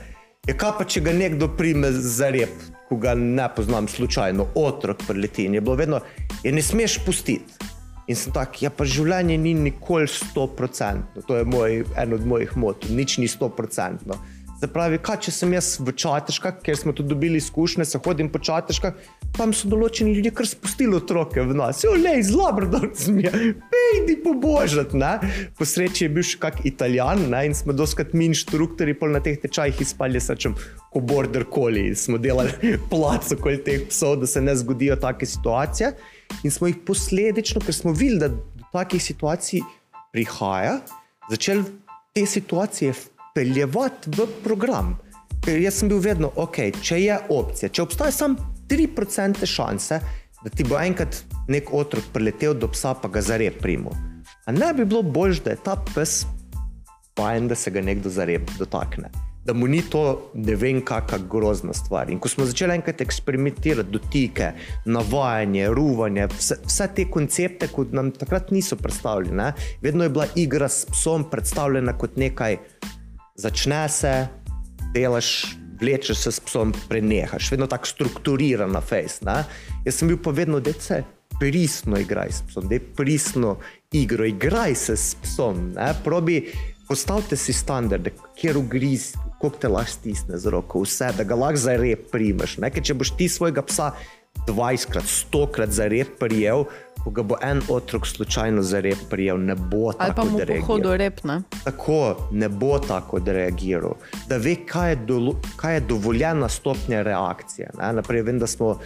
Je 0.47 0.55
kaj 0.59 0.73
pa, 0.77 0.83
če 0.83 1.01
ga 1.05 1.13
nekdo 1.15 1.47
prime 1.57 1.91
za 1.91 2.27
rep, 2.35 2.65
ko 2.89 2.97
ga 2.99 3.13
ne 3.15 3.45
poznam 3.55 3.87
slučajno, 3.87 4.49
otrok 4.59 5.05
prileti 5.07 5.45
in 5.47 5.55
je 5.55 5.61
bilo 5.61 5.77
vedno, 5.79 6.01
je 6.43 6.51
ne 6.51 6.61
smeš 6.61 6.97
pustiti. 7.05 7.71
In 8.11 8.19
sem 8.19 8.35
tak, 8.35 8.59
ja 8.59 8.67
pa 8.67 8.83
življenje 8.83 9.37
ni 9.39 9.53
nikoli 9.55 10.11
100%, 10.11 11.23
to 11.23 11.39
je 11.39 11.47
moj, 11.47 11.85
en 12.03 12.17
od 12.17 12.25
mojih 12.27 12.57
motov, 12.59 12.91
nič 12.91 13.15
ni 13.23 13.31
100%. 13.31 14.17
Se 14.63 14.69
pravi, 14.71 14.95
kaj 15.03 15.17
če 15.25 15.31
sem 15.35 15.53
jaz 15.57 15.73
v 15.83 15.91
čateškah, 15.99 16.61
ker 16.63 16.77
smo 16.79 16.93
tu 16.95 17.03
dobili 17.03 17.35
izkušnje, 17.35 17.83
se 17.83 17.99
hodim 17.99 18.29
po 18.31 18.39
čateškah, 18.39 18.95
tam 19.35 19.51
so 19.51 19.67
določeni 19.67 20.13
ljudje 20.15 20.31
kar 20.37 20.47
spustili 20.47 20.95
otroke 20.95 21.43
v 21.43 21.57
nas. 21.59 21.81
Jo, 21.83 21.97
lej, 21.99 22.21
zlobr, 22.29 22.69
da 22.71 22.79
sem 22.95 23.17
je, 23.25 23.51
pejdi 23.73 24.15
pobožati, 24.23 24.95
ne. 25.01 25.11
Po 25.59 25.67
sreči 25.67 26.05
je 26.05 26.13
bil 26.15 26.23
še 26.23 26.39
kak 26.45 26.63
italijan, 26.69 27.25
ne, 27.33 27.43
in 27.49 27.57
smo 27.59 27.75
doskrat 27.75 28.15
mi 28.15 28.29
inštruktori 28.31 28.95
pol 28.95 29.11
na 29.11 29.19
teh 29.25 29.35
tečajih 29.43 29.83
izpali 29.83 30.23
srčem, 30.23 30.55
ko 30.95 31.03
border 31.03 31.43
collie, 31.51 31.91
smo 31.99 32.15
delali 32.15 32.55
plac 32.93 33.35
okoli 33.35 33.59
teh 33.67 33.83
psov, 33.91 34.21
da 34.23 34.31
se 34.31 34.39
ne 34.39 34.55
zgodijo 34.55 34.95
take 35.03 35.27
situacije. 35.27 35.91
In 36.47 36.55
smo 36.55 36.71
jih 36.71 36.79
posledično, 36.87 37.59
ker 37.67 37.75
smo 37.75 37.91
videli, 37.91 38.29
da 38.29 38.31
do 38.31 38.71
takih 38.71 39.03
situacij 39.11 39.59
prihaja, 40.15 40.79
začeli 41.27 41.67
te 42.15 42.23
situacije 42.29 42.95
vpeljevati 43.33 44.09
v 44.17 44.27
program. 44.43 44.93
Ker 45.41 45.57
jaz 45.57 45.79
sem 45.79 45.89
bil 45.89 45.97
vedno, 45.99 46.29
ok, 46.37 46.57
če 46.85 46.99
je 47.01 47.15
opcija, 47.33 47.71
če 47.73 47.81
obstaja 47.81 48.13
samo 48.13 48.51
3% 48.69 49.47
šanse, 49.49 49.97
da 50.43 50.51
ti 50.53 50.63
bo 50.67 50.77
enkrat 50.77 51.23
nek 51.49 51.73
otrok 51.73 52.11
priletel 52.13 52.53
do 52.53 52.69
psa, 52.69 52.93
pa 52.93 53.09
ga 53.09 53.23
zarep 53.25 53.57
primo. 53.63 53.91
A 54.45 54.53
ne 54.53 54.69
bi 54.77 54.85
bilo 54.85 55.01
bolj, 55.01 55.41
da 55.43 55.55
je 55.55 55.61
ta 55.65 55.75
pes 55.95 56.23
fajn, 57.17 57.49
da 57.49 57.57
se 57.57 57.73
ga 57.73 57.81
nekdo 57.81 58.13
zarep 58.13 58.53
dotakne. 58.59 59.09
Da 59.43 59.53
mu 59.57 59.67
ni 59.67 59.81
to 59.81 60.29
ne 60.37 60.53
vem, 60.55 60.83
kakšna 60.85 61.25
grozna 61.27 61.73
stvar. 61.73 62.13
In 62.13 62.21
ko 62.21 62.29
smo 62.29 62.45
začeli 62.45 62.77
enkrat 62.77 63.01
eksperimentirati, 63.01 63.91
dotike, 63.91 64.53
navajanje, 64.85 65.67
ruvanje, 65.73 66.29
vse, 66.37 66.61
vse 66.69 66.87
te 66.95 67.09
koncepte, 67.11 67.67
kot 67.73 67.91
nam 67.97 68.13
takrat 68.13 68.53
niso 68.53 68.77
predstavljene, 68.79 69.41
ne, 69.41 69.77
vedno 69.81 70.05
je 70.05 70.13
bila 70.13 70.29
igra 70.35 70.69
s 70.69 70.85
psom 70.93 71.25
predstavljena 71.31 71.97
kot 71.97 72.15
nekaj, 72.21 72.61
začne 73.35 73.89
se, 73.89 74.27
delaš, 74.93 75.57
vlečeš 75.81 76.17
se 76.17 76.31
s 76.31 76.39
psom, 76.39 76.73
prenehaš, 76.89 77.51
vedno 77.51 77.67
tako 77.67 77.87
strukturirana 77.87 78.81
face. 78.81 79.25
Ne? 79.25 79.43
Jaz 79.85 79.95
sem 79.95 80.07
bil 80.07 80.17
pa 80.23 80.31
vedno, 80.31 80.59
da 80.59 80.73
se 80.73 81.03
pristno 81.39 81.97
igraj 81.99 82.31
s 82.31 82.43
psom, 82.47 82.67
da 82.67 82.75
je 82.75 82.85
pristno 82.95 83.57
igro, 83.91 84.25
igraj 84.25 84.75
se 84.75 84.97
s 84.97 85.15
psom, 85.15 85.73
ne? 85.75 85.93
probi. 86.03 86.51
Postavite 86.87 87.37
si 87.39 87.53
standarde, 87.53 88.11
kjer 88.35 88.57
ugriz, 88.57 89.13
koliko 89.39 89.57
te 89.57 89.67
lahko 89.67 89.91
stisne 89.91 90.37
z 90.37 90.51
roko, 90.51 90.81
vse, 90.83 91.13
da 91.17 91.23
ga 91.23 91.35
lahko 91.35 91.57
za 91.57 91.77
rep 91.79 92.09
primeš. 92.11 92.57
Ker 92.59 92.83
če 92.83 92.93
boš 92.93 93.13
ti 93.17 93.29
svojega 93.31 93.63
psa 93.63 93.93
20krat, 94.47 95.07
100krat 95.07 95.71
za 95.71 95.87
rep 95.87 96.19
prijel, 96.19 96.65
ko 97.03 97.09
ga 97.09 97.23
bo 97.23 97.35
en 97.41 97.61
otrok 97.69 98.07
slučajno 98.07 98.61
za 98.63 98.79
rep 98.79 98.97
prijel, 99.09 99.37
ne 99.39 99.55
bo 99.55 99.77
Ali 99.89 99.95
pa 99.99 100.05
tako 100.07 100.25
mu 100.25 100.35
odreagiral. 100.35 100.61
pohodu 100.61 100.95
repne. 100.95 101.41
Tako 101.63 101.97
ne 102.31 102.49
bo 102.49 102.79
tako 102.79 103.17
odreagiral, 103.17 103.93
da 104.27 104.37
ve, 104.37 104.55
kaj 104.65 104.89
je, 104.89 104.95
dolo, 104.97 105.33
kaj 105.55 105.73
je 105.73 105.79
dovoljena 105.81 106.49
stopnja 106.49 107.01
reakcije. 107.01 107.69
Ne? 107.75 107.93
Naprej, 107.93 108.21
vem, 108.21 108.39
da 108.39 108.47
smo 108.47 108.79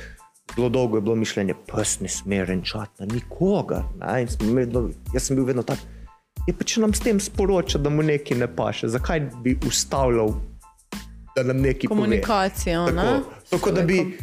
zelo 0.55 0.69
dolgo 0.69 0.97
je 0.97 1.01
bilo 1.01 1.15
mišljenje, 1.17 1.53
pes 1.67 1.99
ne 1.99 2.07
sme 2.09 2.45
renčati 2.45 2.91
na 2.99 3.05
nikogar. 3.07 3.83
Ne? 3.97 4.25
Vedno- 4.53 4.89
Jaz 5.13 5.23
sem 5.23 5.35
bil 5.35 5.45
vedno 5.45 5.63
tak. 5.63 5.77
Je 6.47 6.53
pa 6.53 6.63
če 6.63 6.81
nam 6.81 6.93
s 6.93 6.99
tem 6.99 7.19
sporoča, 7.19 7.77
da 7.77 7.89
mu 7.89 8.03
nekaj 8.03 8.37
ne 8.37 8.47
paše, 8.49 8.87
zakaj 8.87 9.19
bi 9.43 9.57
ustavljal, 9.67 10.29
da 11.35 11.43
nam 11.43 11.57
nekaj? 11.57 11.87
Komunikacijo, 11.87 12.85
ne? 12.87 13.03
Tako, 13.03 13.31
tako 13.49 13.71
da 13.71 13.81
bi 13.83 14.17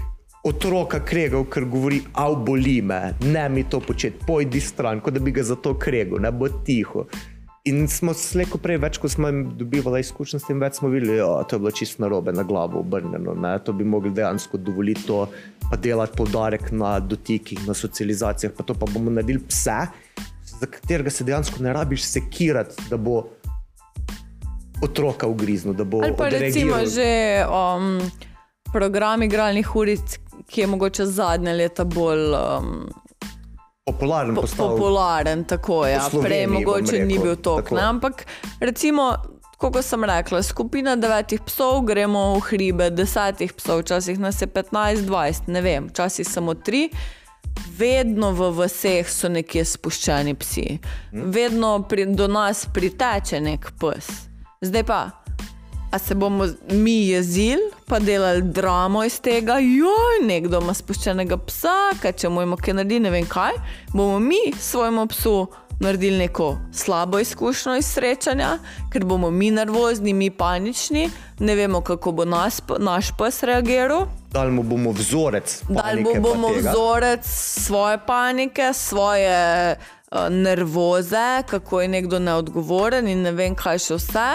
otroka 0.45 1.01
kregal, 1.01 1.47
ker 1.49 1.65
govori, 1.65 2.03
av 2.21 2.37
boli 2.45 2.81
me, 2.83 3.15
ne 3.25 3.49
mi 3.49 3.65
to 3.65 3.81
početi, 3.81 4.27
pojdi 4.27 4.61
stran, 4.61 5.01
kot 5.01 5.17
da 5.17 5.21
bi 5.25 5.33
ga 5.33 5.43
za 5.43 5.57
to 5.57 5.73
kregal, 5.81 6.21
ne 6.21 6.33
bo 6.33 6.49
tiho. 6.49 7.07
In 7.65 7.87
smo 7.89 8.13
slejko 8.13 8.59
prej, 8.61 8.77
več 8.83 8.99
ko 9.01 9.09
smo 9.09 9.31
dobivali 9.57 10.03
izkušnje 10.05 10.41
s 10.43 10.49
tem, 10.51 10.59
več 10.61 10.83
smo 10.83 10.91
videli, 10.93 11.17
da 11.17 11.47
to 11.49 11.57
je 11.57 11.63
bilo 11.63 11.71
čisto 11.73 12.03
narobe, 12.05 12.35
na 12.37 12.45
glavo 12.45 12.83
obrnjeno. 12.85 13.33
Ne? 13.41 13.55
To 13.65 13.73
bi 13.73 13.87
mogli 13.89 14.13
dejansko 14.13 14.61
dovoliti 14.61 15.07
to, 15.09 15.23
pa 15.71 15.79
delati 15.81 16.13
poudarek 16.19 16.69
na 16.77 16.99
dotikih, 17.01 17.63
na 17.65 17.73
socializacijah, 17.73 18.53
pa 18.53 18.69
to 18.69 18.77
pa 18.77 18.85
bomo 18.93 19.15
naredili 19.17 19.41
pse, 19.49 19.79
za 20.45 20.69
katerega 20.69 21.11
se 21.11 21.25
dejansko 21.25 21.65
ne 21.65 21.73
rabiš 21.73 22.05
sekirati, 22.05 22.85
da 22.91 23.01
bo 23.01 23.23
otroka 24.85 25.27
ugriznil, 25.27 25.73
Ali 26.03 26.13
pa 26.19 26.29
recimo 26.29 26.77
odreagiral. 26.77 26.93
že 26.93 27.45
um, 27.49 28.01
program 28.73 29.23
igralnih 29.23 29.77
uric, 29.77 30.19
ki 30.49 30.61
je 30.61 30.67
mogoče 30.67 31.07
zadnje 31.07 31.53
leta 31.53 31.85
bolj 31.85 32.35
um, 32.35 32.89
popularen 33.85 34.35
po, 34.35 34.41
postal. 34.41 34.69
popularen. 34.69 35.45
Tako, 35.45 35.87
ja. 35.87 36.11
Sloveniji, 36.11 36.31
Prej 36.31 36.47
mogoče 36.47 36.99
ni 36.99 37.15
rekel, 37.15 37.23
bil 37.23 37.37
tok. 37.37 37.63
tako. 37.63 37.75
ne, 37.75 37.83
Ampak 37.83 38.27
recimo. 38.61 39.15
Kot 39.59 39.77
sem 39.87 40.05
rekla, 40.05 40.43
skupina 40.43 40.97
devetih 40.97 41.41
psov, 41.47 41.85
gremo 41.87 42.35
v 42.35 42.41
hribe, 42.51 42.89
desetih 42.91 43.53
psov, 43.55 43.81
včasih 43.85 44.19
nas 44.21 44.43
je 44.43 44.49
15, 44.51 45.07
20, 45.07 45.47
ne 45.47 45.61
vem, 45.63 45.87
včasih 45.89 46.27
samo 46.29 46.55
tri. 46.55 46.91
Vedno 47.79 48.33
v 48.35 48.51
vseh 48.59 49.09
so 49.09 49.31
nekje 49.31 49.63
spuščeni 49.65 50.35
psi, 50.35 50.67
vedno 51.13 51.79
pri, 51.89 52.05
do 52.13 52.27
nas 52.29 52.67
priteče 52.67 53.41
nek 53.41 53.71
pes. 53.81 54.11
Zdaj 54.61 54.85
pa, 54.85 55.01
a 55.95 55.99
se 55.99 56.15
bomo 56.15 56.47
mi 56.71 57.09
jezili, 57.09 57.63
pa 57.87 57.99
delali 57.99 58.43
dramo 58.43 59.05
iz 59.05 59.21
tega, 59.21 59.53
joj, 59.53 60.27
nekdo 60.27 60.59
ima 60.61 60.75
spuščenega 60.75 61.37
psa, 61.47 61.75
kaj 62.03 62.13
če 62.19 62.29
mu 62.29 62.43
imamo 62.43 62.57
kaj 62.59 62.75
narediti, 62.75 63.05
ne 63.05 63.13
vem 63.15 63.29
kaj. 63.31 63.55
Bomo 63.93 64.19
mi 64.19 64.41
svojemu 64.59 65.07
psu 65.07 65.47
naredili 65.81 66.19
neko 66.19 66.57
slabo 66.73 67.19
izkušnjo 67.23 67.77
iz 67.77 67.87
srečanja, 67.87 68.57
ker 68.93 69.05
bomo 69.05 69.31
mi 69.31 69.53
nervozni, 69.55 70.13
mi 70.13 70.31
panični, 70.31 71.11
ne 71.39 71.55
vemo, 71.55 71.81
kako 71.81 72.13
bo 72.13 72.25
nas, 72.25 72.59
naš 72.79 73.13
pes 73.19 73.43
reagiral. 73.43 74.09
Dali 74.33 74.51
mu 74.51 74.63
bomo 74.63 74.91
vzorec. 74.91 75.61
Panike 75.69 76.15
pa 76.15 76.21
bomo 76.21 76.51
vzorec 76.59 77.27
svoje 77.69 77.99
panike, 78.07 78.73
svoje 78.73 79.77
uh, 80.11 80.27
nervoze, 80.31 81.43
kako 81.47 81.81
je 81.81 81.89
nekdo 81.89 82.19
neodgovoren 82.19 83.09
in 83.09 83.23
ne 83.23 83.33
vem, 83.33 83.55
kaj 83.55 83.79
še 83.79 84.03
vse. 84.03 84.29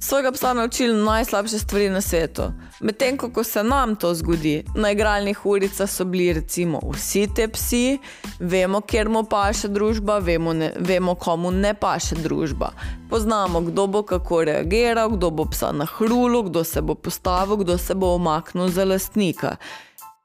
Svojega 0.00 0.32
psa 0.32 0.52
naučili 0.52 1.04
najslabše 1.04 1.58
stvari 1.58 1.88
na 1.90 2.00
svetu. 2.00 2.42
Medtem 2.80 3.16
ko 3.16 3.30
ko 3.30 3.44
se 3.44 3.62
nam 3.64 3.96
to 3.96 4.14
zgodi, 4.14 4.64
na 4.74 4.90
igralnih 4.90 5.46
uricah 5.46 5.90
so 5.90 6.04
bili 6.04 6.32
recimo 6.32 6.80
vsi 6.92 7.28
te 7.34 7.48
psi, 7.48 7.98
vemo, 8.40 8.80
kjer 8.80 9.08
mu 9.08 9.24
paše 9.24 9.68
družba, 9.68 10.18
vemo, 10.18 10.52
ne, 10.52 10.72
vemo 10.78 11.14
komu 11.14 11.50
ne 11.50 11.74
paše 11.74 12.14
družba. 12.14 12.70
Poznamo, 13.10 13.60
kdo 13.60 13.86
bo 13.86 14.02
kako 14.02 14.44
reagiral, 14.44 15.08
kdo 15.08 15.30
bo 15.30 15.44
psa 15.44 15.72
nahrulil, 15.72 16.42
kdo 16.42 16.64
se 16.64 16.82
bo 16.82 16.94
postavil, 16.94 17.56
kdo 17.56 17.78
se 17.78 17.94
bo 17.94 18.14
omaknil 18.14 18.68
za 18.68 18.84
lastnika. 18.84 19.56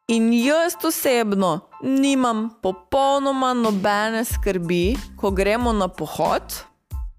In 0.07 0.33
jaz 0.33 0.73
osebno 0.83 1.59
nimam 1.83 2.49
popolnoma 2.61 3.53
nobene 3.53 4.25
skrbi, 4.25 4.97
ko 5.17 5.31
gremo 5.31 5.73
na 5.73 5.87
pohod. 5.87 6.70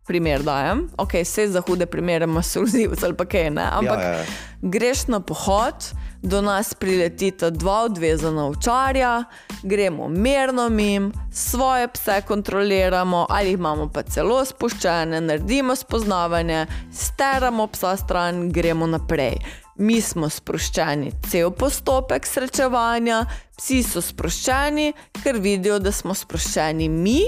Primer 0.07 0.43
dajem, 0.43 0.89
ok, 0.99 1.13
vse 1.23 1.49
za 1.49 1.61
hude 1.61 1.87
primere 1.87 2.25
ima 2.25 2.43
sozivc 2.43 3.03
ali 3.03 3.15
pa 3.17 3.25
kaj 3.25 3.51
ne, 3.51 3.69
ampak 3.73 3.99
Ja, 3.99 4.09
ja, 4.09 4.19
ja. 4.19 4.25
greš 4.63 5.07
na 5.07 5.21
pohod, 5.21 5.75
do 6.23 6.41
nas 6.43 6.75
priletita 6.75 7.51
dva 7.51 7.83
odvezana 7.83 8.47
ovčarja, 8.47 9.25
gremo 9.63 10.09
mirno 10.09 10.69
mim, 10.69 11.13
svoje 11.33 11.89
pse 11.89 12.21
kontroliramo, 12.27 13.27
ali 13.31 13.49
jih 13.49 13.59
imamo 13.59 13.89
pa 13.95 14.03
celo 14.03 14.45
spuščene, 14.45 15.21
naredimo 15.21 15.77
spoznavanje, 15.77 16.67
steramo 16.93 17.67
psa 17.67 17.97
stran, 17.97 18.51
gremo 18.51 18.87
naprej. 18.87 19.37
Mi 19.77 20.01
smo 20.01 20.29
sproščeni, 20.29 21.13
cel 21.31 21.51
postopek 21.51 22.27
srečevanja, 22.27 23.23
psi 23.57 23.81
so 23.87 24.03
sproščeni, 24.05 24.93
ker 25.23 25.39
vidijo, 25.41 25.79
da 25.81 25.93
smo 25.93 26.15
sproščeni 26.15 26.89
mi 26.93 27.21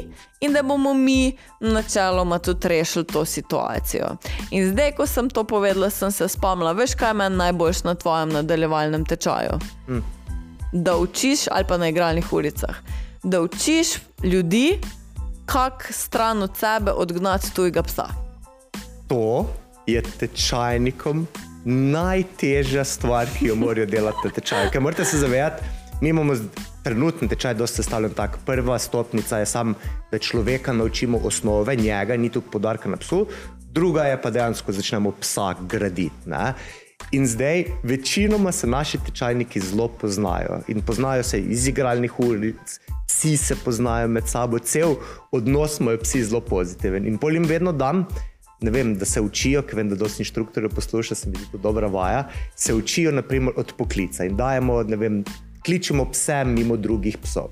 in 0.44 0.52
da 0.52 0.62
bomo 0.62 0.92
mi 0.94 1.32
načeloma 1.60 2.38
tudi 2.38 2.68
rešili 2.68 3.06
to 3.08 3.24
situacijo. 3.24 4.16
In 4.50 4.68
zdaj, 4.72 4.92
ko 4.98 5.06
sem 5.06 5.30
to 5.30 5.44
povedala, 5.48 5.90
sem 5.90 6.12
se 6.12 6.28
spomnila, 6.28 6.74
veš, 6.76 6.96
kaj 7.00 7.14
meni 7.16 7.40
najboljš 7.40 7.84
na 7.88 7.94
tvojem 7.94 8.36
nadaljevalnem 8.36 9.06
tečaju. 9.08 9.58
Hm. 9.86 10.04
Da 10.72 10.96
učiš, 10.98 11.46
ali 11.50 11.64
pa 11.68 11.78
na 11.78 11.88
igralnih 11.88 12.32
ulicah, 12.32 12.76
da 13.22 13.40
učiš 13.40 13.96
ljudi, 14.22 14.80
kako 15.46 15.92
stran 15.92 16.42
od 16.42 16.56
sebe 16.56 16.92
odgnati 16.92 17.54
tujega 17.54 17.82
psa. 17.82 18.08
To 19.08 19.46
je 19.86 20.02
tečajnikom 20.02 21.26
najtežja 21.64 22.84
stvar, 22.84 23.26
ki 23.38 23.46
jo 23.46 23.56
morajo 23.56 23.86
delati 23.86 24.18
na 24.24 24.30
tečaju. 24.30 24.70
Ker 24.72 24.80
morate 24.80 25.04
se 25.04 25.18
zavedati, 25.18 25.64
mi 26.00 26.08
imamo 26.08 26.34
trenutni 26.84 27.28
tečaj, 27.28 27.54
da 27.54 27.66
se 27.66 27.82
stavljam 27.82 28.12
tako. 28.12 28.38
Prva 28.46 28.78
stopnica 28.78 29.38
je 29.38 29.46
sam, 29.46 29.74
da 30.10 30.18
človeka 30.18 30.72
naučimo 30.72 31.18
osnove, 31.24 31.76
njega, 31.76 32.16
ni 32.16 32.28
tu 32.28 32.40
podarka 32.40 32.88
na 32.88 32.96
psu, 32.96 33.26
druga 33.72 34.04
je 34.04 34.22
pa 34.22 34.30
dejansko 34.30 34.72
začnemo 34.72 35.12
psa 35.20 35.54
graditi. 35.60 36.26
Ne? 36.26 36.52
In 37.12 37.26
zdaj, 37.26 37.64
večinoma 37.82 38.52
se 38.52 38.66
naši 38.66 38.98
tečajniki 39.06 39.60
zelo 39.60 39.88
poznajo 39.88 40.60
in 40.68 40.82
poznajo 40.82 41.22
se 41.22 41.40
iz 41.40 41.68
igralnih 41.68 42.20
ulic, 42.20 42.80
psi 43.08 43.36
se 43.36 43.56
poznajo 43.64 44.08
med 44.08 44.28
sabo, 44.28 44.58
cel 44.58 44.94
odnos 45.32 45.80
imajo 45.80 45.98
psi 46.02 46.24
zelo 46.24 46.40
pozitiven. 46.40 47.06
In 47.06 47.18
polim 47.18 47.44
vedno 47.44 47.72
dam 47.72 48.06
vem, 48.60 48.94
da 48.98 49.04
se 49.04 49.20
učijo, 49.20 49.62
ker 49.62 49.76
vem, 49.76 49.88
da 49.88 49.96
dosti 49.96 50.22
inštruktorjev 50.22 50.74
posluša, 50.74 51.14
se 51.14 51.28
mi 51.28 51.36
zdi 51.36 51.52
to 51.52 51.58
dobra 51.58 51.86
vaja, 51.86 52.28
se 52.56 52.74
učijo 52.74 53.12
naprimer, 53.12 53.54
od 53.56 53.72
poklica 53.78 54.24
in 54.24 54.36
dajemo, 54.36 54.82
ne 54.82 54.96
vem, 54.96 55.24
kličemo 55.64 56.06
pse 56.12 56.44
mimo 56.44 56.76
drugih 56.76 57.18
psov. 57.18 57.50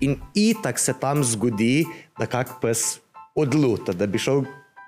In 0.00 0.16
itak 0.34 0.78
se 0.78 0.94
tam 1.00 1.24
zgodi, 1.24 1.84
da 2.18 2.26
kak 2.26 2.60
pes 2.62 3.00
odluta, 3.34 3.92
da 3.92 4.06
bi 4.06 4.18
šel 4.18 4.44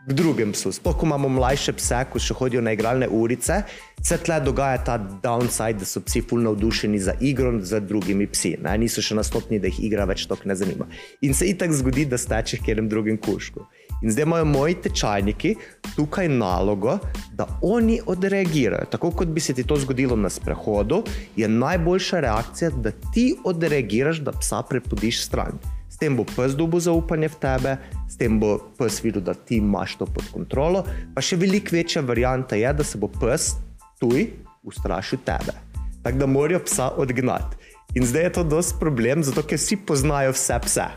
k 0.06 0.12
drugem 0.12 0.52
psu. 0.52 0.72
Sploh, 0.72 0.96
ko 0.98 1.06
imamo 1.06 1.28
mlajše 1.32 1.72
pse, 1.78 2.02
ko 2.12 2.20
še 2.20 2.36
hodijo 2.36 2.60
na 2.62 2.74
igralne 2.76 3.08
ulice, 3.08 3.62
se 4.04 4.18
tle 4.20 4.36
dogaja 4.44 4.82
ta 4.84 4.98
downside, 4.98 5.80
da 5.80 5.88
so 5.88 6.02
psi 6.04 6.20
fulno 6.28 6.52
navdušeni 6.52 7.00
za 7.00 7.14
igro 7.24 7.54
z 7.64 7.80
drugimi 7.80 8.26
psi. 8.28 8.56
Ne? 8.62 8.76
Niso 8.82 9.02
še 9.02 9.16
na 9.16 9.24
stopni, 9.24 9.60
da 9.62 9.70
jih 9.72 9.80
igra 9.88 10.04
več 10.08 10.26
tako 10.28 10.50
ne 10.50 10.58
zanima. 10.60 10.88
In 11.24 11.34
se 11.34 11.48
itak 11.48 11.72
zgodi, 11.72 12.04
da 12.10 12.20
steče 12.20 12.60
k 12.60 12.74
enem 12.76 12.90
drugim 12.92 13.16
kušku. 13.16 13.64
In 14.04 14.10
zdaj 14.12 14.22
imajo 14.22 14.44
moji 14.44 14.74
tečajniki 14.84 15.54
tukaj 15.96 16.28
nalogo, 16.28 16.98
da 17.32 17.46
oni 17.62 18.00
odreagirajo. 18.06 18.84
Tako 18.90 19.10
kot 19.10 19.28
bi 19.28 19.40
se 19.40 19.54
ti 19.54 19.64
to 19.64 19.76
zgodilo 19.80 20.16
na 20.16 20.28
sprehodu, 20.28 21.02
je 21.36 21.48
najboljša 21.48 22.20
reakcija, 22.20 22.70
da 22.70 22.90
ti 23.14 23.36
odreagiraš, 23.44 24.20
da 24.20 24.32
psa 24.32 24.62
prepodiš 24.68 25.22
stran. 25.24 25.56
S 25.88 25.96
tem 25.96 26.16
bo 26.16 26.26
pes 26.36 26.52
dobil 26.52 26.80
zaupanje 26.84 27.30
v 27.32 27.38
tebe, 27.40 27.76
s 28.10 28.20
tem 28.20 28.36
bo 28.40 28.58
pes 28.78 29.00
videl, 29.04 29.24
da 29.24 29.34
ti 29.34 29.56
imaš 29.56 29.96
to 29.96 30.06
pod 30.06 30.28
kontrolo. 30.34 30.84
Pa 31.14 31.24
še 31.24 31.40
veliko 31.40 31.72
večja 31.72 32.02
varianta 32.04 32.60
je, 32.60 32.72
da 32.72 32.84
se 32.84 33.00
bo 33.00 33.08
pes 33.08 33.54
tuj 34.02 34.26
ustrašil 34.68 35.22
tebe. 35.24 35.56
Tako 36.04 36.20
da 36.20 36.28
morajo 36.28 36.60
psa 36.66 36.90
odgnati. 37.00 37.56
In 37.94 38.04
zdaj 38.04 38.28
je 38.28 38.36
to 38.36 38.44
dosti 38.44 38.76
problem, 38.80 39.24
zato 39.24 39.46
ker 39.48 39.56
vsi 39.56 39.80
poznajo 39.86 40.36
vse 40.36 40.60
pse. 40.66 40.88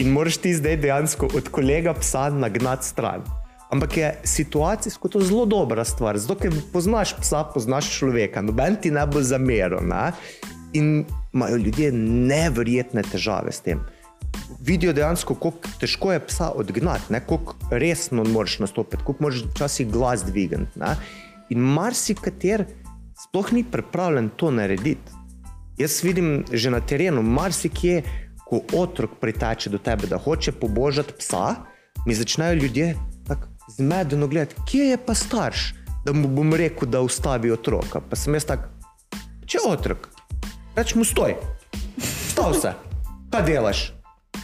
In 0.00 0.08
moraš 0.08 0.36
ti 0.36 0.54
zdaj 0.54 0.76
dejansko 0.80 1.28
od 1.36 1.48
kolega 1.52 1.92
psa 1.94 2.30
nagnati 2.30 2.86
stran. 2.86 3.22
Ampak 3.70 3.96
je 3.96 4.14
situacijsko 4.24 5.08
to 5.08 5.20
zelo 5.20 5.44
dobra 5.46 5.84
stvar, 5.84 6.18
zato 6.18 6.34
ker 6.40 6.54
poznaš 6.72 7.12
psa, 7.20 7.44
poznaš 7.54 7.90
človeka, 7.98 8.40
noben 8.42 8.78
ti 8.80 8.90
ne 8.90 9.04
bo 9.06 9.20
zameril. 9.22 9.92
In 10.72 11.04
imajo 11.34 11.56
ljudje 11.56 11.92
neverjetne 11.92 13.02
težave 13.02 13.52
s 13.52 13.60
tem. 13.60 13.84
Vidijo 14.60 14.92
dejansko, 14.92 15.34
kako 15.34 15.76
težko 15.80 16.12
je 16.12 16.24
psa 16.26 16.48
odgnati, 16.56 17.20
kako 17.28 17.54
resno 17.70 18.24
moraš 18.24 18.58
nastopiti, 18.58 19.02
kako 19.04 19.14
moraš 19.20 19.44
včasih 19.50 19.90
glas 19.90 20.24
dvigati. 20.24 20.80
Ne? 20.80 20.96
In 21.50 21.58
marsikater 21.58 22.64
sploh 23.20 23.52
ni 23.52 23.64
pripravljen 23.64 24.30
to 24.36 24.50
narediti. 24.50 25.12
Jaz 25.78 26.00
vidim 26.04 26.44
že 26.52 26.70
na 26.70 26.80
terenu, 26.80 27.22
marsikje, 27.22 28.02
ko 28.50 28.60
otrok 28.74 29.10
priteče 29.20 29.70
do 29.70 29.78
tebe, 29.78 30.08
da 30.10 30.18
hoče 30.18 30.52
pobožati 30.52 31.14
psa, 31.18 31.54
mi 32.06 32.14
začnejo 32.14 32.54
ljudje 32.54 32.96
tako 33.28 33.46
zmedeno 33.76 34.26
gledati, 34.26 34.54
kje 34.70 34.84
je 34.84 34.98
pa 35.06 35.14
starš, 35.14 35.74
da 36.04 36.12
mu 36.12 36.28
bom 36.28 36.54
rekel, 36.54 36.88
da 36.88 37.00
ustavi 37.00 37.52
otroka. 37.52 38.00
Pa 38.10 38.16
sem 38.16 38.34
jaz 38.34 38.48
tak, 38.48 38.66
če 39.46 39.62
otrok, 39.68 40.08
rečemo, 40.76 41.04
stoj, 41.04 41.36
stav 42.02 42.56
se, 42.58 42.74
kaj 43.30 43.46
delaš? 43.46 43.84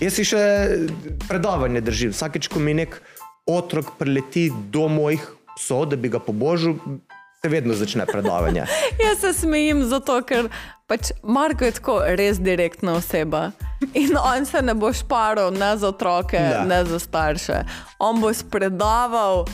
Jaz 0.00 0.14
si 0.14 0.26
še 0.28 0.40
predavanje 1.26 1.80
držim. 1.80 2.12
Vsakeč, 2.14 2.50
ko 2.52 2.60
mi 2.62 2.76
nek 2.76 3.00
otrok 3.48 3.96
preleti 3.98 4.50
do 4.70 4.86
mojih 4.92 5.24
psov, 5.56 5.88
da 5.90 5.96
bi 5.96 6.12
ga 6.12 6.20
pobožil, 6.22 6.76
se 7.42 7.50
vedno 7.50 7.74
začne 7.74 8.06
predavanje. 8.06 8.66
Jaz 9.06 9.20
se 9.20 9.32
smejim 9.32 9.84
zato, 9.88 10.20
ker 10.22 10.50
pač 10.86 11.10
Marko 11.22 11.64
je 11.64 11.76
tako 11.80 12.00
res 12.18 12.38
direktna 12.38 12.96
oseba. 13.00 13.50
In 13.94 14.16
on 14.16 14.46
se 14.46 14.62
ne 14.62 14.74
bo 14.74 14.92
šparil 14.92 15.50
ne 15.50 15.76
za 15.76 15.88
otroke, 15.88 16.40
ne, 16.40 16.64
ne 16.66 16.84
za 16.84 16.98
starše. 16.98 17.62
On 17.98 18.20
bo 18.20 18.32
spredaval 18.34 19.44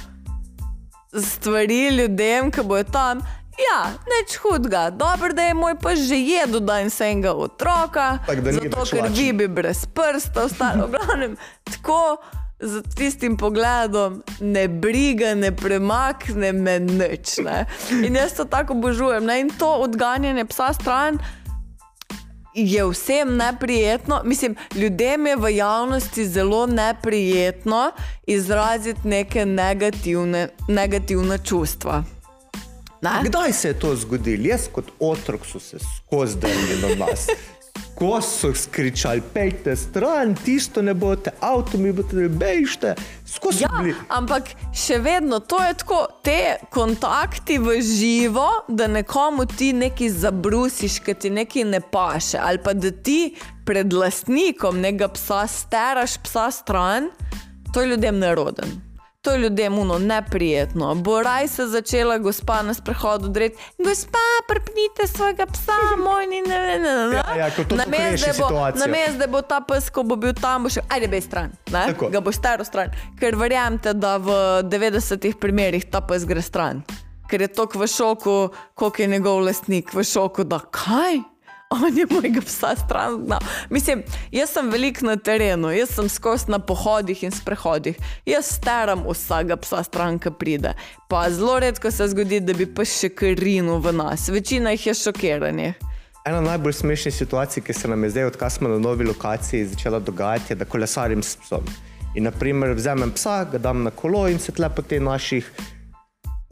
stvari 1.12 1.88
ljudem, 1.96 2.50
ki 2.50 2.64
bojo 2.64 2.84
tam. 2.84 3.24
Ja, 3.60 3.90
neč 4.08 4.38
hudega, 4.40 4.90
dobro, 4.90 5.32
da 5.36 5.42
je 5.42 5.54
moj 5.54 5.74
pa 5.80 5.92
že 5.94 6.16
jedel, 6.16 6.60
da 6.60 6.78
jim 6.78 6.90
se 6.90 7.04
enega 7.04 7.34
otroka, 7.36 8.18
tak, 8.26 8.40
zato 8.40 8.84
ker 8.88 9.10
vi 9.12 9.32
bi 9.32 9.48
brez 9.48 9.84
prsta 9.86 10.46
ostali, 10.48 10.88
glavnem, 10.88 11.36
tako 11.68 12.16
z 12.62 12.82
tistim 12.94 13.36
pogledom, 13.36 14.22
ne 14.40 14.68
briga, 14.68 15.34
ne 15.34 15.50
premakne 15.56 16.52
me 16.52 16.78
nič. 16.80 17.38
Ne. 17.44 17.66
In 17.90 18.16
jaz 18.16 18.36
to 18.36 18.44
tako 18.44 18.72
obožujem. 18.72 19.30
In 19.30 19.50
to 19.58 19.74
odganjanje 19.82 20.44
psa 20.44 20.72
stran 20.72 21.18
je 22.54 22.84
vsem 22.90 23.36
neprijetno. 23.36 24.20
Mislim, 24.24 24.56
ljudem 24.74 25.26
je 25.26 25.36
v 25.36 25.56
javnosti 25.56 26.26
zelo 26.26 26.66
neprijetno 26.66 27.90
izraziti 28.26 29.08
neke 29.08 29.46
negativne, 29.46 30.48
negativne 30.68 31.38
čustva. 31.44 32.04
Ne? 33.02 33.10
Kdaj 33.24 33.52
se 33.52 33.68
je 33.68 33.78
to 33.78 33.96
zgodilo? 33.96 34.46
Jaz 34.46 34.68
kot 34.72 34.84
otrok 35.00 35.46
so 35.46 35.60
se 35.60 35.78
skozi 35.78 36.36
delili 36.38 36.82
na 36.82 37.06
nas. 37.06 37.26
Ko 38.02 38.20
so 38.20 38.54
skričali, 38.54 39.22
pejte 39.34 39.76
stran, 39.76 40.34
tisto 40.34 40.82
ne 40.82 40.94
boste, 40.94 41.30
avto 41.40 41.78
mi 41.78 41.92
boste, 41.92 42.26
bejšte. 42.28 42.94
Ja, 43.60 43.70
ampak 44.10 44.50
še 44.74 44.98
vedno 44.98 45.38
to 45.38 45.60
je 45.62 45.76
tako, 45.78 46.00
te 46.26 46.56
kontakti 46.74 47.60
v 47.62 47.78
živo, 47.78 48.48
da 48.66 48.90
nekomu 48.90 49.46
ti 49.46 49.70
nekaj 49.72 50.10
zabrusiš, 50.18 50.98
ker 51.06 51.14
ti 51.14 51.30
nekaj 51.30 51.64
ne 51.64 51.78
paše, 51.78 52.42
ali 52.42 52.58
pa 52.58 52.74
da 52.74 52.90
ti 52.90 53.36
pred 53.62 53.94
lastnikom 53.94 54.82
nekega 54.82 55.12
psa 55.14 55.46
steraš 55.46 56.18
psa 56.26 56.50
stran, 56.50 57.12
to 57.70 57.86
je 57.86 57.94
ljudem 57.94 58.18
neroden. 58.18 58.91
To 59.22 59.30
je 59.30 59.38
ljudem 59.38 59.78
uno 59.78 59.98
neprijetno. 59.98 60.94
Bo 60.94 61.22
raj 61.22 61.48
se 61.48 61.66
začela 61.66 62.18
gospa 62.18 62.62
na 62.62 62.74
sprehodu 62.74 63.26
odreti, 63.26 63.56
gospa, 63.78 64.18
prpnite 64.48 65.06
svojega 65.16 65.46
psa, 65.46 65.72
moj 65.98 66.26
ni 66.26 66.42
ne 66.42 66.58
ve, 66.58 66.78
ne 66.78 66.94
ve. 67.06 67.16
Ja, 67.16 67.36
ja, 67.38 67.50
na 67.76 67.84
mestu, 68.86 69.18
da 69.18 69.26
bo 69.26 69.42
ta 69.42 69.60
pes, 69.60 69.90
ko 69.90 70.02
bo 70.02 70.16
bil 70.16 70.34
tam, 70.34 70.66
bo 70.66 70.74
še, 70.74 70.82
ajde, 70.88 71.08
bej 71.08 71.22
stran, 71.22 71.54
ga 72.10 72.20
bo 72.20 72.34
staro 72.34 72.66
stran. 72.66 72.90
Ker 73.20 73.38
verjamete, 73.38 73.94
da 73.94 74.16
v 74.18 74.34
90 74.66 75.38
primerih 75.38 75.86
ta 75.86 76.02
pes 76.02 76.26
gre 76.26 76.42
stran. 76.42 76.82
Ker 77.30 77.46
je 77.46 77.52
tok 77.54 77.78
v 77.78 77.86
šoku, 77.86 78.38
koliko 78.74 79.02
je 79.02 79.08
njegov 79.08 79.44
lastnik 79.46 79.94
v 79.94 80.02
šoku, 80.02 80.42
da 80.44 80.58
kaj? 80.66 81.22
On 81.72 81.98
je 81.98 82.06
mojega 82.10 82.40
psa 82.40 82.74
stran 82.76 83.24
znal. 83.24 83.40
Mislim, 83.70 84.02
jaz 84.30 84.50
sem 84.50 84.70
velik 84.70 85.02
na 85.02 85.16
terenu, 85.16 85.70
jaz 85.70 85.94
sem 85.94 86.08
skozi 86.08 86.50
na 86.50 86.58
pohodih 86.58 87.22
in 87.24 87.30
sprehodih. 87.30 87.96
Jaz 88.26 88.46
staram 88.56 89.04
vsega 89.08 89.56
psa 89.56 89.82
stran, 89.82 90.18
ki 90.18 90.30
pride. 90.38 90.74
Pa 91.08 91.30
zelo 91.30 91.58
redko 91.58 91.90
se 91.90 92.08
zgodi, 92.08 92.40
da 92.40 92.52
bi 92.52 92.66
pa 92.66 92.84
še 92.84 93.08
karino 93.14 93.78
v 93.78 93.92
nas. 93.96 94.28
Večina 94.28 94.74
jih 94.76 94.86
je 94.86 94.94
šokiranih. 94.94 95.88
Ena 96.24 96.40
najbolj 96.40 96.72
smešnih 96.72 97.14
situacij, 97.14 97.62
ki 97.66 97.74
se 97.74 97.88
nam 97.88 98.04
je 98.04 98.10
zdaj, 98.10 98.24
odkar 98.30 98.50
smo 98.50 98.68
na 98.68 98.78
novi 98.78 99.04
lokaciji, 99.04 99.66
začela 99.72 99.98
dogajati, 99.98 100.52
je, 100.52 100.56
da 100.56 100.64
kolesarim 100.64 101.22
s 101.22 101.36
psom. 101.36 101.66
In, 102.14 102.28
naprimer, 102.28 102.76
vzamem 102.76 103.10
psa, 103.16 103.42
ga 103.44 103.58
dam 103.58 103.82
na 103.82 103.90
kolo 103.90 104.28
in 104.28 104.38
se 104.38 104.52
tle 104.52 104.68
po 104.70 104.84
teh 104.86 105.00
naših 105.02 105.48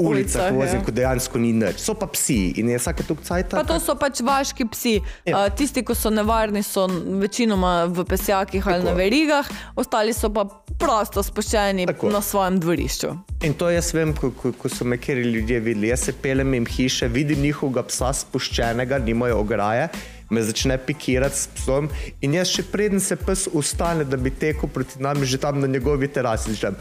ulicah 0.00 0.50
vozim, 0.54 0.80
ja. 0.80 0.84
ko 0.84 0.94
dejansko 0.94 1.38
ni 1.38 1.52
nič. 1.56 1.82
So 1.84 1.94
pa 1.98 2.08
psi 2.10 2.54
in 2.60 2.72
je 2.72 2.80
vsake 2.80 3.04
tok 3.08 3.22
cajt. 3.26 3.54
Pa 3.54 3.64
to 3.68 3.76
so 3.82 3.96
pač 4.00 4.22
vaški 4.24 4.66
psi. 4.72 4.94
Ja. 5.28 5.44
Uh, 5.44 5.52
tisti, 5.54 5.84
ki 5.86 5.96
so 5.96 6.12
nevarni, 6.12 6.64
so 6.66 6.86
večinoma 7.20 7.84
v 7.90 8.06
pesjakih 8.08 8.64
ali 8.66 8.80
Tako. 8.80 8.88
na 8.88 8.96
verigah, 8.96 9.50
ostali 9.76 10.16
so 10.16 10.32
pa 10.32 10.46
prosto 10.80 11.22
spuščeni 11.22 11.86
Tako. 11.90 12.10
na 12.14 12.22
svojem 12.24 12.60
dvorišču. 12.60 13.12
In 13.44 13.54
to 13.54 13.70
jaz 13.72 13.92
vem, 13.96 14.14
ko, 14.16 14.32
ko, 14.36 14.52
ko 14.56 14.68
so 14.72 14.84
me 14.84 14.98
kjer 15.00 15.20
ljudje 15.24 15.60
videli. 15.60 15.90
Jaz 15.92 16.08
se 16.08 16.12
pelem 16.12 16.54
jim 16.54 16.66
hiše, 16.66 17.08
vidim 17.08 17.42
njihovega 17.44 17.84
psa 17.88 18.12
spuščenega, 18.16 18.98
nimajo 19.04 19.40
ograje, 19.44 19.88
me 20.30 20.42
začne 20.42 20.78
pikirati 20.78 21.36
s 21.36 21.50
psom. 21.56 21.90
In 22.24 22.36
jaz 22.38 22.52
še 22.52 22.64
preden 22.72 23.00
se 23.00 23.16
pes 23.16 23.48
ustane, 23.52 24.04
da 24.04 24.20
bi 24.20 24.32
tekel 24.32 24.70
proti 24.72 25.02
nam, 25.02 25.24
že 25.24 25.40
tam 25.40 25.60
na 25.60 25.68
njegovi 25.70 26.08
terasi 26.08 26.54
začnem. 26.54 26.78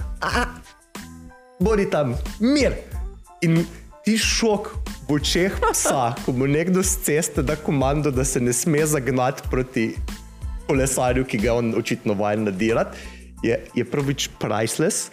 Bodi 1.60 1.90
tam, 1.91 2.16
mir. 2.40 2.98
In 3.41 3.64
ti 4.03 4.18
šok 4.18 4.72
v 5.07 5.16
očeh 5.16 5.53
psa, 5.72 6.11
ko 6.26 6.36
mu 6.36 6.48
nekdo 6.48 6.84
z 6.84 7.06
ceste 7.06 7.44
da 7.44 7.56
komando, 7.56 8.11
da 8.11 8.26
se 8.26 8.40
ne 8.40 8.53
sme 8.53 8.86
zagnati 8.86 9.48
proti 9.52 9.94
kolesarju, 10.68 11.26
ki 11.26 11.38
ga 11.38 11.56
on 11.57 11.74
očitno 11.78 12.14
vajen 12.14 12.44
nadirati, 12.49 12.98
je, 13.44 13.56
je 13.76 13.86
prvič 13.86 14.30
priceless. 14.40 15.10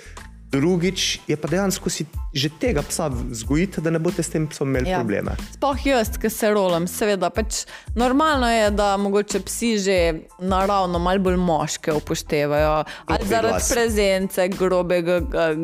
Drugič 0.56 1.20
je 1.28 1.36
pa 1.36 1.48
dejansko 1.48 1.90
si 1.90 2.06
že 2.36 2.50
tega 2.60 2.82
psa 2.84 3.08
vzgojiti, 3.08 3.80
da 3.80 3.90
ne 3.90 3.98
boste 3.98 4.22
s 4.22 4.28
tem 4.32 4.44
psom 4.48 4.68
imeli 4.68 4.90
ja. 4.90 5.00
probleme. 5.00 5.32
Sploh 5.54 5.86
jaz, 5.86 6.10
ki 6.20 6.30
se 6.30 6.50
rolam, 6.52 6.84
seveda. 6.88 7.30
Pač 7.32 7.64
normalno 7.96 8.48
je, 8.50 8.70
da 8.76 8.90
mogoče 9.00 9.40
psi 9.46 9.70
že 9.80 9.96
naravno 10.38 11.00
malo 11.00 11.24
bolj 11.24 11.40
moške 11.40 11.92
upoštevajo. 11.96 12.84
Ali 13.06 13.28
zaradi 13.28 13.56
glas. 13.56 13.72
prezence, 13.72 14.48
grobega, 14.48 15.20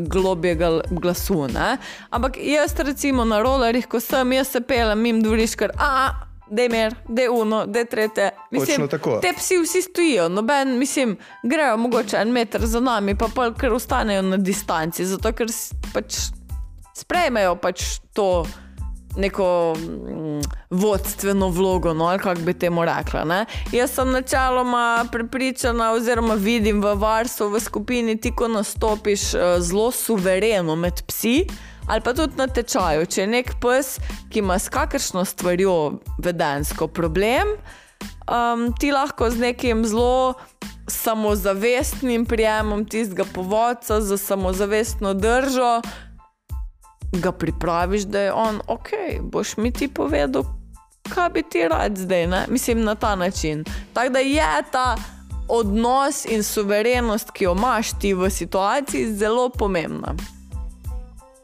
globjega 0.08 0.70
glasu. 0.90 1.46
Ne? 1.52 1.76
Ampak 2.10 2.40
jaz, 2.40 2.76
recimo 2.78 3.24
na 3.28 3.42
rolerjih, 3.42 3.86
ko 3.86 4.00
sem, 4.00 4.32
jaz 4.32 4.54
se 4.56 4.60
pelem 4.60 5.00
mim 5.00 5.24
dvorišč, 5.24 5.58
ker 5.60 5.76
a. 5.76 6.28
Da 6.52 6.62
je 6.62 6.68
mer, 6.68 6.94
da 7.08 7.22
je 7.22 7.30
uno, 7.30 7.66
da 7.66 7.78
je 7.78 7.84
tretje. 7.84 8.30
Tako. 8.90 9.18
te 9.22 9.32
psi 9.36 9.56
vsi 9.62 9.82
stojijo, 9.82 10.28
noben, 10.28 10.78
mislim, 10.78 11.16
grejo 11.42 11.76
mogoče 11.76 12.16
en 12.16 12.28
meter 12.28 12.66
za 12.66 12.80
nami, 12.80 13.14
pa 13.16 13.28
pa 13.34 13.54
kar 13.54 13.72
ostanejo 13.72 14.22
na 14.22 14.36
distanci, 14.36 15.06
zato 15.06 15.32
ker 15.32 15.48
pač 15.94 16.18
sprejmejo 16.94 17.56
pač 17.56 17.84
to 18.12 18.44
neko 19.16 19.74
mm, 19.78 20.40
vodstveno 20.70 21.48
vlogo, 21.48 21.94
no, 21.94 22.04
ali 22.04 22.18
kako 22.18 22.40
bi 22.40 22.54
temu 22.54 22.84
rekla. 22.84 23.24
Ne? 23.24 23.44
Jaz 23.72 23.90
sem 23.90 24.10
načeloma 24.10 25.04
prepričana, 25.12 25.92
oziroma 25.92 26.34
vidim 26.34 26.82
v 26.82 26.94
varstvu, 26.94 27.48
v 27.48 27.60
skupini, 27.60 28.16
ti 28.20 28.32
ko 28.36 28.48
nastopiš 28.48 29.34
eh, 29.34 29.60
zelo 29.60 29.90
suvereno 29.90 30.76
med 30.76 31.02
psi. 31.06 31.46
Ali 31.86 32.00
pa 32.00 32.14
tudi 32.14 32.36
na 32.36 32.46
tečaju, 32.46 33.06
če 33.06 33.20
je 33.20 33.26
nek 33.26 33.54
pes, 33.60 33.98
ki 34.30 34.38
ima 34.38 34.58
s 34.58 34.68
kakršno 34.68 35.24
stvarjo 35.24 35.98
vedensko 36.22 36.86
problem, 36.88 37.56
um, 38.30 38.70
ti 38.78 38.92
lahko 38.92 39.30
z 39.30 39.38
nekim 39.38 39.84
zelo 39.84 40.34
samozavestnim 40.88 42.26
prijemom 42.26 42.84
tistega 42.84 43.24
povodca, 43.34 44.00
za 44.00 44.16
samozavestno 44.18 45.14
držo, 45.14 45.80
ga 47.12 47.32
pripraviš, 47.32 48.02
da 48.02 48.20
je 48.20 48.32
on 48.32 48.60
ok, 48.66 48.88
boš 49.22 49.56
mi 49.56 49.72
ti 49.72 49.88
povedal, 49.88 50.44
kaj 51.14 51.28
bi 51.28 51.42
ti 51.42 51.68
rad 51.68 51.96
zdaj, 51.98 52.26
ne? 52.26 52.44
mislim 52.48 52.84
na 52.84 52.94
ta 52.94 53.16
način. 53.16 53.64
Tako 53.92 54.08
da 54.08 54.18
je 54.18 54.62
ta 54.72 54.96
odnos 55.48 56.24
in 56.24 56.42
suverenost, 56.42 57.30
ki 57.30 57.44
jo 57.44 57.54
imaš 57.58 57.98
ti 58.00 58.14
v 58.14 58.30
situaciji, 58.30 59.14
zelo 59.14 59.48
pomembna. 59.48 60.14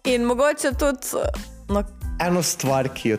In 0.09 0.25
mogoče 0.25 0.73
tudi. 0.79 1.07
No, 1.69 1.83
Eno 2.21 2.43
stvar, 2.43 2.89
ki, 2.95 3.09
jo, 3.09 3.17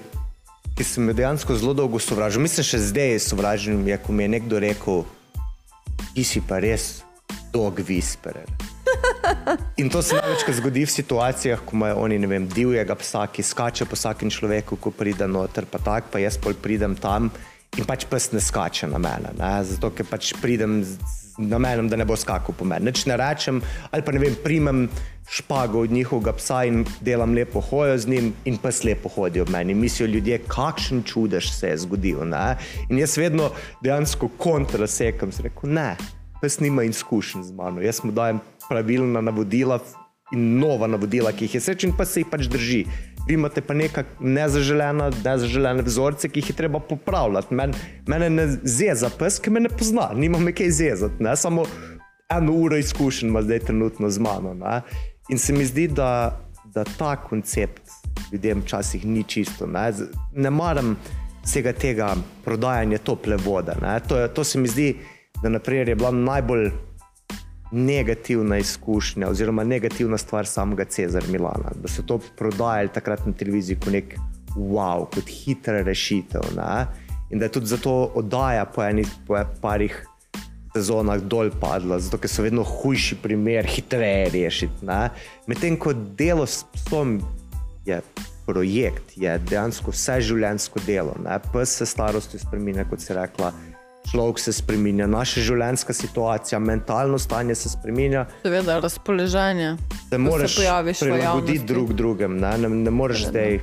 ki 0.78 0.84
sem 0.84 1.06
jo 1.08 1.14
dejansko 1.14 1.54
zelo 1.56 1.76
dolgo 1.78 2.00
sovražil, 2.02 2.42
mislim, 2.42 2.66
še 2.66 2.80
zdaj 2.82 3.20
sovražim, 3.28 3.84
je, 3.88 3.98
ko 4.02 4.16
mi 4.16 4.26
je 4.26 4.32
nekdo 4.34 4.58
rekel, 4.60 5.04
ti 6.16 6.26
si 6.26 6.42
pa 6.42 6.58
res 6.64 7.04
dog 7.54 7.84
whisperer. 7.86 8.50
In 9.78 9.94
to 9.94 10.02
se 10.02 10.18
največkrat 10.18 10.58
zgodi 10.58 10.88
v 10.88 10.96
situacijah, 10.96 11.62
ko 11.62 11.78
imajo 11.78 12.02
oni, 12.08 12.18
vem, 12.26 12.50
divjega 12.50 12.98
psa, 12.98 13.28
ki 13.30 13.46
skače 13.46 13.86
po 13.86 13.94
vsakem 13.94 14.34
človeku, 14.34 14.82
ko 14.82 14.90
pride 14.90 15.30
noter, 15.30 15.70
pa 15.70 15.78
tak, 15.86 16.10
pa 16.10 16.18
jaz 16.24 16.42
pol 16.42 16.58
pridem 16.58 16.98
tam 16.98 17.30
in 17.78 17.86
pač 17.86 18.10
pes 18.10 18.32
ne 18.34 18.42
skače 18.42 18.90
na 18.90 18.98
mene. 18.98 19.36
Ne? 19.38 19.54
Zato, 19.62 19.94
ker 19.94 20.10
pač 20.10 20.34
pridem 20.42 20.82
z 20.82 20.98
namenom, 21.40 21.90
da 21.90 21.98
ne 21.98 22.06
bo 22.06 22.16
skakal 22.16 22.56
po 22.58 22.66
meni. 22.66 22.86
Nič 22.90 23.06
ne 23.06 23.18
rečem, 23.18 23.62
ali 23.92 24.06
pa 24.06 24.12
ne 24.12 24.20
vem, 24.20 24.36
primem 24.44 24.88
špago 25.30 25.84
od 25.86 25.92
njihovega 25.92 26.34
psa 26.34 26.64
in 26.66 26.86
delam 27.02 27.34
lepo 27.34 27.62
hojo 27.62 27.98
z 27.98 28.08
njim, 28.08 28.34
in 28.46 28.58
pes 28.58 28.84
lepo 28.84 29.10
hodi 29.10 29.42
ob 29.42 29.50
meni. 29.50 29.74
Mislijo 29.74 30.10
ljudje, 30.10 30.42
kakšen 30.48 31.04
čudež 31.04 31.52
se 31.54 31.70
je 31.70 31.78
zgodil. 31.78 32.26
Ne? 32.26 32.58
In 32.90 33.00
jaz 33.00 33.18
vedno 33.18 33.52
dejansko 33.84 34.30
kontrasekam, 34.38 35.32
rekel, 35.44 35.70
ne, 35.70 35.96
pes 36.42 36.60
nima 36.60 36.84
izkušenj 36.84 37.44
z 37.44 37.56
mano. 37.56 37.82
Jaz 37.82 38.04
mu 38.04 38.12
dajem 38.12 38.40
pravilna 38.70 39.22
navodila 39.22 39.80
in 40.32 40.60
nova 40.60 40.88
navodila, 40.88 41.32
ki 41.32 41.46
jih 41.46 41.56
je 41.56 41.62
srečen, 41.62 41.94
pa 41.98 42.06
se 42.06 42.22
jih 42.22 42.28
pač 42.30 42.46
drži. 42.50 42.84
Imate 43.30 43.62
pa 43.62 43.74
neka 43.74 44.04
nezaželena, 44.20 45.12
nezaželene 45.26 45.82
vzorce, 45.82 46.30
ki 46.30 46.40
jih 46.40 46.50
je 46.50 46.56
treba 46.56 46.80
popravljati. 46.80 47.54
Men, 47.54 47.74
mene 48.08 48.30
ne 48.30 48.48
zeza 48.64 49.10
pes, 49.10 49.40
ki 49.40 49.50
me 49.50 49.60
ne 49.60 49.70
pozna, 49.70 50.10
nima 50.16 50.40
me 50.40 50.52
kaj 50.52 50.70
zezati. 50.72 51.24
Ne? 51.24 51.36
Samo 51.36 51.66
eno 52.30 52.54
uro 52.54 52.78
izkušenj 52.78 53.30
ima 53.30 53.42
zdaj 53.42 53.60
trenutno 53.60 54.10
z 54.10 54.20
mano. 54.20 54.54
Ne? 54.54 54.82
In 55.30 55.38
se 55.38 55.54
mi 55.54 55.66
zdi, 55.66 55.88
da, 55.88 56.40
da 56.66 56.84
ta 56.84 57.16
koncept 57.16 57.82
ljudem 58.32 58.62
včasih 58.62 59.06
ni 59.06 59.24
čisto. 59.24 59.68
Ne, 59.68 59.92
ne 60.34 60.50
maram 60.50 60.96
vsega 61.44 61.74
tega 61.74 62.16
prodajanja 62.46 62.98
tople 62.98 63.36
vode. 63.38 63.74
ne. 63.82 64.00
To, 64.00 64.18
je- 64.18 64.34
to 64.34 64.44
se 64.44 64.60
mi 64.60 64.68
zdi, 64.68 64.96
da 65.44 65.50
naprej 65.50 65.86
je 65.86 65.96
bila 65.96 66.12
najbolj 66.12 66.72
negativna 67.72 68.58
izkušnja, 68.58 69.30
oziroma 69.30 69.64
negativna 69.64 70.18
stvar 70.18 70.48
samega 70.48 70.86
Cezara 70.86 71.28
Milana. 71.30 71.72
Da 71.82 71.88
so 71.88 72.04
to 72.04 72.20
prodajali 72.38 72.90
takrat 72.94 73.26
na 73.26 73.34
televiziji 73.34 73.78
kot 73.80 73.94
nek 73.94 74.16
wow, 74.56 75.06
kot 75.06 75.30
hitra 75.30 75.82
rešitev. 75.82 76.42
Ne? 76.58 76.86
In 77.30 77.40
da 77.40 77.46
je 77.46 77.52
tudi 77.52 77.66
zato 77.66 78.12
oddaja 78.16 78.66
po 78.66 78.84
enih 78.84 79.08
po 79.28 79.38
parih 79.62 80.06
sezonah 80.74 81.22
dol 81.22 81.50
padla, 81.62 82.00
zato 82.00 82.18
ker 82.22 82.30
so 82.30 82.46
vedno 82.46 82.64
hujši 82.64 83.18
primer, 83.24 83.66
hitreje 83.66 84.30
rešiti. 84.34 84.90
Medtem 85.48 85.78
ko 85.78 85.94
delo 85.94 86.46
s 86.46 86.66
psom 86.74 87.20
je 87.86 88.02
projekt, 88.46 89.18
je 89.18 89.38
dejansko 89.50 89.94
vse 89.94 90.20
življenjsko 90.26 90.82
delo. 90.86 91.16
Ne? 91.24 91.38
Pes 91.54 91.78
se 91.78 91.86
s 91.86 91.94
starostjo 91.94 92.42
spremenja, 92.42 92.86
kot 92.90 93.02
si 93.02 93.14
rekla. 93.14 93.52
Človek 94.12 94.40
se 94.40 94.54
spremenja, 94.54 95.06
naša 95.08 95.42
življenjska 95.46 95.94
situacija, 95.94 96.60
mentalno 96.60 97.20
stanje 97.22 97.56
se 97.56 97.70
spremenja, 97.70 98.26
seveda, 98.42 98.80
razpoloženje. 98.82 99.76
moraš 100.18 100.56
se 100.56 100.66
v 100.66 100.96
prilagoditi 101.00 101.66
drug 101.66 101.94
drugem, 101.94 102.40
ne, 102.42 102.58
ne, 102.58 102.70
ne 102.70 102.92
moreš 102.92 103.28
zdaj. 103.30 103.60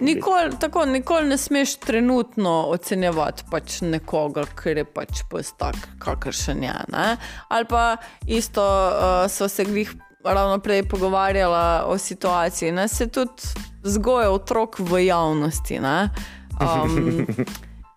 Nikoli, 0.00 0.56
tako, 0.60 0.86
nikoli 0.88 1.28
ne 1.28 1.36
smeš 1.36 1.74
trenutno 1.84 2.52
ocenjevati 2.72 3.44
pač 3.50 3.80
nekoga, 3.84 4.46
ker 4.56 4.80
je 4.80 4.84
pač 4.84 5.20
tak, 5.60 5.76
kakršen 6.00 6.62
je. 6.64 6.76
Ne? 6.88 7.16
Ali 7.52 7.68
pa 7.68 7.96
isto 8.26 8.64
uh, 8.64 9.28
so 9.28 9.48
se 9.48 9.64
glih 9.68 9.92
ravno 10.24 10.58
prej 10.58 10.88
pogovarjala 10.88 11.84
o 11.86 11.98
situaciji. 11.98 12.72
Ne? 12.72 12.88
Se 12.88 13.08
tudi 13.08 13.52
vzgoja 13.84 14.30
otrok 14.30 14.78
v 14.78 15.06
javnosti. 15.06 15.80
ne. 15.80 16.08
Um, 16.58 17.22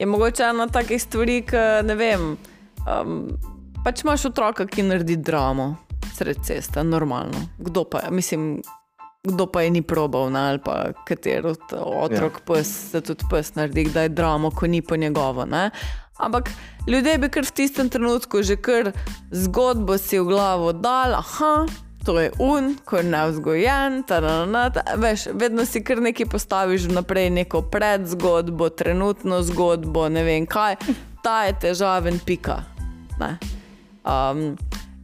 je 0.01 0.05
mogoče 0.05 0.43
ena 0.43 0.65
takih 0.67 1.01
stvari, 1.01 1.43
ki 1.45 1.59
ne 1.85 1.95
vem. 1.95 2.21
Um, 2.89 3.17
pač 3.85 4.01
imaš 4.01 4.31
otroka, 4.31 4.65
ki 4.65 4.87
naredi 4.87 5.19
dramo 5.21 5.75
sred 6.15 6.41
ceste, 6.45 6.81
normalno. 6.83 7.43
Kdo 7.61 7.83
pa? 7.85 8.07
Mislim, 8.09 8.63
kdo 9.23 9.45
pa 9.45 9.61
je 9.61 9.69
ni 9.75 9.83
probal, 9.85 10.31
ne? 10.33 10.39
ali 10.39 10.61
pa 10.65 10.95
kater 11.05 11.45
od 11.51 11.75
otrok, 11.77 12.41
ja. 12.41 12.45
pes, 12.47 12.71
se 12.91 13.01
tudi 13.05 13.29
pes 13.29 13.53
naredi, 13.55 13.91
da 13.93 14.07
je 14.07 14.15
dramo, 14.17 14.49
ko 14.49 14.67
ni 14.67 14.81
po 14.81 14.97
njegovo. 14.97 15.45
Ne? 15.45 15.69
Ampak 16.17 16.49
ljudje 16.87 17.17
bi 17.21 17.29
kar 17.29 17.45
v 17.45 17.53
tistem 17.61 17.89
trenutku 17.89 18.41
že 18.41 18.57
kar 18.57 18.91
zgodbo 19.31 19.97
si 20.01 20.17
v 20.17 20.33
glavo 20.33 20.73
dal, 20.73 21.13
aha. 21.21 21.67
To 22.05 22.19
je 22.19 22.31
un, 22.39 22.75
ko 22.85 22.97
je 22.97 23.03
neuzgojen, 23.03 24.03
tarana, 24.03 24.69
ta, 24.73 24.81
veš, 24.97 25.27
vedno 25.33 25.65
si 25.65 25.83
kar 25.85 26.01
nekaj 26.01 26.25
postaviš 26.25 26.87
vnaprej, 26.89 27.29
neko 27.29 27.61
predzgodbo, 27.61 28.69
trenutno 28.69 29.43
zgodbo, 29.45 30.07
ne 30.09 30.23
vem 30.23 30.47
kaj, 30.49 30.79
ta 31.23 31.43
je 31.45 31.59
težaven, 31.61 32.17
pika. 32.25 32.63
Ne. 33.19 33.37
Um, 34.01 34.57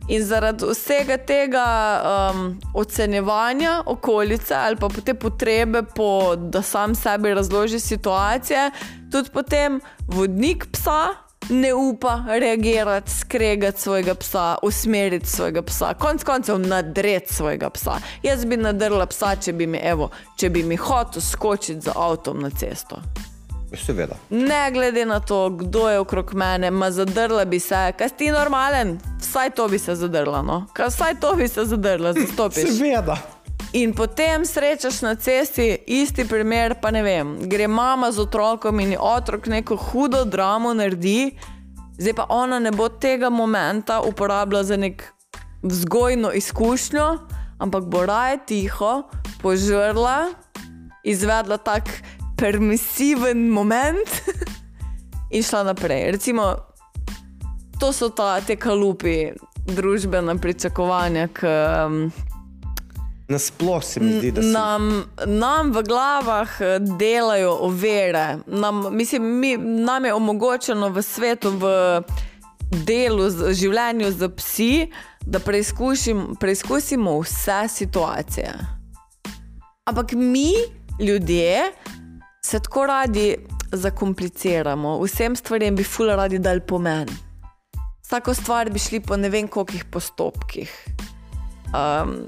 in 0.09 0.25
zaradi 0.25 0.65
vsega 0.71 1.17
tega 1.17 1.67
um, 2.01 2.57
ocenjevanja 2.73 3.83
okolice 3.85 4.55
ali 4.55 4.75
pa 4.75 4.89
te 5.05 5.13
potrebe, 5.13 5.83
po, 5.95 6.35
da 6.35 6.61
sam 6.61 6.95
sebi 6.95 7.33
razloži 7.33 7.79
situacije, 7.79 8.71
tudi 9.11 9.29
potem 9.33 9.81
vodnik 10.07 10.65
psa 10.71 11.26
ne 11.49 11.73
upa 11.73 12.23
reagirati, 12.27 13.11
skregati 13.11 13.81
svojega 13.81 14.15
psa, 14.15 14.55
usmeriti 14.63 15.27
svojega 15.27 15.61
psa, 15.61 15.93
konec 15.93 16.23
koncev 16.23 16.59
nadreti 16.59 17.33
svojega 17.33 17.69
psa. 17.69 17.99
Jaz 18.23 18.45
bi 18.45 18.57
nadrla 18.57 19.05
psa, 19.05 19.35
če 19.35 19.53
bi 19.53 19.67
mi, 19.67 19.77
evo, 19.77 20.09
če 20.37 20.49
bi 20.49 20.63
mi 20.63 20.75
hotel 20.75 21.21
skočiti 21.21 21.81
za 21.81 21.93
avtom 21.95 22.41
na 22.41 22.49
cesto. 22.49 23.01
Seveda. 23.85 24.15
Ne 24.29 24.71
glede 24.71 25.05
na 25.05 25.19
to, 25.19 25.49
kdo 25.49 25.89
je 25.89 25.99
okrog 25.99 26.33
mene, 26.33 26.71
ma 26.71 26.91
zadrla 26.91 27.45
bi 27.45 27.59
se, 27.59 27.91
kaj 27.97 28.09
si 28.17 28.31
normalen, 28.31 28.99
vsaj 29.19 29.49
to 29.49 29.67
bi 29.67 29.79
se 29.79 29.95
zadrla, 29.95 30.41
no? 30.41 30.65
kaj 30.73 30.87
vsaj 30.87 31.19
to 31.19 31.33
bi 31.35 31.47
se 31.47 31.65
zadrla, 31.65 32.13
zastopiš. 32.13 32.77
Seveda. 32.77 33.17
In 33.73 33.93
potem 33.93 34.45
srečaš 34.45 35.01
na 35.01 35.15
cesti 35.15 35.77
isti 35.87 36.23
primer, 36.27 36.75
pa 36.81 36.91
ne 36.91 37.03
vem, 37.03 37.35
gre 37.49 37.67
mama 37.67 38.11
z 38.11 38.23
otrokom 38.23 38.79
in 38.79 38.95
otrok 38.99 39.47
neko 39.51 39.75
hudo 39.75 40.23
dramo 40.25 40.71
naredi, 40.73 41.35
zdaj 41.99 42.13
pa 42.15 42.25
ona 42.29 42.59
ne 42.59 42.71
bo 42.71 42.87
tega 42.89 43.29
momenta 43.29 43.99
uporabljala 44.01 44.63
za 44.63 44.77
nek 44.77 45.03
vzgojno 45.63 46.31
izkušnjo, 46.31 47.17
ampak 47.59 47.83
bo 47.83 48.05
raje 48.05 48.39
tiho, 48.45 49.03
požrla, 49.41 50.31
izvedla 51.03 51.57
tak 51.57 51.91
permisiven 52.37 53.49
moment 53.49 54.07
in 55.35 55.43
šla 55.43 55.63
naprej. 55.63 56.11
Recimo, 56.11 56.55
to 57.79 57.91
so 57.93 58.09
ta, 58.09 58.39
te 58.41 58.55
kalupi, 58.55 59.33
družbena 59.67 60.39
pričakovanja, 60.39 61.27
ki. 61.27 61.51
Um, 61.83 62.26
Nasplošno 63.27 63.81
se 63.81 63.99
mi 63.99 64.11
zdi, 64.19 64.31
da 64.31 64.41
se 64.41 64.47
nam, 64.47 65.03
nam 65.25 65.71
v 65.71 65.83
glavah 65.83 66.61
eh, 66.61 66.79
delajo 66.79 67.51
ovire. 67.51 68.37
Nam, 68.47 68.95
mislim, 68.95 69.39
mi, 69.39 69.57
nam 69.57 70.05
je 70.05 70.13
omogočeno 70.13 70.89
v 70.89 71.01
svetu, 71.01 71.51
v 71.51 71.67
delu, 72.71 73.27
v 73.27 73.51
življenju 73.53 74.11
z 74.11 74.29
psi, 74.35 74.71
da 75.21 75.39
preizkusim, 75.43 76.37
preizkusimo 76.39 77.19
vse 77.19 77.65
situacije. 77.67 78.53
Ampak 79.87 80.11
mi, 80.15 80.53
ljudje, 80.99 81.71
se 82.43 82.59
tako 82.59 82.85
radi 82.85 83.35
zakompliciramo, 83.71 84.97
vsem 85.03 85.35
stvarem 85.35 85.75
bi 85.75 85.83
ful 85.83 86.11
radi 86.15 86.39
dal 86.39 86.59
pomen. 86.59 87.11
Vsako 88.07 88.33
stvar 88.33 88.69
bi 88.71 88.79
šli 88.79 89.01
po 89.03 89.17
ne 89.19 89.29
vem 89.29 89.47
kolikih 89.51 89.83
postopkih. 89.91 90.71
Um, 91.75 92.23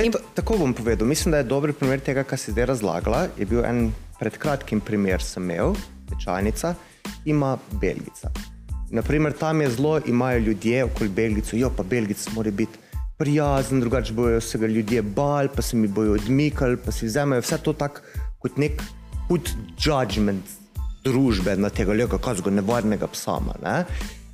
E, 0.00 0.10
to, 0.10 0.18
tako 0.34 0.56
bom 0.58 0.72
povedal. 0.74 1.06
Mislim, 1.06 1.32
da 1.32 1.38
je 1.38 1.44
dober 1.44 1.72
primer 1.76 2.00
tega, 2.00 2.22
kar 2.24 2.38
si 2.38 2.54
zdaj 2.54 2.70
razlagala. 2.70 3.26
Je 3.36 3.46
bil 3.46 3.60
en 3.68 3.90
pred 4.16 4.36
kratkim 4.40 4.80
primer, 4.80 5.20
sem 5.20 5.44
imel, 5.44 5.74
tečajnica, 6.08 6.74
ima 7.28 7.58
Belgica. 7.80 8.30
Naprimer, 8.90 9.36
tam 9.36 9.60
je 9.60 9.70
zelo, 9.70 9.98
imajo 10.06 10.38
ljudje 10.38 10.84
okoli 10.84 11.08
Belgice, 11.08 11.58
jo 11.58 11.70
pa 11.76 11.82
Belgic 11.82 12.28
mora 12.32 12.50
biti 12.50 12.78
prijazen, 13.18 13.80
drugače 13.80 14.12
bojo 14.12 14.40
se 14.40 14.58
ga 14.58 14.66
ljudje 14.66 15.02
bal, 15.02 15.48
pa 15.56 15.62
se 15.62 15.76
mi 15.76 15.88
bojo 15.88 16.12
odmikali, 16.16 16.76
pa 16.76 16.92
si 16.92 17.06
vzemajo 17.06 17.44
vse 17.44 17.58
to 17.58 17.72
tako 17.72 18.00
kot 18.38 18.56
nek 18.56 18.80
hud 19.28 19.52
judgment 19.84 20.44
družbe 21.04 21.56
na 21.56 21.68
tega 21.68 21.92
lega, 21.92 22.18
kazgo 22.18 22.50
nevarnega 22.50 23.06
psama. 23.12 23.54
Ne? 23.62 23.84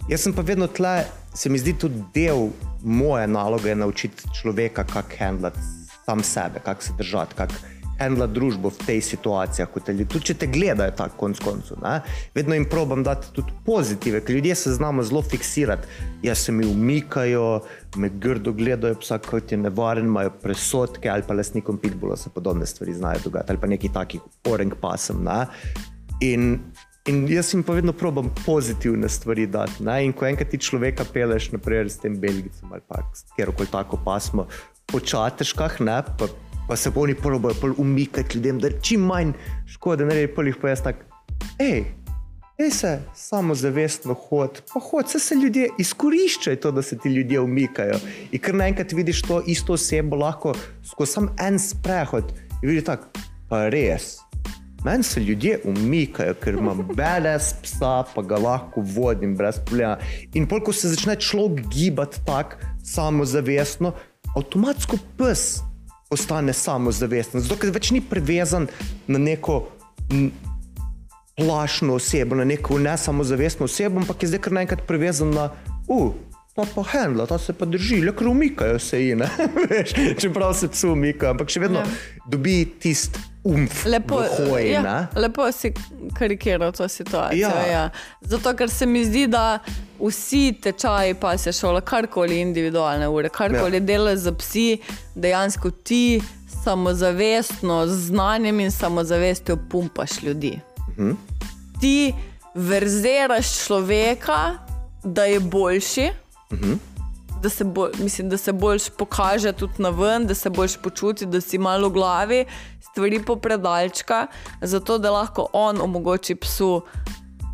Jaz 0.07 0.23
sem 0.23 0.33
pa 0.33 0.43
vedno 0.47 0.69
tle, 0.71 1.01
se 1.35 1.51
mi 1.51 1.59
zdi 1.59 1.73
tudi 1.75 1.99
del 2.15 2.53
moje 2.83 3.27
naloge 3.27 3.75
naučiti 3.75 4.29
človeka, 4.41 4.85
kako 4.85 5.17
handlati 5.19 5.59
sam 6.05 6.23
sebe, 6.23 6.61
kako 6.65 6.83
se 6.83 6.93
držati, 6.99 7.35
kako 7.35 7.55
handlati 7.99 8.33
družbo 8.33 8.71
v 8.71 8.87
tej 8.87 9.01
situaciji. 9.03 9.67
Tudi 10.07 10.21
če 10.31 10.37
te 10.39 10.47
gledajo 10.47 10.95
tako, 10.95 11.19
konc 11.19 11.43
koncu. 11.43 11.81
Ne? 11.83 11.97
Vedno 12.39 12.55
jim 12.55 12.69
probam 12.71 13.03
dati 13.03 13.33
tudi 13.35 13.51
pozitive, 13.67 14.21
ker 14.23 14.37
ljudje 14.39 14.55
se 14.55 14.77
znamo 14.79 15.03
zelo 15.03 15.25
fiksirati. 15.27 15.89
Jaz 16.23 16.47
se 16.47 16.53
mi 16.53 16.67
umikajo, 16.71 17.65
me 17.97 18.09
grdo 18.09 18.53
gledajo, 18.55 19.01
vsak 19.03 19.27
kot 19.27 19.53
je 19.53 19.59
nevaren, 19.59 20.07
imajo 20.07 20.31
presodke 20.43 21.11
ali 21.11 21.27
pa 21.27 21.35
lasnikom 21.35 21.83
pitbula 21.83 22.17
se 22.17 22.31
podobne 22.31 22.67
stvari 22.67 22.95
znajo 22.95 23.25
dogajati 23.25 23.53
ali 23.53 23.61
pa 23.61 23.67
neki 23.67 23.91
takih 23.93 24.21
orang 24.55 24.79
pasem. 24.81 25.25
Ne? 25.25 25.47
In 26.21 26.61
In 27.07 27.29
jaz 27.31 27.53
jim 27.55 27.63
pa 27.63 27.77
vedno 27.77 27.93
probam 27.93 28.33
pozitivne 28.47 29.09
stvari 29.09 29.45
dati. 29.47 29.85
Ne? 29.87 30.01
In 30.05 30.13
ko 30.13 30.27
enkrat 30.27 30.49
ti 30.51 30.59
človeka 30.59 31.05
peleš, 31.15 31.53
naprimer 31.53 31.87
s 31.91 32.01
tem 32.03 32.17
Belgicem 32.19 32.73
ali 32.73 32.83
pa 32.89 32.99
kjerkoli 33.37 33.71
tako 33.71 34.01
pasmo, 34.05 34.49
po 34.91 34.99
čateškah, 35.01 35.79
ne? 35.87 36.01
pa, 36.19 36.27
pa 36.69 36.77
se 36.77 36.91
oni 36.95 37.15
probojajo 37.15 37.75
umikati 37.79 38.39
ljudem, 38.39 38.59
da 38.59 38.73
čim 38.81 39.07
manj 39.07 39.37
škode 39.71 40.07
naredi, 40.07 40.33
pol 40.35 40.51
jih 40.51 40.59
pa 40.63 40.75
jaz 40.75 40.83
tak, 40.83 41.07
hej. 41.61 41.85
Ej 42.59 42.71
se 42.73 42.93
samozavestno 43.15 44.15
hod, 44.15 44.63
pa 44.73 44.81
hod, 44.81 45.11
se, 45.11 45.21
se 45.21 45.35
ljudje 45.35 45.71
izkoriščajo 45.79 46.57
to, 46.57 46.71
da 46.73 46.83
se 46.83 46.99
ti 46.99 47.13
ljudje 47.13 47.41
umikajo. 47.41 48.01
In 48.33 48.43
ker 48.43 48.57
naenkrat 48.57 48.93
vidiš 48.97 49.23
to 49.23 49.43
isto 49.47 49.77
osebo, 49.79 50.17
lahko 50.17 50.57
skozi 50.83 51.13
samo 51.13 51.35
en 51.39 51.59
sprehod 51.61 52.33
in 52.63 52.69
vidiš 52.69 52.89
tako, 52.91 53.27
pa 53.49 53.69
res. 53.69 54.17
Meni 54.87 55.03
se 55.03 55.21
ljudje 55.21 55.61
umikajo, 55.65 56.35
ker 56.35 56.55
imam 56.55 56.85
beles 56.95 57.49
psa, 57.63 58.05
pa 58.15 58.23
ga 58.23 58.39
lahko 58.39 58.85
vodim 58.87 59.33
brez 59.37 59.59
problema. 59.67 59.97
In 60.35 60.47
ko 60.47 60.73
se 60.73 60.93
začne 60.93 61.17
človek 61.19 61.67
gibati 61.75 62.21
tako 62.27 62.61
samozavestno, 62.85 63.93
avtomatsko 64.37 64.99
pes 65.19 65.59
postane 66.11 66.53
samozavesten. 66.53 67.43
Zato, 67.43 67.59
ker 67.59 67.75
več 67.75 67.91
ni 67.91 68.01
prevezan 68.01 68.69
na 69.11 69.19
neko 69.19 69.65
plašno 71.35 71.99
osebo, 71.99 72.39
na 72.39 72.47
neko 72.47 72.79
ne 72.79 72.95
samozavestno 72.95 73.67
osebo, 73.67 74.05
ampak 74.05 74.23
je 74.23 74.31
zdaj 74.37 74.45
kar 74.47 74.55
naenkrat 74.61 74.87
prevezan 74.87 75.35
na. 75.35 75.51
Uh, 75.89 76.13
Ta 76.57 76.65
pa 76.75 76.81
handla, 76.89 77.27
ta 77.29 77.37
se 77.37 77.53
pa 77.53 77.67
drži, 77.69 77.99
le 78.01 78.15
ker 78.17 78.31
umikajo 78.31 78.79
se 78.81 78.97
jim, 79.03 79.21
čeprav 80.21 80.55
se 80.57 80.71
psu 80.73 80.95
umikajo, 80.95 81.35
ampak 81.35 81.53
še 81.53 81.61
vedno 81.61 81.83
ja. 81.83 81.91
dobi 82.33 82.63
tisti 82.81 83.21
umf. 83.47 83.85
Lepo, 83.87 84.23
hoj, 84.51 84.71
ja, 84.71 85.07
lepo 85.17 85.53
si 85.53 85.73
karikiral 86.19 86.73
to 86.73 86.89
situacijo. 86.89 87.49
Ja. 87.49 87.67
Ja. 87.71 87.91
Zato, 88.21 88.55
ker 88.57 88.71
se 88.71 88.87
mi 88.87 89.05
zdi, 89.05 89.27
da 89.27 89.59
vsi 90.01 90.53
tečaji, 90.63 91.15
pa 91.15 91.37
se 91.39 91.53
šola, 91.53 91.81
karkoli 91.81 92.41
individualne 92.41 93.09
ure, 93.09 93.29
karkoli 93.29 93.77
ja. 93.77 93.81
dela 93.81 94.17
za 94.17 94.33
psi, 94.33 94.79
dejansko 95.15 95.71
ti 95.71 96.23
samozavestno, 96.65 97.87
z 97.87 98.07
znanjem 98.11 98.61
in 98.61 98.71
samozavestjo 98.71 99.59
pumpaš 99.71 100.23
ljudi. 100.23 100.59
Mhm. 100.99 101.11
Ti 101.81 102.15
verziraš 102.55 103.67
človeka, 103.67 104.59
da 105.05 105.25
je 105.25 105.41
boljši. 105.41 106.11
-hmm. 106.51 106.96
Da 107.43 107.49
se, 107.49 107.65
bo, 107.65 107.89
mislim, 107.99 108.29
da 108.29 108.37
se 108.37 108.53
boljš 108.53 108.89
pokaže 108.99 109.53
tudi 109.53 109.83
na 109.83 109.89
ven, 109.89 110.27
da 110.27 110.35
se 110.35 110.51
boljš 110.51 110.77
počuti, 110.83 111.27
da 111.27 111.41
si 111.41 111.59
malo 111.59 111.89
v 111.89 111.93
glavi, 111.93 112.45
stvari 112.81 113.25
popredalčka, 113.25 114.27
zato 114.63 114.99
da 114.99 115.11
lahko 115.11 115.47
on 115.53 115.81
omogoči 115.81 116.35
psu, 116.35 116.83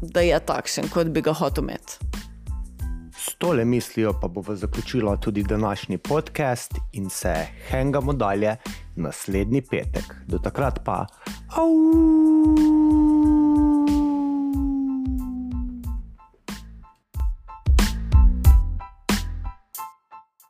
da 0.02 0.20
je 0.20 0.40
takšen, 0.46 0.88
kot 0.88 1.06
bi 1.06 1.20
ga 1.20 1.32
hotel 1.32 1.64
imeti. 1.64 1.98
S 3.16 3.34
tole 3.38 3.64
mislijo 3.64 4.12
pa 4.20 4.28
bomo 4.28 4.56
zaključili 4.56 5.16
tudi 5.20 5.42
današnji 5.42 5.98
podcast 5.98 6.74
in 6.92 7.10
se 7.10 7.34
hengamo 7.68 8.12
dalje 8.12 8.56
naslednji 8.96 9.62
petek. 9.62 10.14
Do 10.26 10.38
takrat 10.38 10.80
pa. 10.84 11.06
Au! 11.56 13.61